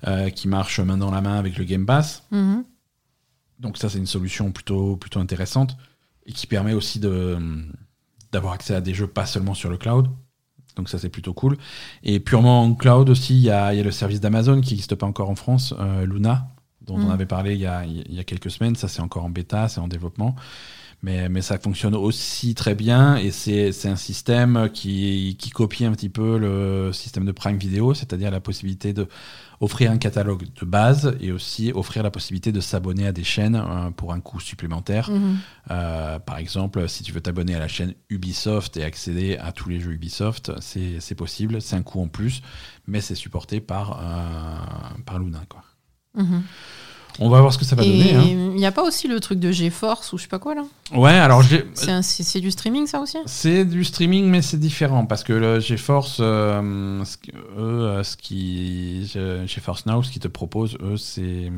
euh, 0.05 0.29
qui 0.29 0.47
marche 0.47 0.79
main 0.79 0.97
dans 0.97 1.11
la 1.11 1.21
main 1.21 1.37
avec 1.37 1.57
le 1.57 1.63
Game 1.63 1.85
Pass. 1.85 2.23
Mhm. 2.31 2.63
Donc 3.59 3.77
ça, 3.77 3.89
c'est 3.89 3.97
une 3.97 4.05
solution 4.05 4.51
plutôt, 4.51 4.97
plutôt 4.97 5.19
intéressante 5.19 5.77
et 6.25 6.33
qui 6.33 6.45
permet 6.45 6.73
aussi 6.73 6.99
d'avoir 6.99 8.53
accès 8.53 8.75
à 8.75 8.81
des 8.81 8.93
jeux 8.93 9.07
pas 9.07 9.25
seulement 9.25 9.53
sur 9.53 9.69
le 9.69 9.77
cloud. 9.77 10.09
Donc 10.75 10.89
ça, 10.89 10.99
c'est 10.99 11.09
plutôt 11.09 11.33
cool. 11.33 11.57
Et 12.03 12.19
purement 12.19 12.61
en 12.63 12.75
cloud 12.75 13.09
aussi, 13.09 13.33
il 13.35 13.41
y 13.41 13.49
a, 13.49 13.73
y 13.73 13.79
a 13.79 13.83
le 13.83 13.91
service 13.91 14.19
d'Amazon 14.19 14.61
qui 14.61 14.73
n'existe 14.73 14.93
pas 14.95 15.07
encore 15.07 15.29
en 15.31 15.35
France, 15.35 15.73
euh, 15.79 16.05
Luna, 16.05 16.49
dont 16.85 16.95
on 16.97 17.07
Mm. 17.07 17.11
avait 17.11 17.25
parlé 17.25 17.53
il 17.55 17.61
y, 17.61 17.65
a, 17.65 17.83
y 17.85 18.19
a 18.19 18.23
quelques 18.23 18.51
semaines. 18.51 18.75
Ça, 18.75 18.87
c'est 18.87 19.01
encore 19.01 19.25
en 19.25 19.29
bêta, 19.31 19.67
c'est 19.69 19.79
en 19.79 19.87
développement. 19.87 20.35
Mais, 21.03 21.29
mais 21.29 21.41
ça 21.41 21.59
fonctionne 21.59 21.93
aussi 21.95 22.55
très 22.55 22.73
bien 22.73 23.17
et 23.17 23.29
c'est 23.29 23.71
c'est 23.71 23.87
un 23.87 23.95
système 23.95 24.67
qui, 24.73 25.35
qui 25.37 25.51
copie 25.51 25.85
un 25.85 25.91
petit 25.91 26.09
peu 26.09 26.39
le 26.39 26.91
système 26.91 27.23
de 27.23 27.31
Prime 27.31 27.57
Video, 27.57 27.93
c'est-à-dire 27.93 28.31
la 28.31 28.39
possibilité 28.39 28.93
de 28.93 29.07
offrir 29.59 29.91
un 29.91 29.97
catalogue 29.97 30.45
de 30.59 30.65
base 30.65 31.15
et 31.19 31.31
aussi 31.31 31.71
offrir 31.73 32.03
la 32.03 32.11
possibilité 32.11 32.51
de 32.51 32.59
s'abonner 32.59 33.07
à 33.07 33.11
des 33.11 33.23
chaînes 33.23 33.55
euh, 33.55 33.89
pour 33.91 34.13
un 34.13 34.19
coût 34.19 34.39
supplémentaire. 34.39 35.09
Mhm. 35.09 35.37
Euh, 35.71 36.19
par 36.19 36.37
exemple, 36.37 36.87
si 36.87 37.03
tu 37.03 37.11
veux 37.11 37.21
t'abonner 37.21 37.55
à 37.55 37.59
la 37.59 37.67
chaîne 37.67 37.93
Ubisoft 38.09 38.77
et 38.77 38.83
accéder 38.83 39.37
à 39.37 39.51
tous 39.51 39.69
les 39.69 39.79
jeux 39.79 39.93
Ubisoft, 39.93 40.51
c'est 40.59 41.15
possible, 41.15 41.61
c'est 41.61 41.75
un 41.75 41.83
coût 41.83 42.01
en 42.01 42.07
plus, 42.07 42.41
mais 42.87 43.01
c'est 43.01 43.15
supporté 43.15 43.59
par, 43.59 43.99
euh, 43.99 45.01
par 45.05 45.19
Luna. 45.19 45.41
Quoi. 45.49 45.63
Mhm. 46.15 46.43
On 47.19 47.29
va 47.29 47.41
voir 47.41 47.51
ce 47.51 47.57
que 47.57 47.65
ça 47.65 47.75
va 47.75 47.83
Et 47.83 47.87
donner. 47.89 48.13
hein. 48.15 48.23
il 48.27 48.49
n'y 48.55 48.65
a 48.65 48.71
pas 48.71 48.83
aussi 48.83 49.07
le 49.07 49.19
truc 49.19 49.39
de 49.39 49.51
GeForce 49.51 50.13
ou 50.13 50.17
je 50.17 50.23
sais 50.23 50.27
pas 50.27 50.39
quoi 50.39 50.53
là? 50.55 50.63
Ouais, 50.93 51.11
alors 51.11 51.41
C'est 51.73 52.39
du 52.41 52.51
streaming 52.51 52.85
ça 52.87 52.99
aussi? 52.99 53.17
C'est 53.25 53.65
du 53.65 53.83
streaming, 53.83 54.25
mais 54.25 54.41
c'est 54.41 54.59
différent 54.59 55.05
parce 55.05 55.23
que 55.23 55.33
le 55.33 55.59
GeForce, 55.59 56.17
euh, 56.19 57.03
ce 57.05 57.17
eux, 57.57 57.81
euh, 57.85 58.03
ce 58.03 58.17
qui 58.17 59.03
Ge- 59.13 59.47
GeForce 59.47 59.85
Now, 59.87 60.03
ce 60.03 60.11
qu'ils 60.11 60.21
te 60.21 60.27
proposent, 60.27 60.77
eux, 60.81 60.97
c'est 60.97 61.51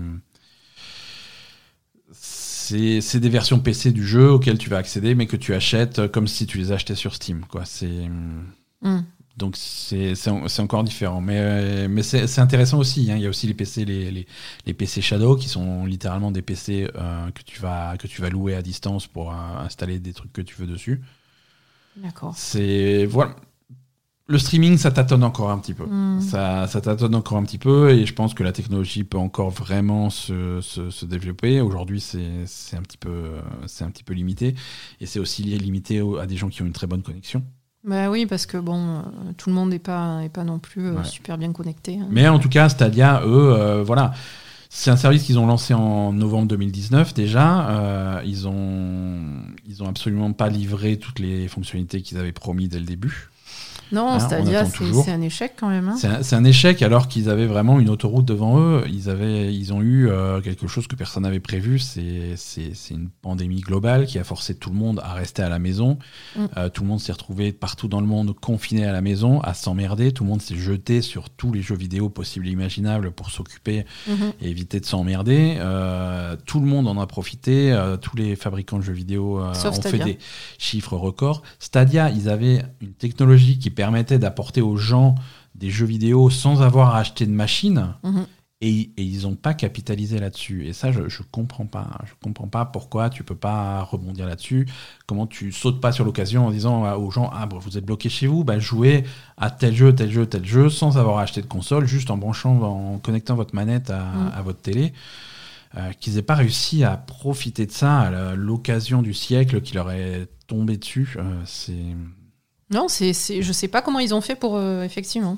c'est 2.12 3.20
des 3.20 3.30
versions 3.30 3.60
PC 3.60 3.92
du 3.92 4.06
jeu 4.06 4.30
auxquelles 4.32 4.58
tu 4.60 4.70
vas 4.70 4.78
accéder, 4.78 5.16
mais 5.16 5.26
que 5.26 5.36
tu 5.36 5.56
achètes 5.56 6.08
comme 6.12 6.28
si 6.28 6.46
tu 6.46 6.58
les 6.60 6.72
achetais 6.72 6.94
sur 6.96 7.16
Steam, 7.16 7.46
quoi. 7.50 7.64
C'est 7.66 7.88
Mhm. 8.82 9.04
Donc 9.40 9.56
c'est 9.58 10.14
c'est 10.16 10.30
en- 10.30 10.48
c'est 10.48 10.62
encore 10.62 10.84
différent, 10.84 11.22
mais 11.22 11.38
euh, 11.40 11.88
mais 11.90 12.04
c'est 12.04 12.40
intéressant 12.40 12.78
aussi. 12.80 13.10
hein. 13.12 13.16
Il 13.18 13.24
y 13.24 13.26
a 13.26 13.30
aussi 13.30 13.48
les 13.48 13.56
PC 13.56 13.86
les, 13.86 14.12
les, 14.12 14.28
les 14.68 14.74
PC 14.76 15.02
Shadow 15.02 15.36
qui 15.36 15.50
sont 15.50 15.86
littéralement 15.86 16.32
des 16.32 16.44
PC 16.44 16.88
euh, 16.96 17.32
que 17.32 17.42
tu 17.44 17.60
vas 17.62 17.98
que 17.98 18.08
tu 18.08 18.22
vas 18.22 18.30
louer 18.30 18.56
à 18.56 18.62
distance 18.62 19.08
pour 19.08 19.32
euh, 19.32 19.36
installer 19.66 20.00
des 20.00 20.14
trucs 20.14 20.34
que 20.34 20.42
tu 20.42 20.56
veux 20.56 20.68
dessus. 20.68 21.02
D'accord. 21.98 22.34
C'est 22.38 23.06
voilà. 23.06 23.36
Le 24.28 24.38
streaming, 24.38 24.78
ça 24.78 24.92
tâtonne 24.92 25.24
encore 25.24 25.50
un 25.50 25.58
petit 25.58 25.74
peu. 25.74 25.88
Mhm. 25.88 26.22
Ça, 26.22 26.68
ça 26.68 26.82
tâtonne 26.82 27.16
encore 27.16 27.40
un 27.40 27.44
petit 27.44 27.58
peu 27.58 27.90
et 27.90 28.06
je 28.06 28.14
pense 28.14 28.36
que 28.36 28.44
la 28.44 28.52
technologie 28.52 29.04
peut 29.04 29.18
encore 29.18 29.50
vraiment 29.50 30.12
se, 30.12 30.62
se, 30.62 30.92
se 30.92 31.06
développer. 31.08 31.62
Aujourd'hui, 31.62 32.00
c'est 32.00 32.78
un, 32.78 32.82
petit 32.84 32.98
peu, 33.00 33.38
un 33.82 33.90
petit 33.90 34.04
peu 34.04 34.14
limité 34.14 34.54
et 35.02 35.08
c'est 35.08 35.18
aussi 35.20 35.42
lié- 35.44 35.58
limité 35.58 36.04
à 36.22 36.28
des 36.28 36.38
gens 36.38 36.50
qui 36.50 36.62
ont 36.62 36.68
une 36.68 36.74
très 36.74 36.86
bonne 36.86 37.02
connexion. 37.02 37.44
Bah 37.84 38.10
oui, 38.10 38.26
parce 38.26 38.46
que 38.46 38.58
bon, 38.58 38.98
euh, 38.98 39.02
tout 39.38 39.50
le 39.50 39.56
monde 39.56 39.70
n'est 39.70 39.80
pas, 39.80 40.22
est 40.24 40.30
pas 40.30 40.44
non 40.44 40.60
plus 40.60 40.88
euh, 40.88 40.94
Ouais. 40.96 41.04
super 41.06 41.38
bien 41.38 41.52
connecté. 41.54 41.98
hein. 42.00 42.08
Mais 42.10 42.28
en 42.28 42.38
tout 42.40 42.50
cas, 42.50 42.68
Stadia, 42.70 43.22
eux, 43.26 43.54
euh, 43.58 43.84
voilà. 43.84 44.14
C'est 44.72 44.92
un 44.92 44.98
service 44.98 45.24
qu'ils 45.24 45.40
ont 45.40 45.48
lancé 45.48 45.74
en 45.74 46.14
novembre 46.14 46.48
2019 46.50 47.14
déjà. 47.16 47.70
Euh, 47.70 48.22
ils 48.26 48.48
ont 48.48 49.16
ils 49.66 49.82
ont 49.82 49.88
absolument 49.88 50.32
pas 50.34 50.48
livré 50.50 50.98
toutes 51.00 51.18
les 51.20 51.48
fonctionnalités 51.48 52.02
qu'ils 52.04 52.20
avaient 52.20 52.32
promis 52.34 52.68
dès 52.68 52.78
le 52.80 52.86
début. 52.86 53.30
Non, 53.92 54.10
Hein, 54.10 54.20
Stadia, 54.20 54.66
c'est 54.66 55.12
un 55.12 55.22
échec 55.22 55.54
quand 55.60 55.70
même. 55.70 55.90
hein. 55.90 56.20
C'est 56.22 56.36
un, 56.36 56.44
échec 56.44 56.82
alors 56.82 57.08
qu'ils 57.08 57.30
avaient 57.30 57.46
vraiment 57.48 57.80
une 57.80 57.90
autoroute 57.90 58.26
devant 58.26 58.60
eux. 58.60 58.84
Ils, 58.88 59.10
avaient, 59.10 59.54
ils 59.54 59.74
ont 59.74 59.82
eu 59.82 60.10
euh, 60.10 60.42
quelque 60.42 60.68
chose 60.68 60.88
que 60.88 60.96
personne 60.96 61.24
n'avait 61.24 61.40
prévu. 61.40 61.80
C'est 61.80 62.36
une 62.92 63.10
pandémie 63.22 63.62
globale 63.62 64.06
qui 64.06 64.20
a 64.20 64.24
forcé 64.24 64.56
tout 64.56 64.70
le 64.70 64.76
monde 64.76 65.00
à 65.04 65.14
rester 65.14 65.42
à 65.42 65.50
la 65.50 65.60
maison. 65.60 65.98
Mm. 66.36 66.46
Euh, 66.58 66.70
tout 66.70 66.84
le 66.84 66.88
monde 66.90 67.00
s'est 67.00 67.12
retrouvé 67.12 67.52
partout 67.52 67.88
dans 67.88 68.02
le 68.02 68.08
monde 68.08 68.36
confiné 68.40 68.86
à 68.86 68.92
la 68.92 69.02
maison, 69.02 69.42
à 69.42 69.54
s'emmerder. 69.54 70.12
Tout 70.12 70.24
le 70.24 70.30
monde 70.30 70.42
s'est 70.42 70.56
jeté 70.58 71.02
sur 71.02 71.30
tous 71.30 71.52
les 71.52 71.62
jeux 71.62 71.76
vidéo 71.76 72.10
possibles 72.10 72.48
et 72.48 72.52
imaginables 72.52 73.12
pour 73.12 73.30
s'occuper 73.32 73.86
Mhm. 74.08 74.34
et 74.42 74.50
éviter 74.50 74.80
de 74.80 74.86
s'emmerder. 74.86 75.56
Euh, 75.60 76.36
tout 76.46 76.60
le 76.60 76.66
monde 76.68 76.88
en 76.88 77.00
a 77.00 77.08
profité. 77.08 77.76
tous 78.02 78.16
les 78.18 78.36
fabricants 78.36 78.78
de 78.78 78.84
jeux 78.84 78.94
vidéo 78.94 79.40
ont 79.40 79.54
Stadia. 79.54 79.90
fait 79.90 79.98
des 80.00 80.18
chiffres 80.58 80.96
records. 80.96 81.42
Stadia, 81.60 82.10
ils 82.10 82.30
avaient 82.30 82.64
une 82.82 82.94
technologie 82.94 83.58
qui 83.60 83.70
permettait 83.84 84.20
d'apporter 84.20 84.62
aux 84.62 84.76
gens 84.76 85.16
des 85.56 85.70
jeux 85.70 85.86
vidéo 85.86 86.30
sans 86.30 86.62
avoir 86.62 86.96
à 86.96 87.00
acheter 87.00 87.26
de 87.26 87.32
machine. 87.32 87.94
Mhm. 88.04 88.26
Et, 88.62 88.90
et 88.98 89.04
ils 89.04 89.22
n'ont 89.24 89.36
pas 89.38 89.54
capitalisé 89.54 90.20
là-dessus. 90.20 90.68
Et 90.68 90.74
ça, 90.74 90.92
je, 90.92 91.08
je 91.08 91.22
comprends 91.32 91.66
pas. 91.66 91.88
Je 92.06 92.12
comprends 92.22 92.50
pas 92.50 92.66
pourquoi 92.66 93.10
tu 93.10 93.24
peux 93.24 93.36
pas 93.50 93.84
rebondir 93.84 94.26
là-dessus. 94.28 94.68
Comment 95.08 95.28
tu 95.28 95.54
sautes 95.54 95.80
pas 95.80 95.94
sur 95.94 96.04
l'occasion 96.04 96.46
en 96.48 96.52
disant 96.52 96.94
aux 96.98 97.10
gens 97.10 97.30
Ah, 97.34 97.46
bah, 97.46 97.56
vous 97.62 97.78
êtes 97.78 97.86
bloqué 97.86 98.10
chez 98.10 98.28
vous, 98.28 98.44
bah, 98.44 98.60
jouez 98.60 99.06
à 99.38 99.50
tel 99.50 99.74
jeu, 99.74 99.96
tel 99.96 100.12
jeu, 100.12 100.26
tel 100.26 100.46
jeu, 100.46 100.70
sans 100.70 100.98
avoir 100.98 101.20
acheté 101.20 101.42
de 101.42 101.48
console, 101.48 101.86
juste 101.86 102.12
en 102.12 102.18
branchant, 102.18 102.62
en 102.62 102.98
connectant 102.98 103.36
votre 103.36 103.56
manette 103.56 103.90
à, 103.92 104.04
Mhm. 104.04 104.32
à 104.36 104.42
votre 104.42 104.60
télé. 104.62 104.92
Euh, 105.78 105.92
qu'ils 106.00 106.16
n'aient 106.16 106.24
pas 106.24 106.36
réussi 106.36 106.84
à 106.84 106.98
profiter 106.98 107.66
de 107.66 107.72
ça, 107.72 108.00
à 108.00 108.36
l'occasion 108.36 109.02
du 109.02 109.14
siècle 109.14 109.62
qui 109.62 109.76
leur 109.76 109.90
est 109.92 110.28
tombée 110.48 110.76
dessus. 110.78 111.16
euh, 111.18 111.42
c'est. 111.46 111.96
Non, 112.72 112.88
c'est, 112.88 113.14
c'est, 113.14 113.42
je 113.42 113.52
sais 113.52 113.68
pas 113.68 113.82
comment 113.82 114.00
ils 114.00 114.14
ont 114.14 114.22
fait 114.22 114.36
pour 114.36 114.56
euh, 114.56 114.84
effectivement. 114.84 115.38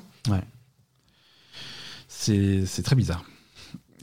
C'est 2.08 2.66
c'est 2.66 2.82
très 2.82 2.94
bizarre. 2.94 3.24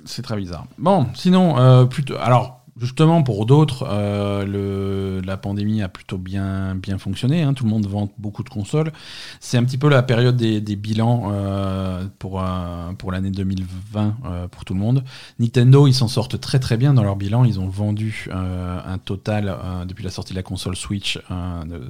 C'est 0.06 0.22
très 0.22 0.36
bizarre. 0.36 0.66
Bon, 0.78 1.08
sinon, 1.14 1.60
euh, 1.60 1.86
plutôt. 1.86 2.16
Alors, 2.18 2.59
justement, 2.80 3.24
pour 3.24 3.46
d'autres, 3.46 3.88
euh, 3.90 5.22
la 5.24 5.38
pandémie 5.38 5.82
a 5.82 5.90
plutôt 5.90 6.18
bien, 6.18 6.76
bien 6.76 6.98
fonctionné. 6.98 7.44
hein. 7.44 7.54
Tout 7.54 7.64
le 7.66 7.70
monde 7.70 7.86
vend 7.88 8.12
beaucoup 8.18 8.44
de 8.44 8.50
consoles. 8.50 8.92
C'est 9.40 9.58
un 9.58 9.64
petit 9.64 9.78
peu 9.78 9.90
la 9.90 10.04
période 10.04 10.36
des, 10.38 10.62
des 10.62 10.76
bilans 10.76 11.32
euh, 11.32 12.06
pour, 12.20 12.42
euh, 12.42 12.94
pour 12.98 13.12
l'année 13.12 13.32
2020 13.32 14.18
euh, 14.26 14.48
pour 14.48 14.66
tout 14.66 14.74
le 14.74 14.80
monde. 14.80 15.04
Nintendo, 15.40 15.88
ils 15.88 15.94
s'en 15.94 16.08
sortent 16.08 16.40
très 16.40 16.60
très 16.60 16.78
bien 16.78 16.94
dans 16.94 17.04
leur 17.04 17.16
bilan. 17.16 17.46
Ils 17.46 17.60
ont 17.60 17.70
vendu 17.70 18.30
un 18.32 18.98
total, 18.98 19.56
depuis 19.88 20.04
la 20.04 20.10
sortie 20.10 20.34
de 20.34 20.38
la 20.38 20.44
console 20.44 20.76
Switch, 20.76 21.20
de 21.30 21.82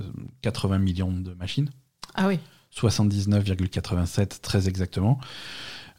80 0.41 0.79
millions 0.79 1.11
de 1.11 1.33
machines. 1.33 1.69
Ah 2.15 2.27
oui. 2.27 2.39
79,87 2.75 4.41
très 4.41 4.67
exactement. 4.67 5.19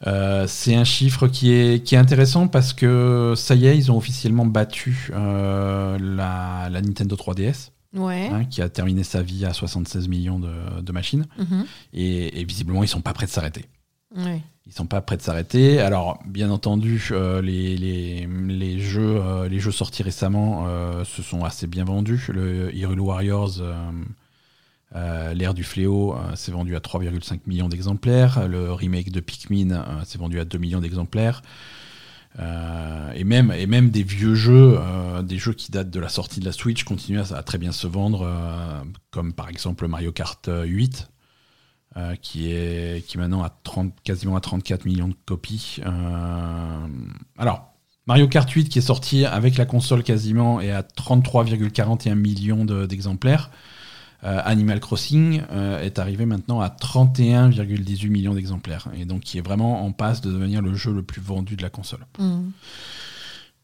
Euh, 0.07 0.45
c'est 0.47 0.75
un 0.75 0.83
chiffre 0.83 1.27
qui 1.27 1.51
est, 1.51 1.83
qui 1.85 1.95
est 1.95 1.97
intéressant 1.97 2.47
parce 2.47 2.73
que 2.73 3.33
ça 3.35 3.55
y 3.55 3.67
est, 3.67 3.77
ils 3.77 3.91
ont 3.91 3.97
officiellement 3.97 4.45
battu 4.45 5.11
euh, 5.13 5.97
la, 5.99 6.69
la 6.69 6.81
Nintendo 6.81 7.15
3DS, 7.15 7.69
Ouais. 7.95 8.29
hein, 8.31 8.45
qui 8.45 8.61
a 8.61 8.69
terminé 8.69 9.03
sa 9.03 9.21
vie 9.21 9.45
à 9.45 9.53
76 9.53 10.07
millions 10.07 10.39
de, 10.39 10.81
de 10.81 10.91
machines. 10.91 11.25
Mhm. 11.37 11.65
Et, 11.93 12.39
et 12.41 12.45
visiblement, 12.45 12.83
ils 12.83 12.87
sont 12.87 13.01
pas 13.01 13.13
prêts 13.13 13.25
de 13.27 13.31
s'arrêter. 13.31 13.65
Ouais. 14.15 14.41
Ils 14.65 14.73
sont 14.73 14.85
pas 14.85 15.01
prêts 15.01 15.17
de 15.17 15.21
s'arrêter. 15.21 15.79
Alors, 15.79 16.19
bien 16.25 16.49
entendu, 16.51 17.09
euh, 17.11 17.41
les, 17.41 17.75
les, 17.77 18.27
les 18.47 18.79
jeux, 18.79 19.21
les 19.49 19.59
jeux 19.59 19.71
sortis 19.71 20.03
récemment 20.03 20.65
se 21.03 21.21
sont 21.21 21.43
assez 21.43 21.67
bien 21.67 21.83
vendus. 21.83 22.27
Le 22.29 22.73
Hyrule 22.75 22.99
Warriors, 23.01 23.59
euh, 24.95 25.33
l'ère 25.33 25.53
du 25.53 25.63
fléau, 25.63 26.13
euh, 26.13 26.35
s'est 26.35 26.51
vendu 26.51 26.75
à 26.75 26.79
3,5 26.79 27.41
millions 27.47 27.69
d'exemplaires. 27.69 28.47
Le 28.47 28.73
remake 28.73 29.11
de 29.11 29.21
Pikmin 29.21 29.71
euh, 29.71 29.83
s'est 30.03 30.17
vendu 30.17 30.39
à 30.39 30.45
2 30.45 30.57
millions 30.57 30.81
d'exemplaires. 30.81 31.41
Et, 33.13 33.25
même, 33.25 33.51
et 33.51 33.67
même 33.67 33.89
des 33.89 34.03
vieux 34.03 34.35
jeux, 34.35 34.79
des 35.23 35.37
jeux 35.37 35.51
qui 35.51 35.69
datent 35.69 35.89
de 35.89 35.99
la 35.99 36.07
sortie 36.07 36.39
de 36.39 36.45
la 36.45 36.53
Switch 36.53 36.85
continuent 36.85 37.19
à, 37.29 37.43
très 37.43 37.57
bien 37.57 37.73
se 37.73 37.87
vendre, 37.87 38.25
comme 39.09 39.33
par 39.33 39.49
exemple 39.49 39.85
Mario 39.89 40.13
Kart 40.13 40.49
8, 40.49 41.11
qui 42.21 42.53
est 42.53 43.05
qui 43.05 43.17
maintenant 43.17 43.43
a 43.43 43.49
30, 43.49 43.93
quasiment 44.05 44.37
à 44.37 44.39
34 44.39 44.85
millions 44.85 45.09
de 45.09 45.15
copies. 45.25 45.81
alors, 47.37 47.73
Mario 48.07 48.29
Kart 48.29 48.49
8 48.49 48.69
qui 48.69 48.79
est 48.79 48.81
sorti 48.81 49.25
avec 49.25 49.57
la 49.57 49.65
console 49.65 50.01
quasiment 50.01 50.61
et 50.61 50.71
à 50.71 50.83
33,41 50.83 52.15
millions 52.15 52.63
d'exemplaires. 52.63 53.51
Animal 54.23 54.79
Crossing 54.79 55.41
est 55.81 55.99
arrivé 55.99 56.25
maintenant 56.25 56.61
à 56.61 56.67
31,18 56.67 58.09
millions 58.09 58.33
d'exemplaires 58.33 58.87
et 58.99 59.05
donc 59.05 59.21
qui 59.21 59.37
est 59.37 59.41
vraiment 59.41 59.85
en 59.85 59.91
passe 59.91 60.21
de 60.21 60.31
devenir 60.31 60.61
le 60.61 60.75
jeu 60.75 60.93
le 60.93 61.01
plus 61.01 61.21
vendu 61.21 61.55
de 61.55 61.63
la 61.63 61.69
console. 61.69 62.05
Mm. 62.19 62.49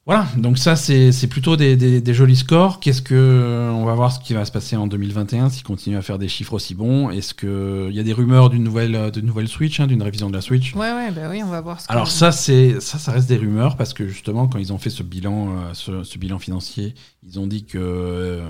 Voilà, 0.08 0.26
donc 0.38 0.58
ça 0.58 0.78
c'est 0.78 1.28
plutôt 1.28 1.58
des, 1.58 2.14
jolis 2.14 2.38
scores. 2.38 2.80
Qu'est-ce 2.80 3.02
que 3.02 3.70
on 3.74 3.84
va 3.84 3.94
voir 3.94 4.14
ce 4.14 4.22
qui 4.22 4.34
va 4.34 4.46
se 4.46 4.54
passer 4.54 4.78
en 4.78 4.88
2021 4.88 5.50
s'il 5.50 5.64
continue 5.64 5.98
à 5.98 6.02
faire 6.02 6.18
des 6.18 6.30
chiffres 6.30 6.54
aussi 6.54 6.76
bons. 6.76 7.10
Est-ce 7.10 7.34
que 7.34 7.88
il 7.90 7.96
y 7.96 8.00
a 8.00 8.04
des 8.04 8.14
rumeurs 8.14 8.50
d'une 8.50 8.64
nouvelle 8.64 9.12
nouvelle 9.22 9.50
Switch, 9.50 9.82
hein, 9.82 9.88
d'une 9.88 10.02
révision 10.02 10.30
de 10.30 10.36
la 10.36 10.40
Switch? 10.40 10.74
Ouais 10.76 10.94
ouais 10.94 11.12
bah 11.12 11.24
oui, 11.30 11.44
on 11.44 11.50
va 11.50 11.60
voir. 11.60 11.82
Ce 11.82 11.92
Alors 11.92 12.10
ça 12.10 12.32
c'est 12.32 12.80
ça 12.80 13.00
ça 13.00 13.12
reste 13.12 13.28
des 13.28 13.36
rumeurs 13.36 13.76
parce 13.76 13.94
que 13.94 14.08
justement 14.08 14.48
quand 14.48 14.60
ils 14.60 14.72
ont 14.72 14.78
fait 14.78 14.90
ce 14.90 15.04
bilan 15.04 15.50
euh, 15.50 16.04
ce, 16.06 16.18
bilan 16.18 16.40
financier, 16.40 16.96
ils 17.28 17.38
ont 17.38 17.48
dit 17.48 17.66
que 17.66 17.78
euh, 17.78 18.48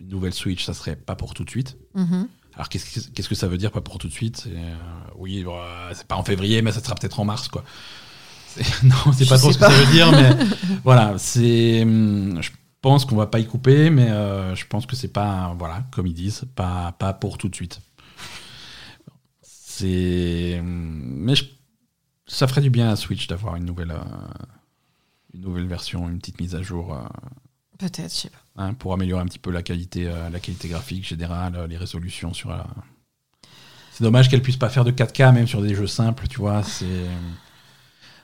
une 0.00 0.08
nouvelle 0.08 0.34
Switch 0.34 0.64
ça 0.64 0.74
serait 0.74 0.96
pas 0.96 1.16
pour 1.16 1.34
tout 1.34 1.44
de 1.44 1.50
suite. 1.50 1.76
Mm-hmm. 1.96 2.26
Alors 2.54 2.68
qu'est-ce 2.68 3.08
que, 3.10 3.22
que 3.28 3.34
ça 3.34 3.46
veut 3.46 3.58
dire 3.58 3.70
pas 3.70 3.80
pour 3.80 3.98
tout 3.98 4.08
de 4.08 4.12
suite? 4.12 4.48
Euh, 4.48 4.74
Oui, 5.16 5.44
c'est 5.92 6.06
pas 6.06 6.16
en 6.16 6.24
février, 6.24 6.60
mais 6.62 6.72
ça 6.72 6.82
sera 6.82 6.94
peut-être 6.94 7.20
en 7.20 7.24
mars 7.24 7.48
quoi. 7.48 7.64
non, 8.82 9.12
c'est 9.12 9.28
pas 9.28 9.38
trop 9.38 9.52
ce 9.52 9.58
que 9.58 9.64
ça 9.64 9.70
veut 9.70 9.92
dire, 9.92 10.10
mais 10.10 10.30
voilà, 10.84 11.16
c'est. 11.18 11.82
Hum, 11.82 12.40
je 12.42 12.50
pense 12.80 13.04
qu'on 13.04 13.16
va 13.16 13.26
pas 13.26 13.38
y 13.38 13.46
couper, 13.46 13.90
mais 13.90 14.10
euh, 14.10 14.54
je 14.54 14.66
pense 14.66 14.86
que 14.86 14.96
c'est 14.96 15.12
pas, 15.12 15.54
voilà, 15.58 15.84
comme 15.92 16.06
ils 16.06 16.14
disent, 16.14 16.44
pas, 16.54 16.92
pas 16.98 17.12
pour 17.12 17.38
tout 17.38 17.48
de 17.48 17.54
suite. 17.54 17.80
C'est. 19.42 20.58
Hum, 20.60 21.02
mais 21.18 21.34
ça 22.26 22.46
ferait 22.46 22.60
du 22.60 22.70
bien 22.70 22.90
à 22.90 22.96
Switch 22.96 23.26
d'avoir 23.26 23.56
une 23.56 23.64
nouvelle, 23.64 23.92
euh, 23.92 24.44
une 25.34 25.42
nouvelle 25.42 25.66
version, 25.66 26.08
une 26.08 26.18
petite 26.18 26.40
mise 26.40 26.54
à 26.54 26.62
jour. 26.62 26.98
Euh, 27.82 27.86
Peut-être, 27.86 28.12
je 28.12 28.20
sais 28.20 28.30
pas. 28.30 28.38
Hein, 28.62 28.74
pour 28.74 28.92
améliorer 28.92 29.22
un 29.22 29.26
petit 29.26 29.38
peu 29.38 29.50
la 29.50 29.62
qualité, 29.62 30.04
la 30.04 30.40
qualité 30.40 30.68
graphique 30.68 31.06
générale, 31.06 31.66
les 31.68 31.76
résolutions 31.76 32.34
sur 32.34 32.50
la. 32.50 32.66
C'est 33.92 34.04
dommage 34.04 34.28
qu'elle 34.28 34.42
puisse 34.42 34.56
pas 34.56 34.68
faire 34.68 34.84
de 34.84 34.90
4K 34.90 35.32
même 35.32 35.46
sur 35.46 35.62
des 35.62 35.74
jeux 35.74 35.86
simples, 35.86 36.26
tu 36.28 36.38
vois. 36.38 36.62
C'est. 36.62 36.86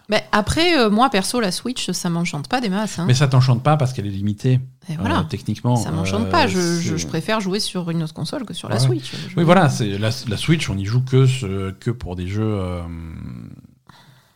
Mais 0.08 0.22
après, 0.32 0.78
euh, 0.78 0.90
moi 0.90 1.08
perso, 1.08 1.40
la 1.40 1.50
Switch, 1.50 1.90
ça 1.92 2.10
m'enchante 2.10 2.48
pas 2.48 2.60
des 2.60 2.68
masses. 2.68 2.98
Hein. 2.98 3.06
Mais 3.06 3.14
ça 3.14 3.26
t'enchante 3.26 3.62
pas 3.62 3.76
parce 3.76 3.92
qu'elle 3.92 4.06
est 4.06 4.10
limitée. 4.10 4.60
voilà. 4.98 5.20
Euh, 5.20 5.22
techniquement. 5.22 5.76
Ça 5.76 5.90
m'enchante 5.90 6.28
pas. 6.28 6.46
Euh, 6.46 6.80
je, 6.96 7.06
préfère 7.06 7.40
jouer 7.40 7.58
sur 7.58 7.88
une 7.90 8.02
autre 8.02 8.12
console 8.12 8.44
que 8.44 8.52
sur 8.52 8.68
la 8.68 8.78
Switch. 8.78 9.12
oui, 9.36 9.44
voilà. 9.44 9.68
C'est 9.70 9.98
la, 9.98 10.10
Switch, 10.10 10.68
on 10.68 10.76
y 10.76 10.84
joue 10.84 11.02
que, 11.02 11.70
que 11.70 11.90
pour 11.90 12.16
des 12.16 12.26
jeux 12.26 12.60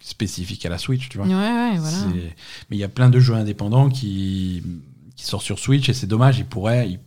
spécifiques 0.01 0.65
à 0.65 0.71
la 0.71 0.79
Switch, 0.79 1.09
tu 1.11 1.19
vois. 1.19 1.27
Ouais, 1.27 1.35
ouais, 1.35 1.79
voilà. 1.79 1.99
Mais 2.71 2.77
il 2.77 2.79
y 2.79 2.85
a 2.85 2.89
plein 2.89 3.11
de 3.11 3.21
jeux 3.21 3.35
indépendants 3.35 3.91
qui, 3.91 4.63
qui 5.19 5.25
sortent 5.25 5.45
sur 5.45 5.59
Switch 5.59 5.89
et 5.89 5.95
c'est 5.95 6.07
dommage. 6.07 6.39
Ils 6.39 6.47
pourraient. 6.47 7.01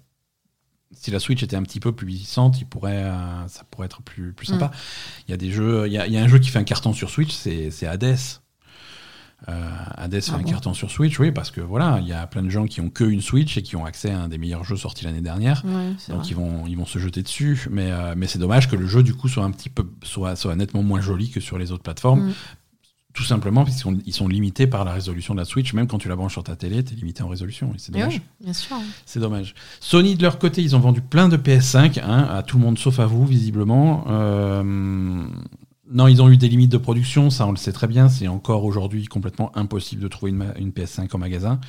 si 0.91 1.09
la 1.09 1.19
Switch 1.19 1.41
était 1.41 1.55
un 1.55 1.63
petit 1.63 1.79
peu 1.79 1.93
plus 1.93 2.05
puissante, 2.05 2.59
il 2.59 2.65
pourrait, 2.65 3.09
ça 3.47 3.63
pourrait 3.71 3.85
être 3.85 4.03
plus, 4.03 4.33
plus 4.33 4.47
sympa. 4.47 4.67
Mm. 4.67 4.71
Il 5.27 5.31
y 5.31 5.33
a 5.33 5.37
des 5.37 5.51
jeux, 5.51 5.87
il 5.87 5.93
y 5.93 5.97
a, 5.97 6.05
y 6.07 6.17
a, 6.17 6.21
un 6.21 6.27
jeu 6.27 6.37
qui 6.37 6.49
fait 6.49 6.59
un 6.59 6.65
carton 6.65 6.93
sur 6.93 7.09
Switch, 7.09 7.31
c'est 7.31 7.87
Hades. 7.87 8.17
Euh, 9.49 9.69
Hades 9.97 10.21
fait 10.21 10.31
ah 10.33 10.37
un 10.37 10.43
carton 10.43 10.73
sur 10.73 10.91
Switch, 10.91 11.19
oui, 11.19 11.31
parce 11.31 11.49
que 11.49 11.61
voilà, 11.61 11.99
il 12.01 12.07
y 12.07 12.13
a 12.13 12.27
plein 12.27 12.43
de 12.43 12.49
gens 12.49 12.65
qui 12.65 12.79
ont 12.81 12.89
que 12.89 13.05
une 13.05 13.21
Switch 13.21 13.57
et 13.57 13.63
qui 13.63 13.75
ont 13.75 13.85
accès 13.85 14.11
à 14.11 14.19
un 14.19 14.27
des 14.27 14.37
meilleurs 14.37 14.65
jeux 14.65 14.75
sortis 14.75 15.05
l'année 15.05 15.21
dernière. 15.21 15.63
donc 16.09 16.29
ils 16.29 16.35
vont, 16.35 16.67
ils 16.67 16.77
vont 16.77 16.85
se 16.85 16.99
jeter 16.99 17.23
dessus. 17.23 17.67
Mais, 17.71 17.91
euh, 17.91 18.13
mais 18.17 18.27
c'est 18.27 18.39
dommage 18.39 18.69
que 18.69 18.75
le 18.75 18.87
jeu, 18.87 19.03
du 19.03 19.15
coup, 19.15 19.29
soit 19.29 19.45
un 19.45 19.51
petit 19.51 19.69
peu, 19.69 19.89
soit, 20.03 20.35
soit 20.35 20.55
nettement 20.55 20.83
moins 20.83 21.01
joli 21.01 21.31
que 21.31 21.39
sur 21.39 21.57
les 21.57 21.71
autres 21.71 21.83
plateformes. 21.83 22.27
Mm. 22.27 22.33
Tout 23.13 23.23
simplement 23.23 23.63
parce 23.63 23.75
qu'ils 23.75 23.83
sont, 23.83 23.97
ils 24.05 24.13
sont 24.13 24.27
limités 24.27 24.67
par 24.67 24.85
la 24.85 24.93
résolution 24.93 25.33
de 25.33 25.39
la 25.39 25.45
Switch. 25.45 25.73
Même 25.73 25.87
quand 25.87 25.97
tu 25.97 26.07
la 26.07 26.15
branches 26.15 26.31
sur 26.33 26.43
ta 26.43 26.55
télé, 26.55 26.83
tu 26.83 26.93
es 26.93 26.95
limité 26.95 27.23
en 27.23 27.27
résolution. 27.27 27.73
c'est 27.77 27.91
dommage. 27.91 28.21
bien 28.39 28.53
sûr. 28.53 28.77
C'est 29.05 29.19
dommage. 29.19 29.53
Sony, 29.81 30.15
de 30.15 30.21
leur 30.21 30.39
côté, 30.39 30.61
ils 30.61 30.75
ont 30.75 30.79
vendu 30.79 31.01
plein 31.01 31.27
de 31.27 31.35
PS5 31.35 31.99
hein, 32.01 32.27
à 32.31 32.41
tout 32.43 32.57
le 32.57 32.63
monde 32.63 32.79
sauf 32.79 32.99
à 32.99 33.05
vous, 33.05 33.25
visiblement. 33.25 34.05
Euh, 34.07 34.63
non, 35.91 36.07
ils 36.07 36.21
ont 36.21 36.29
eu 36.29 36.37
des 36.37 36.47
limites 36.47 36.71
de 36.71 36.77
production, 36.77 37.29
ça 37.29 37.45
on 37.45 37.51
le 37.51 37.57
sait 37.57 37.73
très 37.73 37.87
bien. 37.87 38.07
C'est 38.07 38.27
encore 38.29 38.63
aujourd'hui 38.63 39.05
complètement 39.05 39.55
impossible 39.57 40.01
de 40.01 40.07
trouver 40.07 40.31
une, 40.31 40.71
PS5 40.71 41.13
en 41.13 41.17
magasin. 41.17 41.59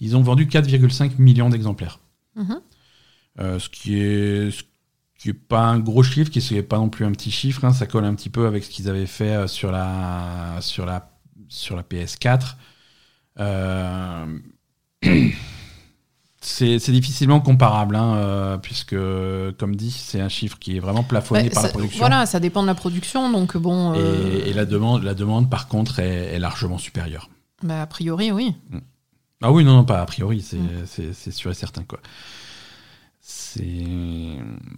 Ils 0.00 0.16
ont 0.16 0.22
vendu 0.22 0.46
4,5 0.46 1.12
millions 1.18 1.50
d'exemplaires. 1.50 2.00
Mhm. 2.34 2.60
Euh, 3.40 3.58
ce 3.58 3.68
qui 3.68 3.98
est 3.98 4.50
qui 5.18 5.30
est 5.30 5.34
pas 5.34 5.62
un 5.62 5.78
gros 5.78 6.02
chiffre, 6.02 6.30
qui 6.30 6.54
n'est 6.54 6.62
pas 6.62 6.78
non 6.78 6.88
plus 6.88 7.04
un 7.04 7.12
petit 7.12 7.30
chiffre. 7.30 7.64
Hein. 7.64 7.72
ça 7.72 7.86
colle 7.86 8.04
un 8.04 8.14
petit 8.14 8.30
peu 8.30 8.46
avec 8.46 8.64
ce 8.64 8.70
qu'ils 8.70 8.88
avaient 8.88 9.06
fait 9.06 9.34
euh, 9.34 9.46
sur 9.46 9.70
la 9.70 10.56
sur 10.60 10.86
la 10.86 11.10
sur 11.48 11.76
la 11.76 11.82
PS4. 11.82 12.54
Euh, 13.40 14.38
c'est 16.40 16.90
difficilement 16.90 17.40
comparable, 17.40 17.96
hein, 17.96 18.16
euh, 18.16 18.58
puisque, 18.58 18.96
comme 19.58 19.76
dit, 19.76 19.90
c'est 19.90 20.20
un 20.20 20.28
chiffre 20.28 20.58
qui 20.58 20.76
est 20.76 20.80
vraiment 20.80 21.02
plafonné 21.02 21.48
bah, 21.48 21.54
par 21.54 21.62
la 21.64 21.68
production. 21.70 21.98
Voilà, 21.98 22.26
ça 22.26 22.40
dépend 22.40 22.62
de 22.62 22.68
la 22.68 22.74
production, 22.74 23.30
donc 23.30 23.56
bon. 23.56 23.94
Euh, 23.94 24.44
et, 24.46 24.52
la, 24.52 24.64
demande, 24.64 25.02
la 25.02 25.14
demande, 25.14 25.50
par 25.50 25.68
contre, 25.68 26.00
est, 26.00 26.38
largement 26.38 26.78
supérieure. 26.78 27.28
Bah, 27.62 27.82
a 27.82 27.86
priori, 27.86 28.32
oui. 28.32 28.54
Mm. 28.70 28.78
Ah 29.40 29.52
oui, 29.52 29.64
non, 29.64 29.74
non, 29.74 29.84
pas 29.84 30.00
a 30.00 30.06
priori, 30.06 30.44
c'est 30.84 31.30
sûr 31.30 31.50
et 31.50 31.54
certain, 31.54 31.84
quoi. 31.84 32.00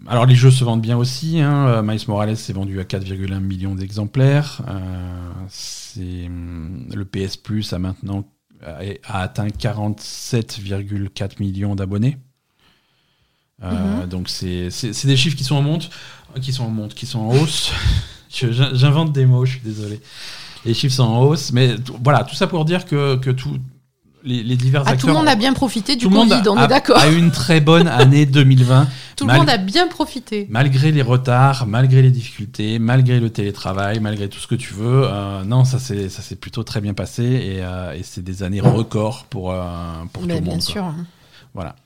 Alors 0.07 0.27
les 0.27 0.35
jeux 0.35 0.51
se 0.51 0.65
vendent 0.65 0.83
bien 0.83 0.97
aussi. 0.97 1.41
Hein. 1.41 1.67
Euh, 1.69 1.83
Miles 1.83 2.01
Morales 2.09 2.37
s'est 2.37 2.53
vendu 2.53 2.81
à 2.81 2.85
4,1 2.85 3.41
millions 3.41 3.75
d'exemplaires. 3.75 4.63
le 5.97 7.05
PS 7.05 7.37
Plus 7.37 7.73
a 7.73 7.79
maintenant 7.79 8.25
a 8.63 9.23
atteint 9.23 9.49
47,4 9.49 11.41
millions 11.41 11.75
d'abonnés. 11.75 12.19
Euh, 13.63 14.03
mhm. 14.03 14.09
Donc 14.09 14.29
c'est 14.29 14.69
des 15.05 15.17
chiffres 15.17 15.37
qui 15.37 15.45
sont 15.45 15.57
en 15.57 15.63
monte, 15.63 15.91
qui 16.41 16.53
sont 16.53 16.65
en 16.65 16.71
monte, 16.71 16.95
qui 16.95 17.07
sont 17.07 17.21
en 17.21 17.31
hausse. 17.31 17.73
J'invente 18.31 19.13
des 19.13 19.27
mots, 19.27 19.45
je 19.45 19.53
suis 19.53 19.61
désolé. 19.61 20.01
Les 20.65 20.75
chiffres 20.75 20.95
sont 20.95 21.05
en 21.05 21.23
hausse, 21.23 21.53
mais 21.53 21.77
voilà, 22.03 22.25
tout 22.25 22.35
ça 22.35 22.47
pour 22.47 22.65
dire 22.65 22.85
que, 22.85 23.17
que 23.17 23.31
tout, 23.31 23.59
les, 24.25 24.57
divers 24.57 24.83
ah, 24.87 24.91
acteurs. 24.91 25.01
Tout 25.01 25.07
le 25.09 25.13
monde 25.15 25.29
a 25.29 25.35
bien 25.35 25.53
profité 25.53 25.97
du 25.97 26.09
Covid, 26.09 26.43
on 26.49 26.63
est 26.63 26.69
d'accord. 26.69 26.99
A 26.99 27.09
une 27.09 27.31
très 27.31 27.61
bonne 27.61 27.89
année 27.89 28.27
2020. 28.27 28.89
tout 29.17 29.27
le 29.27 29.35
monde 29.35 29.49
a 29.49 29.57
bien 29.57 29.89
profité. 29.89 30.47
Malgré 30.51 30.93
les 30.93 31.03
retards, 31.03 31.67
malgré 31.67 32.03
les 32.03 32.11
difficultés, 32.11 32.79
malgré 32.79 33.21
le 33.21 33.31
télétravail, 33.31 34.01
malgré 34.01 34.29
tout 34.29 34.39
ce 34.39 34.47
que 34.47 34.55
tu 34.55 34.75
veux, 34.75 35.05
euh, 35.05 35.45
non, 35.45 35.65
ça 35.65 35.79
s'est 35.79 36.09
ça 36.09 36.23
s'est 36.23 36.37
plutôt 36.37 36.63
très 36.63 36.81
bien 36.81 36.95
passé 36.95 37.25
et, 37.25 37.63
euh, 37.63 37.95
et 37.95 38.03
c'est 38.03 38.23
des 38.23 38.43
années 38.43 38.61
records 38.61 39.25
pour 39.29 39.53
euh, 39.53 39.63
pour 40.13 40.23
tout 40.23 40.29
le 40.29 40.35
monde. 40.35 40.45
Bien 40.45 40.61
sûr. 40.61 40.93
Voilà. 41.55 41.77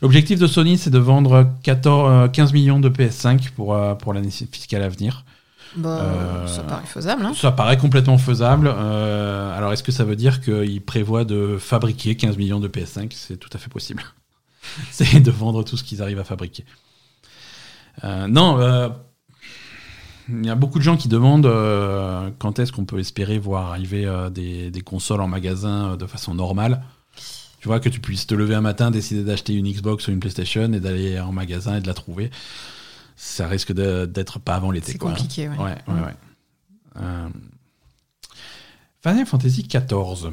L'objectif 0.00 0.38
de 0.38 0.46
Sony, 0.46 0.78
c'est 0.78 0.90
de 0.90 0.98
vendre 0.98 1.48
14, 1.62 2.30
15 2.32 2.52
millions 2.52 2.80
de 2.80 2.88
PS5 2.88 3.50
pour 3.50 3.76
pour 3.98 4.12
l'année 4.12 4.30
fiscale 4.30 4.82
à 4.82 4.88
venir. 4.88 5.24
Bah, 5.76 6.00
euh, 6.00 6.46
ça 6.46 6.62
paraît 6.62 6.86
faisable. 6.86 7.24
Hein. 7.24 7.32
Ça 7.34 7.52
paraît 7.52 7.76
complètement 7.76 8.18
faisable. 8.18 8.72
Euh, 8.74 9.56
alors, 9.56 9.72
est-ce 9.72 9.82
que 9.82 9.92
ça 9.92 10.04
veut 10.04 10.16
dire 10.16 10.40
qu'il 10.40 10.82
prévoit 10.82 11.24
de 11.24 11.56
fabriquer 11.58 12.16
15 12.16 12.36
millions 12.36 12.60
de 12.60 12.68
PS5 12.68 13.12
C'est 13.14 13.36
tout 13.36 13.50
à 13.52 13.58
fait 13.58 13.70
possible. 13.70 14.02
C'est 14.90 15.20
de 15.20 15.30
vendre 15.30 15.64
tout 15.64 15.76
ce 15.76 15.84
qu'ils 15.84 16.02
arrivent 16.02 16.20
à 16.20 16.24
fabriquer. 16.24 16.64
Euh, 18.04 18.26
non, 18.26 18.92
il 20.28 20.46
y 20.46 20.50
a 20.50 20.54
beaucoup 20.54 20.78
de 20.78 20.84
gens 20.84 20.96
qui 20.96 21.08
demandent 21.08 21.50
quand 22.38 22.58
est-ce 22.58 22.72
qu'on 22.72 22.84
peut 22.84 22.98
espérer 22.98 23.38
voir 23.38 23.70
arriver 23.70 24.10
des, 24.30 24.70
des, 24.70 24.80
consoles 24.80 25.20
en 25.20 25.28
magasin 25.28 25.96
de 25.96 26.06
façon 26.06 26.34
normale. 26.34 26.82
Tu 27.60 27.68
vois, 27.68 27.80
que 27.80 27.88
tu 27.88 28.00
puisses 28.00 28.26
te 28.26 28.34
lever 28.34 28.54
un 28.54 28.60
matin, 28.60 28.90
décider 28.90 29.22
d'acheter 29.22 29.54
une 29.54 29.70
Xbox 29.70 30.08
ou 30.08 30.10
une 30.10 30.20
PlayStation 30.20 30.72
et 30.72 30.80
d'aller 30.80 31.20
en 31.20 31.32
magasin 31.32 31.76
et 31.76 31.80
de 31.80 31.86
la 31.86 31.94
trouver 31.94 32.30
ça 33.16 33.46
risque 33.46 33.72
d'être 33.72 34.38
pas 34.38 34.54
avant 34.54 34.70
l'été. 34.70 34.92
C'est 34.92 34.98
compliqué, 34.98 35.48
ouais. 35.48 35.56
ouais, 35.58 35.78
ouais, 35.88 36.14
euh, 36.96 37.28
Final 39.02 39.26
Fantasy 39.26 39.62
XIV. 39.62 40.32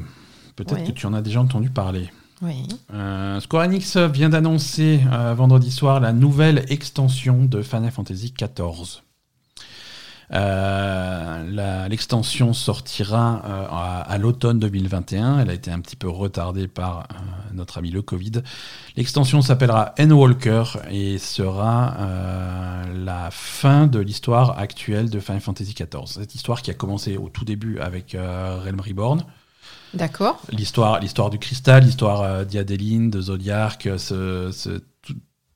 Peut-être 0.56 0.84
que 0.84 0.92
tu 0.92 1.06
en 1.06 1.14
as 1.14 1.22
déjà 1.22 1.40
entendu 1.40 1.70
parler. 1.70 2.10
Oui. 2.42 2.66
Euh, 2.92 3.38
Square 3.40 3.64
Enix 3.64 3.96
vient 3.96 4.30
d'annoncer 4.30 5.00
euh, 5.12 5.34
vendredi 5.34 5.70
soir 5.70 6.00
la 6.00 6.12
nouvelle 6.12 6.64
extension 6.68 7.44
de 7.44 7.62
Final 7.62 7.90
Fantasy 7.90 8.32
XIV. 8.32 9.02
Euh, 10.32 11.88
l'extension 11.88 12.52
sortira 12.52 13.42
euh, 13.44 13.66
à, 14.08 14.18
l'automne 14.18 14.58
2021. 14.58 15.40
Elle 15.40 15.50
a 15.50 15.54
été 15.54 15.70
un 15.70 15.80
petit 15.80 15.96
peu 15.96 16.08
retardée 16.08 16.68
par 16.68 17.00
euh, 17.00 17.14
notre 17.52 17.78
ami 17.78 17.90
le 17.90 18.02
Covid. 18.02 18.32
L'extension 18.96 19.42
s'appellera 19.42 19.94
Endwalker 19.98 20.64
et 20.90 21.18
sera 21.18 21.96
la 22.94 23.28
fin 23.30 23.86
de 23.86 23.98
l'histoire 23.98 24.58
actuelle 24.58 25.10
de 25.10 25.18
Final 25.20 25.40
Fantasy 25.40 25.74
XIV. 25.74 26.06
Cette 26.06 26.34
histoire 26.34 26.62
qui 26.62 26.70
a 26.70 26.74
commencé 26.74 27.16
au 27.16 27.28
tout 27.28 27.44
début 27.44 27.78
avec 27.80 28.12
Realm 28.18 28.80
Reborn. 28.80 29.24
D'accord. 29.94 30.40
L'histoire, 30.52 31.00
l'histoire 31.00 31.30
du 31.30 31.38
cristal, 31.38 31.84
l'histoire 31.84 32.46
d'Iadeline, 32.46 33.10
de 33.10 33.20
Zodiac, 33.20 33.88
ce, 33.98 34.50
ce- 34.52 34.80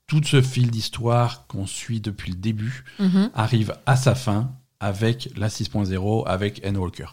tout, 0.07 0.23
ce 0.25 0.43
fil 0.43 0.71
d'histoire 0.71 1.47
qu'on 1.47 1.67
suit 1.67 2.01
depuis 2.01 2.33
le 2.33 2.37
début 2.39 2.85
Mhm. 2.99 3.31
arrive 3.35 3.75
à 3.87 3.97
sa 3.97 4.15
fin 4.15 4.51
avec 4.85 5.31
la 5.37 5.49
6.0, 5.49 6.27
avec 6.27 6.63
Endwalker. 6.67 7.07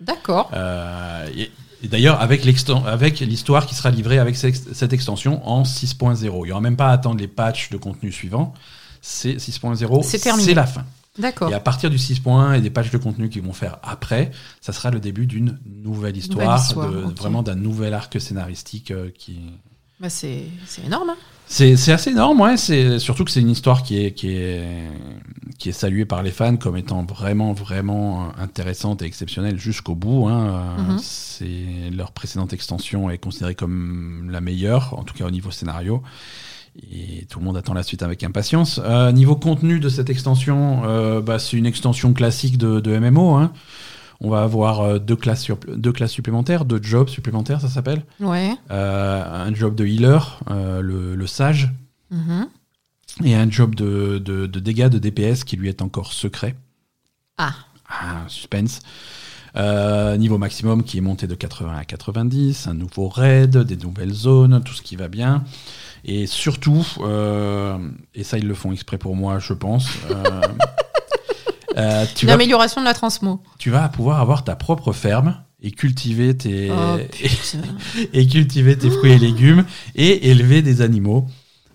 D'accord. 0.00 0.50
Euh, 0.54 1.28
et, 1.36 1.50
et 1.82 1.88
d'ailleurs, 1.88 2.20
avec 2.20 2.44
l'histoire 2.44 3.66
qui 3.66 3.74
sera 3.74 3.90
livrée 3.90 4.18
avec 4.18 4.36
cette 4.36 4.92
extension 4.92 5.46
en 5.48 5.62
6.0. 5.64 6.16
Il 6.22 6.28
n'y 6.46 6.50
aura 6.52 6.60
même 6.60 6.76
pas 6.76 6.88
à 6.88 6.92
attendre 6.92 7.18
les 7.20 7.28
patchs 7.28 7.70
de 7.70 7.76
contenu 7.76 8.10
suivants. 8.12 8.54
C'est 9.00 9.34
6.0, 9.36 10.02
C'est 10.02 10.18
terminé. 10.18 10.44
c'est 10.48 10.54
la 10.54 10.66
fin. 10.66 10.84
D'accord. 11.18 11.50
Et 11.50 11.54
à 11.54 11.58
partir 11.60 11.90
du 11.90 11.96
6.1 11.96 12.56
et 12.56 12.60
des 12.60 12.70
patchs 12.70 12.90
de 12.92 12.98
contenu 12.98 13.28
qu'ils 13.28 13.42
vont 13.42 13.52
faire 13.52 13.78
après, 13.82 14.30
ça 14.60 14.72
sera 14.72 14.90
le 14.92 15.00
début 15.00 15.26
d'une 15.26 15.58
nouvelle 15.66 16.16
histoire, 16.16 16.60
histoire, 16.62 16.90
de- 16.90 17.02
ok. 17.04 17.16
vraiment 17.18 17.42
d'un 17.42 17.56
nouvel 17.56 17.92
arc 17.94 18.20
scénaristique 18.20 18.92
euh, 18.92 19.10
qui. 19.18 19.40
Bah, 19.98 20.10
c'est 20.10 20.44
c'est 20.66 20.84
énorme. 20.84 21.10
hein. 21.10 21.16
C'est 21.48 21.92
assez 21.92 22.10
énorme, 22.10 22.40
ouais. 22.40 22.56
C'est 22.56 22.98
surtout 22.98 23.24
que 23.24 23.30
c'est 23.30 23.40
une 23.40 23.50
histoire 23.50 23.82
qui 23.82 24.04
est 24.04 24.12
qui 24.12 24.32
est 24.32 24.62
qui 25.58 25.70
est 25.70 25.72
saluée 25.72 26.04
par 26.04 26.22
les 26.22 26.30
fans 26.30 26.56
comme 26.56 26.76
étant 26.76 27.04
vraiment 27.04 27.52
vraiment 27.52 28.28
intéressante 28.38 29.02
et 29.02 29.06
exceptionnelle 29.06 29.58
jusqu'au 29.58 29.94
bout. 29.94 30.28
Hein. 30.28 30.46
Euh, 30.78 30.92
Mhm. 30.92 30.98
C'est 31.00 31.90
leur 31.96 32.12
précédente 32.12 32.52
extension 32.52 33.10
est 33.10 33.18
considérée 33.18 33.54
comme 33.54 34.28
la 34.30 34.40
meilleure, 34.40 34.94
en 34.98 35.04
tout 35.04 35.14
cas 35.14 35.24
au 35.24 35.30
niveau 35.30 35.50
scénario. 35.50 36.02
Et 36.92 37.26
tout 37.28 37.40
le 37.40 37.44
monde 37.44 37.56
attend 37.56 37.74
la 37.74 37.82
suite 37.82 38.02
avec 38.02 38.22
impatience. 38.22 38.80
Euh, 38.84 39.10
niveau 39.10 39.34
contenu 39.34 39.80
de 39.80 39.88
cette 39.88 40.10
extension, 40.10 40.82
euh, 40.84 41.20
bah, 41.20 41.38
c'est 41.40 41.56
une 41.56 41.66
extension 41.66 42.12
classique 42.12 42.56
de, 42.56 42.78
de 42.78 42.96
MMO. 42.98 43.34
Hein. 43.34 43.52
On 44.20 44.30
va 44.30 44.42
avoir 44.42 44.80
euh, 44.80 44.98
deux 44.98 45.14
classes, 45.16 45.42
sur- 45.42 45.58
deux 45.68 45.92
classes 45.92 46.10
supplémentaires, 46.12 46.64
deux 46.64 46.80
jobs 46.82 47.08
supplémentaires, 47.08 47.60
ça 47.60 47.68
s'appelle. 47.68 48.04
Ouais. 48.20 48.50
Euh, 48.70 49.46
un 49.46 49.54
job 49.54 49.74
de 49.76 49.86
healer, 49.86 50.40
euh, 50.50 50.80
le, 50.80 51.14
le 51.14 51.26
sage, 51.26 51.70
Mhm. 52.10 52.48
et 53.24 53.34
un 53.36 53.48
job 53.50 53.74
de, 53.74 54.18
de, 54.18 54.46
de 54.46 54.60
dégâts 54.60 54.88
de 54.88 54.98
DPS 54.98 55.44
qui 55.44 55.56
lui 55.56 55.68
est 55.68 55.82
encore 55.82 56.12
secret. 56.12 56.56
Ah. 57.36 57.52
Ah, 57.88 58.24
suspense. 58.28 58.80
Euh, 59.56 60.16
niveau 60.18 60.36
maximum 60.36 60.82
qui 60.84 60.98
est 60.98 61.00
monté 61.00 61.26
de 61.26 61.34
80 61.34 61.76
à 61.78 61.84
90, 61.84 62.66
un 62.66 62.74
nouveau 62.74 63.08
raid, 63.08 63.56
des 63.58 63.76
nouvelles 63.76 64.12
zones, 64.12 64.62
tout 64.64 64.74
ce 64.74 64.82
qui 64.82 64.94
va 64.96 65.08
bien. 65.08 65.42
Et 66.04 66.26
surtout, 66.26 66.86
euh, 67.00 67.76
et 68.14 68.24
ça 68.24 68.36
ils 68.38 68.46
le 68.46 68.54
font 68.54 68.72
exprès 68.72 68.98
pour 68.98 69.16
moi, 69.16 69.38
je 69.38 69.52
pense, 69.54 69.88
euh, 70.10 70.40
euh, 71.78 72.04
Une 72.22 72.28
vas, 72.28 72.34
amélioration 72.34 72.80
de 72.80 72.86
la 72.86 72.94
transmo. 72.94 73.42
tu 73.58 73.70
vas 73.70 73.88
pouvoir 73.88 74.20
avoir 74.20 74.44
ta 74.44 74.56
propre 74.56 74.92
ferme 74.92 75.36
et 75.62 75.70
cultiver 75.70 76.36
tes, 76.36 76.70
Oh, 76.70 76.98
et, 78.12 78.26
cultiver 78.26 78.76
tes 78.76 78.90
fruits 78.90 79.12
et 79.12 79.18
légumes 79.18 79.64
et 79.94 80.30
élever 80.30 80.62
des 80.62 80.82
animaux. 80.82 81.26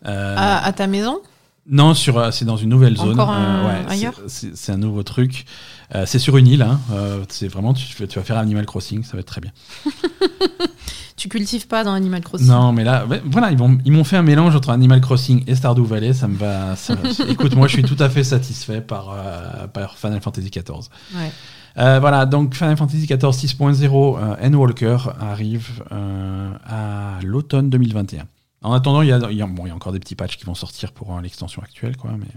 Euh, 0.06 0.36
à, 0.38 0.66
à 0.66 0.72
ta 0.74 0.88
maison? 0.88 1.22
Non, 1.66 1.93
sur, 1.93 2.18
euh, 2.18 2.30
c'est 2.32 2.43
dans 2.43 2.58
une 2.58 2.70
nouvelle 2.70 2.97
zone. 2.97 3.14
Encore 3.14 3.30
un- 3.30 3.66
ouais, 3.68 3.82
c'est- 3.88 3.93
ailleurs? 3.93 4.22
c'est, 4.28 4.72
un 4.74 4.78
nouveau 4.78 5.04
truc. 5.04 5.45
Euh, 5.95 6.06
c'est 6.06 6.20
sur 6.20 6.36
une 6.36 6.47
île. 6.47 6.62
Hein. 6.62 6.80
Euh, 6.91 7.24
c'est 7.30 7.47
vraiment, 7.47 7.74
tu, 7.74 7.86
tu 8.08 8.20
vas 8.20 8.24
faire 8.26 8.38
Animal 8.38 8.66
Crossing, 8.66 9.04
ça 9.04 9.14
va 9.14 9.20
être 9.20 9.28
très 9.28 9.39
bien. 9.41 9.51
Tu 11.16 11.30
cultives 11.30 11.68
pas 11.68 11.84
dans 11.84 11.93
Animal 11.93 12.22
Crossing 12.22 12.47
Non, 12.47 12.72
mais 12.74 12.84
là, 12.84 13.05
ouais, 13.05 13.22
voilà, 13.26 13.51
ils, 13.51 13.57
vont, 13.57 13.78
ils 13.86 13.91
m'ont 13.91 14.03
fait 14.03 14.18
un 14.18 14.24
mélange 14.24 14.55
entre 14.55 14.70
Animal 14.72 14.99
Crossing 14.99 15.43
et 15.47 15.55
Stardew 15.55 15.84
Valley. 15.86 16.14
Ça 16.14 16.28
me 16.28 16.36
va. 16.36 16.76
ça- 16.76 16.95
écoute, 17.30 17.55
moi, 17.55 17.68
je 17.68 17.74
suis 17.74 17.84
tout 17.84 17.95
à 17.99 18.09
fait 18.09 18.24
satisfait 18.24 18.82
par, 18.82 19.09
euh, 19.11 19.68
par 19.68 19.97
Final 19.97 20.22
Fantasy 20.22 20.49
XIV. 20.49 20.89
Ouais. 21.16 21.32
Euh, 21.78 21.99
voilà, 21.99 22.26
donc 22.26 22.55
Final 22.55 22.78
Fantasy 22.78 23.05
XIV 23.05 23.18
6.0 23.18 24.18
euh, 24.18 24.36
Endwalker 24.47 24.97
arrive 25.20 25.84
euh, 25.91 26.51
à 26.66 27.20
l'automne 27.24 27.70
2021. 27.70 28.26
En 28.64 28.74
attendant, 28.74 29.01
il 29.01 29.09
y 29.09 29.11
a, 29.11 29.20
il 29.30 29.38
y 29.38 29.41
a- 29.41 29.47
bon, 29.47 29.66
il 29.66 29.70
y 29.70 29.72
a 29.72 29.76
encore 29.76 29.91
des 29.93 29.99
petits 29.99 30.16
patchs 30.16 30.38
qui 30.38 30.45
vont 30.45 30.55
sortir 30.55 30.91
pour 30.93 31.20
l'extension 31.22 31.61
actuelle, 31.61 31.97
quoi, 31.97 32.11
mais 32.18 32.28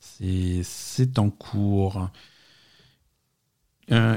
c'est- 0.00 0.62
c'est 0.62 1.18
en 1.18 1.28
cours. 1.30 2.08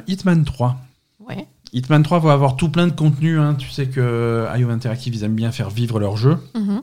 Hitman 0.08 0.46
3. 0.46 0.78
Ouais. 1.20 1.48
Hitman 1.74 2.02
3 2.04 2.20
va 2.20 2.34
avoir 2.34 2.56
tout 2.56 2.70
plein 2.70 2.88
de 2.88 2.94
contenu. 2.94 3.40
hein. 3.40 3.56
Tu 3.56 3.70
sais 3.70 3.88
que 3.88 4.48
IO 4.58 4.70
Interactive, 4.70 5.16
ils 5.16 5.24
aiment 5.24 5.36
bien 5.36 5.52
faire 5.52 5.70
vivre 5.70 6.00
leur 6.00 6.18
jeu. 6.18 6.38
Mhm. 6.56 6.82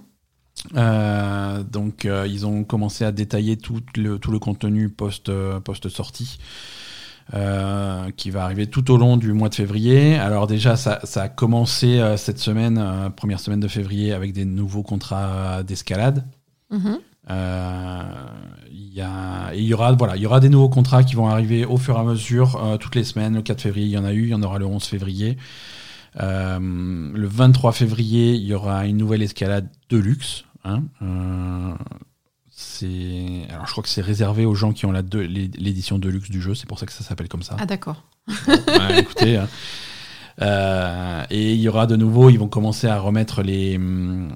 Euh, 0.76 1.62
donc, 1.64 2.04
euh, 2.04 2.26
ils 2.28 2.46
ont 2.46 2.64
commencé 2.64 3.04
à 3.04 3.12
détailler 3.12 3.56
tout 3.56 3.80
le, 3.96 4.18
tout 4.18 4.30
le 4.30 4.38
contenu 4.38 4.88
post, 4.88 5.28
euh, 5.28 5.60
post-sortie. 5.60 6.38
euh, 7.32 8.10
qui 8.18 8.30
va 8.30 8.44
arriver 8.44 8.66
tout 8.66 8.90
au 8.90 8.98
long 8.98 9.16
du 9.16 9.32
mois 9.32 9.48
de 9.48 9.54
février. 9.54 10.16
Alors 10.16 10.46
déjà, 10.46 10.76
ça, 10.76 11.00
ça 11.04 11.22
a 11.22 11.28
commencé 11.30 11.98
euh, 11.98 12.18
cette 12.18 12.38
semaine, 12.38 12.76
euh, 12.78 13.08
première 13.08 13.40
semaine 13.40 13.60
de 13.60 13.68
février, 13.68 14.12
avec 14.12 14.34
des 14.34 14.44
nouveaux 14.44 14.82
contrats 14.82 15.62
d'escalade. 15.62 16.26
Mhm. 16.70 16.98
Euh, 17.30 18.02
Il 18.72 19.62
y, 19.62 19.74
aura 19.74 19.92
voilà, 19.92 20.16
il 20.16 20.22
y 20.22 20.26
aura 20.26 20.40
des 20.40 20.48
nouveaux 20.48 20.68
contrats 20.68 21.02
qui 21.04 21.14
vont 21.14 21.28
arriver 21.28 21.64
au 21.64 21.76
fur 21.78 21.96
et 21.96 22.00
à 22.00 22.04
mesure 22.04 22.56
euh, 22.62 22.76
toutes 22.76 22.94
les 22.94 23.04
semaines. 23.04 23.34
Le 23.34 23.42
4 23.42 23.60
février, 23.60 23.86
il 23.86 23.92
y 23.92 23.98
en 23.98 24.04
a 24.04 24.12
eu, 24.12 24.22
il 24.24 24.28
y 24.28 24.34
en 24.34 24.42
aura 24.42 24.58
le 24.58 24.66
11 24.66 24.84
février. 24.84 25.36
Euh, 26.20 26.58
le 26.60 27.26
23 27.26 27.72
février, 27.72 28.34
il 28.34 28.42
y 28.44 28.54
aura 28.54 28.86
une 28.86 28.96
nouvelle 28.96 29.22
escalade 29.22 29.68
de 29.90 29.96
luxe. 29.98 30.44
hein. 30.64 30.82
C'est 32.56 33.46
alors 33.50 33.66
je 33.66 33.72
crois 33.72 33.82
que 33.82 33.88
c'est 33.88 34.00
réservé 34.00 34.44
aux 34.46 34.54
gens 34.54 34.72
qui 34.72 34.86
ont 34.86 34.92
la 34.92 35.02
de- 35.02 35.18
l'é- 35.18 35.50
l'édition 35.58 35.98
de 35.98 36.08
luxe 36.08 36.30
du 36.30 36.40
jeu. 36.40 36.54
C'est 36.54 36.68
pour 36.68 36.78
ça 36.78 36.86
que 36.86 36.92
ça 36.92 37.02
s'appelle 37.02 37.28
comme 37.28 37.42
ça. 37.42 37.56
Ah, 37.58 37.66
d'accord. 37.66 38.04
Ouais, 38.28 39.00
écoutez, 39.00 39.36
hein. 39.38 39.48
Euh, 40.42 41.24
et 41.30 41.52
il 41.54 41.60
y 41.60 41.68
aura 41.68 41.86
de 41.86 41.96
nouveau, 41.96 42.30
ils 42.30 42.38
vont 42.38 42.48
commencer 42.48 42.86
à 42.86 42.98
remettre 42.98 43.42
les, 43.42 43.76
hum, 43.76 44.28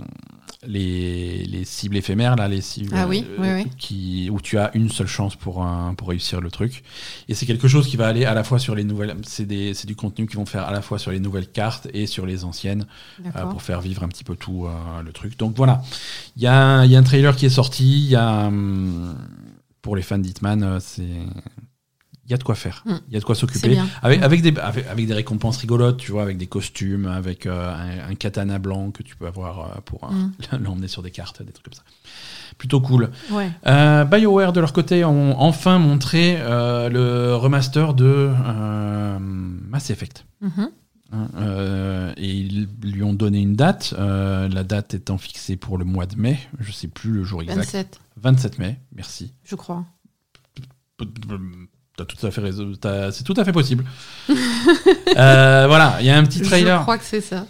les, 0.69 1.45
les 1.47 1.65
cibles 1.65 1.97
éphémères, 1.97 2.37
là, 2.37 2.47
les 2.47 2.61
cibles 2.61 2.91
Ah 2.95 3.09
oui, 3.09 3.25
oui, 3.39 3.49
oui. 3.55 3.67
Qui, 3.79 4.29
où 4.31 4.41
tu 4.41 4.59
as 4.59 4.71
une 4.77 4.91
seule 4.91 5.07
chance 5.09 5.35
pour, 5.35 5.63
un- 5.65 5.95
pour 5.95 6.09
réussir 6.11 6.41
le 6.41 6.51
truc. 6.51 6.85
Et 7.29 7.35
c'est 7.35 7.47
quelque 7.47 7.67
chose 7.69 7.89
qui 7.89 7.97
va 7.97 8.07
aller 8.07 8.25
à 8.25 8.35
la 8.35 8.45
fois 8.45 8.59
sur 8.59 8.75
les 8.75 8.85
nouvelles. 8.85 9.17
C'est 9.27 9.47
des- 9.47 9.75
c'est 9.75 9.87
du 9.87 9.97
contenu 9.97 10.27
qu'ils 10.27 10.37
vont 10.39 10.47
faire 10.47 10.65
à 10.67 10.73
la 10.73 10.83
fois 10.83 10.99
sur 10.99 11.11
les 11.11 11.21
nouvelles 11.21 11.49
cartes 11.51 11.89
et 11.95 12.07
sur 12.07 12.27
les 12.27 12.45
anciennes 12.45 12.87
euh, 13.25 13.43
pour 13.51 13.63
faire 13.63 13.81
vivre 13.81 14.03
un 14.05 14.09
petit 14.09 14.25
peu 14.25 14.37
tout 14.37 14.67
euh, 14.67 15.03
le 15.03 15.13
truc. 15.13 15.39
Donc 15.39 15.57
voilà, 15.57 15.83
il 16.37 16.43
y, 16.43 16.47
a 16.47 16.85
y 16.85 16.95
a 16.95 16.99
un 16.99 17.03
trailer 17.03 17.35
qui 17.35 17.47
est 17.47 17.51
sorti. 17.51 17.85
Il 18.05 18.11
y 18.11 18.17
a 18.17 18.47
hum, 18.47 19.17
pour 19.81 19.97
les 19.97 20.03
fans 20.03 20.19
d'Hitman, 20.19 20.63
euh, 20.63 20.79
c'est 20.81 21.03
il 22.29 22.33
y 22.33 22.35
a 22.35 22.37
de 22.37 22.43
quoi 22.45 22.55
faire. 22.55 22.83
Mm. 22.85 22.95
Il 23.09 23.15
y 23.15 23.17
a 23.17 23.21
de 23.21 23.25
quoi 23.25 23.35
s'occuper. 23.35 23.79
Avec, 24.03 24.21
Mm. 24.21 24.23
avec, 24.23 24.43
des, 24.43 24.57
avec, 24.59 24.87
avec 24.87 25.07
des 25.07 25.15
récompenses 25.15 25.57
rigolotes, 25.57 25.97
tu 25.97 26.13
vois, 26.13 26.23
avec 26.23 26.37
des 26.37 26.47
costumes, 26.47 27.07
avec 27.07 27.47
euh, 27.47 27.73
un, 27.75 28.11
un 28.11 28.15
katana 28.15 28.59
blanc 28.59 28.91
que 28.91 29.03
tu 29.03 29.17
peux 29.17 29.27
avoir 29.27 29.61
euh, 29.61 29.81
pour 29.85 30.05
euh, 30.05 30.09
Mm. 30.13 30.33
l'emmener 30.63 30.89
sur 30.89 31.03
des 31.03 31.11
cartes, 31.11 31.43
des 31.43 31.53
trucs 31.53 31.65
comme 31.65 31.75
ça. 31.75 31.83
Plutôt 32.59 32.81
cool. 32.81 33.11
Ouais. 33.31 33.51
BioWare, 34.07 34.53
de 34.53 34.61
leur 34.61 34.73
côté, 34.73 35.05
ont 35.05 35.41
enfin 35.41 35.79
montré 35.79 36.37
le 36.39 37.35
remaster 37.35 37.95
de 37.95 38.31
Mass 39.19 39.91
Effect. 39.91 40.25
Mhm. 40.41 40.71
Hein, 41.11 41.29
euh, 41.37 42.13
et 42.19 42.31
ils 42.31 42.69
lui 42.83 43.03
ont 43.03 43.15
donné 43.15 43.41
une 43.41 43.55
date, 43.57 43.95
euh, 43.99 44.47
la 44.49 44.63
date 44.63 44.93
étant 44.93 45.17
fixée 45.17 45.57
pour 45.57 45.79
le 45.79 45.87
mois 45.87 46.05
de 46.05 46.17
mai, 46.17 46.39
je 46.61 46.71
sais 46.71 46.89
plus 46.89 47.11
le 47.13 47.25
jour 47.25 47.41
exact. 47.41 47.57
27, 47.57 48.01
27 48.19 48.59
mai, 48.59 48.79
merci. 48.95 49.33
je 49.45 49.55
crois. 49.57 49.87
T'as 51.99 52.05
tout 52.05 52.25
à 52.27 52.31
fait 52.31 52.41
raison, 52.41 52.73
c'est 53.11 53.25
tout 53.25 53.35
à 53.37 53.45
fait 53.45 53.53
possible. 53.53 53.85
Euh, 55.17 55.65
voilà, 55.67 55.97
il 56.01 56.07
y 56.07 56.11
a 56.11 56.17
un 56.17 56.23
petit 56.25 56.39
Je 56.39 56.45
trailer. 56.45 56.83
crois 56.83 56.97
que 56.99 57.05
c'est 57.05 57.21
ça. 57.21 57.45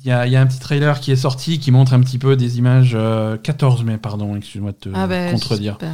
Il 0.00 0.06
y 0.08 0.12
a, 0.12 0.26
il 0.26 0.32
y 0.32 0.36
a 0.36 0.40
un 0.40 0.46
petit 0.46 0.60
trailer 0.60 0.98
qui 1.00 1.10
est 1.12 1.16
sorti 1.16 1.58
qui 1.58 1.70
montre 1.70 1.92
un 1.92 2.00
petit 2.00 2.18
peu 2.18 2.36
des 2.36 2.56
images. 2.58 2.92
euh, 2.94 3.36
14 3.36 3.82
mai, 3.84 3.98
pardon, 3.98 4.34
excuse-moi 4.36 4.72
de 4.72 4.76
te 4.76 4.88
Ah 4.94 5.06
ben, 5.06 5.32
contredire. 5.32 5.76
c'est 5.80 5.86
pas- 5.86 5.92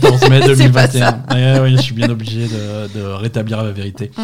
14 0.00 0.28
mai 0.28 0.40
C'est 0.42 0.48
pas 0.72 0.86
2021. 0.88 1.22
Ouais, 1.30 1.60
ouais, 1.60 1.70
je 1.70 1.76
suis 1.76 1.94
bien 1.94 2.10
obligé 2.10 2.46
de, 2.46 2.98
de 2.98 3.02
rétablir 3.06 3.62
la 3.62 3.70
vérité. 3.72 4.10
Mm. 4.16 4.22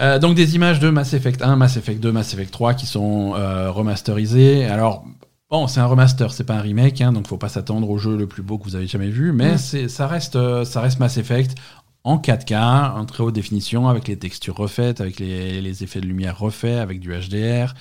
Euh, 0.00 0.18
donc 0.18 0.34
des 0.36 0.54
images 0.54 0.78
de 0.80 0.88
Mass 0.88 1.12
Effect 1.12 1.42
1, 1.42 1.56
Mass 1.56 1.76
Effect 1.76 2.00
2, 2.00 2.12
Mass 2.12 2.32
Effect 2.32 2.50
3 2.52 2.74
qui 2.74 2.86
sont 2.86 3.34
euh, 3.36 3.70
remasterisées. 3.70 4.64
Alors 4.66 5.04
bon, 5.50 5.66
c'est 5.66 5.80
un 5.80 5.86
remaster, 5.86 6.32
c'est 6.32 6.44
pas 6.44 6.54
un 6.54 6.60
remake, 6.60 7.00
hein, 7.00 7.12
donc 7.12 7.26
faut 7.26 7.36
pas 7.36 7.48
s'attendre 7.48 7.90
au 7.90 7.98
jeu 7.98 8.16
le 8.16 8.26
plus 8.26 8.42
beau 8.42 8.58
que 8.58 8.64
vous 8.64 8.76
avez 8.76 8.86
jamais 8.86 9.10
vu, 9.10 9.32
mais 9.32 9.58
c'est 9.58 9.88
ça 9.88 10.06
reste 10.06 10.36
euh, 10.36 10.64
ça 10.64 10.80
reste 10.80 10.98
Mass 10.98 11.16
Effect 11.16 11.56
en 12.04 12.16
4K, 12.16 12.92
en 12.92 13.04
très 13.04 13.22
haute 13.22 13.34
définition, 13.34 13.88
avec 13.88 14.08
les 14.08 14.16
textures 14.16 14.56
refaites, 14.56 15.00
avec 15.00 15.18
les, 15.18 15.60
les 15.60 15.82
effets 15.84 16.00
de 16.00 16.06
lumière 16.06 16.38
refaits, 16.38 16.78
avec 16.78 16.98
du 16.98 17.10
HDR, 17.12 17.74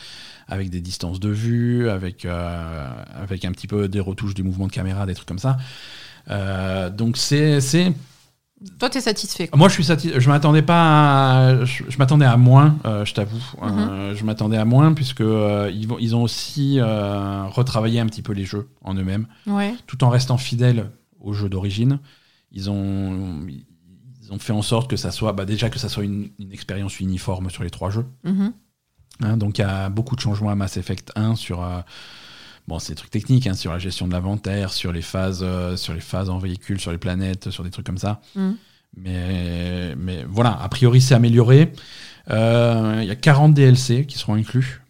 avec 0.50 0.70
des 0.70 0.82
distances 0.82 1.20
de 1.20 1.30
vue, 1.30 1.90
avec, 1.90 2.26
euh, 2.26 2.90
avec 3.16 3.46
un 3.46 3.52
petit 3.52 3.68
peu 3.68 3.88
des 3.88 4.00
retouches 4.02 4.34
du 4.34 4.44
mouvement 4.44 4.68
de 4.68 4.72
caméra, 4.72 5.06
des 5.06 5.14
trucs 5.14 5.28
comme 5.28 5.40
ça. 5.40 5.58
Euh, 6.30 6.90
donc 6.90 7.16
c'est 7.18 7.62
Toi, 8.78 8.90
t'es 8.90 9.00
satisfait. 9.02 9.48
quoi. 9.48 9.58
moi, 9.58 9.70
je 9.70 9.74
suis 9.74 9.86
satisfait. 9.86 10.20
Je 10.20 10.30
m'attendais 10.30 10.62
pas. 10.62 11.48
À... 11.62 11.66
Je, 11.66 11.84
je 11.88 11.98
m'attendais 11.98 12.26
à 12.26 12.36
moins. 12.38 12.78
euh, 12.86 13.06
je 13.06 13.14
t'avoue. 13.14 13.42
Euh, 13.64 14.14
je 14.16 14.24
m'attendais 14.26 14.58
à 14.58 14.66
moins 14.66 14.94
puisque 14.94 15.22
euh, 15.22 15.72
ils, 15.74 15.88
vont, 15.88 15.98
ils 16.00 16.16
ont 16.16 16.24
aussi 16.24 16.80
retravaillé 16.82 18.00
un 18.00 18.06
petit 18.08 18.22
peu 18.22 18.34
les 18.34 18.46
jeux 18.46 18.68
en 18.84 18.94
eux-mêmes, 18.96 19.28
Ouais. 19.48 19.74
tout 19.88 20.04
en 20.04 20.10
restant 20.10 20.38
fidèles 20.38 20.90
au 21.22 21.34
jeu 21.34 21.48
d'origine. 21.50 22.00
Ils 22.52 22.70
ont 22.70 23.40
ils 23.48 24.34
ont 24.34 24.40
fait 24.40 24.54
en 24.54 24.62
sorte 24.62 24.90
que 24.90 24.98
ça 24.98 25.12
soit, 25.12 25.34
bah, 25.34 25.46
déjà 25.46 25.70
que 25.70 25.80
ça 25.80 25.90
soit 25.90 26.04
une, 26.04 26.30
une 26.38 26.52
expérience 26.52 27.00
uniforme 27.00 27.50
sur 27.50 27.64
les 27.64 27.70
trois 27.70 27.90
jeux. 27.90 28.06
Mhm. 28.26 28.54
Hein, 29.22 29.38
donc 29.38 29.58
il 29.58 29.62
y 29.62 29.64
a 29.64 29.90
beaucoup 29.90 30.16
de 30.16 30.22
changements 30.22 30.50
à 30.50 30.56
Mass 30.56 30.78
Effect 30.78 31.12
1 31.16 31.36
sur 31.36 31.62
bon 32.70 32.80
c'est 32.80 32.94
des 32.94 32.98
trucs 32.98 33.12
techniques 33.12 33.48
hein, 33.48 33.56
sur 33.56 33.74
la 33.74 33.80
gestion 33.80 34.08
de 34.08 34.14
l'inventaire, 34.14 34.72
sur 34.72 34.94
les 34.94 35.02
phases 35.02 35.42
euh, 35.44 35.76
sur 35.76 35.94
les 35.94 36.00
phases 36.00 36.30
en 36.30 36.38
véhicule, 36.38 36.80
sur 36.80 36.92
les 36.92 36.98
planètes, 36.98 37.50
sur 37.50 37.66
des 37.66 37.72
trucs 37.72 37.86
comme 37.86 37.98
ça. 37.98 38.22
Mhm. 38.36 38.56
Mais 38.96 39.96
mais 39.98 40.26
voilà, 40.30 40.58
a 40.62 40.70
priori 40.70 41.02
c'est 41.02 41.16
amélioré. 41.16 41.74
Euh, 42.30 43.00
Il 43.02 43.08
y 43.08 43.12
a 43.12 43.16
40 43.16 43.54
DLC 43.54 44.06
qui 44.06 44.18
seront 44.18 44.36
inclus. 44.36 44.82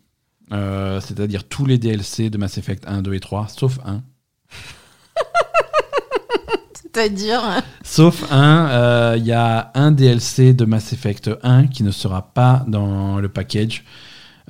Euh, 0.52 1.00
c'est-à-dire 1.00 1.44
tous 1.46 1.66
les 1.66 1.78
DLC 1.78 2.30
de 2.30 2.38
Mass 2.38 2.58
Effect 2.58 2.84
1, 2.88 3.02
2 3.02 3.14
et 3.14 3.20
3, 3.20 3.48
sauf 3.48 3.80
un. 3.86 4.04
C'est-à-dire. 6.74 7.42
Sauf 7.84 8.32
un, 8.32 9.16
il 9.16 9.26
y 9.26 9.32
a 9.32 9.72
un 9.76 9.92
DLC 9.92 10.54
de 10.54 10.66
Mass 10.66 10.92
Effect 10.92 11.30
1 11.44 11.68
qui 11.68 11.84
ne 11.84 11.92
sera 11.92 12.34
pas 12.34 12.66
dans 12.68 13.20
le 13.20 13.30
package. 13.30 13.84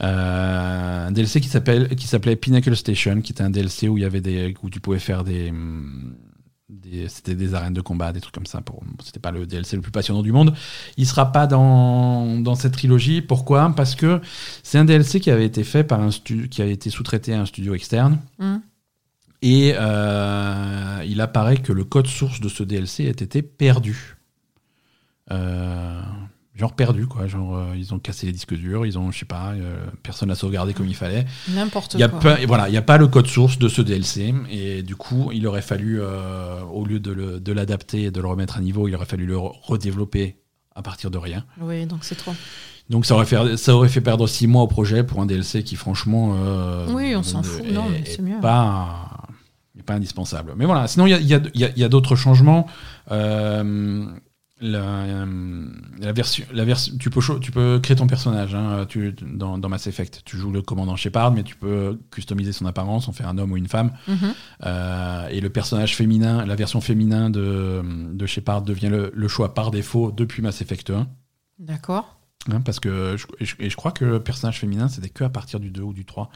Euh, 0.01 1.07
un 1.07 1.11
DLC 1.11 1.41
qui 1.41 1.49
s'appelle 1.49 1.95
qui 1.95 2.07
s'appelait 2.07 2.35
Pinnacle 2.35 2.75
Station, 2.75 3.21
qui 3.21 3.33
était 3.33 3.43
un 3.43 3.49
DLC 3.49 3.87
où 3.87 3.97
il 3.97 4.01
y 4.01 4.05
avait 4.05 4.21
des 4.21 4.55
où 4.63 4.69
tu 4.69 4.79
pouvais 4.79 4.99
faire 4.99 5.23
des, 5.23 5.49
hum, 5.49 6.15
des 6.69 7.09
c'était 7.09 7.35
des 7.35 7.53
arènes 7.53 7.73
de 7.73 7.81
combat, 7.81 8.13
des 8.13 8.21
trucs 8.21 8.33
comme 8.33 8.45
ça. 8.45 8.61
Pour 8.61 8.81
c'était 9.03 9.19
pas 9.19 9.31
le 9.31 9.45
DLC 9.45 9.75
le 9.75 9.81
plus 9.81 9.91
passionnant 9.91 10.21
du 10.21 10.31
monde. 10.31 10.53
Il 10.97 11.05
sera 11.05 11.31
pas 11.31 11.47
dans 11.47 12.39
dans 12.39 12.55
cette 12.55 12.73
trilogie. 12.73 13.21
Pourquoi? 13.21 13.73
Parce 13.75 13.95
que 13.95 14.21
c'est 14.63 14.77
un 14.77 14.85
DLC 14.85 15.19
qui 15.19 15.31
avait 15.31 15.45
été 15.45 15.63
fait 15.63 15.83
par 15.83 15.99
un 16.01 16.11
studio 16.11 16.47
qui 16.47 16.61
a 16.61 16.65
été 16.65 16.89
sous-traité 16.89 17.33
à 17.33 17.41
un 17.41 17.45
studio 17.45 17.73
externe. 17.73 18.19
Mhm. 18.39 18.61
Et 19.41 19.73
euh, 19.77 21.03
il 21.07 21.21
apparaît 21.21 21.57
que 21.57 21.71
le 21.71 21.85
code 21.85 22.07
source 22.07 22.41
de 22.41 22.49
ce 22.49 22.63
DLC 22.63 23.07
a 23.07 23.09
été 23.09 23.41
perdu. 23.41 24.17
Euh, 25.31 26.01
genre 26.59 26.73
perdu, 26.73 27.07
quoi. 27.07 27.25
Genre, 27.27 27.55
euh, 27.57 27.73
ils 27.77 27.93
ont 27.93 27.99
cassé 27.99 28.25
les 28.27 28.31
disques 28.31 28.53
durs, 28.53 28.85
ils 28.85 28.97
ont, 28.99 29.11
je 29.11 29.17
sais 29.19 29.25
pas, 29.25 29.53
euh, 29.53 29.85
personne 30.03 30.29
l'a 30.29 30.35
sauvegardé 30.35 30.73
comme 30.73 30.87
il 30.87 30.95
fallait. 30.95 31.25
N'importe 31.49 31.95
quoi. 32.09 32.19
pas, 32.19 32.39
et 32.41 32.45
voilà, 32.45 32.67
il 32.67 32.71
n'y 32.71 32.77
a 32.77 32.81
pas 32.83 32.97
le 32.97 33.07
code 33.07 33.27
source 33.27 33.57
de 33.57 33.67
ce 33.69 33.81
DLC. 33.81 34.33
Et 34.51 34.83
du 34.83 34.95
coup, 34.95 35.31
il 35.33 35.47
aurait 35.47 35.61
fallu, 35.61 35.99
euh, 36.01 36.61
au 36.71 36.85
lieu 36.85 36.99
de 36.99 37.51
l'adapter 37.51 38.03
et 38.03 38.11
de 38.11 38.21
le 38.21 38.27
remettre 38.27 38.57
à 38.57 38.61
niveau, 38.61 38.87
il 38.87 38.95
aurait 38.95 39.05
fallu 39.05 39.25
le 39.25 39.35
re- 39.37 39.53
redévelopper 39.63 40.37
à 40.75 40.81
partir 40.81 41.09
de 41.09 41.17
rien. 41.17 41.45
Oui, 41.59 41.85
donc 41.85 41.99
c'est 42.03 42.15
trop. 42.15 42.33
Donc 42.89 43.05
ça 43.05 43.13
aurait 43.15 43.25
fait, 43.25 43.55
ça 43.57 43.75
aurait 43.75 43.87
fait 43.89 44.01
perdre 44.01 44.25
six 44.27 44.47
mois 44.47 44.63
au 44.63 44.67
projet 44.67 45.03
pour 45.03 45.21
un 45.21 45.25
DLC 45.25 45.63
qui, 45.63 45.75
franchement. 45.75 46.35
Oui, 46.89 47.15
on 47.15 47.23
s'en 47.23 47.43
fout. 47.43 47.63
est- 47.65 47.71
Non, 47.71 47.85
mais 47.89 47.99
est 47.99 48.05
c'est 48.05 48.21
mieux. 48.21 48.39
Pas, 48.41 49.27
pas 49.85 49.93
indispensable. 49.93 50.53
Mais 50.57 50.65
voilà, 50.65 50.87
sinon, 50.87 51.05
il 51.05 51.11
y 51.11 51.13
a, 51.13 51.19
y 51.19 51.33
a- 51.63 51.69
y 51.77 51.83
a- 51.83 51.89
d'autres 51.89 52.15
changements. 52.15 52.67
Euh, 53.11 54.05
la, 54.61 54.79
euh, 54.81 55.65
la 55.99 56.11
version, 56.11 56.45
la 56.51 56.65
version, 56.65 56.93
tu 56.99 57.09
peux, 57.09 57.21
cho- 57.21 57.39
tu 57.39 57.51
peux 57.51 57.79
créer 57.81 57.95
ton 57.95 58.07
personnage 58.07 58.53
hein, 58.55 58.85
tu, 58.89 59.15
dans, 59.21 59.57
dans 59.57 59.69
Mass 59.69 59.87
Effect. 59.87 60.21
Tu 60.25 60.37
joues 60.37 60.51
le 60.51 60.61
commandant 60.61 60.95
Shepard, 60.95 61.31
mais 61.31 61.43
tu 61.43 61.55
peux 61.55 61.99
customiser 62.11 62.51
son 62.51 62.65
apparence, 62.65 63.07
en 63.07 63.11
faire 63.13 63.27
un 63.29 63.37
homme 63.37 63.51
ou 63.53 63.57
une 63.57 63.67
femme. 63.67 63.91
Mhm. 64.07 64.17
Euh, 64.65 65.27
et 65.29 65.41
le 65.41 65.49
personnage 65.49 65.95
féminin, 65.95 66.45
la 66.45 66.55
version 66.55 66.81
féminin 66.81 67.29
de, 67.29 67.81
de 68.13 68.25
Shepard 68.25 68.61
devient 68.63 68.89
le, 68.89 69.11
le 69.13 69.27
choix 69.27 69.53
par 69.53 69.71
défaut 69.71 70.11
depuis 70.11 70.41
Mass 70.41 70.61
Effect 70.61 70.89
1. 70.89 71.07
D'accord. 71.59 72.19
Hein, 72.51 72.61
parce 72.61 72.79
que 72.79 73.15
je, 73.17 73.25
et 73.39 73.45
je, 73.45 73.55
et 73.59 73.69
je 73.69 73.75
crois 73.75 73.91
que 73.91 74.05
le 74.05 74.19
personnage 74.21 74.59
féminin, 74.59 74.87
c'était 74.87 75.09
que 75.09 75.23
à 75.25 75.29
partir 75.29 75.59
du 75.59 75.71
2 75.71 75.81
ou 75.81 75.93
du 75.93 76.05
3. 76.05 76.29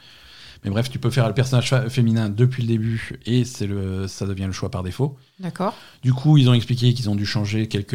Mais 0.64 0.70
bref, 0.70 0.88
tu 0.90 0.98
peux 0.98 1.10
faire 1.10 1.28
le 1.28 1.34
personnage 1.34 1.74
féminin 1.90 2.30
depuis 2.30 2.62
le 2.62 2.68
début 2.68 3.12
et 3.26 3.44
c'est 3.44 3.66
le, 3.66 4.08
ça 4.08 4.24
devient 4.26 4.46
le 4.46 4.52
choix 4.52 4.70
par 4.70 4.82
défaut. 4.82 5.16
D'accord. 5.38 5.74
Du 6.02 6.12
coup, 6.14 6.38
ils 6.38 6.48
ont 6.48 6.54
expliqué 6.54 6.94
qu'ils 6.94 7.10
ont 7.10 7.14
dû 7.14 7.26
changer 7.26 7.68
quelques, 7.68 7.90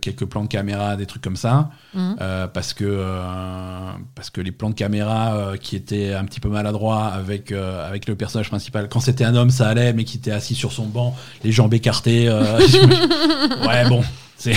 quelques 0.00 0.24
plans 0.26 0.42
de 0.42 0.48
caméra, 0.48 0.96
des 0.96 1.06
trucs 1.06 1.22
comme 1.22 1.36
ça, 1.36 1.70
Mhm. 1.94 2.16
euh, 2.20 2.46
parce, 2.46 2.74
que, 2.74 2.84
euh, 2.86 3.90
parce 4.14 4.30
que 4.30 4.40
les 4.40 4.52
plans 4.52 4.70
de 4.70 4.74
caméra 4.74 5.34
euh, 5.34 5.56
qui 5.56 5.76
étaient 5.76 6.12
un 6.12 6.24
petit 6.24 6.40
peu 6.40 6.48
maladroits 6.48 7.06
avec, 7.06 7.52
avec 7.52 8.06
le 8.06 8.16
personnage 8.16 8.48
principal, 8.48 8.88
quand 8.88 9.00
c'était 9.00 9.24
un 9.24 9.34
homme, 9.34 9.50
ça 9.50 9.68
allait, 9.68 9.92
mais 9.92 10.04
qui 10.04 10.18
était 10.18 10.30
assis 10.30 10.54
sur 10.54 10.72
son 10.72 10.86
banc, 10.86 11.16
les 11.44 11.52
jambes 11.52 11.72
écartées. 11.74 12.28
ouais, 13.66 13.88
bon, 13.88 14.02
c'est. 14.36 14.54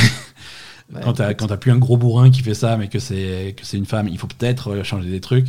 Ouais, 0.96 1.02
quand 1.04 1.14
t'as 1.14 1.34
quand 1.34 1.48
t'as 1.48 1.58
plus 1.58 1.72
un 1.72 1.78
gros 1.78 1.98
bourrin 1.98 2.32
qui 2.32 2.42
fait 2.42 2.54
ça, 2.54 2.78
mais 2.78 2.88
que 2.88 3.00
c'est 3.00 3.56
que 3.58 3.66
c'est 3.66 3.78
une 3.78 3.86
femme, 3.86 4.08
il 4.08 4.18
faut 4.18 4.28
peut-être 4.28 4.70
euh, 4.70 4.84
changer 4.84 5.10
des 5.10 5.22
trucs. 5.22 5.48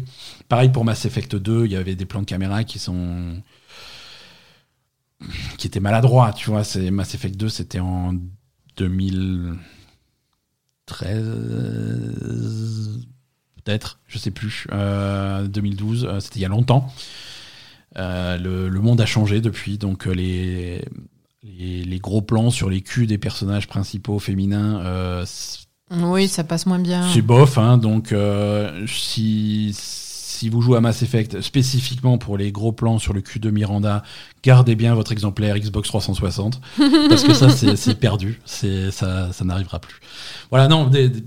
Pareil 0.49 0.71
pour 0.71 0.85
Mass 0.85 1.05
Effect 1.05 1.37
2, 1.37 1.67
il 1.67 1.73
y 1.73 1.77
avait 1.77 1.95
des 1.97 2.07
plans 2.07 2.21
de 2.21 2.27
caméra 2.27 2.65
qui 2.65 2.79
sont 2.79 3.43
qui 5.59 5.67
étaient 5.67 5.81
maladroits, 5.81 6.33
tu 6.33 6.51
vois. 6.51 6.65
C'est 6.65 6.91
Mass 6.91 7.15
Effect 7.15 7.37
2, 7.37 7.49
c'était 7.49 7.81
en 7.81 8.15
2013, 8.77 9.57
peut-être, 13.65 13.99
je 14.07 14.19
sais 14.19 14.31
plus, 14.31 14.67
euh, 14.73 15.47
2012, 15.49 16.05
euh, 16.05 16.21
c'était 16.21 16.41
il 16.41 16.43
y 16.43 16.45
a 16.45 16.49
longtemps. 16.49 16.89
Euh, 17.99 18.37
le, 18.37 18.69
le 18.69 18.81
monde 18.81 19.01
a 19.01 19.07
changé 19.07 19.41
depuis, 19.41 19.79
donc 19.79 20.07
euh, 20.07 20.13
les, 20.13 20.85
les, 21.59 21.85
les 21.85 21.99
gros 21.99 22.23
plans 22.23 22.51
sur 22.51 22.69
les 22.69 22.81
culs 22.83 23.07
des 23.07 23.19
personnages 23.19 23.67
principaux 23.69 24.19
féminins, 24.19 24.81
euh, 24.85 25.25
Oui, 25.91 26.29
ça 26.29 26.45
passe 26.45 26.67
moins 26.67 26.79
bien. 26.79 27.09
c'est 27.13 27.23
bof. 27.23 27.59
Hein, 27.59 27.79
donc 27.79 28.13
euh, 28.13 28.87
si, 28.89 29.71
si 29.75 30.49
vous 30.49 30.61
jouez 30.61 30.77
à 30.77 30.81
Mass 30.81 31.03
Effect 31.03 31.41
spécifiquement 31.41 32.19
pour 32.19 32.37
les 32.37 32.53
gros 32.53 32.73
plans 32.73 32.99
sur 32.99 33.13
le 33.13 33.21
cul 33.21 33.39
de 33.39 33.51
Miranda, 33.51 34.03
gardez 34.43 34.75
bien 34.75 34.95
votre 34.95 35.13
exemplaire 35.13 35.57
Xbox 35.59 35.89
360 35.89 36.61
parce 37.09 37.23
que 37.23 37.35
ça 37.35 37.49
c'est 37.51 37.95
perdu, 37.99 38.41
c'est 38.45 38.91
ça, 38.91 39.33
ça 39.33 39.45
n'arrivera 39.45 39.79
plus. 39.79 40.01
Voilà, 40.51 40.69
non, 40.69 40.87
des, 40.89 41.09
des 41.09 41.25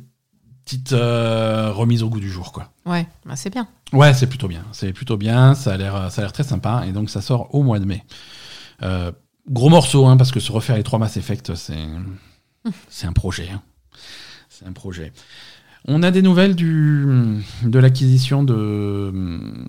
petites 0.65 0.93
euh, 0.93 1.71
remises 1.71 2.03
au 2.03 2.09
goût 2.09 2.19
du 2.19 2.29
jour 2.29 2.51
quoi. 2.51 2.71
Ouais, 2.85 3.07
bah, 3.25 3.35
c'est 3.35 3.49
bien. 3.51 3.67
Ouais, 3.93 4.13
c'est 4.13 4.27
plutôt 4.27 4.47
bien. 4.47 4.63
C'est 4.71 4.93
plutôt 4.93 5.17
bien. 5.17 5.55
Ça 5.55 5.73
a 5.73 5.77
l'air, 5.77 6.11
ça 6.11 6.21
a 6.21 6.25
l'air 6.25 6.31
très 6.33 6.43
sympa. 6.43 6.83
Et 6.87 6.91
donc, 6.91 7.09
ça 7.09 7.21
sort 7.21 7.53
au 7.55 7.63
mois 7.63 7.79
de 7.79 7.85
mai. 7.85 8.03
Euh, 8.83 9.11
gros 9.49 9.69
morceau, 9.69 10.05
hein, 10.05 10.17
parce 10.17 10.31
que 10.31 10.39
se 10.39 10.51
refaire 10.51 10.77
les 10.77 10.83
trois 10.83 10.99
Mass 10.99 11.17
Effect, 11.17 11.55
c'est, 11.55 11.77
un 13.05 13.13
projet. 13.13 13.49
hein. 13.51 13.61
C'est 14.49 14.65
un 14.65 14.73
projet. 14.73 15.11
On 15.87 16.03
a 16.03 16.11
des 16.11 16.21
nouvelles 16.21 16.55
du, 16.55 17.05
de 17.63 17.79
l'acquisition 17.79 18.43
de, 18.43 19.11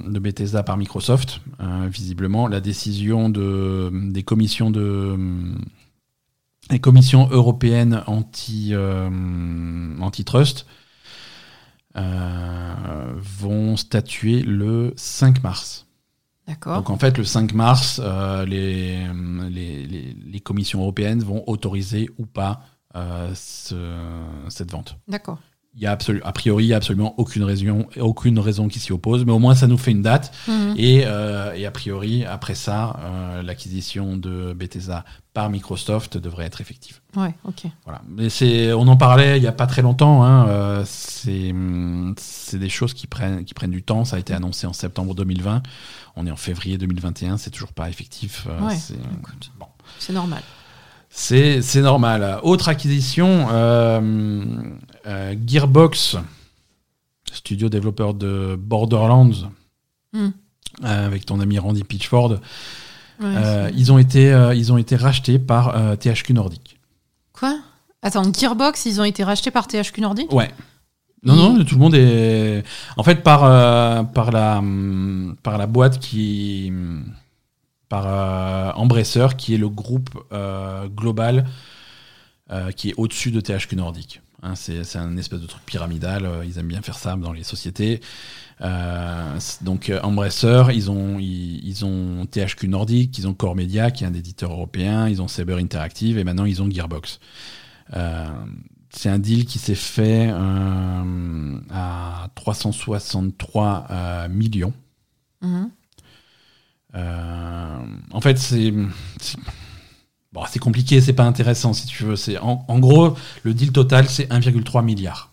de 0.06 0.18
Bethesda 0.18 0.62
par 0.62 0.76
Microsoft. 0.76 1.40
Euh, 1.60 1.88
visiblement, 1.90 2.48
la 2.48 2.60
décision 2.60 3.28
de, 3.28 3.90
des 4.10 4.22
commissions 4.22 4.70
de 4.70 5.16
commissions 6.78 7.28
européennes 7.30 8.02
anti, 8.06 8.70
euh, 8.72 9.08
antitrust 10.00 10.66
euh, 11.96 13.12
vont 13.16 13.76
statuer 13.76 14.42
le 14.42 14.92
5 14.96 15.42
mars. 15.42 15.86
Donc 16.76 16.90
en 16.90 16.96
fait, 16.98 17.18
le 17.18 17.24
5 17.24 17.52
mars, 17.54 18.00
euh, 18.02 18.44
les, 18.46 18.98
les, 19.50 19.86
les- 19.86 20.16
les 20.32 20.40
commissions 20.40 20.80
européennes 20.80 21.20
vont 21.22 21.44
autoriser 21.46 22.08
ou 22.18 22.26
pas 22.26 22.60
euh, 22.96 23.30
ce- 23.34 23.96
cette 24.48 24.70
vente. 24.70 24.96
D'accord. 25.08 25.38
Il 25.76 25.82
y 25.82 25.86
a 25.86 25.92
a 25.92 26.32
priori, 26.32 26.64
il 26.64 26.66
n'y 26.66 26.72
a 26.72 26.78
absolument 26.78 27.14
aucune 27.18 27.44
raison, 27.44 27.86
aucune 28.00 28.40
raison 28.40 28.66
qui 28.66 28.80
s'y 28.80 28.90
oppose, 28.92 29.24
mais 29.24 29.30
au 29.30 29.38
moins 29.38 29.54
ça 29.54 29.68
nous 29.68 29.78
fait 29.78 29.92
une 29.92 30.02
date. 30.02 30.32
Mhm. 30.48 30.74
Et, 30.76 31.02
euh, 31.06 31.52
et 31.54 31.64
a 31.64 31.70
priori, 31.70 32.24
après 32.24 32.56
ça, 32.56 32.96
l'acquisition 33.44 34.16
de 34.16 34.52
Bethesda 34.52 35.04
par 35.40 35.48
Microsoft 35.48 36.18
devrait 36.18 36.44
être 36.44 36.60
effective. 36.60 37.00
Ouais, 37.16 37.32
ok. 37.44 37.62
Voilà. 37.86 38.02
Mais 38.06 38.28
c'est, 38.28 38.74
on 38.74 38.86
en 38.88 38.98
parlait 38.98 39.38
il 39.38 39.42
y 39.42 39.46
a 39.46 39.52
pas 39.52 39.66
très 39.66 39.80
longtemps. 39.80 40.22
Hein, 40.22 40.46
euh, 40.48 40.82
c'est, 40.86 42.58
des 42.58 42.68
choses 42.68 42.92
qui 42.92 43.06
prennent, 43.06 43.46
qui 43.46 43.54
prennent 43.54 43.70
du 43.70 43.82
temps. 43.82 44.04
Ça 44.04 44.16
a 44.16 44.18
été 44.18 44.34
annoncé 44.34 44.66
en 44.66 44.74
septembre 44.74 45.14
2020. 45.14 45.62
On 46.16 46.26
est 46.26 46.30
en 46.30 46.36
février 46.36 46.76
2021. 46.76 47.38
C'est 47.38 47.48
toujours 47.48 47.72
pas 47.72 47.88
effectif. 47.88 48.46
Euh, 48.50 48.60
Ouais, 48.66 48.76
c'est, 48.76 48.98
bon. 49.58 49.66
Normal. 50.10 50.42
C'est, 51.08 51.62
normal. 51.80 52.38
Autre 52.42 52.68
acquisition, 52.68 53.46
euh, 53.50 54.62
Gearbox, 55.46 56.18
studio 57.32 57.70
développeur 57.70 58.12
de 58.12 58.58
Borderlands, 58.60 59.48
Hmm. 60.12 60.30
avec 60.82 61.24
ton 61.24 61.40
ami 61.40 61.58
Randy 61.58 61.84
Pitchford. 61.84 62.40
Ouais, 63.20 63.34
Euh, 63.36 63.70
ils 63.76 63.92
ont 63.92 63.98
été, 63.98 64.32
euh, 64.32 64.54
ils 64.54 64.72
ont 64.72 64.78
été 64.78 64.96
rachetés 64.96 65.38
par 65.38 65.76
euh, 65.76 65.94
THQ 65.96 66.32
Nordic. 66.32 66.78
Quoi? 67.32 67.58
Attends, 68.02 68.22
Gearbox, 68.32 68.86
ils 68.86 69.00
ont 69.00 69.04
été 69.04 69.22
rachetés 69.24 69.50
par 69.50 69.66
THQ 69.66 70.00
Nordic? 70.00 70.32
Ouais. 70.32 70.50
Non, 71.22 71.34
non, 71.36 71.64
tout 71.64 71.74
le 71.74 71.80
monde 71.80 71.94
est. 71.94 72.64
En 72.96 73.02
fait, 73.02 73.16
par, 73.22 73.44
euh, 73.44 74.02
par, 74.04 74.30
la, 74.30 74.58
hum, 74.58 75.36
par 75.42 75.58
la 75.58 75.66
boîte 75.66 75.98
qui. 75.98 76.68
hum, 76.70 77.04
Par 77.90 78.04
euh, 78.06 78.72
Embracer, 78.76 79.26
qui 79.36 79.54
est 79.54 79.58
le 79.58 79.68
groupe 79.68 80.10
euh, 80.32 80.88
global 80.88 81.44
qui 82.74 82.88
est 82.90 82.94
au-dessus 82.96 83.30
de 83.30 83.40
THQ 83.40 83.76
Nordic. 83.76 84.22
Hein, 84.42 84.54
c'est 84.56 84.96
un 84.96 85.16
espèce 85.16 85.40
de 85.40 85.46
truc 85.46 85.62
pyramidal. 85.66 86.28
Ils 86.44 86.58
aiment 86.58 86.66
bien 86.66 86.82
faire 86.82 86.98
ça 86.98 87.14
dans 87.14 87.32
les 87.32 87.44
sociétés. 87.44 88.00
Euh, 88.62 89.38
donc, 89.62 89.88
euh, 89.90 90.00
Embracer, 90.02 90.64
ils 90.74 90.90
ont, 90.90 91.18
ils, 91.18 91.66
ils 91.66 91.84
ont 91.84 92.26
THQ 92.26 92.68
Nordic, 92.68 93.16
ils 93.18 93.26
ont 93.26 93.34
Core 93.34 93.56
Media, 93.56 93.90
qui 93.90 94.04
est 94.04 94.06
un 94.06 94.14
éditeur 94.14 94.52
européen, 94.52 95.08
ils 95.08 95.22
ont 95.22 95.28
Saber 95.28 95.54
Interactive, 95.60 96.18
et 96.18 96.24
maintenant 96.24 96.44
ils 96.44 96.60
ont 96.62 96.70
Gearbox. 96.70 97.20
Euh, 97.94 98.26
c'est 98.90 99.08
un 99.08 99.18
deal 99.18 99.46
qui 99.46 99.58
s'est 99.58 99.74
fait 99.74 100.28
euh, 100.32 101.58
à 101.70 102.28
363 102.34 103.86
euh, 103.90 104.28
millions. 104.28 104.74
Mhm. 105.42 105.70
En 108.12 108.20
fait, 108.20 108.36
c'est 108.38 108.72
c'est- 109.20 109.38
bon, 110.32 110.42
c'est 110.48 110.58
compliqué, 110.58 111.00
c'est 111.00 111.12
pas 111.12 111.24
intéressant 111.24 111.72
si 111.72 111.86
tu 111.86 112.04
veux. 112.04 112.16
C'est 112.16 112.38
en, 112.38 112.64
en 112.68 112.78
gros 112.78 113.16
le 113.44 113.54
deal 113.54 113.72
total, 113.72 114.08
c'est 114.08 114.30
1,3 114.30 114.82
milliard. 114.84 115.29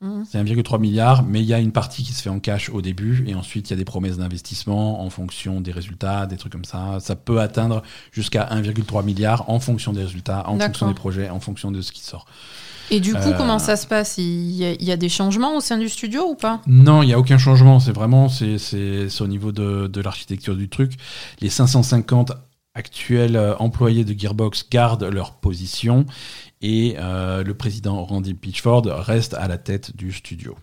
Mhm. 0.00 0.24
C'est 0.30 0.38
1,3 0.38 0.78
milliard, 0.78 1.24
mais 1.24 1.40
il 1.40 1.46
y 1.46 1.54
a 1.54 1.58
une 1.58 1.72
partie 1.72 2.04
qui 2.04 2.12
se 2.12 2.22
fait 2.22 2.30
en 2.30 2.38
cash 2.38 2.70
au 2.70 2.80
début, 2.82 3.24
et 3.26 3.34
ensuite 3.34 3.68
il 3.68 3.72
y 3.72 3.74
a 3.74 3.76
des 3.76 3.84
promesses 3.84 4.16
d'investissement 4.18 5.02
en 5.02 5.10
fonction 5.10 5.60
des 5.60 5.72
résultats, 5.72 6.26
des 6.26 6.36
trucs 6.36 6.52
comme 6.52 6.64
ça. 6.64 6.98
Ça 7.00 7.16
peut 7.16 7.40
atteindre 7.40 7.82
jusqu'à 8.12 8.44
1,3 8.44 9.02
milliard 9.04 9.50
en 9.50 9.58
fonction 9.58 9.92
des 9.92 10.02
résultats, 10.04 10.44
en 10.48 10.58
fonction 10.58 10.86
des 10.88 10.94
projets, 10.94 11.28
en 11.30 11.40
fonction 11.40 11.70
de 11.72 11.80
ce 11.80 11.90
qui 11.92 12.02
sort. 12.02 12.26
Et 12.90 13.00
du 13.00 13.12
coup, 13.12 13.18
Euh, 13.18 13.36
comment 13.36 13.58
ça 13.58 13.76
se 13.76 13.86
passe? 13.86 14.16
Il 14.16 14.50
y, 14.52 14.64
a, 14.64 14.72
il 14.72 14.84
y 14.84 14.92
a 14.92 14.96
des 14.96 15.10
changements 15.10 15.56
au 15.56 15.60
sein 15.60 15.76
du 15.76 15.90
studio 15.90 16.22
ou 16.30 16.34
pas? 16.34 16.62
Non, 16.66 17.02
il 17.02 17.06
n'y 17.06 17.12
a 17.12 17.18
aucun 17.18 17.36
changement. 17.36 17.80
C'est 17.80 17.92
vraiment 17.92 18.30
c'est 18.30 18.56
au 19.20 19.26
niveau 19.26 19.52
de, 19.52 19.88
de 19.88 20.00
l'architecture 20.00 20.56
du 20.56 20.70
truc. 20.70 20.92
Les 21.42 21.50
550 21.50 22.32
actuels 22.78 23.36
euh, 23.36 23.54
employés 23.58 24.04
de 24.04 24.18
Gearbox 24.18 24.64
gardent 24.70 25.04
leur 25.04 25.32
position 25.34 26.06
et 26.62 26.94
euh, 26.98 27.42
le 27.44 27.54
président 27.54 28.04
Randy 28.04 28.34
Pitchford 28.34 28.84
reste 28.86 29.34
à 29.34 29.48
la 29.48 29.58
tête 29.58 29.94
du 29.96 30.12
studio. 30.12 30.56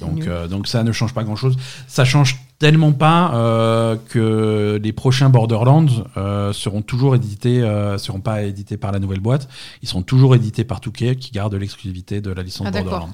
Donc, 0.00 0.26
euh, 0.26 0.48
donc 0.48 0.68
ça 0.68 0.84
ne 0.84 0.92
change 0.92 1.14
pas 1.14 1.24
grand-chose. 1.24 1.56
Ça 1.86 2.04
change 2.04 2.36
tellement 2.58 2.92
pas 2.92 3.32
euh, 3.34 3.96
que 4.10 4.78
les 4.82 4.92
prochains 4.92 5.30
Borderlands 5.30 5.86
euh, 6.18 6.52
seront 6.52 6.82
toujours 6.82 7.14
édités, 7.16 7.62
euh, 7.62 7.96
seront 7.96 8.20
pas 8.20 8.42
édités 8.42 8.76
par 8.76 8.92
la 8.92 8.98
nouvelle 8.98 9.20
boîte. 9.20 9.48
Ils 9.80 9.88
seront 9.88 10.02
toujours 10.02 10.34
édités 10.34 10.64
par 10.64 10.80
Touquet 10.82 11.16
qui 11.16 11.30
garde 11.30 11.54
l'exclusivité 11.54 12.20
de 12.20 12.30
la 12.30 12.42
licence 12.42 12.66
Ah. 12.68 12.82
Borderlands. 12.82 13.12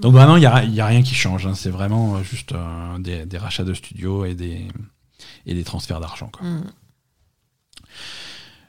Donc 0.00 0.12
vraiment, 0.12 0.36
il 0.36 0.40
n'y 0.72 0.80
a, 0.80 0.86
rien 0.86 1.02
qui 1.02 1.14
change. 1.14 1.46
hein. 1.46 1.54
C'est 1.54 1.70
vraiment 1.70 2.22
juste 2.22 2.52
des, 2.98 3.24
des 3.24 3.38
rachats 3.38 3.64
de 3.64 3.72
studios 3.72 4.26
et 4.26 4.34
des, 4.34 4.60
et 5.46 5.54
des 5.54 5.64
transferts 5.64 6.00
d'argent. 6.00 6.28
quoi. 6.30 6.46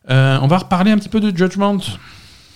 Euh, 0.09 0.37
on 0.41 0.47
va 0.47 0.57
reparler 0.59 0.91
un 0.91 0.97
petit 0.97 1.09
peu 1.09 1.19
de 1.19 1.35
Judgment. 1.35 1.79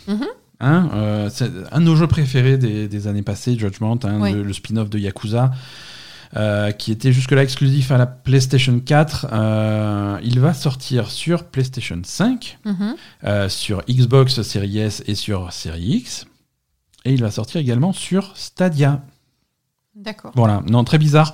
Mhm. 0.07 0.25
Hein, 0.61 0.89
euh, 0.93 1.29
c'est 1.31 1.49
un 1.71 1.79
de 1.79 1.85
nos 1.85 1.95
jeux 1.95 2.07
préférés 2.07 2.57
des, 2.57 2.87
des 2.87 3.07
années 3.07 3.21
passées, 3.21 3.57
Judgment, 3.57 3.97
hein, 4.03 4.19
Oui. 4.19 4.33
le, 4.33 4.43
le 4.43 4.53
spin-off 4.53 4.89
de 4.89 4.99
Yakuza, 4.99 5.51
euh, 6.35 6.71
qui 6.71 6.91
était 6.91 7.13
jusque-là 7.13 7.43
exclusif 7.43 7.91
à 7.91 7.97
la 7.97 8.05
PlayStation 8.05 8.77
4. 8.79 9.27
Euh, 9.31 10.19
il 10.21 10.39
va 10.41 10.53
sortir 10.53 11.09
sur 11.11 11.45
PlayStation 11.45 11.99
5, 12.03 12.57
Mhm. 12.65 12.95
euh, 13.23 13.47
sur 13.49 13.83
Xbox 13.89 14.41
Series 14.41 14.79
S 14.79 15.03
et 15.07 15.15
sur 15.15 15.51
Series 15.53 15.81
X. 15.97 16.25
Et 17.05 17.13
il 17.13 17.21
va 17.21 17.31
sortir 17.31 17.61
également 17.61 17.93
sur 17.93 18.35
Stadia. 18.35 19.01
D'accord. 19.95 20.31
Voilà, 20.35 20.61
non, 20.69 20.83
très 20.83 20.97
bizarre. 20.97 21.33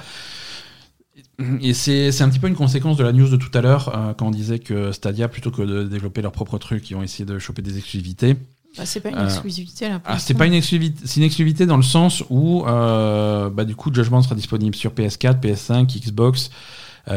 Et 1.61 1.73
c'est 1.73 2.11
c'est 2.11 2.23
un 2.23 2.29
petit 2.29 2.39
peu 2.39 2.47
une 2.47 2.55
conséquence 2.55 2.95
de 2.97 3.03
la 3.03 3.11
news 3.11 3.27
de 3.27 3.35
tout 3.35 3.51
à 3.57 3.61
l'heure, 3.61 3.89
euh, 3.95 4.13
quand 4.13 4.27
on 4.27 4.31
disait 4.31 4.59
que 4.59 4.91
Stadia, 4.93 5.27
plutôt 5.27 5.51
que 5.51 5.61
de 5.61 5.83
développer 5.83 6.21
leur 6.21 6.31
propre 6.31 6.57
truc, 6.57 6.89
ils 6.89 6.95
ont 6.95 7.03
essayé 7.03 7.25
de 7.25 7.37
choper 7.39 7.61
des 7.61 7.77
exclusivités. 7.77 8.35
Bah, 8.77 8.85
c'est 8.85 8.99
pas 9.01 9.09
une 9.09 9.17
Euh, 9.17 9.25
exclusivité 9.25 9.89
là. 9.89 10.01
Ah, 10.05 10.17
c'est 10.19 10.33
l'instant. 10.33 10.37
pas 10.37 10.45
une 10.47 10.53
exclusivité, 10.53 11.01
c'est 11.05 11.17
une 11.19 11.25
exclusivité 11.25 11.65
dans 11.65 11.77
le 11.77 11.83
sens 11.83 12.23
où, 12.29 12.63
euh, 12.67 13.49
bah, 13.49 13.65
du 13.65 13.75
coup, 13.75 13.93
Judgment 13.93 14.21
sera 14.21 14.35
disponible 14.35 14.75
sur 14.75 14.93
PS4, 14.93 15.39
PS5, 15.39 15.85
Xbox, 15.99 16.49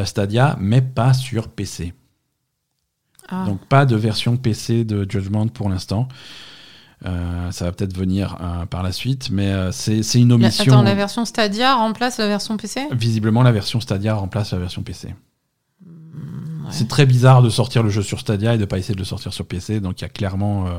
Stadia, 0.04 0.56
mais 0.60 0.82
pas 0.82 1.14
sur 1.14 1.48
PC. 1.48 1.94
Ah. 3.28 3.44
Donc 3.46 3.64
pas 3.66 3.86
de 3.86 3.96
version 3.96 4.36
PC 4.36 4.84
de 4.84 5.06
Judgment 5.08 5.48
pour 5.48 5.68
l'instant. 5.68 6.08
Euh, 7.06 7.50
ça 7.52 7.64
va 7.66 7.72
peut-être 7.72 7.96
venir 7.96 8.36
euh, 8.40 8.66
par 8.66 8.82
la 8.82 8.90
suite, 8.92 9.30
mais 9.30 9.46
euh, 9.52 9.70
c'est 9.72 10.00
une 10.14 10.30
La- 10.30 10.34
omission. 10.34 10.72
Attends, 10.72 10.82
la 10.82 10.94
version 10.94 11.24
Stadia 11.24 11.76
remplace 11.76 12.18
la 12.18 12.26
version 12.26 12.56
PC 12.56 12.88
Visiblement, 12.90 13.42
la 13.42 13.52
version 13.52 13.80
Stadia 13.80 14.14
remplace 14.14 14.52
la 14.52 14.58
version 14.58 14.82
PC. 14.82 15.08
Ouais. 15.08 15.84
C'est 16.70 16.88
très 16.88 17.06
bizarre 17.06 17.40
de 17.42 17.50
sortir 17.50 17.82
le 17.82 17.88
jeu 17.90 18.02
sur 18.02 18.20
Stadia 18.20 18.54
et 18.54 18.58
de 18.58 18.64
pas 18.64 18.78
essayer 18.78 18.94
de 18.94 18.98
le 18.98 19.04
sortir 19.04 19.32
sur 19.32 19.46
PC. 19.46 19.80
Donc 19.80 20.00
il 20.00 20.02
y 20.02 20.06
a 20.06 20.08
clairement, 20.08 20.66
euh, 20.66 20.70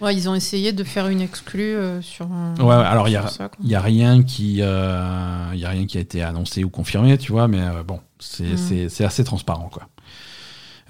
Ouais, 0.00 0.14
ils 0.16 0.28
ont 0.28 0.34
essayé 0.34 0.72
de 0.72 0.82
faire 0.84 1.06
une 1.08 1.20
exclue 1.20 1.76
euh, 1.76 2.02
sur. 2.02 2.26
Ouais, 2.60 2.74
alors 2.74 3.08
il 3.08 3.12
y 3.12 3.16
a- 3.16 3.24
a 3.24 3.80
rien 3.80 4.22
qui, 4.24 4.58
euh, 4.60 5.46
il 5.54 5.60
y 5.60 5.64
a 5.64 5.68
rien 5.70 5.86
qui 5.86 5.96
a 5.96 6.00
été 6.00 6.22
annoncé 6.22 6.64
ou 6.64 6.70
confirmé, 6.70 7.16
tu 7.18 7.30
vois. 7.32 7.46
Mais 7.48 7.62
bon, 7.86 8.00
c'est 8.18 8.44
Mm. 8.84 8.88
c'est 8.88 9.04
assez 9.04 9.22
transparent, 9.24 9.68
quoi. 9.72 9.88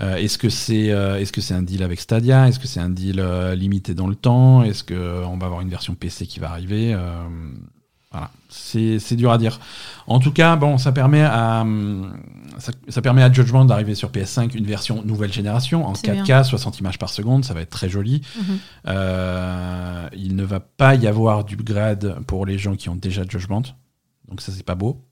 Euh, 0.00 0.16
est-ce 0.16 0.38
que 0.38 0.48
c'est 0.48 0.90
euh, 0.90 1.18
est-ce 1.18 1.32
que 1.32 1.40
c'est 1.40 1.54
un 1.54 1.62
deal 1.62 1.82
avec 1.82 2.00
Stadia? 2.00 2.48
Est-ce 2.48 2.58
que 2.58 2.66
c'est 2.66 2.80
un 2.80 2.90
deal 2.90 3.20
euh, 3.20 3.54
limité 3.54 3.94
dans 3.94 4.06
le 4.06 4.14
temps? 4.14 4.62
Est-ce 4.62 4.84
que 4.84 5.24
on 5.24 5.36
va 5.36 5.46
avoir 5.46 5.60
une 5.60 5.68
version 5.68 5.94
PC 5.94 6.26
qui 6.26 6.40
va 6.40 6.50
arriver? 6.50 6.96
Voilà, 8.10 8.30
c'est 8.50 8.98
c'est 8.98 9.16
dur 9.16 9.32
à 9.32 9.38
dire. 9.38 9.58
En 10.06 10.18
tout 10.18 10.32
cas, 10.32 10.56
bon, 10.56 10.76
ça 10.76 10.92
permet 10.92 11.22
à 11.22 11.64
ça, 12.58 12.72
ça 12.88 13.00
permet 13.00 13.22
à 13.22 13.32
Judgment 13.32 13.64
d'arriver 13.64 13.94
sur 13.94 14.10
PS5 14.10 14.54
une 14.56 14.66
version 14.66 15.02
nouvelle 15.02 15.32
génération 15.32 15.86
en 15.86 15.94
C'est 15.94 16.08
4K, 16.08 16.44
60 16.44 16.80
images 16.80 16.98
par 16.98 17.08
seconde, 17.08 17.44
ça 17.44 17.54
va 17.54 17.62
être 17.62 17.70
très 17.70 17.88
joli. 17.88 18.22
Mhm. 18.36 18.58
Euh, 18.88 20.08
il 20.14 20.36
ne 20.36 20.44
va 20.44 20.60
pas 20.60 20.94
y 20.94 21.06
avoir 21.06 21.44
d'upgrade 21.44 22.18
pour 22.26 22.44
les 22.44 22.58
gens 22.58 22.76
qui 22.76 22.90
ont 22.90 22.96
déjà 22.96 23.22
Judgment, 23.26 23.62
donc 24.28 24.42
ça 24.42 24.52
c'est 24.52 24.62
pas 24.62 24.74
beau. 24.74 25.02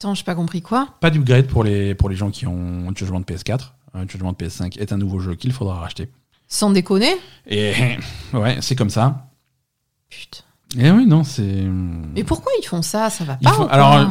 Attends, 0.00 0.14
j'ai 0.14 0.24
pas 0.24 0.34
compris 0.34 0.62
quoi 0.62 0.88
Pas 1.00 1.10
d'upgrade 1.10 1.46
pour 1.46 1.62
les, 1.62 1.94
pour 1.94 2.08
les 2.08 2.16
gens 2.16 2.30
qui 2.30 2.46
ont 2.46 2.90
Judgment 2.94 3.20
PS4. 3.20 3.72
Euh, 3.96 4.04
Judgment 4.08 4.32
PS5 4.32 4.78
est 4.78 4.92
un 4.92 4.96
nouveau 4.96 5.18
jeu 5.20 5.34
qu'il 5.34 5.52
faudra 5.52 5.74
racheter. 5.78 6.08
Sans 6.48 6.70
déconner 6.70 7.14
Et 7.46 7.74
ouais, 8.32 8.56
c'est 8.62 8.74
comme 8.76 8.88
ça. 8.88 9.26
Putain. 10.08 10.40
Et 10.78 10.90
oui, 10.90 11.04
non, 11.04 11.22
c'est. 11.22 11.42
Mais 12.14 12.24
pourquoi 12.24 12.50
ils 12.62 12.64
font 12.64 12.80
ça? 12.80 13.10
Ça 13.10 13.24
va 13.24 13.36
pas 13.36 13.52
font- 13.52 13.66
alors, 13.66 13.92
euh, 13.96 14.06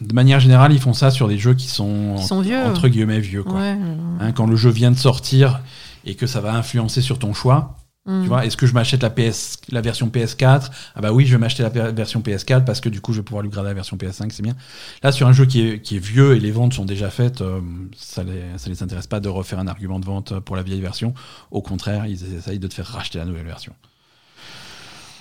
De 0.00 0.14
manière 0.14 0.38
générale, 0.38 0.72
ils 0.72 0.78
font 0.80 0.92
ça 0.92 1.10
sur 1.10 1.26
des 1.26 1.38
jeux 1.38 1.54
qui 1.54 1.66
sont, 1.66 2.14
Qui 2.18 2.24
sont 2.24 2.40
vieux. 2.40 2.62
entre 2.64 2.86
guillemets 2.86 3.18
vieux. 3.18 3.42
Quoi. 3.42 3.54
Ouais. 3.60 3.76
Hein, 4.20 4.30
quand 4.32 4.46
le 4.46 4.54
jeu 4.54 4.70
vient 4.70 4.92
de 4.92 4.96
sortir 4.96 5.60
et 6.04 6.14
que 6.14 6.28
ça 6.28 6.40
va 6.40 6.54
influencer 6.54 7.00
sur 7.00 7.18
ton 7.18 7.34
choix, 7.34 7.78
tu 8.04 8.26
vois, 8.26 8.44
est-ce 8.44 8.56
que 8.56 8.66
je 8.66 8.74
m'achète 8.74 9.02
la, 9.02 9.10
PS, 9.10 9.58
la 9.70 9.80
version 9.80 10.08
PS4 10.08 10.70
Ah 10.96 11.00
bah 11.00 11.12
oui, 11.12 11.24
je 11.24 11.32
vais 11.32 11.38
m'acheter 11.38 11.62
la 11.62 11.68
version 11.68 12.20
PS4 12.20 12.64
parce 12.64 12.80
que 12.80 12.88
du 12.88 13.00
coup, 13.00 13.12
je 13.12 13.18
vais 13.18 13.22
pouvoir 13.22 13.44
lui 13.44 13.50
grader 13.50 13.68
la 13.68 13.74
version 13.74 13.96
PS5, 13.96 14.30
c'est 14.30 14.42
bien. 14.42 14.56
Là, 15.04 15.12
sur 15.12 15.28
un 15.28 15.32
jeu 15.32 15.46
qui 15.46 15.60
est, 15.60 15.80
qui 15.80 15.96
est 15.96 16.00
vieux 16.00 16.34
et 16.34 16.40
les 16.40 16.50
ventes 16.50 16.74
sont 16.74 16.84
déjà 16.84 17.10
faites, 17.10 17.42
euh, 17.42 17.60
ça 17.96 18.24
les, 18.24 18.42
ça 18.56 18.68
les 18.68 18.82
intéresse 18.82 19.06
pas 19.06 19.20
de 19.20 19.28
refaire 19.28 19.60
un 19.60 19.68
argument 19.68 20.00
de 20.00 20.04
vente 20.04 20.40
pour 20.40 20.56
la 20.56 20.64
vieille 20.64 20.80
version. 20.80 21.14
Au 21.52 21.62
contraire, 21.62 22.06
ils 22.06 22.34
essayent 22.34 22.58
de 22.58 22.66
te 22.66 22.74
faire 22.74 22.86
racheter 22.86 23.18
la 23.18 23.24
nouvelle 23.24 23.46
version. 23.46 23.72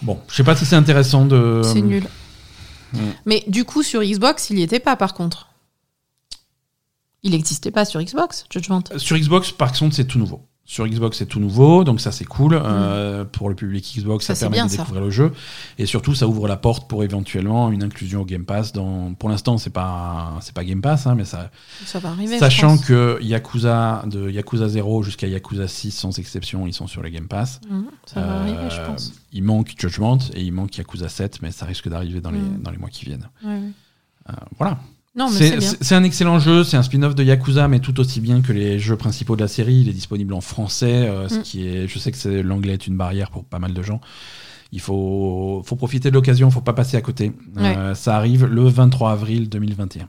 Bon, 0.01 0.19
je 0.27 0.35
sais 0.35 0.43
pas 0.43 0.55
si 0.55 0.65
c'est 0.65 0.75
intéressant 0.75 1.25
de. 1.25 1.61
C'est 1.63 1.81
nul. 1.81 2.07
hmm. 2.93 3.11
Mais 3.27 3.43
du 3.47 3.63
coup, 3.63 3.83
sur 3.83 4.01
Xbox, 4.01 4.49
il 4.49 4.57
y 4.57 4.63
était 4.63 4.79
pas 4.79 4.95
par 4.95 5.13
contre. 5.13 5.49
Il 7.21 7.31
n'existait 7.31 7.69
pas 7.69 7.85
sur 7.85 8.01
Xbox, 8.01 8.45
Judgment. 8.49 8.83
Sur 8.97 9.15
Xbox, 9.15 9.51
par 9.51 9.71
contre, 9.71 9.95
c'est 9.95 10.05
tout 10.05 10.17
nouveau. 10.17 10.47
Sur 10.63 10.87
Xbox, 10.87 11.17
c'est 11.17 11.25
tout 11.25 11.41
nouveau, 11.41 11.83
donc 11.83 11.99
ça 11.99 12.13
c'est 12.13 12.23
cool. 12.23 12.53
Euh, 12.53 13.25
pour 13.25 13.49
le 13.49 13.55
public 13.55 13.93
Xbox, 13.97 14.25
ça. 14.25 14.35
Ça, 14.35 14.45
permet 14.45 14.55
bien, 14.57 14.65
de 14.67 14.71
ça. 14.71 14.77
découvrir 14.77 15.01
le 15.03 15.09
jeu. 15.09 15.33
Et 15.77 15.85
surtout, 15.85 16.15
ça 16.15 16.27
ouvre 16.29 16.47
la 16.47 16.55
porte 16.55 16.87
pour 16.87 17.03
éventuellement 17.03 17.71
une 17.71 17.83
inclusion 17.83 18.21
au 18.21 18.25
Game 18.25 18.45
Pass. 18.45 18.71
Dans... 18.71 19.13
Pour 19.15 19.27
l'instant, 19.27 19.57
c'est 19.57 19.69
pas, 19.71 20.37
c'est 20.39 20.53
pas 20.53 20.63
Game 20.63 20.81
Pass, 20.81 21.07
hein, 21.07 21.15
mais 21.15 21.25
ça, 21.25 21.51
Ça 21.85 21.99
va 21.99 22.09
arriver. 22.11 22.35
je 22.35 22.39
sachant 22.39 22.77
pense. 22.77 22.85
que 22.85 23.19
Yakuza, 23.21 24.03
de 24.05 24.29
Yakuza 24.29 24.69
0 24.69 25.03
jusqu'à 25.03 25.27
Yakuza 25.27 25.67
6, 25.67 25.91
sans 25.91 26.17
exception, 26.19 26.65
ils 26.67 26.73
sont 26.73 26.87
sur 26.87 27.03
les 27.03 27.11
Game 27.11 27.27
Pass. 27.27 27.59
Mhm, 27.69 27.85
ça 28.05 28.21
va 28.21 28.27
Euh, 28.27 28.41
arriver, 28.43 28.69
je 28.69 28.81
pense. 28.85 29.13
Il 29.33 29.43
manque 29.43 29.73
Judgment 29.77 30.19
et 30.33 30.41
il 30.41 30.53
manque 30.53 30.77
Yakuza 30.77 31.09
7, 31.09 31.41
mais 31.41 31.51
ça 31.51 31.65
risque 31.65 31.89
d'arriver 31.89 32.21
dans, 32.21 32.31
les, 32.31 32.39
Mm. 32.39 32.61
dans 32.61 32.71
les 32.71 32.77
mois 32.77 32.89
qui 32.89 33.03
viennent. 33.03 33.27
Euh, 33.45 34.33
voilà. 34.57 34.77
C'est 35.79 35.95
un 35.95 36.03
excellent 36.03 36.39
jeu, 36.39 36.63
c'est 36.63 36.77
un 36.77 36.83
spin-off 36.83 37.15
de 37.15 37.23
Yakuza, 37.23 37.67
mais 37.67 37.79
tout 37.79 37.99
aussi 37.99 38.21
bien 38.21 38.41
que 38.41 38.53
les 38.53 38.79
jeux 38.79 38.95
principaux 38.95 39.35
de 39.35 39.41
la 39.41 39.47
série. 39.49 39.75
Il 39.81 39.89
est 39.89 39.93
disponible 39.93 40.33
en 40.33 40.41
français, 40.41 41.07
euh, 41.09 41.27
ce 41.27 41.35
Mm. 41.39 41.41
qui 41.41 41.67
est, 41.67 41.87
je 41.87 41.99
sais 41.99 42.11
que 42.11 42.17
c'est- 42.17 42.41
l'anglais 42.43 42.73
est 42.73 42.87
une 42.87 42.95
barrière 42.95 43.29
pour 43.29 43.43
pas 43.43 43.59
mal 43.59 43.73
de 43.73 43.81
gens. 43.81 43.99
Il 44.71 44.79
faut, 44.79 45.61
faut 45.65 45.75
profiter 45.75 46.09
de 46.09 46.15
l'occasion, 46.15 46.49
faut 46.49 46.61
pas 46.61 46.71
passer 46.73 46.95
à 46.95 47.01
côté. 47.01 47.33
Euh, 47.57 47.93
ça 47.93 48.15
arrive 48.15 48.45
le 48.45 48.63
23 48.69 49.11
avril 49.11 49.49
2021. 49.49 50.07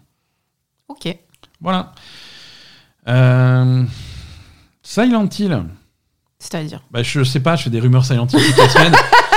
Ok. 0.88 1.16
Voilà. 1.60 1.92
Euh, 3.08 3.84
Silent 4.84 5.28
Hill. 5.36 5.64
C'est-à-dire? 6.38 6.82
Bah, 6.92 7.02
je 7.02 7.24
sais 7.24 7.40
pas, 7.40 7.56
je 7.56 7.64
fais 7.64 7.70
des 7.70 7.80
rumeurs 7.80 8.04
Silent 8.04 8.26
Hill 8.32 8.40
toute 8.46 8.56
la 8.56 8.68
semaine. 8.68 8.94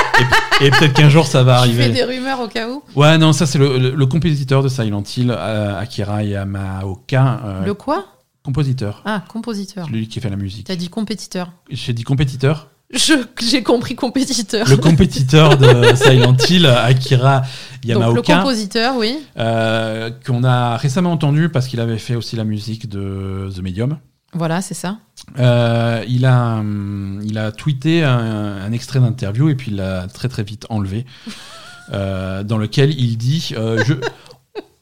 Et, 0.62 0.66
et 0.68 0.72
peut-être 0.72 0.94
qu'un 0.94 1.10
jour 1.10 1.26
ça 1.28 1.44
va 1.44 1.64
Tu 1.64 1.74
fais 1.74 1.82
arriver. 1.84 1.94
des 1.94 2.04
rumeurs 2.04 2.40
au 2.40 2.48
cas 2.48 2.70
où 2.70 2.84
Ouais, 2.96 3.18
non, 3.18 3.34
ça 3.34 3.46
c'est 3.46 3.58
le, 3.58 3.78
le- 3.78 3.92
le 3.96 4.06
compositeur 4.06 4.64
de 4.64 4.70
Silent 4.70 5.04
Hill, 5.18 5.32
euh, 5.36 5.80
Akira 5.80 6.24
Yamaoka. 6.24 7.42
euh, 7.46 7.66
Le 7.66 7.74
quoi? 7.74 8.06
Compositeur. 8.44 9.02
Ah, 9.06 9.24
compositeur. 9.28 9.90
Lui 9.90 10.08
qui 10.08 10.20
fait 10.20 10.30
la 10.30 10.36
musique. 10.36 10.68
T'as 10.68 10.76
dit 10.76 10.90
compétiteur. 10.90 11.52
J'ai 11.70 11.94
dit 11.94 12.04
compétiteur. 12.04 12.68
Je- 12.94 13.14
J'ai 13.42 13.64
compris 13.64 13.96
compétiteur. 13.96 14.70
Le 14.70 14.78
compétiteur 14.78 15.58
de 15.58 15.96
Silent 15.96 16.38
Hill, 16.48 16.68
Akira 16.68 17.40
Donc 17.40 17.48
le 17.84 17.90
Yamaoka, 17.90 18.38
compositeur, 18.38 18.96
oui. 18.98 19.18
euh, 19.40 20.12
qu'on 20.26 20.44
a 20.44 20.78
récemment 20.78 21.12
entendu 21.12 21.50
parce 21.50 21.68
qu'il 21.68 21.80
avait 21.80 21.98
fait 21.98 22.16
aussi 22.16 22.36
la 22.36 22.44
musique 22.44 22.88
de 22.88 23.50
The 23.56 23.60
Medium. 23.64 23.98
Voilà, 24.36 24.62
c'est 24.62 24.74
ça. 24.74 24.98
Euh, 25.40 26.04
il, 26.08 26.26
a, 26.26 26.58
hum, 26.58 27.22
il 27.24 27.38
a 27.38 27.52
tweeté 27.54 28.04
un, 28.04 28.18
un 28.18 28.72
extrait 28.74 29.00
d'interview 29.00 29.48
et 29.50 29.56
puis 29.56 29.72
il 29.72 29.78
l'a 29.78 30.08
très 30.08 30.28
très 30.28 30.44
vite 30.44 30.66
enlevé, 30.70 31.06
euh, 31.94 32.44
dans 32.44 32.58
lequel 32.58 32.92
il 33.00 33.18
dit 33.18 33.54
euh, 33.58 33.82
je, 33.86 33.94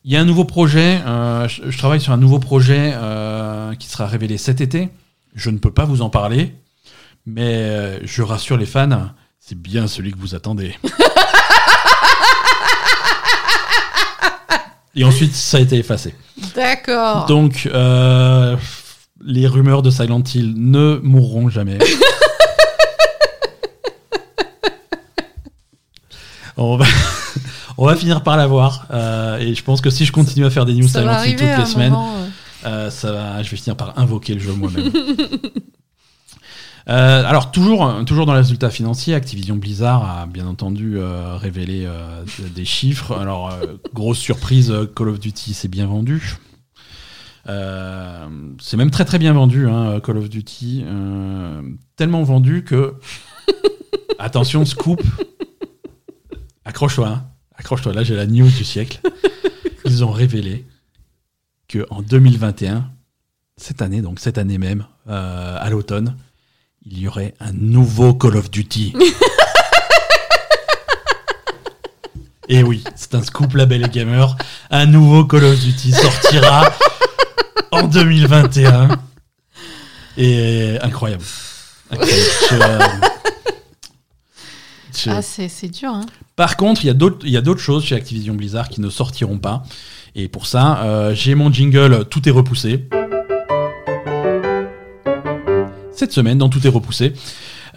Il 0.04 0.12
y 0.12 0.18
a 0.18 0.22
un 0.22 0.26
nouveau 0.26 0.44
projet, 0.46 1.02
je, 1.48 1.70
je 1.70 1.78
travaille 1.78 2.02
sur 2.02 2.14
un 2.14 2.18
nouveau 2.18 2.40
projet 2.40 2.94
qui 3.80 3.88
sera 3.88 4.08
révélé 4.08 4.38
cet 4.38 4.60
été. 4.60 4.90
Je 5.36 5.50
ne 5.52 5.60
peux 5.60 5.72
pas 5.72 5.86
vous 5.86 6.02
en 6.02 6.10
parler, 6.10 6.56
mais 7.26 8.06
je 8.06 8.22
rassure 8.22 8.58
les 8.58 8.66
fans, 8.66 9.12
c'est 9.40 9.58
bien 9.60 9.88
celui 9.88 10.12
que 10.12 10.18
vous 10.18 10.36
attendez. 10.36 10.76
et 14.96 15.04
ensuite, 15.04 15.34
ça 15.34 15.58
a 15.58 15.60
été 15.60 15.78
effacé. 15.78 16.16
D'accord. 16.56 17.26
Donc, 17.26 17.68
euh, 17.72 18.56
les 19.26 19.48
rumeurs 19.48 19.82
de 19.82 19.90
Silent 19.90 20.24
Hill 20.34 20.54
ne 20.56 21.00
mourront 21.04 21.50
jamais. 21.50 21.78
on, 26.58 26.78
va, 26.78 26.86
on 27.78 27.86
va 27.86 27.96
finir 27.96 28.24
par 28.24 28.38
l'avoir. 28.38 28.88
euh, 28.92 29.38
et 29.38 29.56
je 29.56 29.64
pense 29.64 29.82
que 29.82 29.90
si 29.90 30.06
je 30.06 30.12
continue 30.12 30.46
à 30.46 30.50
faire 30.50 30.66
des 30.66 30.74
news 30.74 30.88
ça 30.88 31.02
va 31.04 31.20
Silent 31.24 31.32
Hill 31.32 31.38
toutes 31.38 31.58
les 31.60 31.66
semaines, 31.66 31.92
moment, 31.92 32.16
euh. 32.18 32.28
euh, 32.68 32.90
ça 32.90 33.12
va, 33.12 33.44
je 33.44 33.50
vais 33.50 33.58
finir 33.58 33.76
par 33.76 33.98
invoquer 33.98 34.34
le 34.36 34.40
jeu 34.40 34.54
moi-même. 34.54 34.92
Euh, 36.90 37.24
alors 37.26 37.52
toujours, 37.52 38.04
toujours 38.04 38.26
dans 38.26 38.34
les 38.34 38.40
résultats 38.40 38.70
financiers, 38.70 39.14
Activision 39.16 39.56
Blizzard 39.56 40.04
a 40.04 40.26
bien 40.26 40.46
entendu 40.46 40.98
euh, 40.98 41.38
révélé 41.38 41.86
euh, 41.86 42.26
des 42.54 42.66
chiffres. 42.66 43.16
Alors 43.18 43.52
euh, 43.54 43.78
grosse 43.94 44.18
surprise, 44.18 44.74
Call 44.94 45.08
of 45.08 45.18
Duty 45.22 45.54
s'est 45.54 45.70
bien 45.70 45.88
vendu. 45.88 46.36
Euh, 47.48 48.28
c'est 48.62 48.78
même 48.78 48.92
très 48.92 49.06
très 49.06 49.20
bien 49.20 49.34
vendu, 49.34 49.68
hein, 49.68 50.00
Call 50.00 50.18
of 50.18 50.30
Duty. 50.30 50.84
Euh, 50.86 51.62
tellement 51.96 52.24
vendu 52.24 52.64
que 52.64 52.96
attention 54.20 54.66
scoop, 54.66 55.02
accroche-toi, 56.66 57.08
hein. 57.08 57.26
accroche-toi. 57.56 57.94
Là 57.94 58.04
j'ai 58.04 58.16
la 58.16 58.28
news 58.28 58.50
du 58.50 58.64
siècle. 58.64 59.00
Ils 59.86 60.04
ont 60.06 60.12
révélé 60.12 60.66
que 61.68 61.86
en 61.90 62.02
2021, 62.02 62.90
cette 63.58 63.82
année, 63.82 64.02
donc 64.02 64.20
cette 64.20 64.38
année 64.38 64.58
même, 64.58 64.86
euh, 65.10 65.58
à 65.60 65.70
l'automne, 65.70 66.16
il 66.86 67.00
y 67.00 67.08
aurait 67.08 67.34
un 67.40 67.52
nouveau 67.52 68.14
Call 68.14 68.38
of 68.38 68.50
Duty. 68.50 68.94
Et 72.50 72.62
oui, 72.62 72.84
c'est 72.96 73.16
un 73.16 73.24
scoop 73.24 73.54
label 73.54 73.86
et 73.86 73.90
gamer. 73.90 74.36
Un 74.70 74.86
nouveau 74.86 75.24
Call 75.24 75.46
of 75.46 75.60
Duty 75.60 75.94
sortira 75.94 76.74
en 77.74 77.88
2021. 77.88 78.90
Et 80.18 80.78
incroyable. 80.82 81.24
Incroyable. 81.92 82.22
Je, 82.50 82.56
euh, 82.56 82.80
je- 84.96 85.10
Ah, 85.10 85.22
c'est 85.22 85.70
dur. 85.70 85.90
Hein. 85.94 86.06
par 86.36 86.56
contre, 86.58 86.84
il 86.84 86.88
y 86.88 86.90
a 87.38 87.42
d'autres- 87.42 87.60
choses 87.62 87.84
chez 87.84 87.96
Activision 87.96 88.36
Blizzard 88.36 88.70
qui 88.70 88.80
ne 88.82 88.90
sortiront 88.90 89.38
pas. 89.40 89.64
Et 90.16 90.28
pour 90.28 90.46
ça, 90.46 90.84
euh, 90.84 91.16
j'ai 91.16 91.34
mon 91.36 91.52
jingle 91.52 92.06
Tout 92.06 92.28
est 92.30 92.32
repoussé. 92.32 92.88
Cette 95.92 96.12
semaine, 96.12 96.38
dans 96.38 96.50
Tout 96.50 96.66
est 96.66 96.70
repoussé, 96.70 97.14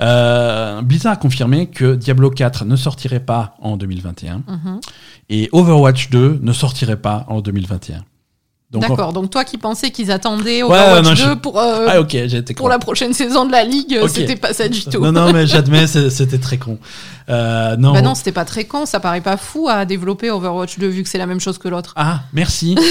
euh, 0.00 0.82
Blizzard 0.82 1.12
a 1.12 1.16
confirmé 1.16 1.68
que 1.68 1.94
Diablo 1.94 2.30
4 2.30 2.64
ne 2.64 2.76
sortirait 2.76 3.20
pas 3.20 3.54
en 3.60 3.76
2021 3.76 4.42
Mhm. 4.48 4.80
et 5.30 5.48
Overwatch 5.52 6.10
2 6.10 6.38
ne 6.42 6.52
sortirait 6.52 7.00
pas 7.00 7.24
en 7.28 7.40
2021. 7.40 8.04
D'accord. 8.80 9.12
Donc 9.12 9.30
toi 9.30 9.44
qui 9.44 9.58
pensais 9.58 9.90
qu'ils 9.90 10.10
attendaient 10.10 10.62
Ouais, 10.62 10.70
Overwatch 10.78 11.04
non, 11.04 11.10
2 11.10 11.16
je- 11.16 11.34
pour, 11.34 11.58
euh, 11.60 11.86
Ah 11.88 11.98
été 12.24 12.54
pour 12.54 12.68
la 12.68 12.78
prochaine 12.78 13.12
saison 13.12 13.44
de 13.46 13.52
la 13.52 13.64
ligue, 13.64 13.98
Ok. 14.02 14.10
c'était 14.12 14.36
pas 14.36 14.52
ça 14.52 14.68
du 14.68 14.84
tout. 14.84 15.00
Non, 15.00 15.12
non, 15.12 15.32
mais 15.32 15.46
j'admets, 15.46 15.86
c'était 15.86 16.38
très 16.38 16.58
con. 16.58 16.78
Euh, 17.28 17.76
non. 17.76 17.92
Bah 17.92 18.02
non, 18.02 18.14
c'était 18.14 18.32
pas 18.32 18.44
très 18.44 18.64
con, 18.64 18.86
ça 18.86 19.00
paraît 19.00 19.20
pas 19.20 19.36
fou 19.36 19.68
à 19.68 19.84
développer 19.84 20.30
Overwatch 20.30 20.78
2 20.78 20.86
vu 20.88 21.02
que 21.02 21.08
c'est 21.08 21.18
la 21.18 21.26
même 21.26 21.40
chose 21.40 21.58
que 21.58 21.68
l'autre. 21.68 21.92
Ah, 21.96 22.20
merci. 22.32 22.76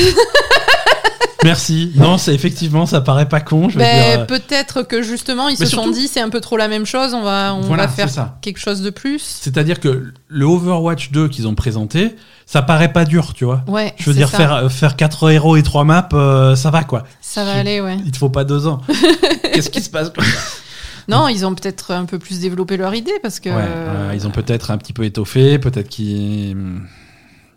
merci. 1.44 1.91
Non, 1.95 2.18
c'est 2.18 2.34
effectivement, 2.34 2.86
ça 2.86 3.02
paraît 3.02 3.27
pas 3.30 3.40
con. 3.41 3.69
Je 3.69 3.73
veux 3.76 3.80
Ben, 3.80 4.11
dire, 4.11 4.19
euh, 4.22 4.26
peut-être 4.26 4.84
que 4.84 5.02
justement 5.02 5.48
ils 5.49 5.57
Mais 5.60 5.65
se 5.65 5.76
sont 5.76 5.90
dit 5.90 6.07
c'est 6.07 6.22
un 6.22 6.30
peu 6.30 6.41
trop 6.41 6.57
la 6.57 6.68
même 6.68 6.86
chose, 6.86 7.14
on 7.14 7.23
va, 7.23 7.53
on 7.56 7.61
Voilà, 7.61 7.86
va 7.88 7.91
faire 7.91 8.10
ça. 8.10 8.38
quelque 8.41 8.60
chose 8.60 8.82
de 8.82 8.90
plus. 8.90 9.22
C'est-à-dire 9.22 9.80
que 9.80 10.11
le 10.27 10.45
Overwatch 10.45 11.11
2 11.11 11.27
qu'ils 11.27 11.48
ont 11.48 11.56
présenté, 11.56 12.15
ça 12.45 12.61
paraît 12.61 12.91
pas 12.94 13.06
dur, 13.06 13.34
tu 13.34 13.45
vois. 13.45 13.64
Ouais, 13.68 13.94
Je 13.98 14.10
veux 14.10 14.15
dire, 14.15 14.30
ça. 14.30 14.38
faire, 14.38 14.53
euh, 14.53 14.69
faire 14.69 14.95
4 14.95 15.32
héros 15.32 15.56
et 15.57 15.64
3 15.64 15.84
maps, 15.84 16.10
euh, 16.14 16.56
ça 16.56 16.69
va 16.72 16.84
quoi. 16.84 17.03
ça 17.22 17.44
va 17.44 17.53
je- 17.56 17.60
aller, 17.60 17.82
ouais. 17.82 17.98
Il 18.06 18.11
te 18.11 18.18
faut 18.18 18.30
pas 18.30 18.44
deux 18.44 18.68
ans. 18.68 18.82
Qu'est-ce 19.53 19.69
qui 19.69 19.82
se 19.82 19.90
passe 19.90 20.10
quoi 20.10 20.23
Non, 21.07 21.27
ils 21.27 21.45
ont 21.45 21.53
peut-être 21.53 21.91
un 21.91 22.06
peu 22.06 22.18
plus 22.18 22.40
développé 22.40 22.77
leur 22.77 22.95
idée 22.95 23.14
parce 23.22 23.40
que. 23.40 23.49
Ouais, 23.49 23.56
euh, 23.60 24.11
Ils 24.15 24.26
ont 24.26 24.32
peut-être 24.32 24.72
un 24.72 24.77
petit 24.80 24.91
peu 24.94 25.03
étoffé, 25.03 25.60
peut-être 25.60 25.88
qu'ils. 25.88 26.57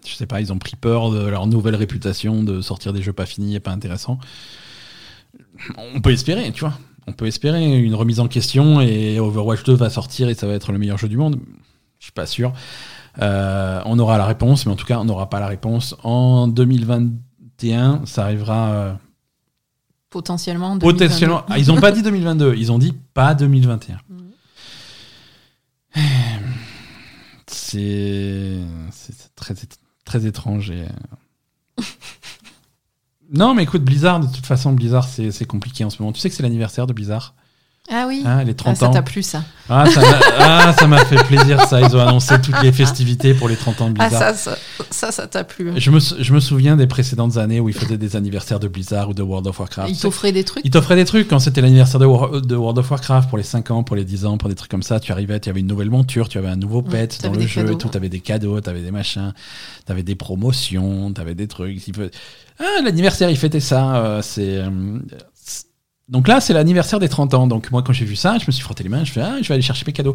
Je 0.08 0.14
sais 0.14 0.26
pas, 0.26 0.40
ils 0.40 0.52
ont 0.52 0.58
pris 0.58 0.74
peur 0.74 1.10
de 1.10 1.26
leur 1.26 1.46
nouvelle 1.46 1.76
réputation 1.76 2.42
de 2.42 2.62
sortir 2.62 2.92
des 2.92 3.02
jeux 3.02 3.12
pas 3.12 3.26
finis 3.26 3.54
et 3.54 3.60
pas 3.60 3.72
intéressants. 3.72 4.18
On 5.76 6.00
peut 6.00 6.12
espérer, 6.12 6.50
tu 6.52 6.60
vois. 6.60 6.72
On 7.06 7.12
peut 7.12 7.26
espérer 7.26 7.78
une 7.78 7.94
remise 7.94 8.20
en 8.20 8.28
question 8.28 8.80
et 8.80 9.20
Overwatch 9.20 9.64
2 9.64 9.74
va 9.74 9.90
sortir 9.90 10.28
et 10.28 10.34
ça 10.34 10.46
va 10.46 10.54
être 10.54 10.72
le 10.72 10.78
meilleur 10.78 10.98
jeu 10.98 11.08
du 11.08 11.16
monde. 11.16 11.38
Je 11.98 12.04
suis 12.04 12.12
pas 12.12 12.26
sûr. 12.26 12.52
Euh, 13.20 13.80
on 13.84 13.98
aura 13.98 14.18
la 14.18 14.26
réponse, 14.26 14.64
mais 14.66 14.72
en 14.72 14.76
tout 14.76 14.86
cas, 14.86 14.98
on 14.98 15.04
n'aura 15.04 15.28
pas 15.28 15.40
la 15.40 15.48
réponse 15.48 15.96
en 16.02 16.48
2021. 16.48 18.02
Ça 18.06 18.24
arrivera 18.24 18.70
euh, 18.70 18.92
potentiellement. 20.10 20.72
en 20.72 20.76
2022. 20.76 21.04
potentiellement. 21.04 21.44
Ah, 21.48 21.58
ils 21.58 21.70
ont 21.72 21.80
pas 21.80 21.92
dit 21.92 22.02
2022, 22.04 22.54
ils 22.56 22.72
ont 22.72 22.78
dit 22.78 22.94
pas 23.14 23.34
2021. 23.34 23.98
Mhm. 24.08 26.02
C'est 27.46 28.58
c'est 28.90 29.34
très, 29.34 29.54
très 30.08 30.26
étrange. 30.26 30.70
Et... 30.70 30.84
euh. 31.78 31.82
non, 33.32 33.54
mais 33.54 33.62
écoute, 33.62 33.84
Blizzard, 33.84 34.20
de 34.20 34.26
toute 34.26 34.46
façon, 34.46 34.72
Blizzard, 34.72 35.06
c'est 35.06 35.30
c'est 35.30 35.44
compliqué 35.44 35.84
en 35.84 35.90
ce 35.90 36.02
moment. 36.02 36.12
Tu 36.12 36.20
sais 36.20 36.28
que 36.28 36.34
c'est 36.34 36.42
l'anniversaire 36.42 36.86
de 36.86 36.92
Blizzard 36.92 37.34
Ah 37.90 38.04
oui. 38.06 38.22
hein, 38.26 38.44
Les 38.44 38.50
Ah, 38.52 38.54
30 38.54 38.76
ça 38.76 38.86
ans. 38.88 38.90
t'a 38.90 39.02
plu 39.02 39.22
ça. 39.22 39.42
Ah, 39.70 39.84
ça 39.86 40.00
m'a 40.00 40.18
ah, 40.38 40.72
ça 40.78 40.86
m'a 40.86 41.04
fait 41.04 41.22
plaisir, 41.24 41.60
ça. 41.66 41.80
Ils 41.80 41.94
ont 41.96 42.00
annoncé 42.00 42.40
toutes 42.40 42.60
les 42.62 42.72
festivités 42.72 43.34
pour 43.34 43.48
les 43.48 43.56
30 43.56 43.80
ans 43.82 43.90
de 43.90 43.96
Ah 43.98 44.08
Blizzard. 44.08 44.34
ça, 44.34 44.54
ça, 44.56 44.58
ça, 44.90 45.12
ça 45.12 45.26
t'a 45.26 45.44
plu. 45.44 45.72
je, 45.76 45.90
me, 45.90 46.00
sou- 46.00 46.16
je 46.18 46.32
me 46.32 46.40
souviens 46.40 46.76
des 46.76 46.86
précédentes 46.86 47.36
années 47.36 47.60
où 47.60 47.68
ils 47.68 47.74
faisaient 47.74 47.98
des 47.98 48.16
anniversaires 48.16 48.60
de 48.60 48.68
Blizzard 48.68 49.10
ou 49.10 49.14
de 49.14 49.22
World 49.22 49.46
of 49.46 49.58
Warcraft. 49.60 49.90
Ils 49.90 49.98
t'offraient 49.98 50.32
des 50.32 50.44
trucs? 50.44 50.64
Ils 50.64 50.70
t'offraient 50.70 50.96
des 50.96 51.04
trucs 51.04 51.28
quand 51.28 51.38
c'était 51.38 51.60
l'anniversaire 51.60 52.00
de, 52.00 52.06
War- 52.06 52.40
de 52.40 52.56
World 52.56 52.78
of 52.78 52.90
Warcraft 52.90 53.28
pour 53.28 53.36
les 53.38 53.44
5 53.44 53.70
ans, 53.70 53.82
pour 53.82 53.96
les 53.96 54.04
10 54.04 54.24
ans, 54.26 54.38
pour 54.38 54.48
des 54.48 54.54
trucs 54.54 54.70
comme 54.70 54.82
ça. 54.82 55.00
Tu 55.00 55.12
arrivais, 55.12 55.38
tu 55.40 55.50
avais 55.50 55.60
une 55.60 55.66
nouvelle 55.66 55.90
monture, 55.90 56.28
tu 56.30 56.38
avais 56.38 56.48
un 56.48 56.56
nouveau 56.56 56.82
Ouais, 56.82 57.06
pet 57.06 57.18
dans 57.22 57.32
le 57.32 57.40
jeu 57.46 57.62
cadeaux. 57.62 57.74
tout. 57.78 57.88
Tu 57.90 57.96
avais 57.98 58.08
des 58.08 58.20
cadeaux, 58.20 58.60
tu 58.60 58.70
avais 58.70 58.80
des 58.82 58.90
machins, 58.90 59.32
tu 59.86 59.92
avais 59.92 60.02
des 60.02 60.14
promotions, 60.14 61.12
tu 61.12 61.20
avais 61.20 61.34
des 61.34 61.46
trucs. 61.48 61.78
Ah, 62.58 62.64
l'anniversaire, 62.84 63.28
il 63.30 63.36
fêtait 63.36 63.60
ça. 63.60 63.96
euh, 63.96 64.22
c'est. 64.22 64.56
euh, 64.58 64.70
c'est- 65.34 65.37
donc 66.08 66.26
là, 66.28 66.40
c'est 66.40 66.52
l'anniversaire 66.54 66.98
des 67.00 67.08
30 67.08 67.34
ans. 67.34 67.46
Donc 67.46 67.70
moi, 67.70 67.82
quand 67.82 67.92
j'ai 67.92 68.04
vu 68.06 68.16
ça, 68.16 68.38
je 68.38 68.46
me 68.46 68.52
suis 68.52 68.62
frotté 68.62 68.82
les 68.82 68.88
mains. 68.88 69.04
Je 69.04 69.12
fais, 69.12 69.20
ah, 69.20 69.36
je 69.42 69.48
vais 69.48 69.54
aller 69.54 69.62
chercher 69.62 69.84
mes 69.86 69.92
cadeaux. 69.92 70.14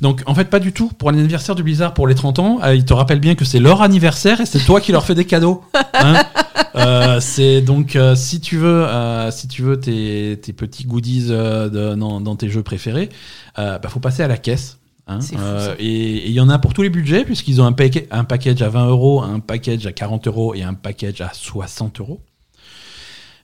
Donc 0.00 0.22
en 0.26 0.34
fait, 0.34 0.44
pas 0.50 0.60
du 0.60 0.72
tout. 0.72 0.88
Pour 0.98 1.10
l'anniversaire 1.10 1.54
du 1.54 1.62
Blizzard 1.62 1.94
pour 1.94 2.06
les 2.06 2.14
30 2.14 2.38
ans, 2.38 2.58
euh, 2.62 2.74
ils 2.74 2.84
te 2.84 2.92
rappellent 2.92 3.20
bien 3.20 3.34
que 3.34 3.44
c'est 3.44 3.58
leur 3.58 3.82
anniversaire 3.82 4.40
et 4.40 4.46
c'est 4.46 4.60
toi 4.60 4.80
qui 4.80 4.92
leur 4.92 5.04
fais 5.04 5.14
des 5.14 5.24
cadeaux. 5.24 5.62
Hein 5.94 6.14
Euh, 6.74 7.20
c'est 7.20 7.62
donc 7.62 7.96
euh, 7.96 8.14
si 8.14 8.38
tu 8.38 8.58
veux, 8.58 8.86
si 9.30 9.48
tu 9.48 9.62
veux 9.62 9.80
tes, 9.80 10.38
tes 10.42 10.52
petits 10.52 10.84
goodies 10.84 11.28
de- 11.28 11.94
dans, 11.94 12.20
dans 12.20 12.36
tes 12.36 12.50
jeux 12.50 12.62
préférés, 12.62 13.08
bah, 13.56 13.80
faut 13.88 13.98
passer 13.98 14.22
à 14.22 14.28
la 14.28 14.36
caisse. 14.36 14.76
hein. 15.06 15.18
Euh, 15.38 15.74
et 15.78 16.26
il 16.26 16.32
y 16.32 16.40
en 16.40 16.50
a 16.50 16.58
pour 16.58 16.74
tous 16.74 16.82
les 16.82 16.90
budgets 16.90 17.24
puisqu'ils 17.24 17.62
ont 17.62 17.66
un 17.66 17.72
package 17.72 18.60
à 18.60 18.68
20 18.68 18.88
euros, 18.88 19.22
un 19.22 19.40
package 19.40 19.86
à 19.86 19.92
40 19.92 20.26
euros 20.26 20.54
et 20.54 20.64
un 20.64 20.74
package 20.74 21.22
à 21.22 21.30
60 21.32 22.00
euros. 22.00 22.20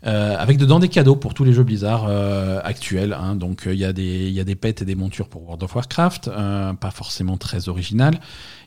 Euh, 0.04 0.34
avec 0.36 0.58
dedans 0.58 0.80
des 0.80 0.88
cadeaux 0.88 1.14
pour 1.14 1.32
tous 1.32 1.44
les 1.44 1.52
jeux 1.52 1.62
Blizzard 1.62 2.06
euh, 2.08 2.60
actuels. 2.64 3.12
hein. 3.12 3.36
Donc 3.36 3.66
euh, 3.68 3.72
il 3.72 3.78
y, 3.78 3.84
a 3.84 3.92
des- 3.92 4.30
y 4.30 4.40
a 4.40 4.44
des 4.44 4.56
pets 4.56 4.82
et 4.82 4.84
des 4.84 4.96
montures 4.96 5.28
pour 5.28 5.42
World 5.44 5.62
of 5.62 5.74
Warcraft, 5.76 6.26
euh, 6.28 6.72
pas 6.72 6.90
forcément 6.90 7.36
très 7.36 7.68
original. 7.68 8.18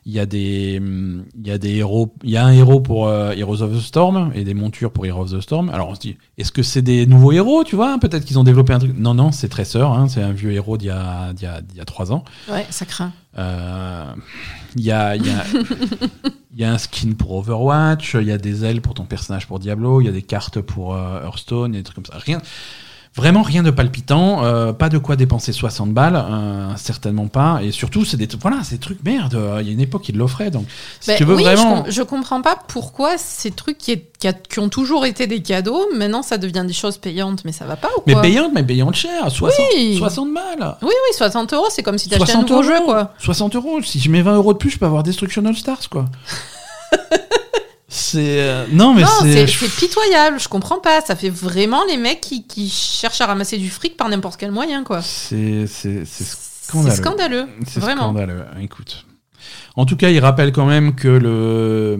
Il 0.08 0.12
y 0.12 0.20
a 0.20 0.24
des, 0.26 0.80
il 0.80 1.46
y 1.46 1.50
a 1.50 1.58
des 1.58 1.74
héros, 1.74 2.14
il 2.22 2.30
y 2.30 2.36
a 2.36 2.44
un 2.46 2.52
héros 2.52 2.78
pour 2.78 3.08
euh, 3.08 3.32
Heroes 3.32 3.60
of 3.62 3.76
the 3.76 3.80
Storm 3.80 4.30
et 4.36 4.44
des 4.44 4.54
montures 4.54 4.92
pour 4.92 5.04
Heroes 5.04 5.34
of 5.34 5.40
the 5.40 5.42
Storm. 5.42 5.68
Alors 5.68 5.88
on 5.88 5.96
se 5.96 6.00
dit, 6.00 6.16
est-ce 6.38 6.52
que 6.52 6.62
c'est 6.62 6.80
des 6.80 7.06
nouveaux 7.06 7.32
héros, 7.32 7.64
tu 7.64 7.74
vois? 7.74 7.98
Peut-être 7.98 8.24
qu'ils 8.24 8.38
ont 8.38 8.44
développé 8.44 8.72
un 8.72 8.78
truc. 8.78 8.96
Non, 8.96 9.14
non, 9.14 9.32
c'est 9.32 9.48
Tracer, 9.48 9.80
hein, 9.80 10.06
c'est 10.08 10.22
un 10.22 10.30
vieux 10.30 10.52
héros 10.52 10.76
d'il 10.76 10.86
y 10.86 10.90
a, 10.90 11.32
d'il 11.32 11.42
y 11.42 11.48
a, 11.48 11.60
d'il 11.60 11.76
y 11.76 11.80
a 11.80 11.84
trois 11.84 12.12
ans. 12.12 12.24
Ouais, 12.48 12.64
ça 12.70 12.84
craint. 12.86 13.12
Euh, 13.36 14.12
Il 14.76 14.84
y, 14.84 14.92
a, 14.92 15.16
y, 15.16 15.28
a, 15.28 15.44
il 16.54 16.60
y 16.60 16.64
a 16.64 16.72
un 16.72 16.78
skin 16.78 17.12
pour 17.18 17.32
Overwatch, 17.32 18.14
il 18.14 18.28
y 18.28 18.32
a 18.32 18.38
des 18.38 18.64
ailes 18.64 18.82
pour 18.82 18.94
ton 18.94 19.04
personnage 19.06 19.48
pour 19.48 19.58
Diablo, 19.58 20.00
il 20.00 20.04
y 20.04 20.08
a 20.08 20.12
des 20.12 20.22
cartes 20.22 20.60
pour 20.60 20.94
euh, 20.94 21.24
Hearthstone, 21.24 21.72
il 21.72 21.76
y 21.76 21.78
a 21.78 21.80
des 21.80 21.84
trucs 21.84 21.96
comme 21.96 22.06
ça. 22.06 22.18
Rien. 22.18 22.40
Vraiment 23.16 23.40
rien 23.42 23.62
de 23.62 23.70
palpitant, 23.70 24.44
euh, 24.44 24.74
pas 24.74 24.90
de 24.90 24.98
quoi 24.98 25.16
dépenser 25.16 25.52
60 25.52 25.90
balles, 25.94 26.16
euh, 26.16 26.68
certainement 26.76 27.28
pas. 27.28 27.60
Et 27.62 27.70
surtout, 27.70 28.04
c'est 28.04 28.18
des, 28.18 28.28
voilà, 28.40 28.58
des 28.70 28.76
trucs 28.76 29.02
merde. 29.02 29.34
euh, 29.34 29.58
Il 29.62 29.66
y 29.68 29.70
a 29.70 29.72
une 29.72 29.80
époque, 29.80 30.06
ils 30.10 30.16
l'offraient. 30.18 30.50
Donc, 30.50 30.66
si 31.00 31.08
Ben 31.08 31.16
tu 31.16 31.24
veux 31.24 31.34
oui, 31.34 31.42
vraiment. 31.42 31.76
je, 31.76 31.82
com- 31.82 31.84
je 31.92 32.02
comprends 32.02 32.42
pas 32.42 32.58
pourquoi 32.68 33.16
ces 33.16 33.50
trucs 33.52 33.78
qui, 33.78 33.92
est- 33.92 34.10
qui 34.18 34.28
a- 34.28 34.34
qui 34.34 34.58
ont 34.58 34.68
toujours 34.68 35.06
été 35.06 35.26
des 35.26 35.40
cadeaux, 35.40 35.80
maintenant 35.96 36.22
ça 36.22 36.36
devient 36.36 36.64
des 36.66 36.74
choses 36.74 36.98
payantes, 36.98 37.42
mais 37.46 37.52
ça 37.52 37.64
va 37.64 37.76
pas 37.76 37.88
ou 37.96 38.02
Mais 38.06 38.12
quoi? 38.12 38.20
payante, 38.22 38.50
mais 38.54 38.62
payante 38.62 38.94
cher. 38.96 39.30
60, 39.30 39.64
Oui. 39.74 39.96
60 39.96 40.34
balles. 40.34 40.76
Oui, 40.82 40.88
oui, 40.90 41.16
60 41.16 41.52
euros, 41.54 41.66
c'est 41.70 41.82
comme 41.82 41.96
si 41.96 42.10
t'achetais 42.10 42.24
un 42.32 42.42
60 42.44 42.50
nouveau 42.50 42.62
euros. 42.62 42.76
jeu, 42.80 42.84
quoi. 42.84 43.14
60 43.18 43.56
euros. 43.56 43.80
Si 43.82 43.98
je 43.98 44.10
mets 44.10 44.20
20 44.20 44.36
euros 44.36 44.52
de 44.52 44.58
plus, 44.58 44.68
je 44.68 44.78
peux 44.78 44.84
avoir 44.86 45.02
Destruction 45.02 45.42
All 45.46 45.56
Stars, 45.56 45.88
quoi. 45.90 46.04
c'est. 47.96 48.40
euh, 48.40 48.66
Non, 48.72 48.94
mais 48.94 49.04
c'est. 49.22 49.46
pitoyable, 49.78 50.38
je 50.38 50.48
comprends 50.48 50.78
pas. 50.78 51.00
Ça 51.00 51.16
fait 51.16 51.30
vraiment 51.30 51.84
les 51.88 51.96
mecs 51.96 52.20
qui, 52.20 52.46
qui 52.46 52.68
cherchent 52.68 53.20
à 53.20 53.26
ramasser 53.26 53.58
du 53.58 53.70
fric 53.70 53.96
par 53.96 54.08
n'importe 54.08 54.38
quel 54.38 54.50
moyen, 54.52 54.84
quoi. 54.84 55.02
C'est. 55.02 55.66
C'est. 55.66 56.04
c'est 56.04 56.24
C'est 56.24 56.36
scandaleux. 56.72 56.94
scandaleux, 56.96 57.46
C'est 57.66 57.80
vraiment. 57.80 58.02
scandaleux. 58.04 58.44
Écoute. 58.60 59.06
En 59.76 59.84
tout 59.86 59.96
cas, 59.96 60.10
il 60.10 60.18
rappelle 60.20 60.52
quand 60.52 60.66
même 60.66 60.94
que 60.94 61.08
le 61.08 61.98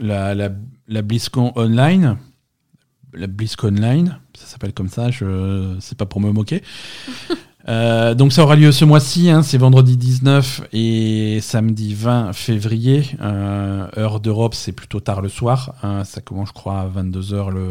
la, 0.00 0.34
la, 0.34 0.48
la 0.88 1.02
BlizzCon 1.02 1.52
Online, 1.54 2.16
la 3.12 3.26
BlizzCon 3.26 3.68
Online, 3.68 4.18
ça 4.38 4.46
s'appelle 4.46 4.72
comme 4.72 4.88
ça, 4.88 5.10
je 5.10 5.76
c'est 5.80 5.96
pas 5.98 6.06
pour 6.06 6.20
me 6.20 6.32
moquer. 6.32 6.62
Euh, 7.66 8.14
donc 8.14 8.32
ça 8.32 8.42
aura 8.42 8.56
lieu 8.56 8.72
ce 8.72 8.84
mois-ci, 8.84 9.30
hein, 9.30 9.42
c'est 9.42 9.56
vendredi 9.56 9.96
19 9.96 10.62
et 10.72 11.38
samedi 11.40 11.94
20 11.94 12.32
février. 12.32 13.04
Euh, 13.22 13.86
heure 13.96 14.20
d'Europe, 14.20 14.54
c'est 14.54 14.72
plutôt 14.72 15.00
tard 15.00 15.22
le 15.22 15.28
soir. 15.28 15.74
hein, 15.82 16.04
ça 16.04 16.20
commence, 16.20 16.48
je 16.48 16.52
crois, 16.54 16.80
à 16.80 16.86
22h 16.88 17.50
le, 17.50 17.70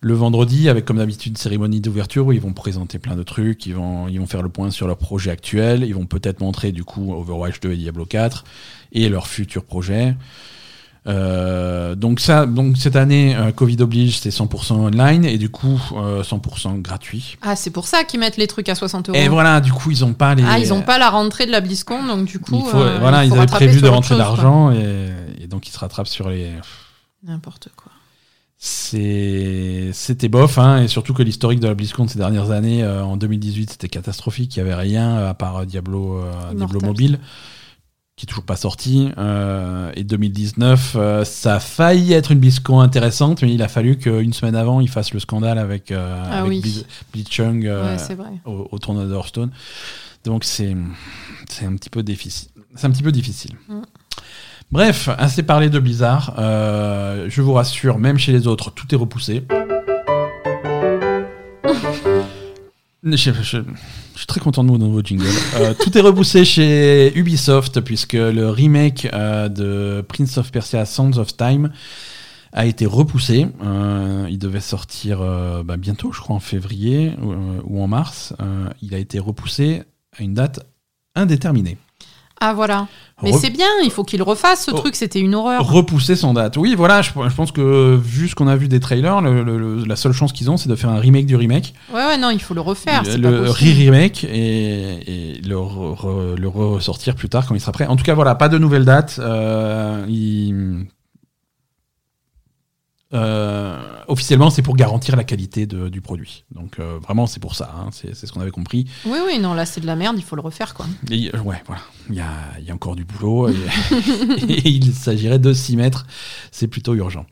le 0.00 0.14
vendredi, 0.14 0.68
avec 0.68 0.84
comme 0.84 0.98
d'habitude 0.98 1.38
cérémonie 1.38 1.80
d'ouverture 1.80 2.26
où 2.26 2.32
ils 2.32 2.40
vont 2.40 2.52
présenter 2.52 2.98
plein 2.98 3.16
de 3.16 3.22
trucs, 3.22 3.66
ils 3.66 3.74
vont, 3.74 4.08
ils 4.08 4.18
vont 4.18 4.26
faire 4.26 4.42
le 4.42 4.48
point 4.48 4.70
sur 4.70 4.86
leur 4.88 4.96
projet 4.96 5.30
actuel, 5.30 5.84
ils 5.84 5.94
vont 5.94 6.06
peut-être 6.06 6.40
montrer 6.40 6.72
du 6.72 6.84
coup 6.84 7.12
Overwatch 7.14 7.60
2 7.60 7.72
et 7.72 7.76
Diablo 7.76 8.04
4 8.04 8.44
et 8.92 9.08
leurs 9.08 9.28
futurs 9.28 9.64
projets. 9.64 10.16
Euh, 11.08 11.94
donc 11.94 12.20
ça, 12.20 12.46
donc 12.46 12.76
cette 12.76 12.96
année, 12.96 13.34
euh, 13.34 13.50
Covid 13.50 13.80
oblige, 13.80 14.18
c'est 14.18 14.30
100% 14.30 14.72
online 14.72 15.24
et 15.24 15.38
du 15.38 15.48
coup 15.48 15.80
euh, 15.96 16.22
100% 16.22 16.80
gratuit. 16.82 17.36
Ah, 17.42 17.56
c'est 17.56 17.70
pour 17.70 17.86
ça 17.86 18.04
qu'ils 18.04 18.20
mettent 18.20 18.36
les 18.36 18.46
trucs 18.46 18.68
à 18.68 18.74
60 18.74 19.08
euros. 19.08 19.18
Et 19.18 19.28
voilà, 19.28 19.60
du 19.60 19.72
coup 19.72 19.90
ils 19.90 20.04
ont 20.04 20.12
pas 20.12 20.34
les. 20.34 20.44
Ah, 20.46 20.58
ils 20.58 20.72
ont 20.72 20.82
pas 20.82 20.98
la 20.98 21.10
rentrée 21.10 21.46
de 21.46 21.50
la 21.50 21.60
BlizzCon, 21.60 22.06
donc 22.06 22.26
du 22.26 22.38
coup. 22.38 22.62
Il 22.64 22.70
faut, 22.70 22.78
euh, 22.78 22.98
voilà, 23.00 23.24
il 23.24 23.32
ils 23.32 23.36
avaient 23.38 23.46
prévu 23.46 23.80
de 23.80 23.88
rentrer 23.88 24.16
d'argent 24.16 24.70
et, 24.70 25.08
et 25.40 25.46
donc 25.46 25.66
ils 25.68 25.72
se 25.72 25.78
rattrapent 25.78 26.08
sur 26.08 26.28
les. 26.28 26.52
N'importe 27.24 27.68
quoi. 27.76 27.92
C'était 28.60 30.28
bof, 30.28 30.58
hein, 30.58 30.82
et 30.82 30.88
surtout 30.88 31.14
que 31.14 31.22
l'historique 31.22 31.60
de 31.60 31.68
la 31.68 31.74
BlizzCon 31.74 32.06
de 32.06 32.10
ces 32.10 32.18
dernières 32.18 32.50
années, 32.50 32.82
euh, 32.82 33.04
en 33.04 33.16
2018, 33.16 33.70
c'était 33.70 33.88
catastrophique. 33.88 34.56
Il 34.56 34.64
n'y 34.64 34.68
avait 34.68 34.80
rien 34.80 35.16
euh, 35.16 35.30
à 35.30 35.34
part 35.34 35.58
euh, 35.58 35.64
Diablo, 35.64 36.18
euh, 36.18 36.54
Diablo. 36.54 36.80
Mobile, 36.80 37.20
qui 38.18 38.24
est 38.24 38.28
toujours 38.28 38.44
pas 38.44 38.56
sorti. 38.56 39.10
euh, 39.16 39.90
et 39.94 40.02
2019, 40.04 40.96
euh, 40.98 41.24
ça 41.24 41.54
a 41.54 41.60
failli 41.60 42.12
être 42.12 42.32
une 42.32 42.40
BlizzCon 42.40 42.80
intéressante, 42.80 43.40
mais 43.42 43.54
il 43.54 43.62
a 43.62 43.68
fallu 43.68 43.96
qu'une 43.96 44.32
semaine 44.32 44.56
avant, 44.56 44.80
ils 44.80 44.88
fassent 44.90 45.14
le 45.14 45.20
scandale 45.20 45.56
avec, 45.56 45.90
euh, 45.92 46.22
Ah 46.30 46.40
avec 46.40 46.50
oui. 46.50 46.60
Blizz- 46.60 46.84
Blitzchung 47.12 47.64
euh, 47.64 47.96
ouais, 47.96 48.14
au, 48.44 48.68
au 48.72 48.78
tournoi 48.80 49.04
de 49.06 49.14
Hearthstone. 49.14 49.50
Donc 50.24 50.42
c'est, 50.44 50.76
c'est 51.48 51.64
un 51.64 51.74
petit 51.76 51.90
peu 51.90 52.02
difficile. 52.02 52.48
C'est 52.74 52.86
un 52.86 52.90
petit 52.90 53.04
peu 53.04 53.12
difficile. 53.12 53.52
Mm. 53.68 53.82
Bref, 54.72 55.08
assez 55.16 55.42
parlé 55.44 55.70
de 55.70 55.78
Blizzard. 55.78 56.34
Euh, 56.38 57.26
je 57.30 57.40
vous 57.40 57.52
rassure, 57.54 57.98
même 57.98 58.18
chez 58.18 58.32
les 58.32 58.46
autres, 58.48 58.70
tout 58.72 58.92
est 58.92 58.98
repoussé. 58.98 59.44
Je, 63.04 63.16
suis 63.16 64.26
très 64.26 64.40
content 64.40 64.64
de 64.64 64.68
mon 64.68 64.78
nouveau 64.78 65.02
jingle. 65.02 65.24
Euh, 65.56 65.74
tout 65.74 65.96
est 65.96 66.00
repoussé 66.00 66.44
chez 66.44 67.12
Ubisoft 67.16 67.80
puisque 67.80 68.14
le 68.14 68.50
remake 68.50 69.08
euh, 69.12 69.48
de 69.48 70.04
Prince 70.06 70.38
of 70.38 70.50
Persia 70.50 70.84
Sands 70.84 71.16
of 71.16 71.36
Time 71.36 71.70
a 72.52 72.66
été 72.66 72.86
repoussé. 72.86 73.46
Euh, 73.62 74.26
il 74.28 74.38
devait 74.38 74.60
sortir 74.60 75.20
euh, 75.20 75.62
bah, 75.62 75.76
bientôt, 75.76 76.12
je 76.12 76.20
crois 76.20 76.34
en 76.34 76.40
février 76.40 77.12
ou, 77.64 77.82
en 77.82 77.86
mars. 77.86 78.34
Il 78.82 78.94
a 78.94 78.98
été 78.98 79.18
repoussé 79.18 79.82
à 80.18 80.22
une 80.22 80.34
date 80.34 80.60
indéterminée. 81.14 81.78
Ah, 82.40 82.54
voilà. 82.54 82.86
Mais 83.22 83.32
Re- 83.32 83.38
c'est 83.40 83.50
bien, 83.50 83.66
il 83.82 83.90
faut 83.90 84.04
qu'ils 84.04 84.22
refassent 84.22 84.66
ce 84.66 84.70
Oh. 84.72 84.76
truc, 84.76 84.94
c'était 84.94 85.18
une 85.18 85.34
horreur. 85.34 85.66
repousser 85.68 86.14
son 86.14 86.34
date. 86.34 86.56
Oui, 86.56 86.76
voilà, 86.76 87.02
je, 87.02 87.10
je 87.10 87.34
pense 87.34 87.50
que 87.50 87.96
vu 88.00 88.28
ce 88.28 88.36
qu'on 88.36 88.46
a 88.46 88.54
vu 88.54 88.68
des 88.68 88.78
trailers, 88.78 89.20
le- 89.20 89.42
le- 89.42 89.58
le- 89.58 89.84
la 89.84 89.96
seule 89.96 90.12
chance 90.12 90.32
qu'ils 90.32 90.48
ont, 90.48 90.56
c'est 90.56 90.68
de 90.68 90.76
faire 90.76 90.90
un 90.90 91.00
remake 91.00 91.26
du 91.26 91.34
remake, 91.34 91.74
Ouais, 91.92 92.04
ouais, 92.06 92.16
non, 92.16 92.30
il 92.30 92.40
faut 92.40 92.54
le 92.54 92.60
refaire. 92.60 93.02
c'est 93.04 93.18
le 93.18 93.50
re-remake 93.50 94.22
et, 94.22 95.34
et 95.36 95.40
le, 95.42 95.56
re- 95.56 95.96
re- 95.96 96.34
le 96.36 96.48
ressortir 96.48 97.16
plus 97.16 97.28
tard 97.28 97.44
quand 97.46 97.56
il 97.56 97.60
sera 97.60 97.72
prêt. 97.72 97.86
En 97.86 97.96
tout 97.96 98.04
cas, 98.04 98.14
voilà, 98.14 98.36
pas 98.36 98.48
de 98.48 98.56
nouvelle 98.58 98.84
date. 98.84 99.16
Euh, 99.20 100.04
il- 100.08 100.86
euh, 103.14 103.80
officiellement, 104.06 104.50
c'est 104.50 104.60
pour 104.62 104.76
garantir 104.76 105.16
la 105.16 105.24
qualité 105.24 105.66
de- 105.66 105.88
du 105.88 106.00
produit. 106.02 106.44
Donc 106.54 106.78
euh, 106.78 106.98
vraiment, 107.02 107.26
c'est 107.26 107.40
pour 107.40 107.54
ça. 107.54 107.72
hein, 107.76 107.88
c'est 107.92 108.14
ce 108.14 108.30
qu'on 108.32 108.40
avait 108.40 108.50
compris. 108.50 108.86
Oui, 109.06 109.18
oui, 109.26 109.38
non, 109.38 109.54
là 109.54 109.64
c'est 109.66 109.80
de 109.80 109.86
la 109.86 109.96
merde, 109.96 110.16
il 110.18 110.22
faut 110.24 110.36
le 110.36 110.42
refaire, 110.42 110.74
quoi. 110.74 110.86
Et, 111.10 111.30
euh, 111.34 111.40
ouais, 111.40 111.62
voilà. 111.66 111.80
Il 112.10 112.16
y 112.16 112.20
a, 112.20 112.28
il 112.58 112.64
y 112.66 112.70
a 112.70 112.74
encore 112.74 112.96
du 112.96 113.04
boulot 113.04 113.48
et, 113.48 113.56
et 114.48 114.68
il 114.68 114.92
s'agirait 114.92 115.38
de 115.38 115.52
s'y 115.54 115.76
mettre. 115.76 116.06
C'est 116.52 116.68
plutôt 116.68 116.94
urgent. 116.94 117.24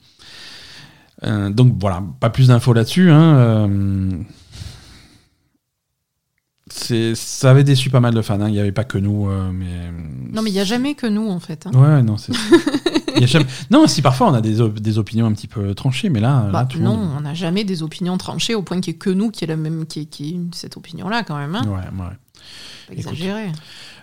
Donc 1.23 1.75
voilà, 1.81 2.03
pas 2.21 2.29
plus 2.31 2.49
d'infos 2.49 2.73
là-dessus. 2.75 3.11
hein, 3.11 3.69
ça 6.69 7.51
avait 7.51 7.65
déçu 7.65 7.91
pas 7.91 8.01
mal 8.01 8.13
de 8.15 8.21
fans. 8.23 8.41
hein, 8.41 8.49
Il 8.49 8.53
n'y 8.53 8.61
avait 8.61 8.73
pas 8.73 8.85
que 8.85 8.99
nous, 8.99 9.27
mais. 9.53 9.91
Non, 10.33 10.43
mais 10.43 10.51
il 10.51 10.55
n'y 10.55 10.61
a 10.61 10.65
jamais 10.65 10.95
que 10.95 11.07
nous, 11.07 11.29
en 11.29 11.41
fait. 11.41 11.67
Ouais, 11.73 12.03
non, 12.03 12.17
c'est. 12.17 12.33
il 13.17 13.21
y 13.23 13.25
a 13.25 13.27
jamais- 13.27 13.47
Non, 13.71 13.87
si 13.87 14.03
parfois 14.03 14.29
on 14.31 14.35
a 14.35 14.41
des, 14.41 14.61
op- 14.61 14.79
des 14.79 14.99
opinions 14.99 15.27
un 15.27 15.33
petit 15.33 15.49
peu 15.49 15.75
tranchées, 15.75 16.09
mais 16.09 16.21
là, 16.21 16.49
Bah, 16.53 16.61
là, 16.61 16.65
tout 16.67 16.79
le 16.79 16.85
non, 16.85 16.97
monde- 16.97 17.11
on 17.19 17.21
n'a 17.23 17.35
jamais 17.35 17.65
des 17.65 17.83
opinions 17.83 18.17
tranchées 18.19 18.55
au 18.55 18.63
point 18.63 18.81
qu'il 18.81 18.93
n'y 18.93 18.97
ait 18.97 18.99
que 18.99 19.11
nous 19.11 19.31
qui 19.31 19.45
ait, 19.45 19.49
la 19.49 19.57
même, 19.57 19.87
qui 19.87 20.01
ait- 20.01 20.05
qui 20.07 20.31
ait 20.35 20.41
cette 20.53 20.77
opinion-là, 20.77 21.23
quand 21.25 21.37
même. 21.37 21.55
Hein. 21.55 21.65
Ouais, 21.67 22.05
ouais. 22.05 22.13
Exagérer. 22.97 23.51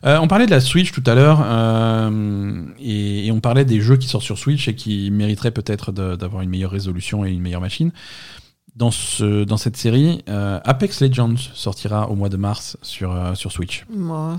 Euh, 0.05 0.19
on 0.21 0.27
parlait 0.27 0.45
de 0.45 0.51
la 0.51 0.59
Switch 0.59 0.91
tout 0.91 1.03
à 1.05 1.15
l'heure 1.15 1.39
euh, 1.45 2.65
et, 2.79 3.27
et 3.27 3.31
on 3.31 3.39
parlait 3.39 3.63
des 3.63 3.79
jeux 3.79 3.95
qui 3.95 4.07
sortent 4.09 4.25
sur 4.25 4.37
Switch 4.37 4.67
et 4.67 4.75
qui 4.75 5.09
mériteraient 5.11 5.51
peut-être 5.51 5.91
d'avoir 5.93 6.41
une 6.41 6.49
meilleure 6.49 6.71
résolution 6.71 7.23
et 7.25 7.31
une 7.31 7.41
meilleure 7.41 7.61
machine. 7.61 7.91
Dans, 8.75 8.89
ce, 8.91 9.43
dans 9.43 9.55
cette 9.57 9.77
série, 9.77 10.23
euh, 10.29 10.59
Apex 10.65 10.99
Legends 11.01 11.35
sortira 11.53 12.09
au 12.09 12.15
mois 12.15 12.29
de 12.29 12.37
mars 12.37 12.75
sur, 12.81 13.15
sur 13.35 13.51
Switch. 13.51 13.85
Moi, 13.95 14.37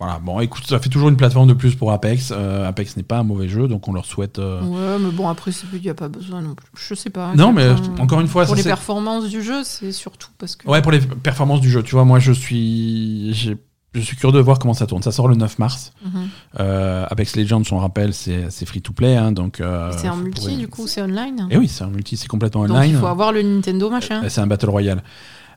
Voilà, 0.00 0.20
bon, 0.20 0.38
écoute, 0.40 0.64
ça 0.66 0.78
fait 0.78 0.88
toujours 0.88 1.08
une 1.08 1.16
plateforme 1.16 1.48
de 1.48 1.54
plus 1.54 1.74
pour 1.74 1.90
Apex. 1.90 2.32
Euh, 2.34 2.68
Apex 2.68 2.96
n'est 2.96 3.02
pas 3.02 3.18
un 3.18 3.24
mauvais 3.24 3.48
jeu, 3.48 3.66
donc 3.66 3.88
on 3.88 3.92
leur 3.92 4.04
souhaite. 4.04 4.38
euh, 4.38 4.62
ouais, 4.62 4.98
mais 5.00 5.10
bon, 5.10 5.28
après, 5.28 5.50
il 5.72 5.80
n'y 5.80 5.88
a 5.90 5.94
pas 5.94 6.08
besoin 6.08 6.40
non 6.40 6.54
plus. 6.54 6.68
Je 6.76 6.94
sais 6.94 7.10
pas. 7.10 7.32
Non, 7.34 7.52
mais 7.52 7.68
encore 7.98 8.20
une 8.20 8.28
fois, 8.28 8.44
Pour 8.44 8.54
ça 8.54 8.62
les 8.62 8.62
performances 8.68 9.28
du 9.28 9.42
jeu, 9.42 9.64
c'est 9.64 9.90
surtout 9.92 10.28
parce 10.38 10.54
que. 10.54 10.68
Ouais, 10.68 10.82
pour 10.82 10.92
les 10.92 11.00
performances 11.00 11.60
du 11.60 11.68
jeu. 11.70 11.82
Tu 11.82 11.94
vois, 11.96 12.04
moi, 12.04 12.18
je 12.20 12.32
suis. 12.32 13.56
Je 13.94 14.00
suis 14.02 14.16
curieux 14.16 14.36
de 14.36 14.40
voir 14.42 14.58
comment 14.58 14.74
ça 14.74 14.86
tourne. 14.86 15.02
Ça 15.02 15.10
sort 15.10 15.28
le 15.28 15.34
9 15.34 15.58
mars. 15.58 15.92
Mhm. 16.04 16.28
Euh, 16.60 17.06
Apex 17.10 17.34
Legends, 17.36 17.62
on 17.72 17.78
rappelle, 17.78 18.12
c'est 18.14 18.50
free 18.66 18.82
to 18.82 18.92
play, 18.92 19.16
hein, 19.16 19.32
donc. 19.32 19.60
euh, 19.60 19.90
c'est 19.96 20.08
en 20.10 20.16
multi, 20.16 20.40
pourrez- 20.42 20.56
du 20.56 20.68
coup, 20.68 20.86
c'est 20.86 21.00
online. 21.02 21.48
Et 21.50 21.56
oui, 21.56 21.68
c'est 21.68 21.84
un 21.84 21.88
multi, 21.88 22.16
c'est 22.18 22.28
complètement 22.28 22.66
Donc 22.66 22.76
online. 22.76 22.90
il 22.90 22.96
faut 22.98 23.06
avoir 23.06 23.32
le 23.32 23.42
Nintendo 23.42 23.88
machin. 23.90 24.22
C'est 24.28 24.40
un 24.42 24.46
battle 24.46 24.68
royale. 24.70 25.02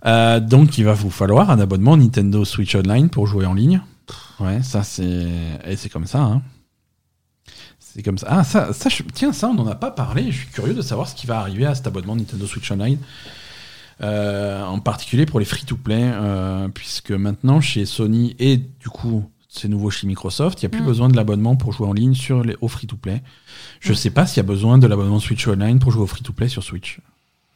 Euh, 0.05 0.39
donc 0.39 0.77
il 0.79 0.85
va 0.85 0.93
vous 0.93 1.11
falloir 1.11 1.51
un 1.51 1.59
abonnement 1.59 1.95
Nintendo 1.97 2.43
Switch 2.43 2.73
Online 2.73 3.09
pour 3.09 3.27
jouer 3.27 3.45
en 3.45 3.53
ligne. 3.53 3.81
Ouais, 4.41 4.61
ça 4.63 4.83
c'est 4.83 5.27
et 5.65 5.75
c'est 5.75 5.89
comme 5.89 6.07
ça. 6.07 6.21
Hein. 6.23 6.41
C'est 7.79 8.03
comme 8.03 8.17
ça. 8.17 8.27
Ah 8.29 8.43
ça, 8.43 8.73
ça 8.73 8.89
je- 8.89 9.03
tiens 9.13 9.33
ça 9.33 9.47
on 9.49 9.53
n'en 9.53 9.67
a 9.67 9.75
pas 9.75 9.91
parlé. 9.91 10.31
Je 10.31 10.37
suis 10.39 10.47
curieux 10.47 10.73
de 10.73 10.81
savoir 10.81 11.07
ce 11.07 11.15
qui 11.15 11.27
va 11.27 11.39
arriver 11.39 11.65
à 11.65 11.75
cet 11.75 11.87
abonnement 11.87 12.15
Nintendo 12.15 12.45
Switch 12.47 12.71
Online. 12.71 12.97
Euh, 14.01 14.63
en 14.65 14.79
particulier 14.79 15.25
pour 15.27 15.39
les 15.39 15.45
free-to-play, 15.45 16.01
euh, 16.13 16.67
puisque 16.69 17.11
maintenant 17.11 17.61
chez 17.61 17.85
Sony 17.85 18.35
et 18.39 18.57
du 18.57 18.89
coup 18.89 19.29
c'est 19.47 19.67
nouveau 19.67 19.89
chez 19.91 20.07
Microsoft, 20.07 20.61
il 20.61 20.65
n'y 20.65 20.67
a 20.67 20.69
plus 20.69 20.81
Mm. 20.81 20.85
besoin 20.85 21.09
de 21.09 21.15
l'abonnement 21.15 21.55
pour 21.57 21.73
jouer 21.73 21.87
en 21.87 21.93
ligne 21.93 22.15
sur 22.15 22.41
les, 22.43 22.55
au 22.61 22.67
free-to-play. 22.69 23.21
Je 23.81 23.91
Mm. 23.91 23.95
sais 23.95 24.09
pas 24.09 24.25
s'il 24.25 24.37
y 24.37 24.39
a 24.39 24.43
besoin 24.47 24.77
de 24.79 24.87
l'abonnement 24.87 25.19
Switch 25.19 25.45
Online 25.47 25.77
pour 25.77 25.91
jouer 25.91 26.01
au 26.03 26.07
free-to-play 26.07 26.47
sur 26.47 26.63
Switch. 26.63 26.99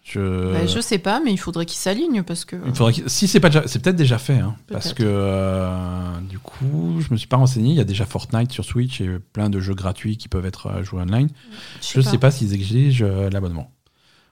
Je... 0.06 0.53
Bah, 0.53 0.68
je 0.68 0.80
sais 0.80 0.99
pas, 0.99 1.19
mais 1.19 1.32
il 1.32 1.38
faudrait 1.38 1.65
qu'ils 1.65 1.80
s'alignent 1.80 2.22
parce 2.22 2.45
que. 2.45 2.56
Il 2.68 2.76
faudrait 2.76 2.94
si 3.07 3.27
c'est 3.27 3.40
pas 3.40 3.49
déjà, 3.49 3.64
c'est 3.65 3.82
peut-être 3.82 3.95
déjà 3.95 4.19
fait, 4.19 4.38
hein, 4.38 4.56
parce 4.72 4.94
que 4.94 5.03
euh, 5.03 6.19
du 6.30 6.38
coup, 6.38 6.98
je 6.99 7.11
me 7.11 7.18
suis 7.18 7.27
pas 7.27 7.38
renseigné. 7.38 7.72
Il 7.72 7.76
y 7.76 7.80
a 7.80 7.86
déjà 7.86 8.06
Fortnite 8.06 8.52
sur 8.52 8.64
Switch 8.64 9.02
et 9.02 9.18
plein 9.34 9.49
de 9.49 9.60
jeux 9.60 9.73
gratuits 9.73 10.18
qui 10.18 10.27
peuvent 10.27 10.45
être 10.45 10.68
euh, 10.68 10.84
joués 10.84 11.02
online. 11.02 11.30
Je 11.82 12.02
sais 12.02 12.19
pas 12.19 12.30
s'ils 12.30 12.53
exigent 12.53 13.03
euh, 13.03 13.32
l'abonnement. 13.32 13.72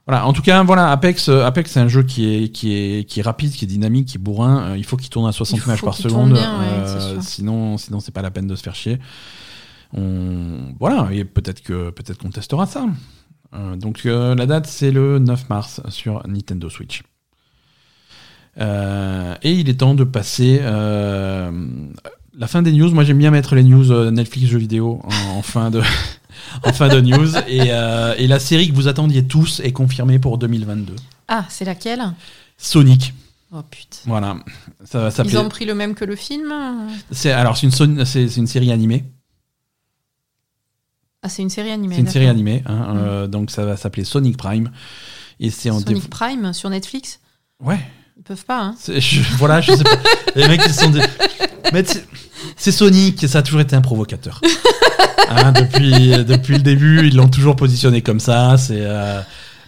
Voilà. 0.06 0.28
En 0.28 0.34
tout 0.34 0.44
cas, 0.44 0.62
voilà, 0.62 0.92
Apex, 0.92 1.30
Apex, 1.30 1.72
c'est 1.72 1.80
un 1.80 1.88
jeu 1.88 2.04
qui 2.04 2.32
est 2.32 2.50
qui 2.50 2.76
est 2.76 3.10
qui 3.10 3.22
est 3.22 3.24
rapide, 3.24 3.52
qui 3.52 3.66
est 3.66 3.68
dynamique, 3.68 4.10
qui 4.10 4.18
est 4.18 4.22
bourrin. 4.22 4.76
Il 4.78 4.86
faut 4.86 4.96
qu'il 4.96 5.10
tourne 5.10 5.28
à 5.28 5.32
60 5.32 5.58
Il 5.58 5.64
images 5.66 5.82
par 5.82 5.96
seconde. 5.96 6.34
bien, 6.34 6.62
euh, 6.62 7.18
sinon, 7.22 7.80
sinon, 7.80 8.00
c'est 8.00 8.12
pas 8.12 8.22
la 8.22 8.30
peine 8.30 8.46
de 8.46 8.56
se 8.56 8.62
faire 8.62 8.76
chier. 8.76 9.00
On... 9.92 10.76
Voilà. 10.80 11.10
Et 11.12 11.26
peut-être 11.26 11.64
que 11.64 11.90
peut-être 11.90 12.20
qu'on 12.20 12.30
testera 12.30 12.68
ça. 12.68 12.86
Euh, 13.54 13.76
donc 13.76 14.06
euh, 14.06 14.34
la 14.36 14.46
date 14.46 14.66
c'est 14.68 14.92
le 14.92 15.20
9 15.20 15.50
mars 15.50 15.82
sur 15.90 16.26
Nintendo 16.28 16.70
Switch. 16.70 17.04
Euh, 18.60 19.36
et 19.42 19.52
il 19.54 19.70
est 19.70 19.76
temps 19.80 19.96
de 19.96 20.04
passer 20.04 20.60
la 20.62 22.48
fin 22.48 22.62
des 22.62 22.72
news. 22.72 22.92
Moi 22.92 23.04
j'aime 23.04 23.18
bien 23.18 23.32
mettre 23.32 23.56
les 23.56 23.64
news 23.64 24.12
Netflix 24.12 24.50
jeux 24.50 24.58
vidéo 24.60 25.02
en, 25.04 25.38
en 25.38 25.42
fin 25.42 25.70
de 25.72 25.82
en 26.64 26.74
fin 26.74 26.88
de 26.88 27.02
news. 27.02 27.36
Et, 27.48 27.72
euh, 27.72 28.16
et 28.18 28.28
la 28.28 28.40
série 28.40 28.70
que 28.70 28.74
vous 28.76 28.88
attendiez 28.88 29.26
tous 29.26 29.60
est 29.62 29.72
confirmée 29.72 30.20
pour 30.20 30.38
2022. 30.38 30.96
Ah, 31.28 31.46
c'est 31.50 31.66
laquelle? 31.66 32.04
Sonic. 32.58 33.14
Oh 33.56 33.62
putain. 33.70 34.00
Voilà. 34.06 34.38
Ça 34.84 35.10
va 35.10 35.24
Ils 35.26 35.38
ont 35.38 35.50
pris 35.50 35.66
le 35.66 35.76
même 35.76 35.94
que 35.96 36.06
le 36.06 36.16
film? 36.16 36.52
C'est 37.12 37.32
alors 37.32 37.56
c'est 37.58 37.68
une 37.68 37.72
Son- 37.72 38.04
c'est 38.06 38.28
c'est 38.28 38.40
une 38.40 38.48
série 38.48 38.72
animée. 38.72 39.04
Ah, 41.24 41.30
c'est 41.30 41.42
une 41.42 41.50
série 41.50 41.72
animée. 41.72 41.96
C'est 41.96 42.02
une 42.02 42.08
série 42.10 42.28
animée. 42.28 42.64
hein, 42.66 42.96
euh, 42.98 43.28
donc 43.28 43.50
ça 43.50 43.66
va 43.66 43.78
s'appeler 43.78 44.04
Sonic 44.04 44.38
Prime. 44.38 44.70
Et 45.40 45.50
c'est 45.50 45.70
en 45.70 45.80
Sonic 45.80 46.04
dév- 46.04 46.10
Prime 46.10 46.54
sur 46.54 46.70
Netflix 46.70 47.20
Ouais. 47.64 47.80
Ils 48.18 48.24
peuvent 48.24 48.46
pas, 48.46 48.60
hein 48.62 48.76
je- 48.88 49.22
voilà, 49.38 49.62
je 49.62 49.72
sais 49.74 49.84
pas. 49.84 49.98
Les 50.36 50.48
mecs, 50.48 50.62
ils 50.66 50.74
sont 50.74 50.90
des. 50.90 51.02
Mais 51.72 51.84
c'est- 52.58 52.72
Sonic, 52.72 53.28
ça 53.28 53.40
a 53.40 53.42
toujours 53.42 53.62
été 53.62 53.76
un 53.76 53.82
provocateur. 53.82 54.40
Hein, 55.30 55.52
depuis, 55.54 56.10
depuis 56.26 56.54
le 56.56 56.62
début, 56.62 57.08
ils 57.08 57.16
l'ont 57.16 57.30
toujours 57.30 57.56
positionné 57.56 58.02
comme 58.04 58.20
ça. 58.20 58.56
C'est 58.58 58.82
euh, 58.82 59.20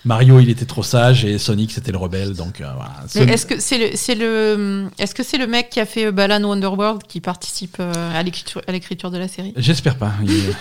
Mario, 0.03 0.39
il 0.39 0.49
était 0.49 0.65
trop 0.65 0.83
sage, 0.83 1.25
et 1.25 1.39
Sonic, 1.39 1.71
c'était 1.71 1.91
le 1.91 1.97
rebelle. 1.97 2.33
Donc 2.33 2.61
euh, 2.61 2.65
voilà. 2.75 2.91
Mais 3.03 3.07
Sonic- 3.21 3.33
est-ce 3.33 3.45
que 3.47 3.59
c'est 3.59 3.77
le, 3.79 3.89
c'est 3.95 4.15
le, 4.15 4.87
est-ce 4.99 5.15
que 5.15 5.23
c'est 5.23 5.37
le 5.39 5.47
mec 5.47 5.69
qui 5.71 5.79
a 5.79 5.85
fait 5.87 6.11
Balan 6.11 6.43
Wonderworld 6.43 7.03
qui 7.07 7.19
participe 7.19 7.77
euh, 7.79 7.91
à 8.13 8.21
l'écriture, 8.21 9.09
de 9.11 9.17
la 9.17 9.27
série? 9.27 9.53
J'espère 9.57 9.95
pas. 9.95 10.11
Il 10.23 10.29
est, 10.31 10.53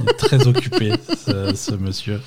il 0.00 0.08
est 0.10 0.14
très 0.14 0.46
occupé, 0.46 0.92
ce, 1.26 1.54
ce 1.54 1.74
monsieur. 1.74 2.20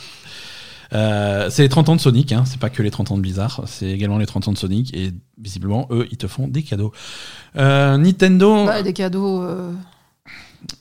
Euh, 0.91 1.49
c'est 1.51 1.61
les 1.61 1.69
30 1.69 1.89
ans 1.89 1.95
de 1.95 2.01
Sonic, 2.01 2.31
hein. 2.31 2.43
c'est 2.45 2.59
pas 2.59 2.69
que 2.71 2.81
les 2.81 2.89
30 2.89 3.11
ans 3.11 3.15
de 3.17 3.21
Blizzard, 3.21 3.61
c'est 3.67 3.89
également 3.91 4.17
les 4.17 4.25
30 4.25 4.47
ans 4.47 4.53
de 4.53 4.57
Sonic, 4.57 4.91
et 4.95 5.11
visiblement, 5.37 5.87
eux, 5.91 6.07
ils 6.11 6.17
te 6.17 6.27
font 6.27 6.47
des 6.47 6.63
cadeaux. 6.63 6.91
Euh, 7.57 7.95
Nintendo. 7.97 8.65
Bah, 8.65 8.81
Des 8.81 8.93
cadeaux. 8.93 9.43
euh, 9.43 9.71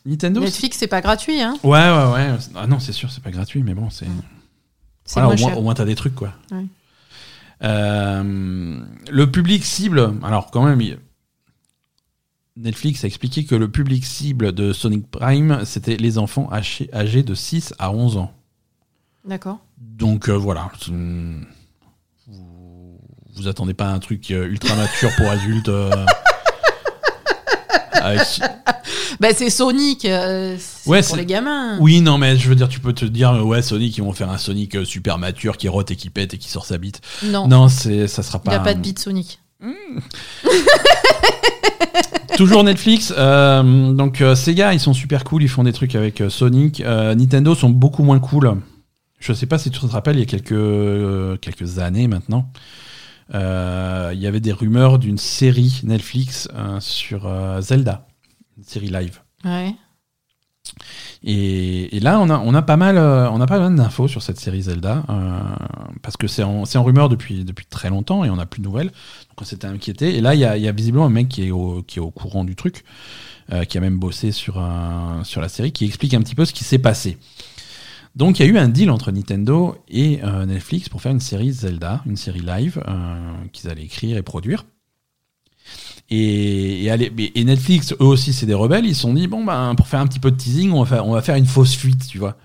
Nintendo 0.07 0.41
Netflix, 0.41 0.79
c'est 0.79 0.87
pas 0.87 1.01
gratuit, 1.03 1.41
hein 1.43 1.57
Ouais, 1.63 1.79
ouais, 1.79 2.13
ouais. 2.15 2.29
Ah 2.57 2.67
non, 2.67 2.81
c'est 2.81 2.93
sûr, 2.93 3.11
c'est 3.11 3.23
pas 3.23 3.31
gratuit, 3.31 3.63
mais 3.63 3.75
bon, 3.75 3.91
c'est. 3.91 4.07
C'est 5.05 5.21
Voilà, 5.21 5.35
au 5.35 5.39
moins, 5.39 5.55
au 5.55 5.63
moins 5.63 5.75
t'as 5.75 5.85
des 5.85 5.95
trucs, 5.95 6.15
quoi. 6.15 6.33
Ouais. 6.51 6.65
Le 7.61 9.25
public 9.27 9.65
cible, 9.65 10.13
alors 10.23 10.51
quand 10.51 10.65
même, 10.65 10.81
il- 10.81 10.99
Netflix 12.61 13.05
a 13.05 13.07
expliqué 13.07 13.45
que 13.45 13.55
le 13.55 13.71
public 13.71 14.05
cible 14.05 14.53
de 14.53 14.73
Sonic 14.73 15.09
Prime, 15.11 15.61
c'était 15.65 15.97
les 15.97 16.19
enfants 16.19 16.51
âgés, 16.53 17.23
de 17.23 17.35
6 17.35 17.75
à 17.79 17.93
11 17.93 18.17
ans. 18.17 18.33
D'accord. 19.25 19.59
Donc 19.79 20.29
euh, 20.29 20.33
voilà. 20.37 20.71
Vous, 22.27 22.99
vous 23.37 23.49
attendez 23.49 23.75
pas 23.75 23.89
un 23.91 23.99
truc 24.01 24.31
euh, 24.31 24.47
ultra 24.49 24.75
mature 24.75 25.11
pour 25.17 25.29
adultes. 25.29 25.69
euh, 25.69 25.91
avec- 27.93 28.41
Bah, 29.21 29.29
c'est 29.35 29.51
Sonic, 29.51 30.05
euh, 30.05 30.57
c'est 30.59 30.89
Ouais, 30.91 31.01
pour 31.01 31.11
c'est- 31.11 31.17
les 31.17 31.27
gamins. 31.27 31.79
Oui, 31.81 32.01
non, 32.01 32.19
mais 32.19 32.37
je 32.37 32.49
veux 32.49 32.55
dire, 32.55 32.69
tu 32.69 32.81
peux 32.81 32.93
te 32.93 33.05
dire, 33.05 33.45
ouais, 33.47 33.63
Sonic, 33.63 33.97
ils 33.97 34.03
vont 34.03 34.13
faire 34.13 34.31
un 34.31 34.39
Sonic 34.39 34.85
super 34.87 35.19
mature 35.19 35.57
qui 35.57 35.69
rote 35.69 35.91
et 35.91 35.97
qui 35.97 36.11
pète 36.11 36.35
et 36.35 36.39
qui 36.39 36.49
sort 36.49 36.67
sa 36.67 36.79
bite. 36.79 37.01
Non, 37.25 37.49
Non, 37.49 37.69
c'est, 37.69 38.07
ça 38.09 38.23
sera 38.23 38.41
il 38.45 38.49
pas. 38.49 38.57
a 38.57 38.61
pas 38.61 38.75
de 38.75 38.81
beat 38.81 38.99
Sonic. 38.99 39.41
Toujours 42.37 42.63
Netflix. 42.63 43.13
euh, 43.17 43.93
donc 43.93 44.21
euh, 44.21 44.35
Sega, 44.35 44.73
ils 44.73 44.81
sont 44.81 44.95
super 44.95 45.25
cool, 45.25 45.43
ils 45.43 45.49
font 45.49 45.65
des 45.65 45.73
trucs 45.73 45.95
avec 45.95 46.21
euh, 46.21 46.31
Sonic. 46.31 46.81
Nintendo 46.81 47.55
sont 47.55 47.71
beaucoup 47.71 48.03
moins 48.03 48.21
cool. 48.21 48.61
Je 49.19 49.33
sais 49.33 49.47
pas 49.47 49.59
si 49.59 49.71
tu 49.71 49.81
te 49.81 49.87
rappelles, 49.87 50.17
il 50.17 50.21
y 50.21 50.23
a 50.23 50.27
quelques, 50.27 51.41
quelques 51.41 51.81
années 51.81 52.07
maintenant, 52.07 52.51
il 53.35 54.19
y 54.19 54.27
avait 54.27 54.41
des 54.41 54.53
rumeurs 54.53 55.01
d'une 55.01 55.19
série 55.19 55.81
Netflix 55.83 56.49
sur 56.79 57.29
Zelda, 57.61 58.07
une 58.57 58.65
série 58.65 58.91
live. 58.91 59.19
Ouais. 59.45 59.75
Et, 61.25 61.99
là, 62.01 62.21
on 62.21 62.55
a, 62.55 62.63
pas 62.63 62.77
mal, 62.77 62.97
euh, 62.97 63.31
on 63.31 63.41
a 63.41 63.47
pas 63.47 63.59
mal 63.59 63.75
d'infos 63.75 64.09
sur 64.09 64.23
cette 64.23 64.39
série 64.39 64.63
Zelda, 64.63 65.05
euh, 65.09 65.39
parce 66.03 66.17
que 66.17 66.27
c'est 66.27 66.43
en, 66.43 66.65
rumeur 66.83 67.09
depuis, 67.09 67.45
très 67.71 67.91
longtemps 67.91 68.25
et 68.25 68.31
on 68.31 68.37
n'a 68.37 68.47
plus 68.47 68.61
de 68.61 68.67
nouvelles. 68.67 68.89
Donc 68.89 69.43
on 69.43 69.45
s'était 69.45 69.67
inquiété. 69.67 70.17
Et 70.17 70.21
là, 70.21 70.35
il 70.35 70.41
y 70.41 70.45
a, 70.45 70.73
visiblement 70.73 71.07
un 71.07 71.11
mec 71.11 71.29
qui 71.29 71.47
est 71.47 71.51
au, 71.51 72.11
courant 72.15 72.45
du 72.45 72.57
truc, 72.57 72.85
euh, 73.53 73.65
qui 73.65 73.79
a 73.79 73.81
même 73.81 73.99
bossé 73.99 74.33
sur, 74.33 74.63
sur 75.25 75.41
la 75.41 75.49
série, 75.49 75.73
qui 75.73 75.85
explique 75.85 76.15
un 76.15 76.21
petit 76.21 76.35
peu 76.35 76.45
ce 76.45 76.53
qui 76.53 76.65
s'est 76.65 76.79
passé. 76.79 77.19
Donc 78.17 78.41
il 78.41 78.47
y 78.47 78.49
a 78.49 78.53
eu 78.53 78.59
un 78.59 78.69
deal 78.69 78.91
entre 78.91 79.13
Nintendo 79.13 79.77
et 79.89 80.21
Netflix 80.47 80.89
pour 80.89 81.01
faire 81.03 81.13
une 81.13 81.21
série 81.21 81.53
Zelda, 81.53 82.03
une 82.07 82.17
série 82.17 82.41
live 82.41 82.83
qu'ils 83.53 83.71
allaient 83.71 83.85
écrire 83.85 84.17
et 84.17 84.23
produire. 84.23 84.65
Et, 86.11 86.85
et, 86.85 86.91
aller- 86.91 87.13
et 87.35 87.45
Netflix, 87.45 87.93
eux 88.01 88.05
aussi, 88.05 88.33
c'est 88.33 88.47
des 88.47 88.55
rebelles. 88.55 88.87
Ils 88.87 88.95
se 88.95 89.03
sont 89.03 89.13
dit, 89.15 89.27
bon, 89.27 89.45
ben, 89.45 89.75
pour 89.75 89.87
faire 89.89 90.01
un 90.01 90.07
petit 90.07 90.21
peu 90.21 90.31
de 90.31 90.37
teasing, 90.37 90.73
on 90.73 90.83
va 90.83 90.87
faire, 90.87 91.07
on 91.07 91.13
va 91.13 91.23
faire 91.23 91.37
une 91.37 91.47
fausse 91.47 91.75
fuite, 91.75 92.07
tu 92.09 92.19
vois. 92.19 92.37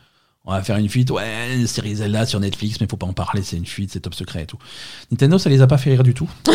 On 0.45 0.51
va 0.51 0.61
faire 0.61 0.75
une 0.75 0.89
fuite, 0.89 1.09
ouais, 1.11 1.55
une 1.55 1.67
série 1.67 1.95
Zelda 1.95 2.25
sur 2.25 2.41
Netflix, 2.41 2.81
mais 2.81 2.87
faut 2.89 2.97
pas 2.97 3.05
en 3.05 3.13
parler, 3.13 3.41
c'est 3.43 3.55
une 3.55 3.65
fuite, 3.65 3.91
c'est 3.93 4.01
top 4.01 4.13
secret 4.13 4.43
et 4.43 4.45
tout. 4.45 4.57
Nintendo, 5.09 5.37
ça 5.37 5.49
les 5.49 5.61
a 5.61 5.67
pas 5.67 5.77
fait 5.77 5.91
rire 5.91 6.03
du 6.03 6.13
tout. 6.13 6.29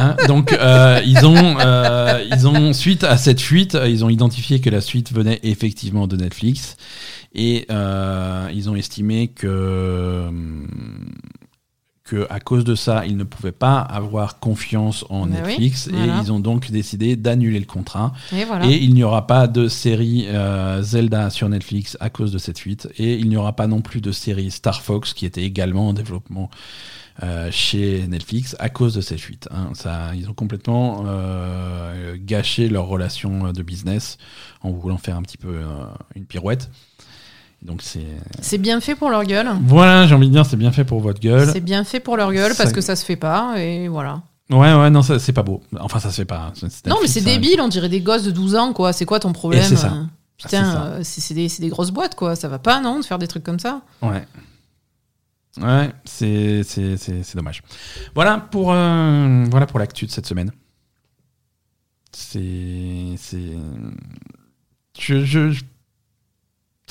Hein, 0.00 0.16
donc, 0.26 0.52
euh, 0.52 1.00
ils, 1.06 1.24
ont, 1.24 1.58
euh, 1.60 2.24
ils 2.32 2.48
ont, 2.48 2.72
suite 2.72 3.04
à 3.04 3.16
cette 3.16 3.40
fuite, 3.40 3.78
ils 3.86 4.04
ont 4.04 4.08
identifié 4.08 4.60
que 4.60 4.68
la 4.68 4.80
suite 4.80 5.12
venait 5.12 5.38
effectivement 5.44 6.08
de 6.08 6.16
Netflix. 6.16 6.76
Et 7.36 7.66
euh, 7.70 8.48
ils 8.52 8.68
ont 8.68 8.74
estimé 8.74 9.28
que, 9.28 10.28
que 12.04 12.26
à 12.30 12.40
cause 12.40 12.64
de 12.64 12.74
ça, 12.74 13.06
ils 13.06 13.16
ne 13.16 13.24
pouvaient 13.24 13.52
pas 13.52 13.78
avoir 13.78 14.40
confiance 14.40 15.04
en 15.08 15.24
oui, 15.26 15.30
Netflix. 15.34 15.88
voilà. 15.88 16.16
Et 16.16 16.20
ils 16.20 16.32
ont 16.32 16.40
donc 16.40 16.70
décidé 16.70 17.14
d'annuler 17.14 17.60
le 17.60 17.64
contrat. 17.66 18.12
Et 18.32 18.44
voilà. 18.44 18.66
Et 18.66 18.74
il 18.76 18.92
n'y 18.94 19.04
aura 19.04 19.26
pas 19.26 19.46
de 19.46 19.68
série 19.68 20.26
euh, 20.28 20.82
Zelda 20.82 21.30
sur 21.30 21.48
Netflix 21.48 21.96
à 22.00 22.10
cause 22.10 22.32
de 22.32 22.38
cette 22.38 22.58
fuite. 22.58 22.88
Et 22.98 23.14
il 23.14 23.28
n'y 23.28 23.36
aura 23.36 23.52
pas 23.54 23.68
non 23.68 23.80
plus 23.82 24.00
de 24.00 24.10
série 24.10 24.50
Star 24.50 24.82
Fox 24.82 25.14
qui 25.14 25.26
était 25.26 25.44
également 25.44 25.88
en 25.90 25.92
développement 25.92 26.50
euh, 27.22 27.50
chez 27.52 28.06
Netflix 28.08 28.56
à 28.58 28.68
cause 28.68 28.94
de 28.94 29.00
cette 29.00 29.20
fuite. 29.20 29.48
hein. 29.52 29.70
Ça, 29.74 30.12
ils 30.16 30.28
ont 30.28 30.34
complètement 30.34 31.04
euh, 31.06 32.16
gâché 32.18 32.68
leur 32.68 32.86
relation 32.86 33.52
de 33.52 33.62
business 33.62 34.16
en 34.62 34.70
voulant 34.70 34.98
faire 34.98 35.16
un 35.16 35.22
petit 35.22 35.38
peu 35.38 35.60
une 36.16 36.24
pirouette. 36.24 36.70
Donc 37.62 37.80
c'est 37.82 38.04
C'est 38.40 38.58
bien 38.58 38.80
fait 38.80 38.94
pour 38.96 39.08
leur 39.10 39.24
gueule. 39.24 39.48
voilà, 39.64 40.06
j'ai 40.06 40.14
envie 40.14 40.26
de 40.28 40.32
dire, 40.32 40.44
c'est 40.44 40.56
bien 40.56 40.72
fait 40.72 40.84
pour 40.84 41.00
votre 41.00 41.20
gueule. 41.20 41.48
C'est 41.52 41.60
bien 41.60 41.84
fait 41.84 42.00
pour 42.00 42.16
leur 42.16 42.32
gueule 42.32 42.52
parce 42.56 42.70
Ça- 42.70 42.74
que 42.74 42.80
ça 42.80 42.96
se 42.96 43.04
fait 43.04 43.16
pas 43.16 43.54
et 43.58 43.86
voilà. 43.88 44.22
Ouais, 44.50 44.74
ouais, 44.74 44.90
non, 44.90 45.02
ça, 45.02 45.18
c'est 45.18 45.32
pas 45.32 45.44
beau. 45.44 45.62
Enfin, 45.78 45.98
ça 46.00 46.10
se 46.10 46.16
fait 46.16 46.24
pas. 46.24 46.52
Non, 46.86 46.96
mais 47.00 47.06
c'est 47.08 47.20
débile, 47.22 47.60
on 47.60 47.68
dirait 47.68 47.88
des 47.88 48.00
gosses 48.00 48.24
de 48.24 48.30
12 48.32 48.56
ans 48.56 48.72
quoi. 48.72 48.92
C'est 48.92 49.04
quoi 49.06 49.20
ton 49.20 49.32
problème 49.32 49.62
c'est 49.64 49.76
ça. 49.76 49.92
euh, 49.92 50.04
Putain, 50.36 50.82
euh, 50.86 51.00
c'est 51.04 51.20
c'est 51.20 51.34
des, 51.34 51.48
c'est 51.48 51.62
des 51.62 51.68
grosses 51.68 51.92
boîtes 51.92 52.16
quoi. 52.16 52.34
Ça 52.34 52.48
va 52.48 52.58
pas 52.58 52.80
non 52.80 52.98
de 52.98 53.04
faire 53.04 53.18
des 53.18 53.28
trucs 53.28 53.44
comme 53.44 53.60
ça. 53.60 53.82
Ouais. 54.02 54.26
Ouais, 55.60 55.92
c'est 56.04 56.62
c'est- 56.64 56.96
c'est- 56.96 57.22
c'est 57.22 57.36
dommage. 57.36 57.62
Voilà 58.14 58.38
pour, 58.38 58.72
euh, 58.72 59.44
voilà 59.50 59.66
pour 59.66 59.78
l'actu 59.78 60.06
de 60.06 60.10
cette 60.10 60.26
semaine. 60.26 60.50
C'est. 62.12 63.14
c'est- 63.16 63.56
Je, 64.98 65.24
je- 65.24 65.50
je- 65.50 65.62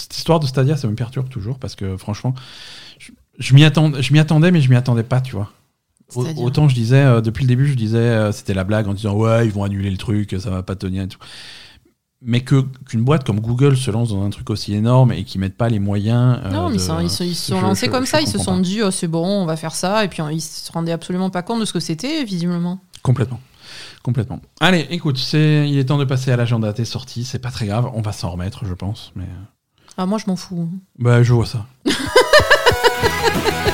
Cette 0.02 0.18
histoire 0.18 0.40
de 0.40 0.46
Stadia, 0.46 0.78
ça 0.78 0.88
me 0.88 0.96
perturbe 0.96 1.30
toujours 1.30 1.60
parce 1.60 1.76
que 1.76 1.98
franchement, 1.98 2.34
je, 3.00 3.12
je 3.40 3.54
m'y 3.54 3.64
attendais, 3.64 4.02
je 4.02 4.14
m'y 4.14 4.20
attendais, 4.20 4.52
mais 4.52 4.62
je 4.62 4.70
m'y 4.70 4.76
attendais 4.76 5.04
pas, 5.04 5.22
tu 5.22 5.34
vois. 5.36 5.52
Autant 6.38 6.68
je 6.68 6.76
disais, 6.76 7.02
euh, 7.04 7.22
depuis 7.22 7.44
le 7.44 7.48
début, 7.48 7.68
je 7.68 7.76
disais, 7.76 7.98
euh, 7.98 8.32
c'était 8.34 8.54
la 8.54 8.64
blague 8.66 8.88
en 8.88 8.94
disant, 8.94 9.14
ouais, 9.16 9.46
ils 9.46 9.52
vont 9.54 9.64
annuler 9.64 9.90
le 9.90 9.98
truc, 9.98 10.36
ça 10.40 10.50
va 10.50 10.62
pas 10.64 10.76
tenir 10.76 11.04
et 11.04 11.08
tout. 11.08 11.20
Mais 12.24 12.42
que 12.42 12.62
qu'une 12.86 13.02
boîte 13.04 13.24
comme 13.24 13.40
Google 13.40 13.76
se 13.78 13.90
lance 13.90 14.10
dans 14.10 14.22
un 14.24 14.30
truc 14.30 14.50
aussi 14.52 14.74
énorme 14.76 15.12
et 15.12 15.24
qu'ils 15.24 15.42
mettent 15.42 15.58
pas 15.58 15.70
les 15.70 15.80
moyens. 15.80 16.40
euh, 16.44 16.50
non, 16.52 16.68
mais 16.70 16.76
ils 16.76 16.78
de- 16.78 16.82
sont- 16.84 17.00
ils 17.00 17.10
se 17.10 17.24
je- 17.24 17.34
sont 17.34 17.62
lancés 17.62 17.88
je- 17.88 17.92
comme 17.92 18.06
ça. 18.06 18.22
Ils 18.22 18.28
se 18.28 18.38
sont 18.38 18.56
pas. 18.58 18.60
dit, 18.62 18.82
oh, 18.84 18.92
c'est 18.92 19.08
bon, 19.08 19.26
on 19.26 19.46
va 19.46 19.56
faire 19.56 19.74
ça. 19.74 20.04
Et 20.06 20.08
puis 20.08 20.22
ils 20.32 20.42
se 20.42 20.72
rendaient 20.72 20.92
absolument 20.92 21.30
pas 21.32 21.42
compte 21.42 21.62
de 21.62 21.66
ce 21.66 21.74
que 21.74 21.80
c'était 21.80 22.24
visiblement. 22.24 22.80
Complètement. 23.02 23.40
Complètement. 24.04 24.40
Allez, 24.60 24.86
écoute, 24.92 25.18
c'est, 25.18 25.68
il 25.70 25.78
est 25.80 25.86
temps 25.86 25.98
de 25.98 26.06
passer 26.06 26.32
à 26.32 26.36
l'agenda 26.36 26.74
des 26.74 26.86
sorties. 26.86 27.24
C'est 27.24 27.40
pas 27.40 27.52
très 27.52 27.66
grave, 27.68 27.90
on 27.94 28.02
va 28.02 28.12
s'en 28.12 28.30
remettre, 28.32 28.66
je 28.66 28.74
pense. 28.74 29.12
Mais 29.16 29.26
Ah, 29.98 30.06
moi 30.06 30.18
je 30.18 30.26
m'en 30.28 30.36
fous. 30.36 30.70
bah, 30.98 31.22
je 31.24 31.34
vois 31.34 31.46
ça. 31.46 31.66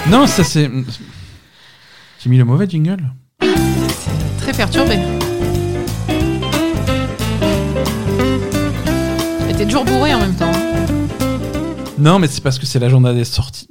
non, 0.09 0.27
ça 0.27 0.43
c'est. 0.43 0.69
J'ai 2.19 2.29
mis 2.29 2.37
le 2.37 2.45
mauvais 2.45 2.67
jingle. 2.67 3.11
Très 4.39 4.51
perturbé. 4.53 4.97
Et 9.49 9.53
t'es 9.53 9.65
toujours 9.65 9.85
bourré 9.85 10.13
en 10.13 10.19
même 10.19 10.35
temps. 10.35 10.51
hein. 10.53 10.85
Non, 11.97 12.19
mais 12.19 12.27
c'est 12.27 12.41
parce 12.41 12.59
que 12.59 12.65
c'est 12.65 12.79
l'agenda 12.79 13.13
des 13.13 13.25
sorties. 13.25 13.67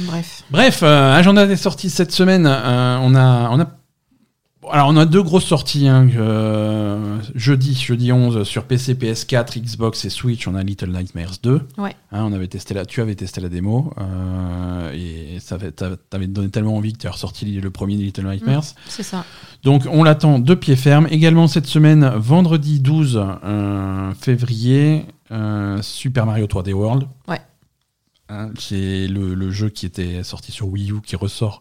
Bref. 0.00 0.42
Bref, 0.50 0.80
euh, 0.82 1.14
agenda 1.14 1.46
des 1.46 1.56
sorties 1.56 1.88
cette 1.90 2.12
semaine. 2.12 2.46
euh, 2.46 2.98
on 3.00 3.14
a, 3.14 3.48
on 3.50 3.60
a, 3.60 3.66
Alors, 4.72 4.88
on 4.88 4.96
a 4.96 5.04
deux 5.06 5.22
grosses 5.22 5.44
sorties. 5.44 5.88
hein, 5.88 6.08
que- 6.08 7.18
jeudi, 7.34 7.74
jeudi 7.74 8.12
11, 8.12 8.44
sur 8.44 8.64
PC, 8.64 8.94
PS4, 8.94 9.58
Xbox 9.60 10.04
et 10.04 10.10
Switch, 10.10 10.46
on 10.48 10.54
a 10.54 10.62
Little 10.62 10.90
Nightmares 10.90 11.34
2. 11.42 11.60
Ouais. 11.78 11.94
Hein, 12.12 12.24
on 12.24 12.32
avait 12.32 12.48
testé 12.48 12.74
la, 12.74 12.84
tu 12.86 13.00
avais 13.00 13.14
testé 13.14 13.40
la 13.40 13.48
démo. 13.48 13.92
euh, 13.98 14.92
et 14.92 15.38
ça 15.40 15.56
avait- 15.56 15.70
t'avais 15.72 15.96
t'avais 16.10 16.26
donné 16.26 16.50
tellement 16.50 16.76
envie 16.76 16.92
que 16.92 16.98
tu 16.98 17.06
as 17.06 17.10
ressorti 17.10 17.44
le 17.60 17.70
premier 17.70 17.96
Little 17.96 18.26
Nightmares. 18.28 18.64
C'est 18.88 19.02
ça. 19.02 19.24
Donc, 19.62 19.86
on 19.90 20.02
l'attend 20.02 20.38
de 20.38 20.54
pied 20.54 20.76
ferme. 20.76 21.06
Également, 21.10 21.46
cette 21.48 21.66
semaine, 21.66 22.10
vendredi 22.16 22.80
12 22.80 23.20
euh, 23.44 24.12
février, 24.14 25.04
euh, 25.30 25.80
Super 25.82 26.26
Mario 26.26 26.46
3D 26.46 26.72
World. 26.72 27.04
Ouais. 27.28 27.40
Hein, 28.30 28.50
C'est 28.58 29.06
le, 29.08 29.34
le 29.34 29.50
jeu 29.50 29.68
qui 29.68 29.84
était 29.86 30.22
sorti 30.22 30.50
sur 30.52 30.68
Wii 30.68 30.90
U 30.92 31.00
qui 31.04 31.14
ressort 31.16 31.60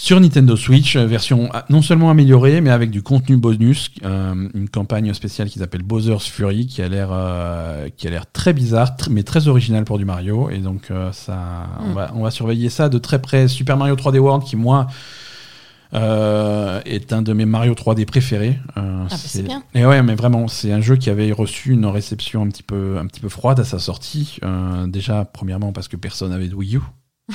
sur 0.00 0.20
Nintendo 0.20 0.54
Switch, 0.54 0.94
euh, 0.94 1.06
version 1.06 1.48
ah, 1.52 1.64
non 1.70 1.82
seulement 1.82 2.08
améliorée, 2.08 2.60
mais 2.60 2.70
avec 2.70 2.90
du 2.90 3.02
contenu 3.02 3.36
bonus, 3.36 3.90
euh, 4.04 4.48
une 4.54 4.68
campagne 4.68 5.12
spéciale 5.12 5.48
qui 5.50 5.58
s'appelle 5.58 5.82
Bowser's 5.82 6.26
Fury, 6.28 6.68
qui 6.68 6.82
a 6.82 6.88
l'air 6.88 7.08
euh, 7.10 7.88
qui 7.96 8.06
a 8.06 8.10
l'air 8.10 8.30
très 8.30 8.52
bizarre, 8.52 8.90
tr- 8.96 9.10
mais 9.10 9.24
très 9.24 9.48
original 9.48 9.82
pour 9.84 9.98
du 9.98 10.04
Mario. 10.04 10.50
Et 10.50 10.58
donc 10.58 10.92
euh, 10.92 11.10
ça, 11.10 11.66
on 11.80 11.88
Mm. 11.88 11.94
va 11.94 12.12
on 12.14 12.22
va 12.22 12.30
surveiller 12.30 12.70
ça 12.70 12.88
de 12.88 12.98
très 12.98 13.20
près. 13.20 13.48
Super 13.48 13.76
Mario 13.76 13.96
3D 13.96 14.18
World, 14.18 14.44
qui 14.44 14.54
moi 14.54 14.86
euh, 15.94 16.80
est 16.84 17.12
un 17.12 17.22
de 17.22 17.32
mes 17.32 17.44
Mario 17.46 17.72
3D 17.74 18.04
préférés. 18.04 18.58
Euh, 18.76 19.04
bah, 19.10 19.16
c'est 19.16 19.42
bien. 19.42 19.62
Et 19.74 19.84
ouais, 19.84 20.02
mais 20.02 20.14
vraiment, 20.14 20.46
c'est 20.46 20.70
un 20.72 20.80
jeu 20.80 20.96
qui 20.96 21.10
avait 21.10 21.32
reçu 21.32 21.72
une 21.72 21.86
réception 21.86 22.42
un 22.42 22.48
petit 22.48 22.62
peu, 22.62 22.98
un 22.98 23.06
petit 23.06 23.20
peu 23.20 23.28
froide 23.28 23.58
à 23.58 23.64
sa 23.64 23.78
sortie. 23.78 24.36
Euh, 24.44 24.86
déjà, 24.86 25.24
premièrement, 25.24 25.72
parce 25.72 25.88
que 25.88 25.96
personne 25.96 26.30
n'avait 26.30 26.48
de 26.48 26.54
Wii 26.54 26.76
U. 26.76 26.80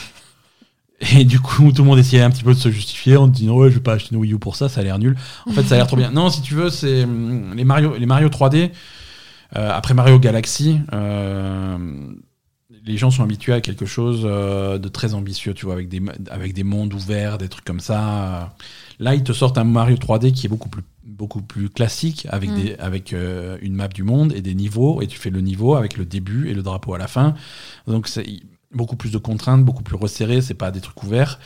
Et 1.17 1.25
du 1.25 1.39
coup, 1.39 1.71
tout 1.71 1.81
le 1.83 1.87
monde 1.89 1.99
essayait 1.99 2.21
un 2.23 2.29
petit 2.29 2.43
peu 2.43 2.53
de 2.53 2.59
se 2.59 2.69
justifier 2.71 3.17
en 3.17 3.27
disant 3.27 3.55
ouais, 3.55 3.69
je 3.69 3.75
vais 3.75 3.81
pas 3.81 3.93
acheter 3.93 4.13
une 4.15 4.21
Wii 4.21 4.33
U 4.33 4.39
pour 4.39 4.55
ça, 4.55 4.69
ça 4.69 4.81
a 4.81 4.83
l'air 4.83 4.99
nul. 4.99 5.15
En 5.47 5.51
fait, 5.51 5.63
ça 5.63 5.75
a 5.75 5.77
l'air 5.77 5.87
trop 5.87 5.97
bien. 5.97 6.11
Non, 6.11 6.29
si 6.29 6.41
tu 6.41 6.53
veux, 6.55 6.69
c'est 6.69 7.03
hum, 7.03 7.53
les 7.55 7.63
Mario, 7.65 7.95
les 7.97 8.05
Mario 8.05 8.29
3D. 8.29 8.71
euh, 9.57 9.69
après 9.71 9.93
Mario 9.93 10.19
Galaxy, 10.19 10.79
euh, 10.93 11.77
les 12.85 12.97
gens 12.97 13.11
sont 13.11 13.23
habitués 13.23 13.53
à 13.53 13.61
quelque 13.61 13.85
chose 13.85 14.21
euh, 14.25 14.77
de 14.77 14.89
très 14.89 15.13
ambitieux, 15.13 15.53
tu 15.53 15.65
vois, 15.65 15.73
avec 15.73 15.89
des, 15.89 16.01
avec 16.29 16.53
des 16.53 16.63
mondes 16.63 16.93
ouverts, 16.93 17.37
des 17.37 17.47
trucs 17.49 17.65
comme 17.65 17.79
ça. 17.79 18.55
Là, 18.99 19.15
ils 19.15 19.23
te 19.23 19.31
sortent 19.33 19.57
un 19.57 19.63
Mario 19.63 19.95
3D 19.97 20.31
qui 20.33 20.47
est 20.47 20.49
beaucoup 20.49 20.69
plus, 20.69 20.83
beaucoup 21.03 21.41
plus 21.41 21.69
classique, 21.69 22.27
avec, 22.29 22.49
Mm. 22.49 22.61
des, 22.61 22.75
avec 22.75 23.13
euh, 23.13 23.57
une 23.61 23.73
map 23.75 23.87
du 23.87 24.03
monde 24.03 24.33
et 24.35 24.41
des 24.41 24.53
niveaux, 24.55 25.01
et 25.01 25.07
tu 25.07 25.17
fais 25.17 25.29
le 25.29 25.41
niveau 25.41 25.75
avec 25.75 25.97
le 25.97 26.05
début 26.05 26.49
et 26.49 26.53
le 26.53 26.61
drapeau 26.63 26.93
à 26.93 26.97
la 26.97 27.07
fin. 27.07 27.35
Donc, 27.87 28.07
c'est 28.07 28.25
beaucoup 28.73 28.95
plus 28.95 29.11
de 29.11 29.17
contraintes, 29.17 29.63
beaucoup 29.63 29.83
plus 29.83 29.95
resserré, 29.95 30.41
c'est 30.41 30.53
pas 30.53 30.71
des 30.71 30.81
trucs 30.81 31.01
ouverts. 31.03 31.39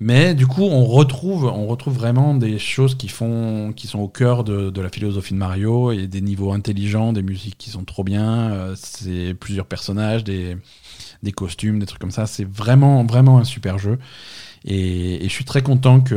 Mais 0.00 0.34
du 0.34 0.46
coup, 0.46 0.62
on 0.62 0.84
retrouve, 0.84 1.50
vraiment 1.92 2.34
des 2.34 2.58
choses 2.58 2.94
qui, 2.94 3.08
font, 3.08 3.72
qui 3.74 3.88
sont 3.88 3.98
au 3.98 4.08
cœur 4.08 4.44
de, 4.44 4.80
la 4.80 4.88
philosophie 4.90 5.34
de 5.34 5.38
Mario 5.38 5.90
et 5.90 6.06
des 6.06 6.20
niveaux 6.20 6.52
intelligents, 6.52 7.12
des 7.12 7.22
musiques 7.22 7.58
qui 7.58 7.70
sont 7.70 7.84
trop 7.84 8.04
bien, 8.04 8.52
euh, 8.52 8.74
c'est 8.76 9.34
plusieurs 9.34 9.66
personnages, 9.66 10.22
des, 10.22 10.56
costumes, 11.34 11.80
des 11.80 11.86
trucs 11.86 12.00
comme 12.00 12.12
ça. 12.12 12.26
C'est 12.26 12.48
vraiment, 12.48 13.04
vraiment 13.04 13.38
un 13.38 13.44
super 13.44 13.78
jeu. 13.78 13.98
Et, 14.64 15.20
je 15.22 15.28
suis 15.28 15.44
très 15.44 15.62
content 15.62 16.00
qu'il 16.00 16.16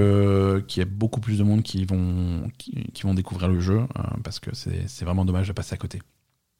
y 0.78 0.82
ait 0.82 0.86
beaucoup 0.86 1.20
plus 1.20 1.40
de 1.40 1.44
monde 1.44 1.64
qui 1.64 1.86
vont, 1.86 2.50
qui, 2.60 3.02
vont 3.04 3.16
découvrir 3.16 3.50
le 3.50 3.60
jeu 3.62 3.80
euh, 3.80 4.04
parce 4.24 4.40
que 4.40 4.52
c'est 4.54 5.06
vraiment 5.06 5.26
dommage 5.26 5.48
de 5.48 5.54
passer 5.54 5.74
à 5.74 5.78
côté. 5.78 6.02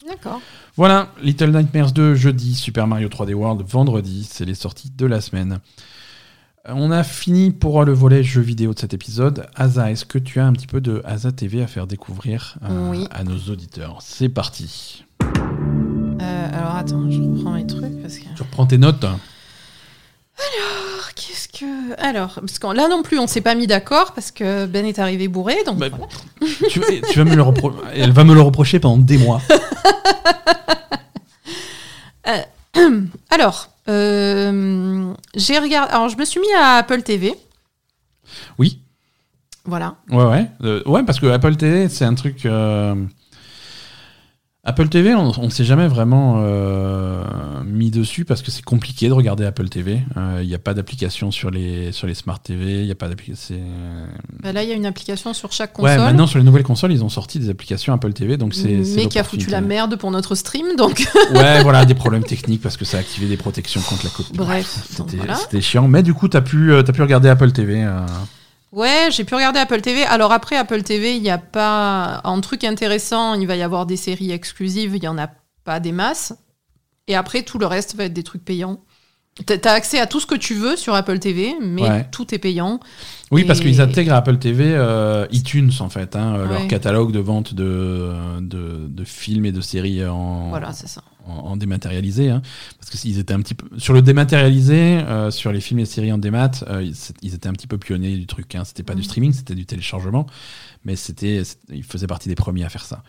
D'accord. 0.08 0.42
Voilà, 0.76 1.10
Little 1.22 1.52
Nightmares 1.52 1.92
2 1.92 2.16
jeudi, 2.16 2.56
Super 2.56 2.88
Mario 2.88 3.08
3D 3.08 3.34
World 3.34 3.62
vendredi, 3.68 4.28
c'est 4.30 4.46
les 4.46 4.56
sorties 4.56 4.90
de 4.90 5.06
la 5.06 5.22
semaine. 5.22 5.60
On 6.66 6.92
a 6.92 7.04
fini 7.04 7.52
pour 7.52 7.84
le 7.86 7.92
volet 7.94 8.24
jeux 8.24 8.42
vidéo 8.42 8.74
de 8.74 8.80
cet 8.80 8.94
épisode. 8.94 9.48
Asa, 9.56 9.92
est-ce 9.92 10.06
que 10.06 10.20
tu 10.20 10.40
as 10.40 10.46
un 10.46 10.54
petit 10.54 10.68
peu 10.68 10.80
de 10.80 11.02
Asa 11.06 11.32
TV 11.32 11.62
à 11.64 11.68
faire 11.68 11.88
découvrir 11.88 12.58
euh, 12.64 12.90
Oui. 12.90 13.08
à 13.12 13.24
nos 13.24 13.38
auditeurs? 13.52 13.98
C'est 14.02 14.30
parti. 14.30 15.04
Euh, 15.24 16.50
alors 16.54 16.76
attends, 16.76 17.10
je 17.10 17.20
reprends 17.20 17.54
mes 17.54 17.66
trucs 17.66 18.00
parce 18.02 18.18
que. 18.18 18.26
Tu 18.36 18.44
reprends 18.44 18.68
tes 18.68 18.78
notes 18.78 19.04
Alors, 19.04 19.20
Qu'est-ce 20.38 20.81
que. 21.62 22.02
Alors, 22.02 22.34
parce 22.36 22.60
que 22.60 22.68
là 22.68 22.88
non 22.88 23.04
plus, 23.04 23.20
on 23.20 23.28
s'est 23.28 23.42
pas 23.42 23.56
mis 23.56 23.68
d'accord 23.68 24.14
parce 24.14 24.32
que 24.32 24.66
Ben 24.66 24.86
est 24.86 25.00
arrivé 25.00 25.28
bourré, 25.28 25.56
donc. 25.66 25.78
Bah, 25.78 25.88
voilà. 25.90 26.08
tu, 26.70 26.82
tu 27.12 27.18
vas 27.20 27.26
me 27.26 27.36
le 27.36 27.42
repro- 27.42 27.74
Elle 27.94 28.12
va 28.12 28.24
me 28.24 28.34
le 28.34 28.42
reprocher 28.42 28.80
pendant 28.80 28.98
des 28.98 29.18
mois. 29.18 29.42
Alors, 33.30 33.70
euh, 33.90 35.14
j'ai 35.36 35.60
regardé. 35.60 35.92
Alors, 35.94 36.10
je 36.10 36.18
me 36.18 36.24
suis 36.26 36.40
mis 36.40 36.52
à 36.58 36.76
Apple 36.78 37.02
TV. 37.02 37.36
Oui, 38.58 38.80
Voilà. 39.66 39.96
ouais, 40.10 40.24
ouais. 40.24 40.48
Euh, 40.64 40.82
ouais, 40.86 41.04
parce 41.04 41.20
que 41.20 41.26
Apple 41.28 41.56
TV, 41.58 41.90
c'est 41.90 42.06
un 42.06 42.16
truc. 42.16 42.46
Euh, 44.66 44.70
Apple 44.70 44.90
TV, 44.90 45.16
on 45.16 45.44
ne 45.46 45.50
s'est 45.50 45.64
jamais 45.66 45.88
vraiment 45.88 46.36
euh, 46.44 47.24
mis 47.66 47.90
dessus 47.92 48.26
parce 48.26 48.42
que 48.42 48.52
c'est 48.52 48.64
compliqué 48.64 49.08
de 49.08 49.14
regarder 49.14 49.44
Apple 49.46 49.68
TV. 49.70 50.02
Il 50.42 50.48
n'y 50.48 50.54
a 50.56 50.60
pas 50.60 50.74
d'application 50.74 51.32
sur 51.32 51.50
les, 51.52 51.92
sur 51.92 52.08
les 52.08 52.14
Smart 52.14 52.40
TV, 52.40 52.80
il 52.82 52.86
n'y 52.86 52.92
a 52.92 52.96
pas 52.96 53.10
d'application. 53.10 53.56
Bah, 54.42 54.52
là, 54.54 54.64
il 54.64 54.70
y 54.70 54.72
a 54.72 54.76
une 54.76 54.86
application 54.86 55.34
sur 55.34 55.52
chaque 55.52 55.78
Ouais, 55.80 55.92
console. 55.92 56.06
maintenant 56.06 56.28
sur 56.28 56.40
les 56.40 56.46
nouvelles 56.46 56.64
consoles, 56.64 56.92
ils 56.92 57.04
ont 57.04 57.10
sorti 57.10 57.40
des 57.40 57.50
applications 57.50 57.94
Apple 57.94 58.14
TV, 58.14 58.38
donc 58.38 58.54
c'est. 58.54 58.84
c'est 58.84 58.96
mais 58.96 59.08
qui 59.08 59.20
a 59.20 59.24
foutu 59.24 59.50
la 59.50 59.62
merde 59.62 59.96
pour 59.98 60.12
notre 60.12 60.36
stream, 60.36 60.76
donc. 60.78 61.08
Ouais, 61.34 61.64
voilà, 61.64 61.86
des 61.86 61.94
problèmes 61.96 62.24
techniques 62.24 62.62
parce 62.62 62.78
que 62.78 62.86
ça 62.86 62.98
a 62.98 63.00
activé 63.00 63.28
des 63.28 63.38
protections 63.38 63.82
contre 63.82 64.04
la 64.06 64.10
copie. 64.12 64.32
Bref, 64.36 64.86
c'était 64.90 65.18
voilà. 65.18 65.38
chiant. 65.62 65.88
Mais 65.88 66.04
du 66.04 66.14
coup, 66.14 66.28
t'as 66.28 66.42
pu, 66.42 66.72
euh, 66.72 66.84
t'as 66.84 66.94
pu 66.94 67.02
regarder 67.02 67.30
Apple 67.30 67.52
TV. 67.52 67.82
euh, 67.84 68.06
Ouais, 68.72 69.10
j'ai 69.12 69.24
pu 69.26 69.36
regarder 69.36 69.60
Apple 69.60 69.82
TV. 69.82 70.04
Alors 70.06 70.32
après, 70.32 70.56
Apple 70.56 70.82
TV, 70.84 71.16
il 71.18 71.22
n'y 71.22 71.30
a 71.30 71.38
pas 71.38 72.22
un 72.24 72.40
truc 72.40 72.64
intéressant. 72.64 73.34
Il 73.34 73.46
va 73.48 73.56
y 73.58 73.62
avoir 73.64 73.86
des 73.86 73.98
séries 73.98 74.32
exclusives. 74.32 74.96
Il 74.96 75.02
n'y 75.02 75.08
en 75.08 75.18
a 75.18 75.30
pas 75.66 75.80
des 75.80 75.92
masses. 75.92 76.34
Et 77.08 77.16
après, 77.16 77.44
tout 77.44 77.58
le 77.58 77.66
reste 77.66 77.96
va 77.96 78.06
être 78.06 78.14
des 78.14 78.24
trucs 78.24 78.46
payants. 78.46 78.80
T'as 79.46 79.72
accès 79.74 79.98
à 80.00 80.08
tout 80.08 80.20
ce 80.20 80.26
que 80.26 80.36
tu 80.36 80.54
veux 80.54 80.76
sur 80.76 80.94
Apple 80.94 81.18
TV, 81.20 81.56
mais 81.62 81.82
Ouais. 81.84 82.08
tout 82.12 82.34
est 82.36 82.38
payant. 82.38 82.80
Oui, 83.32 83.46
parce 83.46 83.62
qu'ils 83.62 83.80
intègrent 83.80 84.14
à 84.14 84.18
Apple 84.18 84.38
TV 84.38 84.66
euh, 84.76 85.26
iTunes, 85.32 85.72
en 85.80 85.90
fait, 85.90 86.16
hein, 86.18 86.36
euh, 86.36 86.46
leur 86.48 86.68
catalogue 86.68 87.14
de 87.14 87.20
vente 87.20 87.54
de, 87.54 88.12
de, 88.42 88.88
de 88.88 89.04
films 89.06 89.46
et 89.46 89.54
de 89.54 89.62
séries 89.62 90.06
en, 90.06 90.50
Voilà, 90.50 90.74
c'est 90.74 90.88
ça. 90.90 91.02
En, 91.26 91.34
en 91.34 91.58
dématérialisé. 91.58 92.30
hein. 92.30 92.42
parce 92.80 92.90
que 92.90 92.98
s'ils 92.98 93.20
étaient 93.20 93.34
un 93.34 93.42
petit 93.42 93.54
peu. 93.56 93.68
Sur 93.80 93.94
le 93.94 94.02
dématérialisé, 94.02 94.98
euh, 95.00 95.32
sur 95.32 95.52
les 95.52 95.62
films 95.62 95.80
et 95.80 95.86
séries 95.86 96.12
en 96.12 96.18
démat, 96.18 96.52
euh, 96.68 96.82
ils, 96.84 96.96
ils 97.22 97.34
étaient 97.34 97.48
un 97.50 97.54
petit 97.54 97.68
peu 97.68 97.78
pionniers 97.78 98.16
du 98.18 98.28
truc. 98.28 98.54
Hein. 98.56 98.64
C'était 98.66 98.84
pas 98.84 98.96
du 98.96 99.04
streaming, 99.04 99.34
c'était 99.34 99.56
du 99.56 99.66
téléchargement, 99.66 100.26
mais 100.86 100.96
c'était, 100.96 101.44
ils 101.70 101.84
faisaient 101.84 102.08
partie 102.08 102.30
des 102.30 102.36
premiers 102.36 102.64
à 102.64 102.70
faire 102.70 102.86
ça. 102.86 103.04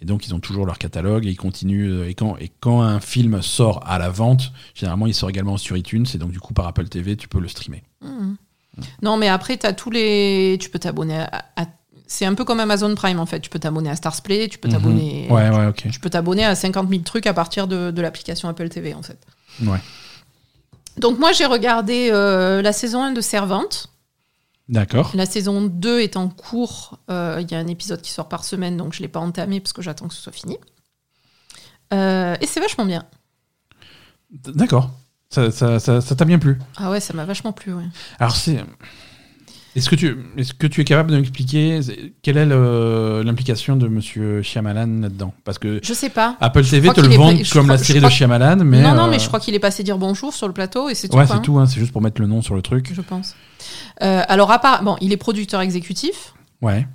Et 0.00 0.04
donc, 0.04 0.26
ils 0.28 0.34
ont 0.34 0.38
toujours 0.38 0.64
leur 0.64 0.78
catalogue 0.78 1.26
et 1.26 1.30
ils 1.30 1.36
continuent. 1.36 1.90
euh, 1.90 2.08
Et 2.08 2.14
quand, 2.14 2.36
et 2.38 2.52
quand 2.60 2.82
un 2.82 3.00
film 3.00 3.42
sort 3.42 3.82
à 3.84 3.98
la 3.98 4.10
vente, 4.10 4.52
généralement, 4.74 5.06
il 5.08 5.14
sort 5.14 5.28
également 5.28 5.56
sur 5.56 5.76
iTunes. 5.76 6.06
Et 6.14 6.18
donc, 6.18 6.30
du 6.30 6.38
coup, 6.38 6.54
par 6.54 6.68
Apple 6.68 6.88
TV, 6.88 7.16
tu 7.16 7.26
peux 7.26 7.40
le 7.40 7.48
streamer. 7.48 7.82
Mhm. 8.02 8.36
Non, 9.02 9.16
mais 9.16 9.26
après, 9.26 9.56
t'as 9.56 9.72
tous 9.72 9.90
les. 9.90 10.56
Tu 10.60 10.70
peux 10.70 10.78
t'abonner 10.78 11.18
à. 11.18 11.44
à- 11.56 11.66
C'est 12.10 12.24
un 12.24 12.34
peu 12.34 12.44
comme 12.44 12.58
Amazon 12.58 12.94
Prime 12.94 13.20
en 13.20 13.26
fait. 13.26 13.38
Tu 13.40 13.50
peux 13.50 13.58
t'abonner 13.58 13.90
à 13.90 13.94
Starsplay, 13.96 14.48
tu 14.48 14.58
peux 14.58 14.68
t'abonner. 14.68 15.26
Mhm. 15.28 15.32
Ouais, 15.34 15.50
ouais, 15.50 15.66
ok. 15.66 15.88
Tu 15.90 16.00
peux 16.00 16.08
t'abonner 16.10 16.44
à 16.44 16.54
50 16.54 16.88
000 16.88 17.02
trucs 17.02 17.26
à 17.26 17.34
partir 17.34 17.68
de, 17.68 17.90
de 17.90 18.02
l'application 18.02 18.48
Apple 18.48 18.68
TV 18.70 18.94
en 18.94 19.02
fait. 19.02 19.18
Ouais. 19.62 19.78
Donc 20.96 21.18
moi 21.18 21.32
j'ai 21.32 21.44
regardé 21.46 22.08
euh, 22.10 22.62
la 22.62 22.72
saison 22.72 23.02
1 23.04 23.12
de 23.12 23.20
Servante. 23.20 23.88
D'accord. 24.70 25.10
La 25.14 25.26
saison 25.26 25.62
2 25.62 26.00
est 26.00 26.16
en 26.16 26.28
cours. 26.28 26.98
Euh, 27.10 27.38
Il 27.42 27.50
y 27.50 27.54
a 27.54 27.58
un 27.58 27.66
épisode 27.66 28.00
qui 28.00 28.10
sort 28.10 28.28
par 28.28 28.42
semaine, 28.42 28.76
donc 28.78 28.94
je 28.94 28.98
ne 29.00 29.02
l'ai 29.02 29.08
pas 29.08 29.20
entamé 29.20 29.60
parce 29.60 29.74
que 29.74 29.82
j'attends 29.82 30.08
que 30.08 30.14
ce 30.14 30.22
soit 30.22 30.32
fini. 30.32 30.56
Euh, 31.92 32.36
et 32.40 32.46
c'est 32.46 32.60
vachement 32.60 32.84
bien. 32.86 33.04
D'accord. 34.30 34.90
Ça 35.30 35.50
t'a 35.50 36.24
bien 36.24 36.38
plu. 36.38 36.58
Ah 36.76 36.90
ouais, 36.90 37.00
ça 37.00 37.12
m'a 37.14 37.24
vachement 37.26 37.52
plu. 37.52 37.72
Ouais. 37.74 37.84
Alors, 38.18 38.34
c'est. 38.36 38.64
Est-ce 39.76 39.88
que, 39.90 39.94
tu, 39.94 40.16
est-ce 40.36 40.54
que 40.54 40.66
tu 40.66 40.80
es 40.80 40.84
capable 40.84 41.12
de 41.12 41.16
m'expliquer 41.18 41.80
quelle 42.22 42.36
est 42.38 42.46
le- 42.46 43.22
l'implication 43.24 43.76
de 43.76 43.86
Monsieur 43.86 44.42
Shyamalan 44.42 45.02
là-dedans? 45.02 45.32
Parce 45.44 45.58
que 45.58 45.78
Je 45.84 45.92
sais 45.92 46.08
pas. 46.08 46.36
Apple 46.40 46.64
TV 46.64 46.88
te 46.92 47.00
le 47.00 47.08
vend 47.08 47.28
comme 47.32 47.44
crois- 47.44 47.76
la 47.76 47.78
série 47.78 48.00
de 48.00 48.08
Shyamalan, 48.08 48.56
mais. 48.64 48.80
non, 48.82 48.94
non, 48.94 49.04
euh, 49.04 49.10
mais 49.10 49.18
je 49.18 49.26
crois 49.28 49.38
qu'il 49.40 49.54
est 49.54 49.58
passé 49.60 49.82
dire 49.84 49.98
bonjour 49.98 50.32
sur 50.34 50.48
le 50.48 50.54
plateau 50.54 50.88
et 50.88 50.94
c'est 50.94 51.08
tout. 51.08 51.16
Ouais, 51.16 51.26
quoi, 51.26 51.34
c'est 51.36 51.40
hein, 51.40 51.42
tout, 51.44 51.58
hein, 51.58 51.66
c'est 51.66 51.78
juste 51.78 51.92
pour 51.92 52.02
mettre 52.02 52.20
le 52.20 52.26
nom 52.26 52.42
sur 52.42 52.54
le 52.56 52.62
truc. 52.62 52.90
Je 52.92 53.00
pense. 53.02 53.36
Euh, 54.02 54.22
alors, 54.26 54.50
à 54.50 54.58
part, 54.58 54.82
bon, 54.82 54.96
il 55.00 55.12
est 55.12 55.16
producteur 55.16 55.60
exécutif 55.60 56.34
Ouais. 56.62 56.86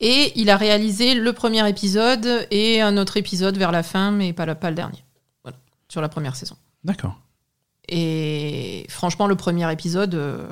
et 0.00 0.32
il 0.36 0.50
a 0.50 0.56
réalisé 0.56 1.14
le 1.14 1.32
premier 1.32 1.66
épisode 1.68 2.46
et 2.50 2.80
un 2.82 2.96
autre 2.98 3.16
épisode 3.16 3.56
vers 3.56 3.72
la 3.72 3.82
fin, 3.82 4.10
mais 4.10 4.32
pas, 4.32 4.44
le- 4.44 4.54
pas 4.54 4.68
le 4.70 4.76
dernier. 4.76 5.02
Voilà, 5.44 5.56
sur 5.88 6.00
la 6.02 6.08
première 6.10 6.36
saison. 6.36 6.56
D'accord. 6.84 7.18
Et 7.88 8.86
franchement, 8.88 9.26
le 9.26 9.34
premier 9.36 9.70
épisode, 9.72 10.14
euh, 10.14 10.46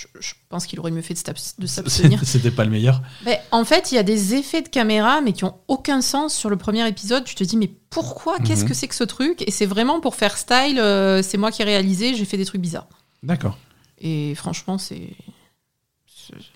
je, 0.00 0.20
je 0.20 0.34
pense 0.48 0.66
qu'il 0.66 0.78
aurait 0.80 0.90
mieux 0.90 1.02
fait 1.02 1.14
de 1.14 1.18
s'abs- 1.18 1.54
de 1.58 1.66
s'abstenir. 1.66 2.20
C'était 2.24 2.50
pas 2.50 2.64
le 2.64 2.70
meilleur. 2.70 3.02
Mais 3.24 3.40
en 3.50 3.64
fait, 3.64 3.92
il 3.92 3.96
y 3.96 3.98
a 3.98 4.02
des 4.02 4.34
effets 4.34 4.62
de 4.62 4.68
caméra, 4.68 5.20
mais 5.20 5.32
qui 5.32 5.44
ont 5.44 5.56
aucun 5.68 6.00
sens 6.00 6.34
sur 6.34 6.48
le 6.50 6.56
premier 6.56 6.86
épisode. 6.88 7.24
Tu 7.24 7.34
te 7.34 7.44
dis, 7.44 7.56
mais 7.56 7.70
pourquoi 7.90 8.38
Qu'est-ce 8.38 8.62
Mhm. 8.62 8.68
que 8.68 8.74
c'est 8.74 8.88
que 8.88 8.94
ce 8.94 9.04
truc? 9.04 9.42
Et 9.46 9.50
c'est 9.50 9.66
vraiment 9.66 10.00
pour 10.00 10.14
faire 10.14 10.36
style. 10.36 10.78
euh, 10.78 11.22
c'est 11.22 11.36
moi 11.38 11.50
qui 11.50 11.62
ai 11.62 11.64
réalisé. 11.64 12.14
J'ai 12.14 12.24
fait 12.24 12.36
des 12.36 12.44
trucs 12.46 12.60
bizarres. 12.60 12.88
D'accord. 13.22 13.58
Et 13.98 14.34
franchement, 14.34 14.78
c'est 14.78 15.10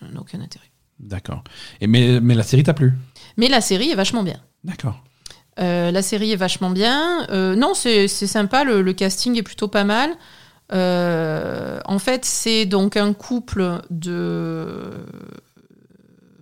ça 0.01 0.07
n'a 0.11 0.21
aucun 0.21 0.41
intérêt. 0.41 0.71
D'accord. 1.01 1.43
Et 1.81 1.87
mais, 1.87 2.21
mais 2.21 2.35
la 2.35 2.43
série 2.45 2.63
t'a 2.63 2.75
plu? 2.75 2.93
Mais 3.37 3.49
la 3.49 3.61
série 3.61 3.91
est 3.91 3.95
vachement 3.97 4.23
bien. 4.23 4.41
D'accord. 4.63 5.03
Euh, 5.61 5.91
la 5.91 6.03
série 6.03 6.33
est 6.33 6.37
vachement 6.37 6.71
bien. 6.71 7.27
Euh, 7.31 7.55
non, 7.57 7.75
c'est 7.75 8.09
c'est 8.09 8.27
sympa, 8.27 8.65
le, 8.65 8.83
le 8.83 8.93
casting 8.93 9.37
est 9.37 9.43
plutôt 9.43 9.69
pas 9.69 9.85
mal. 9.85 10.11
Euh, 10.73 11.79
en 11.85 11.99
fait, 11.99 12.25
c'est 12.25 12.67
donc 12.67 12.97
un 12.97 13.13
couple 13.13 13.83
de. 13.91 14.91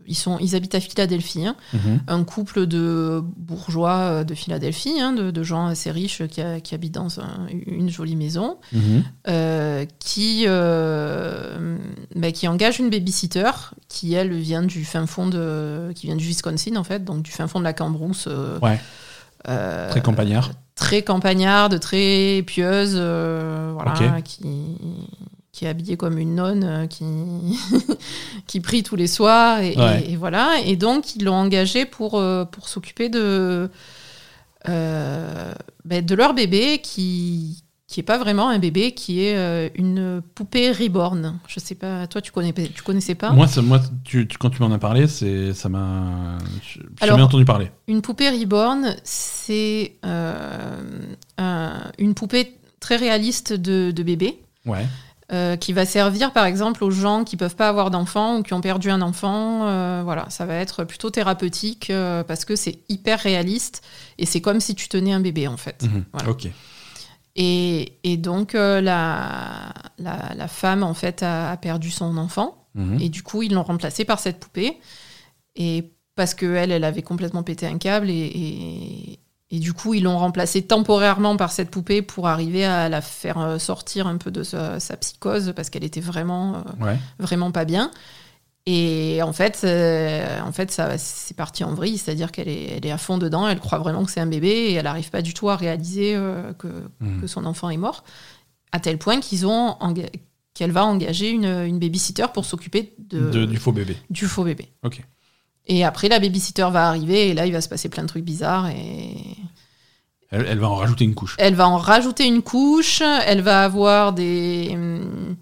Ils, 0.09 0.17
sont, 0.17 0.37
ils 0.41 0.57
habitent 0.57 0.75
à 0.75 0.81
Philadelphie, 0.81 1.47
hein. 1.47 1.55
Mhm. 1.73 2.01
un 2.09 2.25
couple 2.25 2.67
de 2.67 3.23
bourgeois 3.37 3.97
euh, 3.99 4.25
de 4.25 4.35
Philadelphie, 4.35 5.01
hein, 5.01 5.13
de, 5.13 5.31
de 5.31 5.43
gens 5.43 5.67
assez 5.67 5.91
riches 5.93 6.27
qui, 6.27 6.41
a- 6.43 6.61
qui 6.61 6.75
habitent 6.75 6.93
dans 6.95 7.21
un- 7.21 7.47
une 7.67 7.89
jolie 7.89 8.17
maison, 8.17 8.59
Mhm. 8.73 9.05
euh, 9.29 9.87
qui, 10.01 10.45
euh, 10.49 11.77
bah, 12.17 12.33
qui 12.33 12.47
engage 12.49 12.79
une 12.81 12.91
babysitter 12.91 13.51
qui, 13.89 14.13
elle, 14.15 14.33
vient 14.35 14.63
du 14.65 14.85
fin 14.85 15.07
fond 15.07 15.29
de. 15.29 15.93
qui 15.95 16.07
vient 16.09 16.17
du 16.17 16.27
Wisconsin, 16.27 16.77
en 16.77 16.85
fait, 16.85 17.05
donc 17.05 17.23
du 17.23 17.31
fin 17.31 17.47
fond 17.47 17.61
de 17.61 17.65
la 17.65 17.73
Cambrousse. 17.73 18.29
Ouais. 18.61 18.81
euh, 19.49 19.89
Très 19.91 20.03
campagnard. 20.03 20.51
Très 20.75 21.03
campagnarde, 21.03 21.79
très 21.81 22.43
pieuse, 22.47 22.95
euh, 22.97 23.73
voilà, 23.75 24.23
qui, 24.23 24.41
qui 25.53 25.65
est 25.67 25.69
habillée 25.69 25.97
comme 25.97 26.19
une 26.19 26.35
nonne, 26.35 26.65
euh, 26.65 26.87
qui, 26.87 27.05
qui 28.47 28.61
prie 28.61 28.83
tous 28.83 28.97
les 28.97 29.07
soirs, 29.07 29.61
et, 29.61 29.77
Ouais. 29.77 30.05
et- 30.07 30.13
et 30.13 30.17
voilà. 30.17 30.57
Et 30.65 30.77
donc, 30.77 31.15
ils 31.15 31.25
l'ont 31.25 31.35
engagée 31.35 31.85
pour, 31.85 32.19
euh, 32.19 32.45
pour 32.47 32.69
s'occuper 32.69 33.09
de, 33.11 33.71
euh, 34.69 35.53
ben, 35.85 36.05
de 36.05 36.15
leur 36.15 36.35
bébé, 36.35 36.81
qui 36.83 37.62
qui 37.93 38.01
est 38.01 38.05
pas 38.05 38.17
vraiment 38.19 38.49
un 38.49 38.59
bébé, 38.59 38.93
qui 38.93 39.23
est 39.25 39.37
euh, 39.37 39.69
une 39.75 40.23
poupée 40.35 40.73
reborn. 40.73 41.39
Je 41.47 41.61
sais 41.61 41.75
pas, 41.75 42.07
toi, 42.07 42.21
tu, 42.23 42.33
connais, 42.33 42.53
tu 42.53 42.83
connaissais 42.83 43.15
pas? 43.15 43.31
Moi, 43.33 43.47
moi 43.63 43.81
tu, 44.03 44.27
tu- 44.27 44.39
quand 44.39 44.51
tu 44.51 44.63
m'en 44.63 44.73
as 44.73 44.79
parlé, 44.79 45.07
c'est, 45.07 45.53
ça 45.53 45.69
m'a. 45.69 46.39
J'ai 47.03 47.11
entendu 47.11 47.45
parler. 47.45 47.71
Une 47.89 48.01
poupée 48.01 48.31
reborn, 48.31 48.97
c'est 49.05 49.97
euh, 50.07 50.81
un- 51.39 51.93
une 51.99 52.15
poupée 52.15 52.57
très 52.81 52.97
réaliste 52.97 53.53
de, 53.53 53.91
de 53.91 54.03
bébé. 54.03 54.39
Ouais. 54.65 54.87
euh, 55.33 55.57
qui 55.57 55.73
va 55.73 55.85
servir 55.87 56.33
par 56.33 56.45
exemple 56.45 56.85
aux 56.85 56.91
gens 56.91 57.25
qui 57.25 57.37
peuvent 57.37 57.57
pas 57.57 57.69
avoir 57.69 57.91
d'enfant 57.91 58.37
ou 58.39 58.43
qui 58.43 58.53
ont 58.55 58.61
perdu 58.61 58.91
un 58.91 59.01
enfant. 59.03 59.67
euh, 59.67 60.03
voilà, 60.05 60.27
ça 60.31 60.45
va 60.47 60.55
être 60.57 60.85
plutôt 60.85 61.11
thérapeutique 61.11 61.89
euh, 61.91 62.23
parce 62.23 62.45
que 62.45 62.55
c'est 62.55 62.79
hyper 62.89 63.19
réaliste 63.19 63.83
et 64.19 64.27
c'est 64.27 64.41
comme 64.41 64.61
si 64.61 64.75
tu 64.77 64.89
tenais 64.89 65.13
un 65.13 65.21
bébé 65.21 65.49
en 65.49 65.57
fait. 65.57 65.85
Voilà. 66.13 66.29
Ok. 66.31 66.49
Et, 67.35 67.99
et 68.05 68.17
donc 68.19 68.55
euh, 68.55 68.81
la, 68.83 69.73
la, 69.99 70.35
la 70.37 70.49
femme 70.49 70.83
en 70.83 70.93
fait 70.95 71.23
a, 71.23 71.51
a 71.51 71.57
perdu 71.57 71.91
son 71.91 72.17
enfant 72.19 72.59
Mhm. 72.75 73.01
et 73.03 73.09
du 73.11 73.23
coup 73.23 73.43
ils 73.43 73.53
l'ont 73.53 73.63
remplacée 73.65 74.07
par 74.07 74.19
cette 74.19 74.41
poupée 74.41 74.79
et 75.57 75.93
parce 76.15 76.33
que 76.35 76.47
elle, 76.55 76.73
avait 76.85 77.03
complètement 77.03 77.43
pété 77.43 77.67
un 77.67 77.77
câble 77.77 78.09
et, 78.09 78.15
et, 78.15 79.19
et 79.51 79.59
du 79.59 79.75
coup 79.75 79.93
ils 79.93 80.03
l'ont 80.05 80.17
remplacée 80.17 80.63
temporairement 80.63 81.37
par 81.37 81.53
cette 81.53 81.71
poupée 81.71 82.01
pour 82.01 82.29
arriver 82.29 82.65
à 82.65 82.89
la 82.89 83.03
faire 83.03 83.39
euh, 83.39 83.59
sortir 83.59 84.07
un 84.07 84.17
peu 84.17 84.31
de 84.31 84.43
sa, 84.43 84.81
sa 84.81 84.97
psychose 84.97 85.53
parce 85.55 85.69
qu'elle 85.69 85.85
était 85.85 86.01
vraiment 86.01 86.57
euh, 86.57 86.85
Ouais. 86.85 86.99
vraiment 87.19 87.51
pas 87.51 87.67
bien. 87.67 87.91
Et 88.67 89.21
en 89.23 89.33
fait, 89.33 89.63
euh, 89.65 90.41
en 90.41 90.53
fait, 90.53 90.71
ça, 90.71 90.97
c'est 90.97 91.37
parti 91.37 91.65
en 91.65 91.75
vrille, 91.75 91.99
c'est-à-dire 91.99 92.31
qu'elle 92.31 92.49
est, 92.49 92.77
elle 92.77 92.87
est 92.87 92.93
à 92.93 92.99
fond 92.99 93.19
dedans, 93.19 93.49
elle 93.49 93.59
croit 93.59 93.79
vraiment 93.79 94.05
que 94.05 94.11
c'est 94.13 94.21
un 94.21 94.27
bébé 94.27 94.49
et 94.51 94.75
elle 94.75 94.85
n'arrive 94.85 95.11
pas 95.11 95.21
du 95.21 95.35
tout 95.35 95.51
à 95.51 95.57
réaliser 95.57 96.15
euh, 96.15 96.53
que, 96.53 96.69
Mhm. 97.01 97.21
que 97.23 97.27
son 97.27 97.45
enfant 97.45 97.71
est 97.71 97.77
mort, 97.77 98.05
à 98.71 98.79
tel 98.79 98.99
point 98.99 99.19
qu'ils 99.21 99.47
ont 99.49 99.71
enga- 99.81 100.09
qu'elle 100.55 100.71
va 100.71 100.85
engager 100.85 101.31
une, 101.31 101.47
une 101.47 101.81
babysitter 101.81 102.27
pour 102.33 102.45
s'occuper 102.45 102.95
de, 102.99 103.31
De- 103.31 103.45
du 103.47 103.57
faux 103.57 103.73
bébé. 103.73 103.97
du 104.11 104.27
faux 104.27 104.45
bébé. 104.45 104.69
Ok. 104.85 105.03
Et 105.67 105.85
après, 105.85 106.09
la 106.09 106.21
babysitter 106.21 106.69
va 106.71 106.87
arriver 106.89 107.31
et 107.31 107.35
là, 107.35 107.47
il 107.47 107.53
va 107.53 107.61
se 107.63 107.69
passer 107.69 107.89
plein 107.89 108.03
de 108.05 108.09
trucs 108.09 108.25
bizarres 108.25 108.69
et 108.69 109.17
Elle, 110.31 110.47
elle 110.49 110.59
va 110.61 110.69
en 110.69 110.77
rajouter 110.77 111.05
une 111.05 111.15
couche. 111.15 111.35
elle 111.39 111.55
va 111.57 111.69
en 111.69 111.79
rajouter 111.79 112.27
une 112.27 112.43
couche, 112.43 113.03
elle 113.27 113.41
va 113.43 113.65
avoir 113.65 114.13
des. 114.13 114.71
hum, 114.73 115.37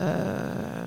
euh, 0.00 0.86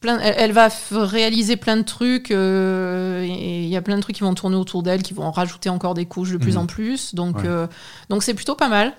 plein, 0.00 0.18
elle, 0.20 0.34
elle 0.38 0.52
va 0.52 0.68
réaliser 0.92 1.56
plein 1.56 1.76
de 1.76 1.82
trucs, 1.82 2.30
euh, 2.30 3.22
et 3.22 3.62
il 3.62 3.68
y 3.68 3.76
a 3.76 3.82
plein 3.82 3.96
de 3.96 4.02
trucs 4.02 4.16
qui 4.16 4.22
vont 4.22 4.34
tourner 4.34 4.56
autour 4.56 4.82
d'elle, 4.82 5.02
qui 5.02 5.14
vont 5.14 5.30
rajouter 5.30 5.68
encore 5.68 5.94
des 5.94 6.06
couches 6.06 6.30
de 6.32 6.38
plus 6.38 6.54
Mhm. 6.54 6.62
en 6.62 6.66
plus. 6.66 7.14
Donc, 7.14 7.36
Ouais. 7.38 7.46
euh, 7.46 7.66
donc 8.08 8.22
c'est 8.22 8.34
plutôt 8.34 8.54
pas 8.54 8.68
mal. 8.68 8.94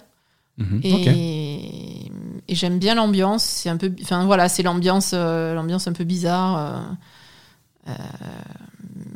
Mhm. 0.57 0.81
Et, 0.83 2.11
j'aime 2.49 2.77
bien 2.77 2.95
l'ambiance. 2.95 3.43
C'est 3.43 3.69
un 3.69 3.77
peu, 3.77 3.91
enfin 4.01 4.25
voilà, 4.25 4.49
c'est 4.49 4.61
l'ambiance, 4.63 5.11
euh, 5.13 5.53
l'ambiance 5.55 5.87
un 5.87 5.93
peu 5.93 6.03
bizarre. 6.03 6.95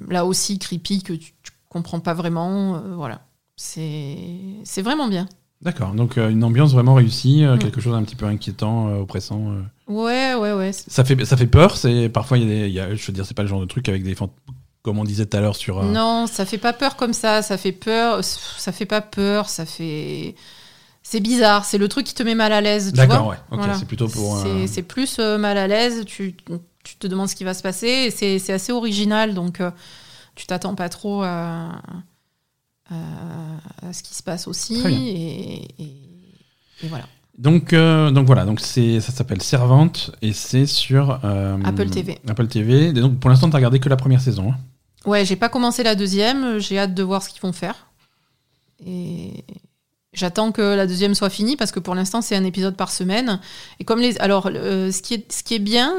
là 0.10 0.26
aussi 0.26 0.58
creepy 0.60 1.04
que 1.04 1.14
tu, 1.14 1.34
tu 1.44 1.52
comprends 1.70 2.00
pas 2.00 2.14
vraiment. 2.14 2.82
voilà, 2.96 3.22
c'est 3.56 4.18
c'est 4.64 4.82
vraiment 4.82 5.08
bien. 5.08 5.28
D'accord. 5.62 5.94
Donc, 5.94 6.18
euh, 6.18 6.30
une 6.30 6.44
ambiance 6.44 6.72
vraiment 6.74 6.94
réussie, 6.94 7.44
euh, 7.44 7.56
Mm. 7.56 7.60
quelque 7.60 7.82
chose 7.82 7.94
d'un 7.94 8.04
petit 8.04 8.16
peu 8.16 8.26
inquiétant, 8.26 8.90
euh, 8.90 9.00
oppressant. 9.02 9.54
Ouais, 9.88 10.36
ouais, 10.36 10.54
ouais. 10.54 10.72
Ça 10.74 11.04
fait, 11.04 11.26
ça 11.26 11.36
fait 11.38 11.48
peur. 11.48 11.78
C'est 11.78 12.10
parfois 12.10 12.38
il 12.38 12.44
y 12.44 12.46
a, 12.46 12.50
des- 12.64 12.68
il 12.68 12.74
y 12.74 12.80
a- 12.80 12.94
je 12.94 13.06
veux 13.08 13.14
dire, 13.14 13.26
c'est 13.26 13.34
pas 13.36 13.42
le 13.44 13.48
genre 13.50 13.62
de 13.62 13.66
truc 13.66 13.90
avec 13.90 14.04
des 14.04 14.16
comme 14.84 15.00
on 15.00 15.04
disait 15.04 15.26
tout 15.26 15.36
à 15.36 15.42
l'heure 15.42 15.56
sur. 15.56 15.84
Non, 15.84 16.28
ça 16.28 16.46
fait 16.46 16.58
pas 16.60 16.72
peur 16.74 16.96
comme 16.96 17.12
ça. 17.14 17.42
Ça 17.42 17.58
fait 17.58 17.72
peur. 17.74 18.24
Ça 18.24 18.72
fait 18.72 18.86
pas 18.86 19.02
peur. 19.02 19.50
Ça 19.50 19.66
fait. 19.66 20.36
C'est 21.04 21.20
bizarre. 21.22 21.66
C'est 21.66 21.78
le 21.78 21.88
truc 21.88 22.06
qui 22.06 22.14
te 22.14 22.24
met 22.24 22.36
mal 22.36 22.52
à 22.54 22.62
l'aise. 22.62 22.88
tu 22.92 22.98
D'accord, 22.98 23.28
ouais. 23.28 23.38
Ok, 23.52 23.58
Voilà. 23.60 23.74
c'est 23.76 23.86
plutôt 23.86 24.08
pour. 24.08 24.38
C'est- 24.68 24.84
plus 24.84 25.20
mal 25.20 25.58
à 25.58 25.68
l'aise. 25.68 26.04
Tu, 26.06 26.36
tu 26.84 26.96
te 26.98 27.08
demandes 27.08 27.28
ce 27.30 27.36
qui 27.36 27.44
va 27.44 27.54
se 27.54 27.64
passer. 27.64 28.12
et 28.22 28.40
C'est 28.40 28.54
assez 28.54 28.72
original. 28.72 29.34
Donc, 29.34 29.60
tu 30.36 30.46
t'attends 30.46 30.76
pas 30.76 30.88
trop 30.90 31.24
à, 31.24 31.82
à- 32.90 33.88
à 33.90 33.94
ce 33.94 34.04
qui 34.04 34.14
se 34.16 34.24
passe 34.24 34.48
aussi. 34.48 34.76
Et, 34.88 35.82
et- 35.82 35.98
et 36.84 36.88
voilà. 36.88 37.06
Donc, 37.38 37.72
euh, 37.74 38.10
donc 38.10 38.26
voilà, 38.26 38.46
donc 38.46 38.60
ça 38.60 39.00
s'appelle 39.12 39.42
Servante 39.44 40.12
et 40.24 40.34
c'est 40.34 40.66
sur 40.66 41.20
euh, 41.24 41.58
Apple 41.66 41.90
TV. 41.90 42.20
Apple 42.28 42.48
TV. 42.48 42.88
Et 42.88 42.94
donc 42.94 43.20
pour 43.20 43.30
l'instant, 43.30 43.50
t'as 43.50 43.58
regardé 43.58 43.80
que 43.80 43.90
la 43.90 43.96
première 43.96 44.22
saison. 44.22 44.54
hein. 44.54 44.58
Ouais, 45.06 45.24
j'ai 45.24 45.36
pas 45.36 45.48
commencé 45.48 45.84
la 45.84 45.94
deuxième. 45.96 46.58
J'ai 46.60 46.80
hâte 46.80 46.94
de 46.96 47.04
voir 47.04 47.22
ce 47.24 47.30
qu'ils 47.30 47.42
vont 47.42 47.54
faire. 47.54 47.88
Et 48.86 49.44
j'attends 50.14 50.52
que 50.52 50.62
la 50.62 50.88
deuxième 50.88 51.14
soit 51.16 51.30
finie 51.30 51.56
parce 51.56 51.72
que 51.72 51.80
pour 51.80 51.94
l'instant 51.96 52.22
c'est 52.22 52.36
un 52.36 52.44
épisode 52.44 52.76
par 52.76 52.92
semaine. 52.92 53.40
Et 53.80 53.84
comme 53.86 54.00
les, 54.00 54.18
alors 54.18 54.50
euh, 54.52 54.92
ce 54.92 55.02
qui 55.02 55.14
est 55.14 55.32
ce 55.32 55.44
qui 55.44 55.54
est 55.56 55.60
bien 55.60 55.94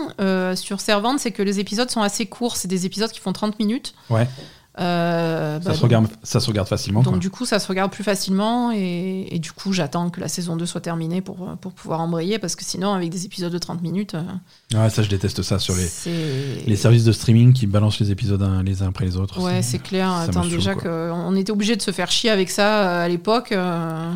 sur 0.56 0.80
Servante, 0.80 1.20
c'est 1.20 1.30
que 1.32 1.42
les 1.42 1.60
épisodes 1.60 1.88
sont 1.90 2.02
assez 2.02 2.26
courts. 2.26 2.56
C'est 2.56 2.68
des 2.68 2.84
épisodes 2.84 3.10
qui 3.10 3.20
font 3.20 3.32
30 3.32 3.58
minutes. 3.60 3.94
Ouais. 4.10 4.28
Euh, 4.80 5.60
Ça, 5.60 5.70
bah, 5.70 5.74
se 5.74 5.82
regarde, 5.82 6.06
ça 6.22 6.38
se 6.40 6.46
regarde 6.46 6.68
facilement. 6.68 7.02
donc 7.02 7.14
quoi. 7.14 7.18
du 7.18 7.30
coup, 7.30 7.44
ça 7.44 7.58
se 7.58 7.66
regarde 7.66 7.90
plus 7.90 8.04
facilement 8.04 8.70
et, 8.72 9.26
et 9.30 9.38
du 9.40 9.50
coup, 9.52 9.72
j'attends 9.72 10.08
que 10.10 10.20
la 10.20 10.28
saison 10.28 10.54
2 10.56 10.66
soit 10.66 10.80
terminée 10.80 11.20
pour, 11.20 11.36
pour 11.60 11.72
pouvoir 11.72 12.00
embrayer 12.00 12.38
parce 12.38 12.54
que 12.54 12.64
sinon, 12.64 12.92
avec 12.94 13.10
des 13.10 13.24
épisodes 13.24 13.52
de 13.52 13.58
30 13.58 13.82
minutes, 13.82 14.14
euh, 14.14 14.22
Ouais, 14.80 14.88
ça, 14.90 15.02
je 15.02 15.08
déteste 15.08 15.42
ça 15.42 15.58
sur 15.58 15.74
les, 15.74 16.62
les 16.66 16.76
services 16.76 17.04
de 17.04 17.12
streaming 17.12 17.52
qui 17.52 17.66
balancent 17.66 17.98
les 18.00 18.10
épisodes 18.10 18.42
un- 18.42 18.62
les 18.62 18.82
uns 18.82 18.88
après 18.88 19.04
les 19.04 19.16
autres. 19.16 19.40
Ouais, 19.42 19.62
c'est 19.62 19.78
clair. 19.80 20.12
Attends, 20.12 20.44
déjà 20.46 20.74
qu'on 20.74 21.34
était 21.36 21.50
obligé 21.52 21.74
de 21.74 21.82
se 21.82 21.90
faire 21.90 22.10
chier 22.10 22.30
avec 22.30 22.50
ça 22.50 22.88
euh, 22.88 23.04
à 23.04 23.08
l'époque, 23.08 23.52
euh, 23.52 24.12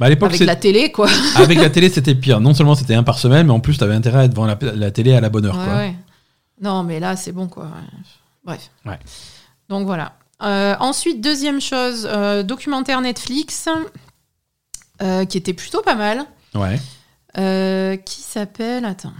Bah, 0.00 0.06
à 0.06 0.08
l'époque, 0.08 0.30
avec 0.30 0.40
la 0.46 0.56
télé, 0.56 0.92
quoi. 0.92 1.08
avec 1.36 1.58
la 1.58 1.68
télé, 1.70 1.90
c'était 1.90 2.14
pire. 2.14 2.40
Non 2.40 2.54
seulement 2.54 2.74
c'était 2.74 2.94
un 2.94 3.02
par 3.02 3.18
semaine, 3.18 3.46
mais 3.48 3.52
en 3.52 3.60
plus, 3.60 3.76
t'avais 3.76 3.94
intérêt 3.94 4.20
à 4.20 4.24
être 4.24 4.30
devant 4.30 4.46
la, 4.46 4.56
la 4.62 4.90
télé 4.90 5.14
à 5.14 5.20
la 5.20 5.28
bonne 5.28 5.44
heure. 5.46 5.58
Ouais, 5.58 5.64
quoi. 5.64 5.74
ouais. 5.76 5.94
Non, 6.62 6.82
mais 6.84 7.00
là, 7.00 7.16
c'est 7.16 7.32
bon, 7.32 7.48
quoi. 7.48 7.68
Bref. 8.44 8.70
Ouais. 8.86 8.98
Donc 9.68 9.86
voilà. 9.86 10.14
Euh, 10.42 10.74
ensuite, 10.80 11.20
deuxième 11.20 11.60
chose, 11.60 12.06
euh, 12.10 12.42
documentaire 12.42 13.00
Netflix 13.00 13.68
euh, 15.02 15.24
qui 15.24 15.38
était 15.38 15.54
plutôt 15.54 15.82
pas 15.82 15.94
mal. 15.94 16.26
Ouais. 16.54 16.78
Qui 18.04 18.20
s'appelle. 18.20 18.84
Attends. 18.84 19.12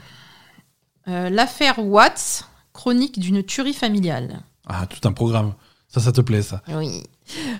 L'affaire 1.06 1.78
Watts, 1.78 2.44
chronique 2.72 3.18
d'une 3.18 3.42
tuerie 3.42 3.74
familiale. 3.74 4.40
Ah, 4.66 4.86
tout 4.86 5.06
un 5.06 5.12
programme. 5.12 5.54
Ça, 5.88 6.00
ça 6.00 6.12
te 6.12 6.20
plaît, 6.20 6.42
ça. 6.42 6.62
Oui. 6.68 7.02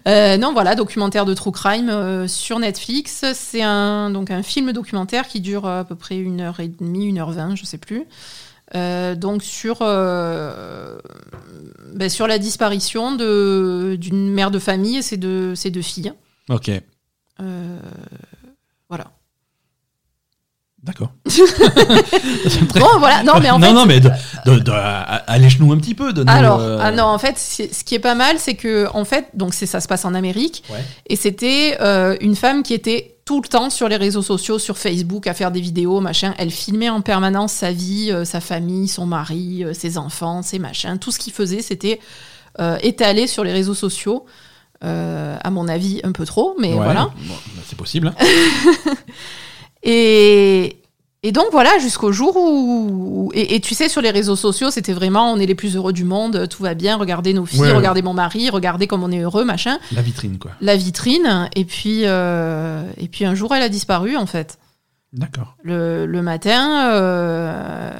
Euh, 0.06 0.36
non, 0.36 0.52
voilà, 0.52 0.74
documentaire 0.74 1.24
de 1.24 1.34
true 1.34 1.52
crime 1.52 1.88
euh, 1.88 2.28
sur 2.28 2.58
Netflix. 2.58 3.24
C'est 3.34 3.62
un, 3.62 4.10
donc 4.10 4.30
un 4.30 4.42
film 4.42 4.72
documentaire 4.72 5.28
qui 5.28 5.40
dure 5.40 5.66
à 5.66 5.84
peu 5.84 5.94
près 5.94 6.16
une 6.16 6.40
heure 6.40 6.60
et 6.60 6.68
demie, 6.68 7.06
une 7.06 7.18
heure 7.18 7.30
vingt, 7.30 7.54
je 7.54 7.64
sais 7.64 7.78
plus. 7.78 8.04
Euh, 8.74 9.14
donc 9.14 9.42
sur, 9.44 9.78
euh, 9.80 10.98
ben, 11.94 12.08
sur 12.10 12.26
la 12.26 12.38
disparition 12.38 13.14
d'une 13.14 14.30
mère 14.30 14.50
de 14.50 14.58
famille 14.58 14.96
et 14.98 15.02
ses 15.02 15.16
deux, 15.16 15.54
ses 15.54 15.70
deux 15.70 15.82
filles. 15.82 16.12
Ok. 16.48 16.70
Euh, 17.40 17.78
voilà. 18.88 19.06
D'accord. 20.82 21.10
Très- 21.28 22.80
Bon, 22.80 22.98
voilà. 22.98 23.22
Non, 23.24 23.40
mais 23.40 23.50
en 23.50 23.58
non, 23.60 23.66
fait, 23.68 23.72
non, 23.72 23.86
mais 23.86 24.00
de, 24.00 24.10
de- 24.46 24.58
de- 24.60 24.72
allège-nous 25.26 25.72
un 25.72 25.78
petit 25.78 25.94
peu. 25.94 26.12
De 26.12 26.24
Alors, 26.28 26.60
ah 26.60 26.92
non, 26.92 27.04
en 27.04 27.18
fait, 27.18 27.36
ce 27.38 27.82
qui 27.84 27.94
est 27.96 27.98
pas 28.00 28.14
mal, 28.14 28.38
c'est 28.38 28.54
que, 28.54 28.86
en 28.94 29.04
fait, 29.04 29.26
donc 29.34 29.54
ça 29.54 29.80
se 29.80 29.88
passe 29.88 30.04
en 30.04 30.14
Amérique, 30.14 30.62
Ouais. 30.70 30.84
et 31.08 31.16
c'était 31.16 31.76
euh, 31.80 32.16
une 32.20 32.36
femme 32.36 32.62
qui 32.62 32.72
était 32.74 33.15
tout 33.26 33.42
le 33.42 33.48
temps 33.48 33.68
sur 33.70 33.88
les 33.88 33.96
réseaux 33.96 34.22
sociaux, 34.22 34.58
sur 34.58 34.78
Facebook, 34.78 35.26
à 35.26 35.34
faire 35.34 35.50
des 35.50 35.60
vidéos, 35.60 36.00
machin. 36.00 36.32
Elle 36.38 36.50
filmait 36.52 36.88
en 36.88 37.00
permanence 37.02 37.52
sa 37.52 37.72
vie, 37.72 38.10
euh, 38.12 38.24
sa 38.24 38.40
famille, 38.40 38.86
son 38.88 39.04
mari, 39.04 39.64
euh, 39.64 39.74
ses 39.74 39.98
enfants, 39.98 40.42
ses 40.42 40.58
machins. 40.60 40.98
Tout 40.98 41.10
ce 41.10 41.18
qu'il 41.18 41.32
faisait, 41.32 41.60
c'était 41.60 42.00
euh, 42.60 42.78
étalé 42.82 43.26
sur 43.26 43.42
les 43.44 43.52
réseaux 43.52 43.74
sociaux. 43.74 44.24
Euh, 44.84 45.36
à 45.42 45.50
mon 45.50 45.68
avis, 45.68 46.00
un 46.04 46.12
peu 46.12 46.24
trop, 46.24 46.54
mais 46.60 46.68
Ouais, 46.72 46.84
voilà. 46.84 47.10
bon, 47.26 47.34
bah, 47.56 47.62
c'est 47.66 47.76
possible. 47.76 48.12
hein. 48.16 48.94
Et, 49.82 50.78
et 51.26 51.32
donc 51.32 51.46
voilà, 51.50 51.70
jusqu'au 51.80 52.12
jour 52.12 52.36
où... 52.36 53.30
Et, 53.34 53.56
et 53.56 53.60
tu 53.60 53.74
sais, 53.74 53.88
sur 53.88 54.00
les 54.00 54.10
réseaux 54.10 54.36
sociaux, 54.36 54.70
c'était 54.70 54.92
vraiment, 54.92 55.32
on 55.32 55.38
est 55.38 55.46
les 55.46 55.54
plus 55.56 55.74
heureux 55.74 55.92
du 55.92 56.04
monde, 56.04 56.46
tout 56.48 56.62
va 56.62 56.74
bien, 56.74 56.96
regardez 56.96 57.32
nos 57.34 57.44
filles, 57.46 57.60
Ouais, 57.62 57.66
ouais. 57.70 57.76
regardez 57.76 58.00
mon 58.02 58.14
mari, 58.14 58.48
regardez 58.48 58.86
comme 58.86 59.02
on 59.02 59.10
est 59.10 59.18
heureux, 59.20 59.44
machin. 59.44 59.78
La 59.92 60.02
vitrine, 60.02 60.38
quoi. 60.38 60.52
La 60.60 60.76
vitrine, 60.76 61.48
et 61.56 61.64
puis, 61.64 62.02
euh, 62.04 62.82
et 62.96 63.08
puis 63.08 63.24
un 63.24 63.34
jour, 63.34 63.52
elle 63.54 63.62
a 63.62 63.68
disparu, 63.68 64.16
en 64.16 64.26
fait. 64.26 64.58
D'accord. 65.12 65.56
Le, 65.62 66.06
le 66.06 66.22
matin, 66.22 66.90
euh, 66.92 67.90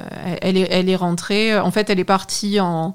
elle, 0.43 0.57
est, 0.57 0.69
elle 0.71 0.89
est 0.89 0.97
rentrée, 0.97 1.59
en 1.59 1.71
fait, 1.71 1.91
elle 1.91 1.99
est 1.99 2.05
partie 2.05 2.61
en... 2.61 2.95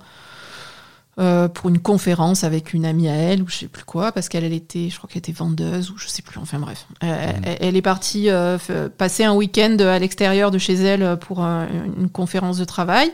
euh, 1.22 1.48
pour 1.48 1.70
une 1.70 1.80
conférence 1.80 2.44
avec 2.44 2.74
une 2.74 2.84
amie 2.86 3.08
à 3.08 3.14
elle 3.14 3.42
ou 3.44 3.48
je 3.48 3.56
sais 3.58 3.68
plus 3.68 3.84
quoi 3.86 4.12
parce 4.12 4.28
qu'elle 4.28 4.44
elle 4.44 4.54
était 4.54 4.90
je 4.90 4.98
crois 4.98 5.08
qu'elle 5.10 5.20
était 5.20 5.32
vendeuse 5.32 5.92
ou 5.92 5.98
je 5.98 6.08
sais 6.08 6.22
plus 6.24 6.40
enfin 6.40 6.58
bref 6.60 6.88
elle, 7.00 7.58
elle 7.62 7.76
est 7.78 7.82
partie 7.84 8.30
euh, 8.30 8.58
passer 8.98 9.24
un 9.24 9.34
week-end 9.34 9.78
à 9.80 10.00
l'extérieur 10.00 10.50
de 10.52 10.58
chez 10.58 10.74
elle 10.74 11.18
pour 11.20 11.44
euh, 11.44 11.66
une 12.00 12.10
conférence 12.10 12.58
de 12.58 12.66
travail 12.66 13.12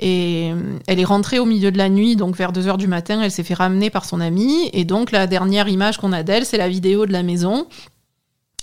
et 0.00 0.52
elle 0.86 1.00
est 1.00 1.04
rentrée 1.04 1.38
au 1.38 1.44
milieu 1.46 1.72
de 1.72 1.78
la 1.78 1.88
nuit 1.88 2.14
donc 2.16 2.36
vers 2.36 2.52
2 2.52 2.68
heures 2.68 2.78
du 2.78 2.86
matin 2.86 3.20
elle 3.22 3.30
s'est 3.32 3.42
fait 3.42 3.54
ramener 3.54 3.90
par 3.90 4.04
son 4.04 4.20
amie 4.20 4.68
et 4.72 4.84
donc 4.84 5.10
la 5.10 5.26
dernière 5.26 5.68
image 5.68 5.96
qu'on 5.98 6.12
a 6.12 6.22
d'elle 6.22 6.44
c'est 6.46 6.58
la 6.58 6.68
vidéo 6.68 7.06
de 7.06 7.12
la 7.12 7.22
maison 7.22 7.66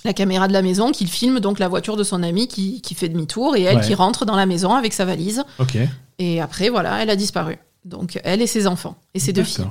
la 0.03 0.13
caméra 0.13 0.47
de 0.47 0.53
la 0.53 0.61
maison 0.61 0.91
qui 0.91 1.07
filme 1.07 1.39
donc 1.39 1.57
la 1.59 1.67
voiture 1.67 1.97
de 1.97 2.03
son 2.03 2.21
amie 2.23 2.47
qui, 2.47 2.81
qui 2.81 2.93
fait 2.93 3.09
demi-tour 3.09 3.55
et 3.55 3.63
elle 3.63 3.77
Ouais. 3.77 3.83
qui 3.83 3.95
rentre 3.95 4.25
dans 4.25 4.35
la 4.35 4.45
maison 4.45 4.73
avec 4.75 4.93
sa 4.93 5.03
valise 5.05 5.43
Ok. 5.59 5.77
et 6.19 6.39
après, 6.39 6.69
voilà, 6.69 7.01
elle 7.01 7.09
a 7.09 7.15
disparu. 7.15 7.57
Donc, 7.85 8.19
elle 8.23 8.41
et 8.41 8.47
ses 8.47 8.67
enfants, 8.67 8.97
et 9.13 9.19
ses 9.19 9.31
deux 9.31 9.43
filles. 9.43 9.65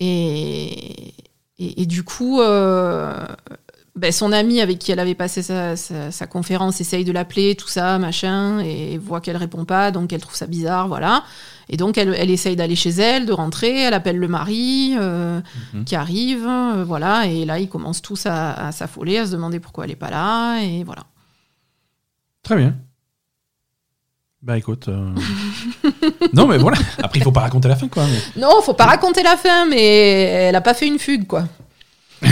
Et, 0.00 1.14
et, 1.58 1.82
et 1.82 1.86
du 1.86 2.02
coup, 2.02 2.40
euh, 2.40 3.24
ben, 3.94 4.12
son 4.12 4.30
amie 4.32 4.60
avec 4.60 4.78
qui 4.78 4.92
elle 4.92 4.98
avait 4.98 5.14
passé 5.14 5.42
sa, 5.42 5.74
sa- 5.76 6.10
sa 6.10 6.26
conférence 6.26 6.80
essaye 6.82 7.04
de 7.04 7.12
l'appeler, 7.12 7.54
tout 7.54 7.68
ça, 7.68 7.98
machin, 7.98 8.58
et 8.58 8.98
voit 8.98 9.20
qu'elle 9.22 9.38
répond 9.38 9.64
pas, 9.64 9.90
donc 9.90 10.12
elle 10.12 10.20
trouve 10.20 10.34
ça 10.36 10.46
bizarre, 10.46 10.88
voilà. 10.88 11.24
Et 11.70 11.76
donc, 11.78 11.96
elle, 11.96 12.14
elle 12.18 12.30
essaye 12.30 12.56
d'aller 12.56 12.76
chez 12.76 12.90
elle, 12.90 13.24
de 13.24 13.32
rentrer, 13.32 13.80
elle 13.82 13.94
appelle 13.94 14.18
le 14.18 14.28
mari 14.28 14.94
euh, 14.98 15.40
Mhm. 15.72 15.84
qui 15.84 15.96
arrive, 15.96 16.46
euh, 16.46 16.84
voilà, 16.84 17.26
et 17.26 17.44
là, 17.46 17.58
ils 17.58 17.68
commencent 17.68 18.02
tous 18.02 18.26
à, 18.26 18.52
à 18.68 18.72
s'affoler, 18.72 19.16
à 19.18 19.26
se 19.26 19.32
demander 19.32 19.60
pourquoi 19.60 19.84
elle 19.84 19.92
est 19.92 19.96
pas 19.96 20.10
là, 20.10 20.60
et 20.62 20.84
voilà. 20.84 21.04
Très 22.42 22.56
bien. 22.56 22.76
Bah 24.46 24.56
écoute. 24.56 24.86
euh, 24.88 25.08
non, 26.32 26.46
mais 26.46 26.56
voilà. 26.56 26.78
Après, 27.02 27.18
il 27.18 27.22
faut 27.24 27.32
pas 27.32 27.40
raconter 27.40 27.66
la 27.66 27.74
fin, 27.74 27.88
quoi. 27.88 28.04
mais- 28.04 28.40
Non, 28.40 28.62
faut 28.62 28.74
pas 28.74 28.84
raconter 28.84 29.24
la 29.24 29.36
fin, 29.36 29.66
mais 29.66 29.82
elle 30.22 30.54
a 30.54 30.60
pas 30.60 30.72
fait 30.72 30.86
une 30.86 31.00
fugue, 31.00 31.26
quoi. 31.26 31.44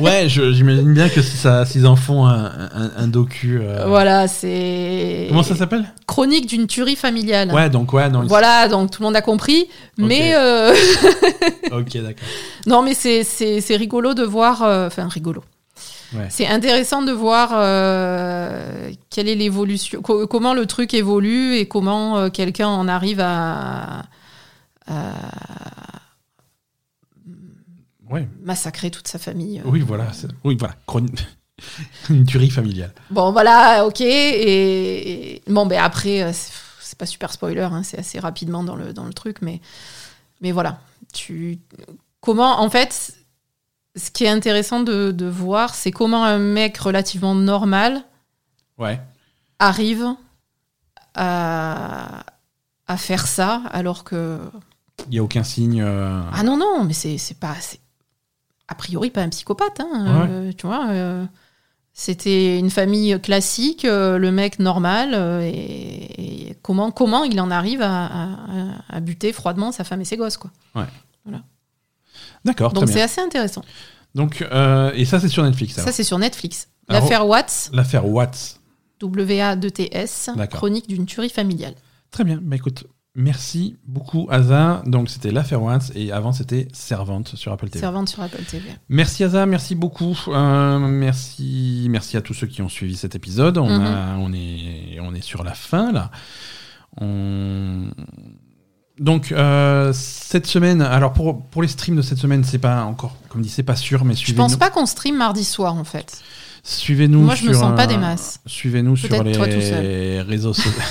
Ouais, 0.00 0.28
je- 0.28 0.52
j'imagine 0.52 0.92
bien 0.92 1.08
que 1.08 1.22
si 1.22 1.36
ça- 1.36 1.64
s'ils 1.64 1.86
en 1.86 1.94
font 1.96 2.26
un, 2.26 2.44
un- 2.74 2.90
un 2.96 3.06
docu. 3.06 3.60
euh, 3.62 3.84
Voilà, 3.86 4.26
c'est. 4.26 5.26
Comment 5.28 5.42
ça 5.44 5.54
s'appelle? 5.54 5.84
Chronique 6.06 6.46
d'une 6.46 6.66
tuerie 6.66 6.96
familiale. 6.96 7.52
Ouais, 7.52 7.70
donc 7.70 7.92
ouais, 7.92 8.08
non. 8.10 8.22
ils- 8.24 8.28
Voilà, 8.28 8.68
donc 8.68 8.90
tout 8.90 9.02
le 9.02 9.06
monde 9.06 9.16
a 9.16 9.22
compris. 9.22 9.68
Mais 9.98 10.32
euh, 10.34 10.74
Ok, 11.70 11.96
d'accord. 11.96 12.26
non, 12.66 12.82
mais 12.82 12.94
c'est- 12.94 13.22
c'est 13.24 13.60
c'est 13.60 13.76
rigolo 13.76 14.14
de 14.14 14.24
voir. 14.24 14.62
euh, 14.62 14.86
Enfin, 14.88 15.06
rigolo. 15.08 15.42
Ouais. 16.14 16.26
C'est 16.30 16.46
intéressant 16.46 17.02
de 17.02 17.12
voir 17.12 17.50
euh, 17.54 18.90
quelle 19.10 19.28
est 19.28 19.34
l'évolution, 19.34 20.02
co- 20.02 20.26
comment 20.26 20.52
le 20.54 20.66
truc 20.66 20.92
évolue 20.94 21.54
et 21.56 21.66
comment 21.66 22.18
euh, 22.18 22.28
quelqu'un 22.28 22.68
en 22.68 22.86
arrive 22.88 23.20
à, 23.20 24.02
à 24.86 25.12
Ouais. 28.10 28.28
massacrer 28.42 28.90
toute 28.90 29.08
sa 29.08 29.18
famille. 29.18 29.62
Oui, 29.64 29.80
voilà. 29.80 30.08
Oui, 30.44 30.56
voilà. 30.58 30.74
Une 32.10 32.24
tuerie 32.26 32.50
familiale. 32.50 32.92
Bon, 33.10 33.32
voilà, 33.32 33.86
ok. 33.86 34.00
Et, 34.02 35.34
et- 35.36 35.42
bon, 35.46 35.64
ben 35.66 35.80
après, 35.82 36.22
euh, 36.22 36.30
c'est 36.32 36.52
c'est 36.80 36.98
pas 36.98 37.06
super 37.06 37.32
spoiler, 37.32 37.62
hein, 37.62 37.82
c'est 37.84 37.98
assez 37.98 38.18
rapidement 38.18 38.62
dans 38.64 38.76
le, 38.76 38.92
dans 38.92 39.06
le 39.06 39.14
truc, 39.14 39.38
mais, 39.40 39.62
mais 40.42 40.52
voilà. 40.52 40.78
Tu, 41.14 41.58
comment, 42.20 42.60
en 42.60 42.68
fait, 42.68 43.14
ce 43.96 44.10
qui 44.10 44.24
est 44.24 44.28
intéressant 44.28 44.80
de, 44.80 45.10
de 45.12 45.26
voir, 45.26 45.74
c'est 45.74 45.90
comment 45.90 46.24
un 46.24 46.38
mec 46.38 46.78
relativement 46.78 47.34
normal 47.34 48.02
Ouais. 48.78 49.00
arrive 49.58 50.06
à, 51.14 52.24
à 52.86 52.96
faire 52.96 53.26
ça, 53.26 53.62
alors 53.70 54.04
que. 54.04 54.38
Il 55.08 55.14
y 55.14 55.18
a 55.18 55.22
aucun 55.22 55.42
signe. 55.42 55.82
euh, 55.82 56.20
Ah 56.32 56.42
non, 56.42 56.56
non, 56.56 56.84
mais 56.84 56.92
c'est 56.92 57.18
c'est 57.18 57.38
pas. 57.38 57.54
c'est 57.60 57.80
A 58.68 58.74
priori, 58.74 59.10
pas 59.10 59.22
un 59.22 59.28
psychopathe, 59.28 59.80
hein, 59.80 60.26
euh, 60.30 60.52
tu 60.56 60.66
vois. 60.66 60.86
euh, 60.88 61.24
c'était 61.92 62.58
une 62.58 62.70
famille 62.70 63.20
classique, 63.20 63.84
euh, 63.84 64.16
le 64.16 64.30
mec 64.32 64.58
normal, 64.58 65.10
euh, 65.12 65.42
et, 65.42 66.48
et 66.50 66.54
comment, 66.62 66.90
comment 66.90 67.24
il 67.24 67.38
en 67.40 67.50
arrive 67.50 67.82
à, 67.82 68.06
à- 68.06 68.36
à 68.88 69.00
buter 69.00 69.32
froidement 69.34 69.72
sa 69.72 69.84
femme 69.84 70.00
et 70.00 70.06
ses 70.06 70.16
gosses, 70.16 70.38
quoi. 70.38 70.50
D'accord, 72.44 72.72
Donc 72.72 72.88
c'est 72.88 73.02
assez 73.02 73.20
intéressant. 73.20 73.62
Donc, 74.14 74.42
euh, 74.52 74.92
et 74.94 75.04
ça, 75.04 75.20
c'est 75.20 75.28
sur 75.28 75.42
Netflix. 75.42 75.78
alors. 75.78 75.88
Ça, 75.88 75.92
c'est 75.92 76.04
sur 76.04 76.18
Netflix. 76.18 76.68
L'affaire 76.88 77.26
Watts, 77.26 77.70
L'affaire 77.72 78.06
Watts. 78.06 78.58
W-A-2-T-S, 79.00 80.30
D'accord. 80.36 80.58
chronique 80.58 80.88
d'une 80.88 81.06
tuerie 81.06 81.30
familiale. 81.30 81.74
Très 82.10 82.24
bien. 82.24 82.38
Bah 82.42 82.56
écoute, 82.56 82.84
merci 83.14 83.76
beaucoup, 83.86 84.28
Asa. 84.30 84.82
Donc, 84.86 85.08
c'était 85.08 85.30
l'affaire 85.32 85.62
Watts 85.62 85.92
et 85.94 86.12
avant, 86.12 86.32
c'était 86.32 86.68
Servante 86.72 87.34
sur 87.36 87.52
Apple 87.52 87.68
TV. 87.68 87.80
Servante 87.80 88.08
sur 88.08 88.22
Apple 88.22 88.42
TV. 88.44 88.68
Merci 88.88 89.24
Asa, 89.24 89.46
merci 89.46 89.74
beaucoup. 89.74 90.18
Euh, 90.28 90.78
merci, 90.78 91.86
merci 91.90 92.16
à 92.16 92.20
tous 92.20 92.34
ceux 92.34 92.46
qui 92.46 92.60
ont 92.62 92.68
suivi 92.68 92.96
cet 92.96 93.14
épisode. 93.14 93.58
On, 93.58 93.68
Mhm. 93.70 93.80
a- 93.86 94.16
on, 94.18 94.32
est, 94.32 94.98
on 95.00 95.14
est 95.14 95.22
sur 95.22 95.42
la 95.44 95.54
fin 95.54 95.90
là. 95.92 96.10
On... 97.00 97.90
Donc 99.02 99.32
euh, 99.32 99.92
cette 99.92 100.46
semaine, 100.46 100.80
alors 100.80 101.12
pour, 101.12 101.42
pour 101.46 101.60
les 101.60 101.68
streams 101.68 101.96
de 101.96 102.02
cette 102.02 102.18
semaine, 102.18 102.44
c'est 102.44 102.58
pas 102.58 102.84
encore, 102.84 103.16
comme 103.28 103.42
dit, 103.42 103.48
c'est 103.48 103.64
pas 103.64 103.74
sûr, 103.76 104.04
mais 104.04 104.14
Je 104.14 104.20
suivez-nous. 104.20 104.44
pense 104.44 104.56
pas 104.56 104.70
qu'on 104.70 104.86
stream 104.86 105.16
mardi 105.16 105.44
soir, 105.44 105.74
en 105.74 105.82
fait. 105.84 106.22
Suivez-nous. 106.62 107.20
Moi, 107.20 107.34
je 107.34 107.44
me 107.46 107.52
sens 107.52 107.74
pas 107.74 107.88
des 107.88 107.96
masses. 107.96 108.38
Suivez-nous 108.46 108.96
sur 108.96 109.08
les 109.22 110.22
réseaux 110.22 110.54
sociaux. 110.54 110.70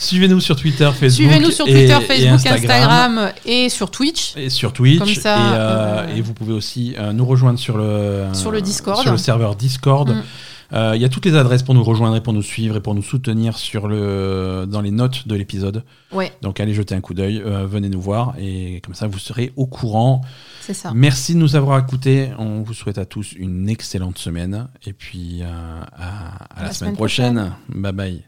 Suivez-nous 0.00 0.40
sur 0.40 0.56
Twitter, 0.56 0.90
Facebook. 0.92 1.10
Suivez-nous 1.30 1.50
sur 1.50 1.66
et- 1.66 1.72
Twitter, 1.72 1.96
et 1.98 2.06
Facebook, 2.06 2.46
Instagram. 2.46 3.18
Instagram 3.18 3.32
et 3.46 3.68
sur 3.70 3.90
Twitch. 3.90 4.34
Et 4.36 4.50
sur 4.50 4.72
Twitch. 4.72 4.98
Comme 4.98 5.08
ça, 5.14 5.36
et, 5.36 5.40
euh, 5.40 5.56
euh, 5.56 6.16
et 6.16 6.20
vous 6.20 6.34
pouvez 6.34 6.52
aussi 6.52 6.94
euh, 6.98 7.12
nous 7.12 7.24
rejoindre 7.24 7.58
sur 7.58 7.78
le, 7.78 8.24
Sur 8.34 8.50
le 8.50 8.60
Discord. 8.60 9.00
Sur 9.00 9.12
le 9.12 9.18
serveur 9.18 9.56
Discord. 9.56 10.10
Mm. 10.10 10.22
Euh, 10.74 10.92
Il 10.96 11.02
y 11.02 11.04
a 11.04 11.08
toutes 11.08 11.24
les 11.24 11.36
adresses 11.36 11.62
pour 11.62 11.74
nous 11.74 11.84
rejoindre 11.84 12.16
et 12.16 12.20
pour 12.20 12.32
nous 12.32 12.42
suivre 12.42 12.76
et 12.76 12.80
pour 12.80 12.94
nous 12.94 13.02
soutenir 13.02 13.56
sur 13.56 13.86
le, 13.88 14.66
dans 14.68 14.80
les 14.80 14.90
notes 14.90 15.28
de 15.28 15.34
l'épisode. 15.34 15.84
Ouais, 16.12 16.32
Donc 16.42 16.60
allez 16.60 16.74
jeter 16.74 16.94
un 16.94 17.00
coup 17.00 17.14
d'œil, 17.14 17.42
euh, 17.44 17.66
venez 17.66 17.88
nous 17.88 18.00
voir 18.00 18.34
et 18.38 18.80
comme 18.84 18.94
ça 18.94 19.06
vous 19.06 19.18
serez 19.18 19.52
au 19.56 19.66
courant. 19.66 20.22
c'est 20.60 20.74
ça. 20.74 20.92
Merci 20.94 21.34
de 21.34 21.38
nous 21.38 21.56
avoir 21.56 21.78
écoutés. 21.78 22.30
On 22.38 22.62
vous 22.62 22.74
souhaite 22.74 22.98
à 22.98 23.04
tous 23.04 23.32
une 23.32 23.68
excellente 23.68 24.18
semaine 24.18 24.68
et 24.86 24.92
puis 24.92 25.40
euh, 25.42 25.46
à, 25.96 26.60
à 26.60 26.64
la, 26.64 26.72
semaine 26.72 26.94
prochaine. 26.94 27.52
Bye 27.68 27.92
bye. 27.92 28.24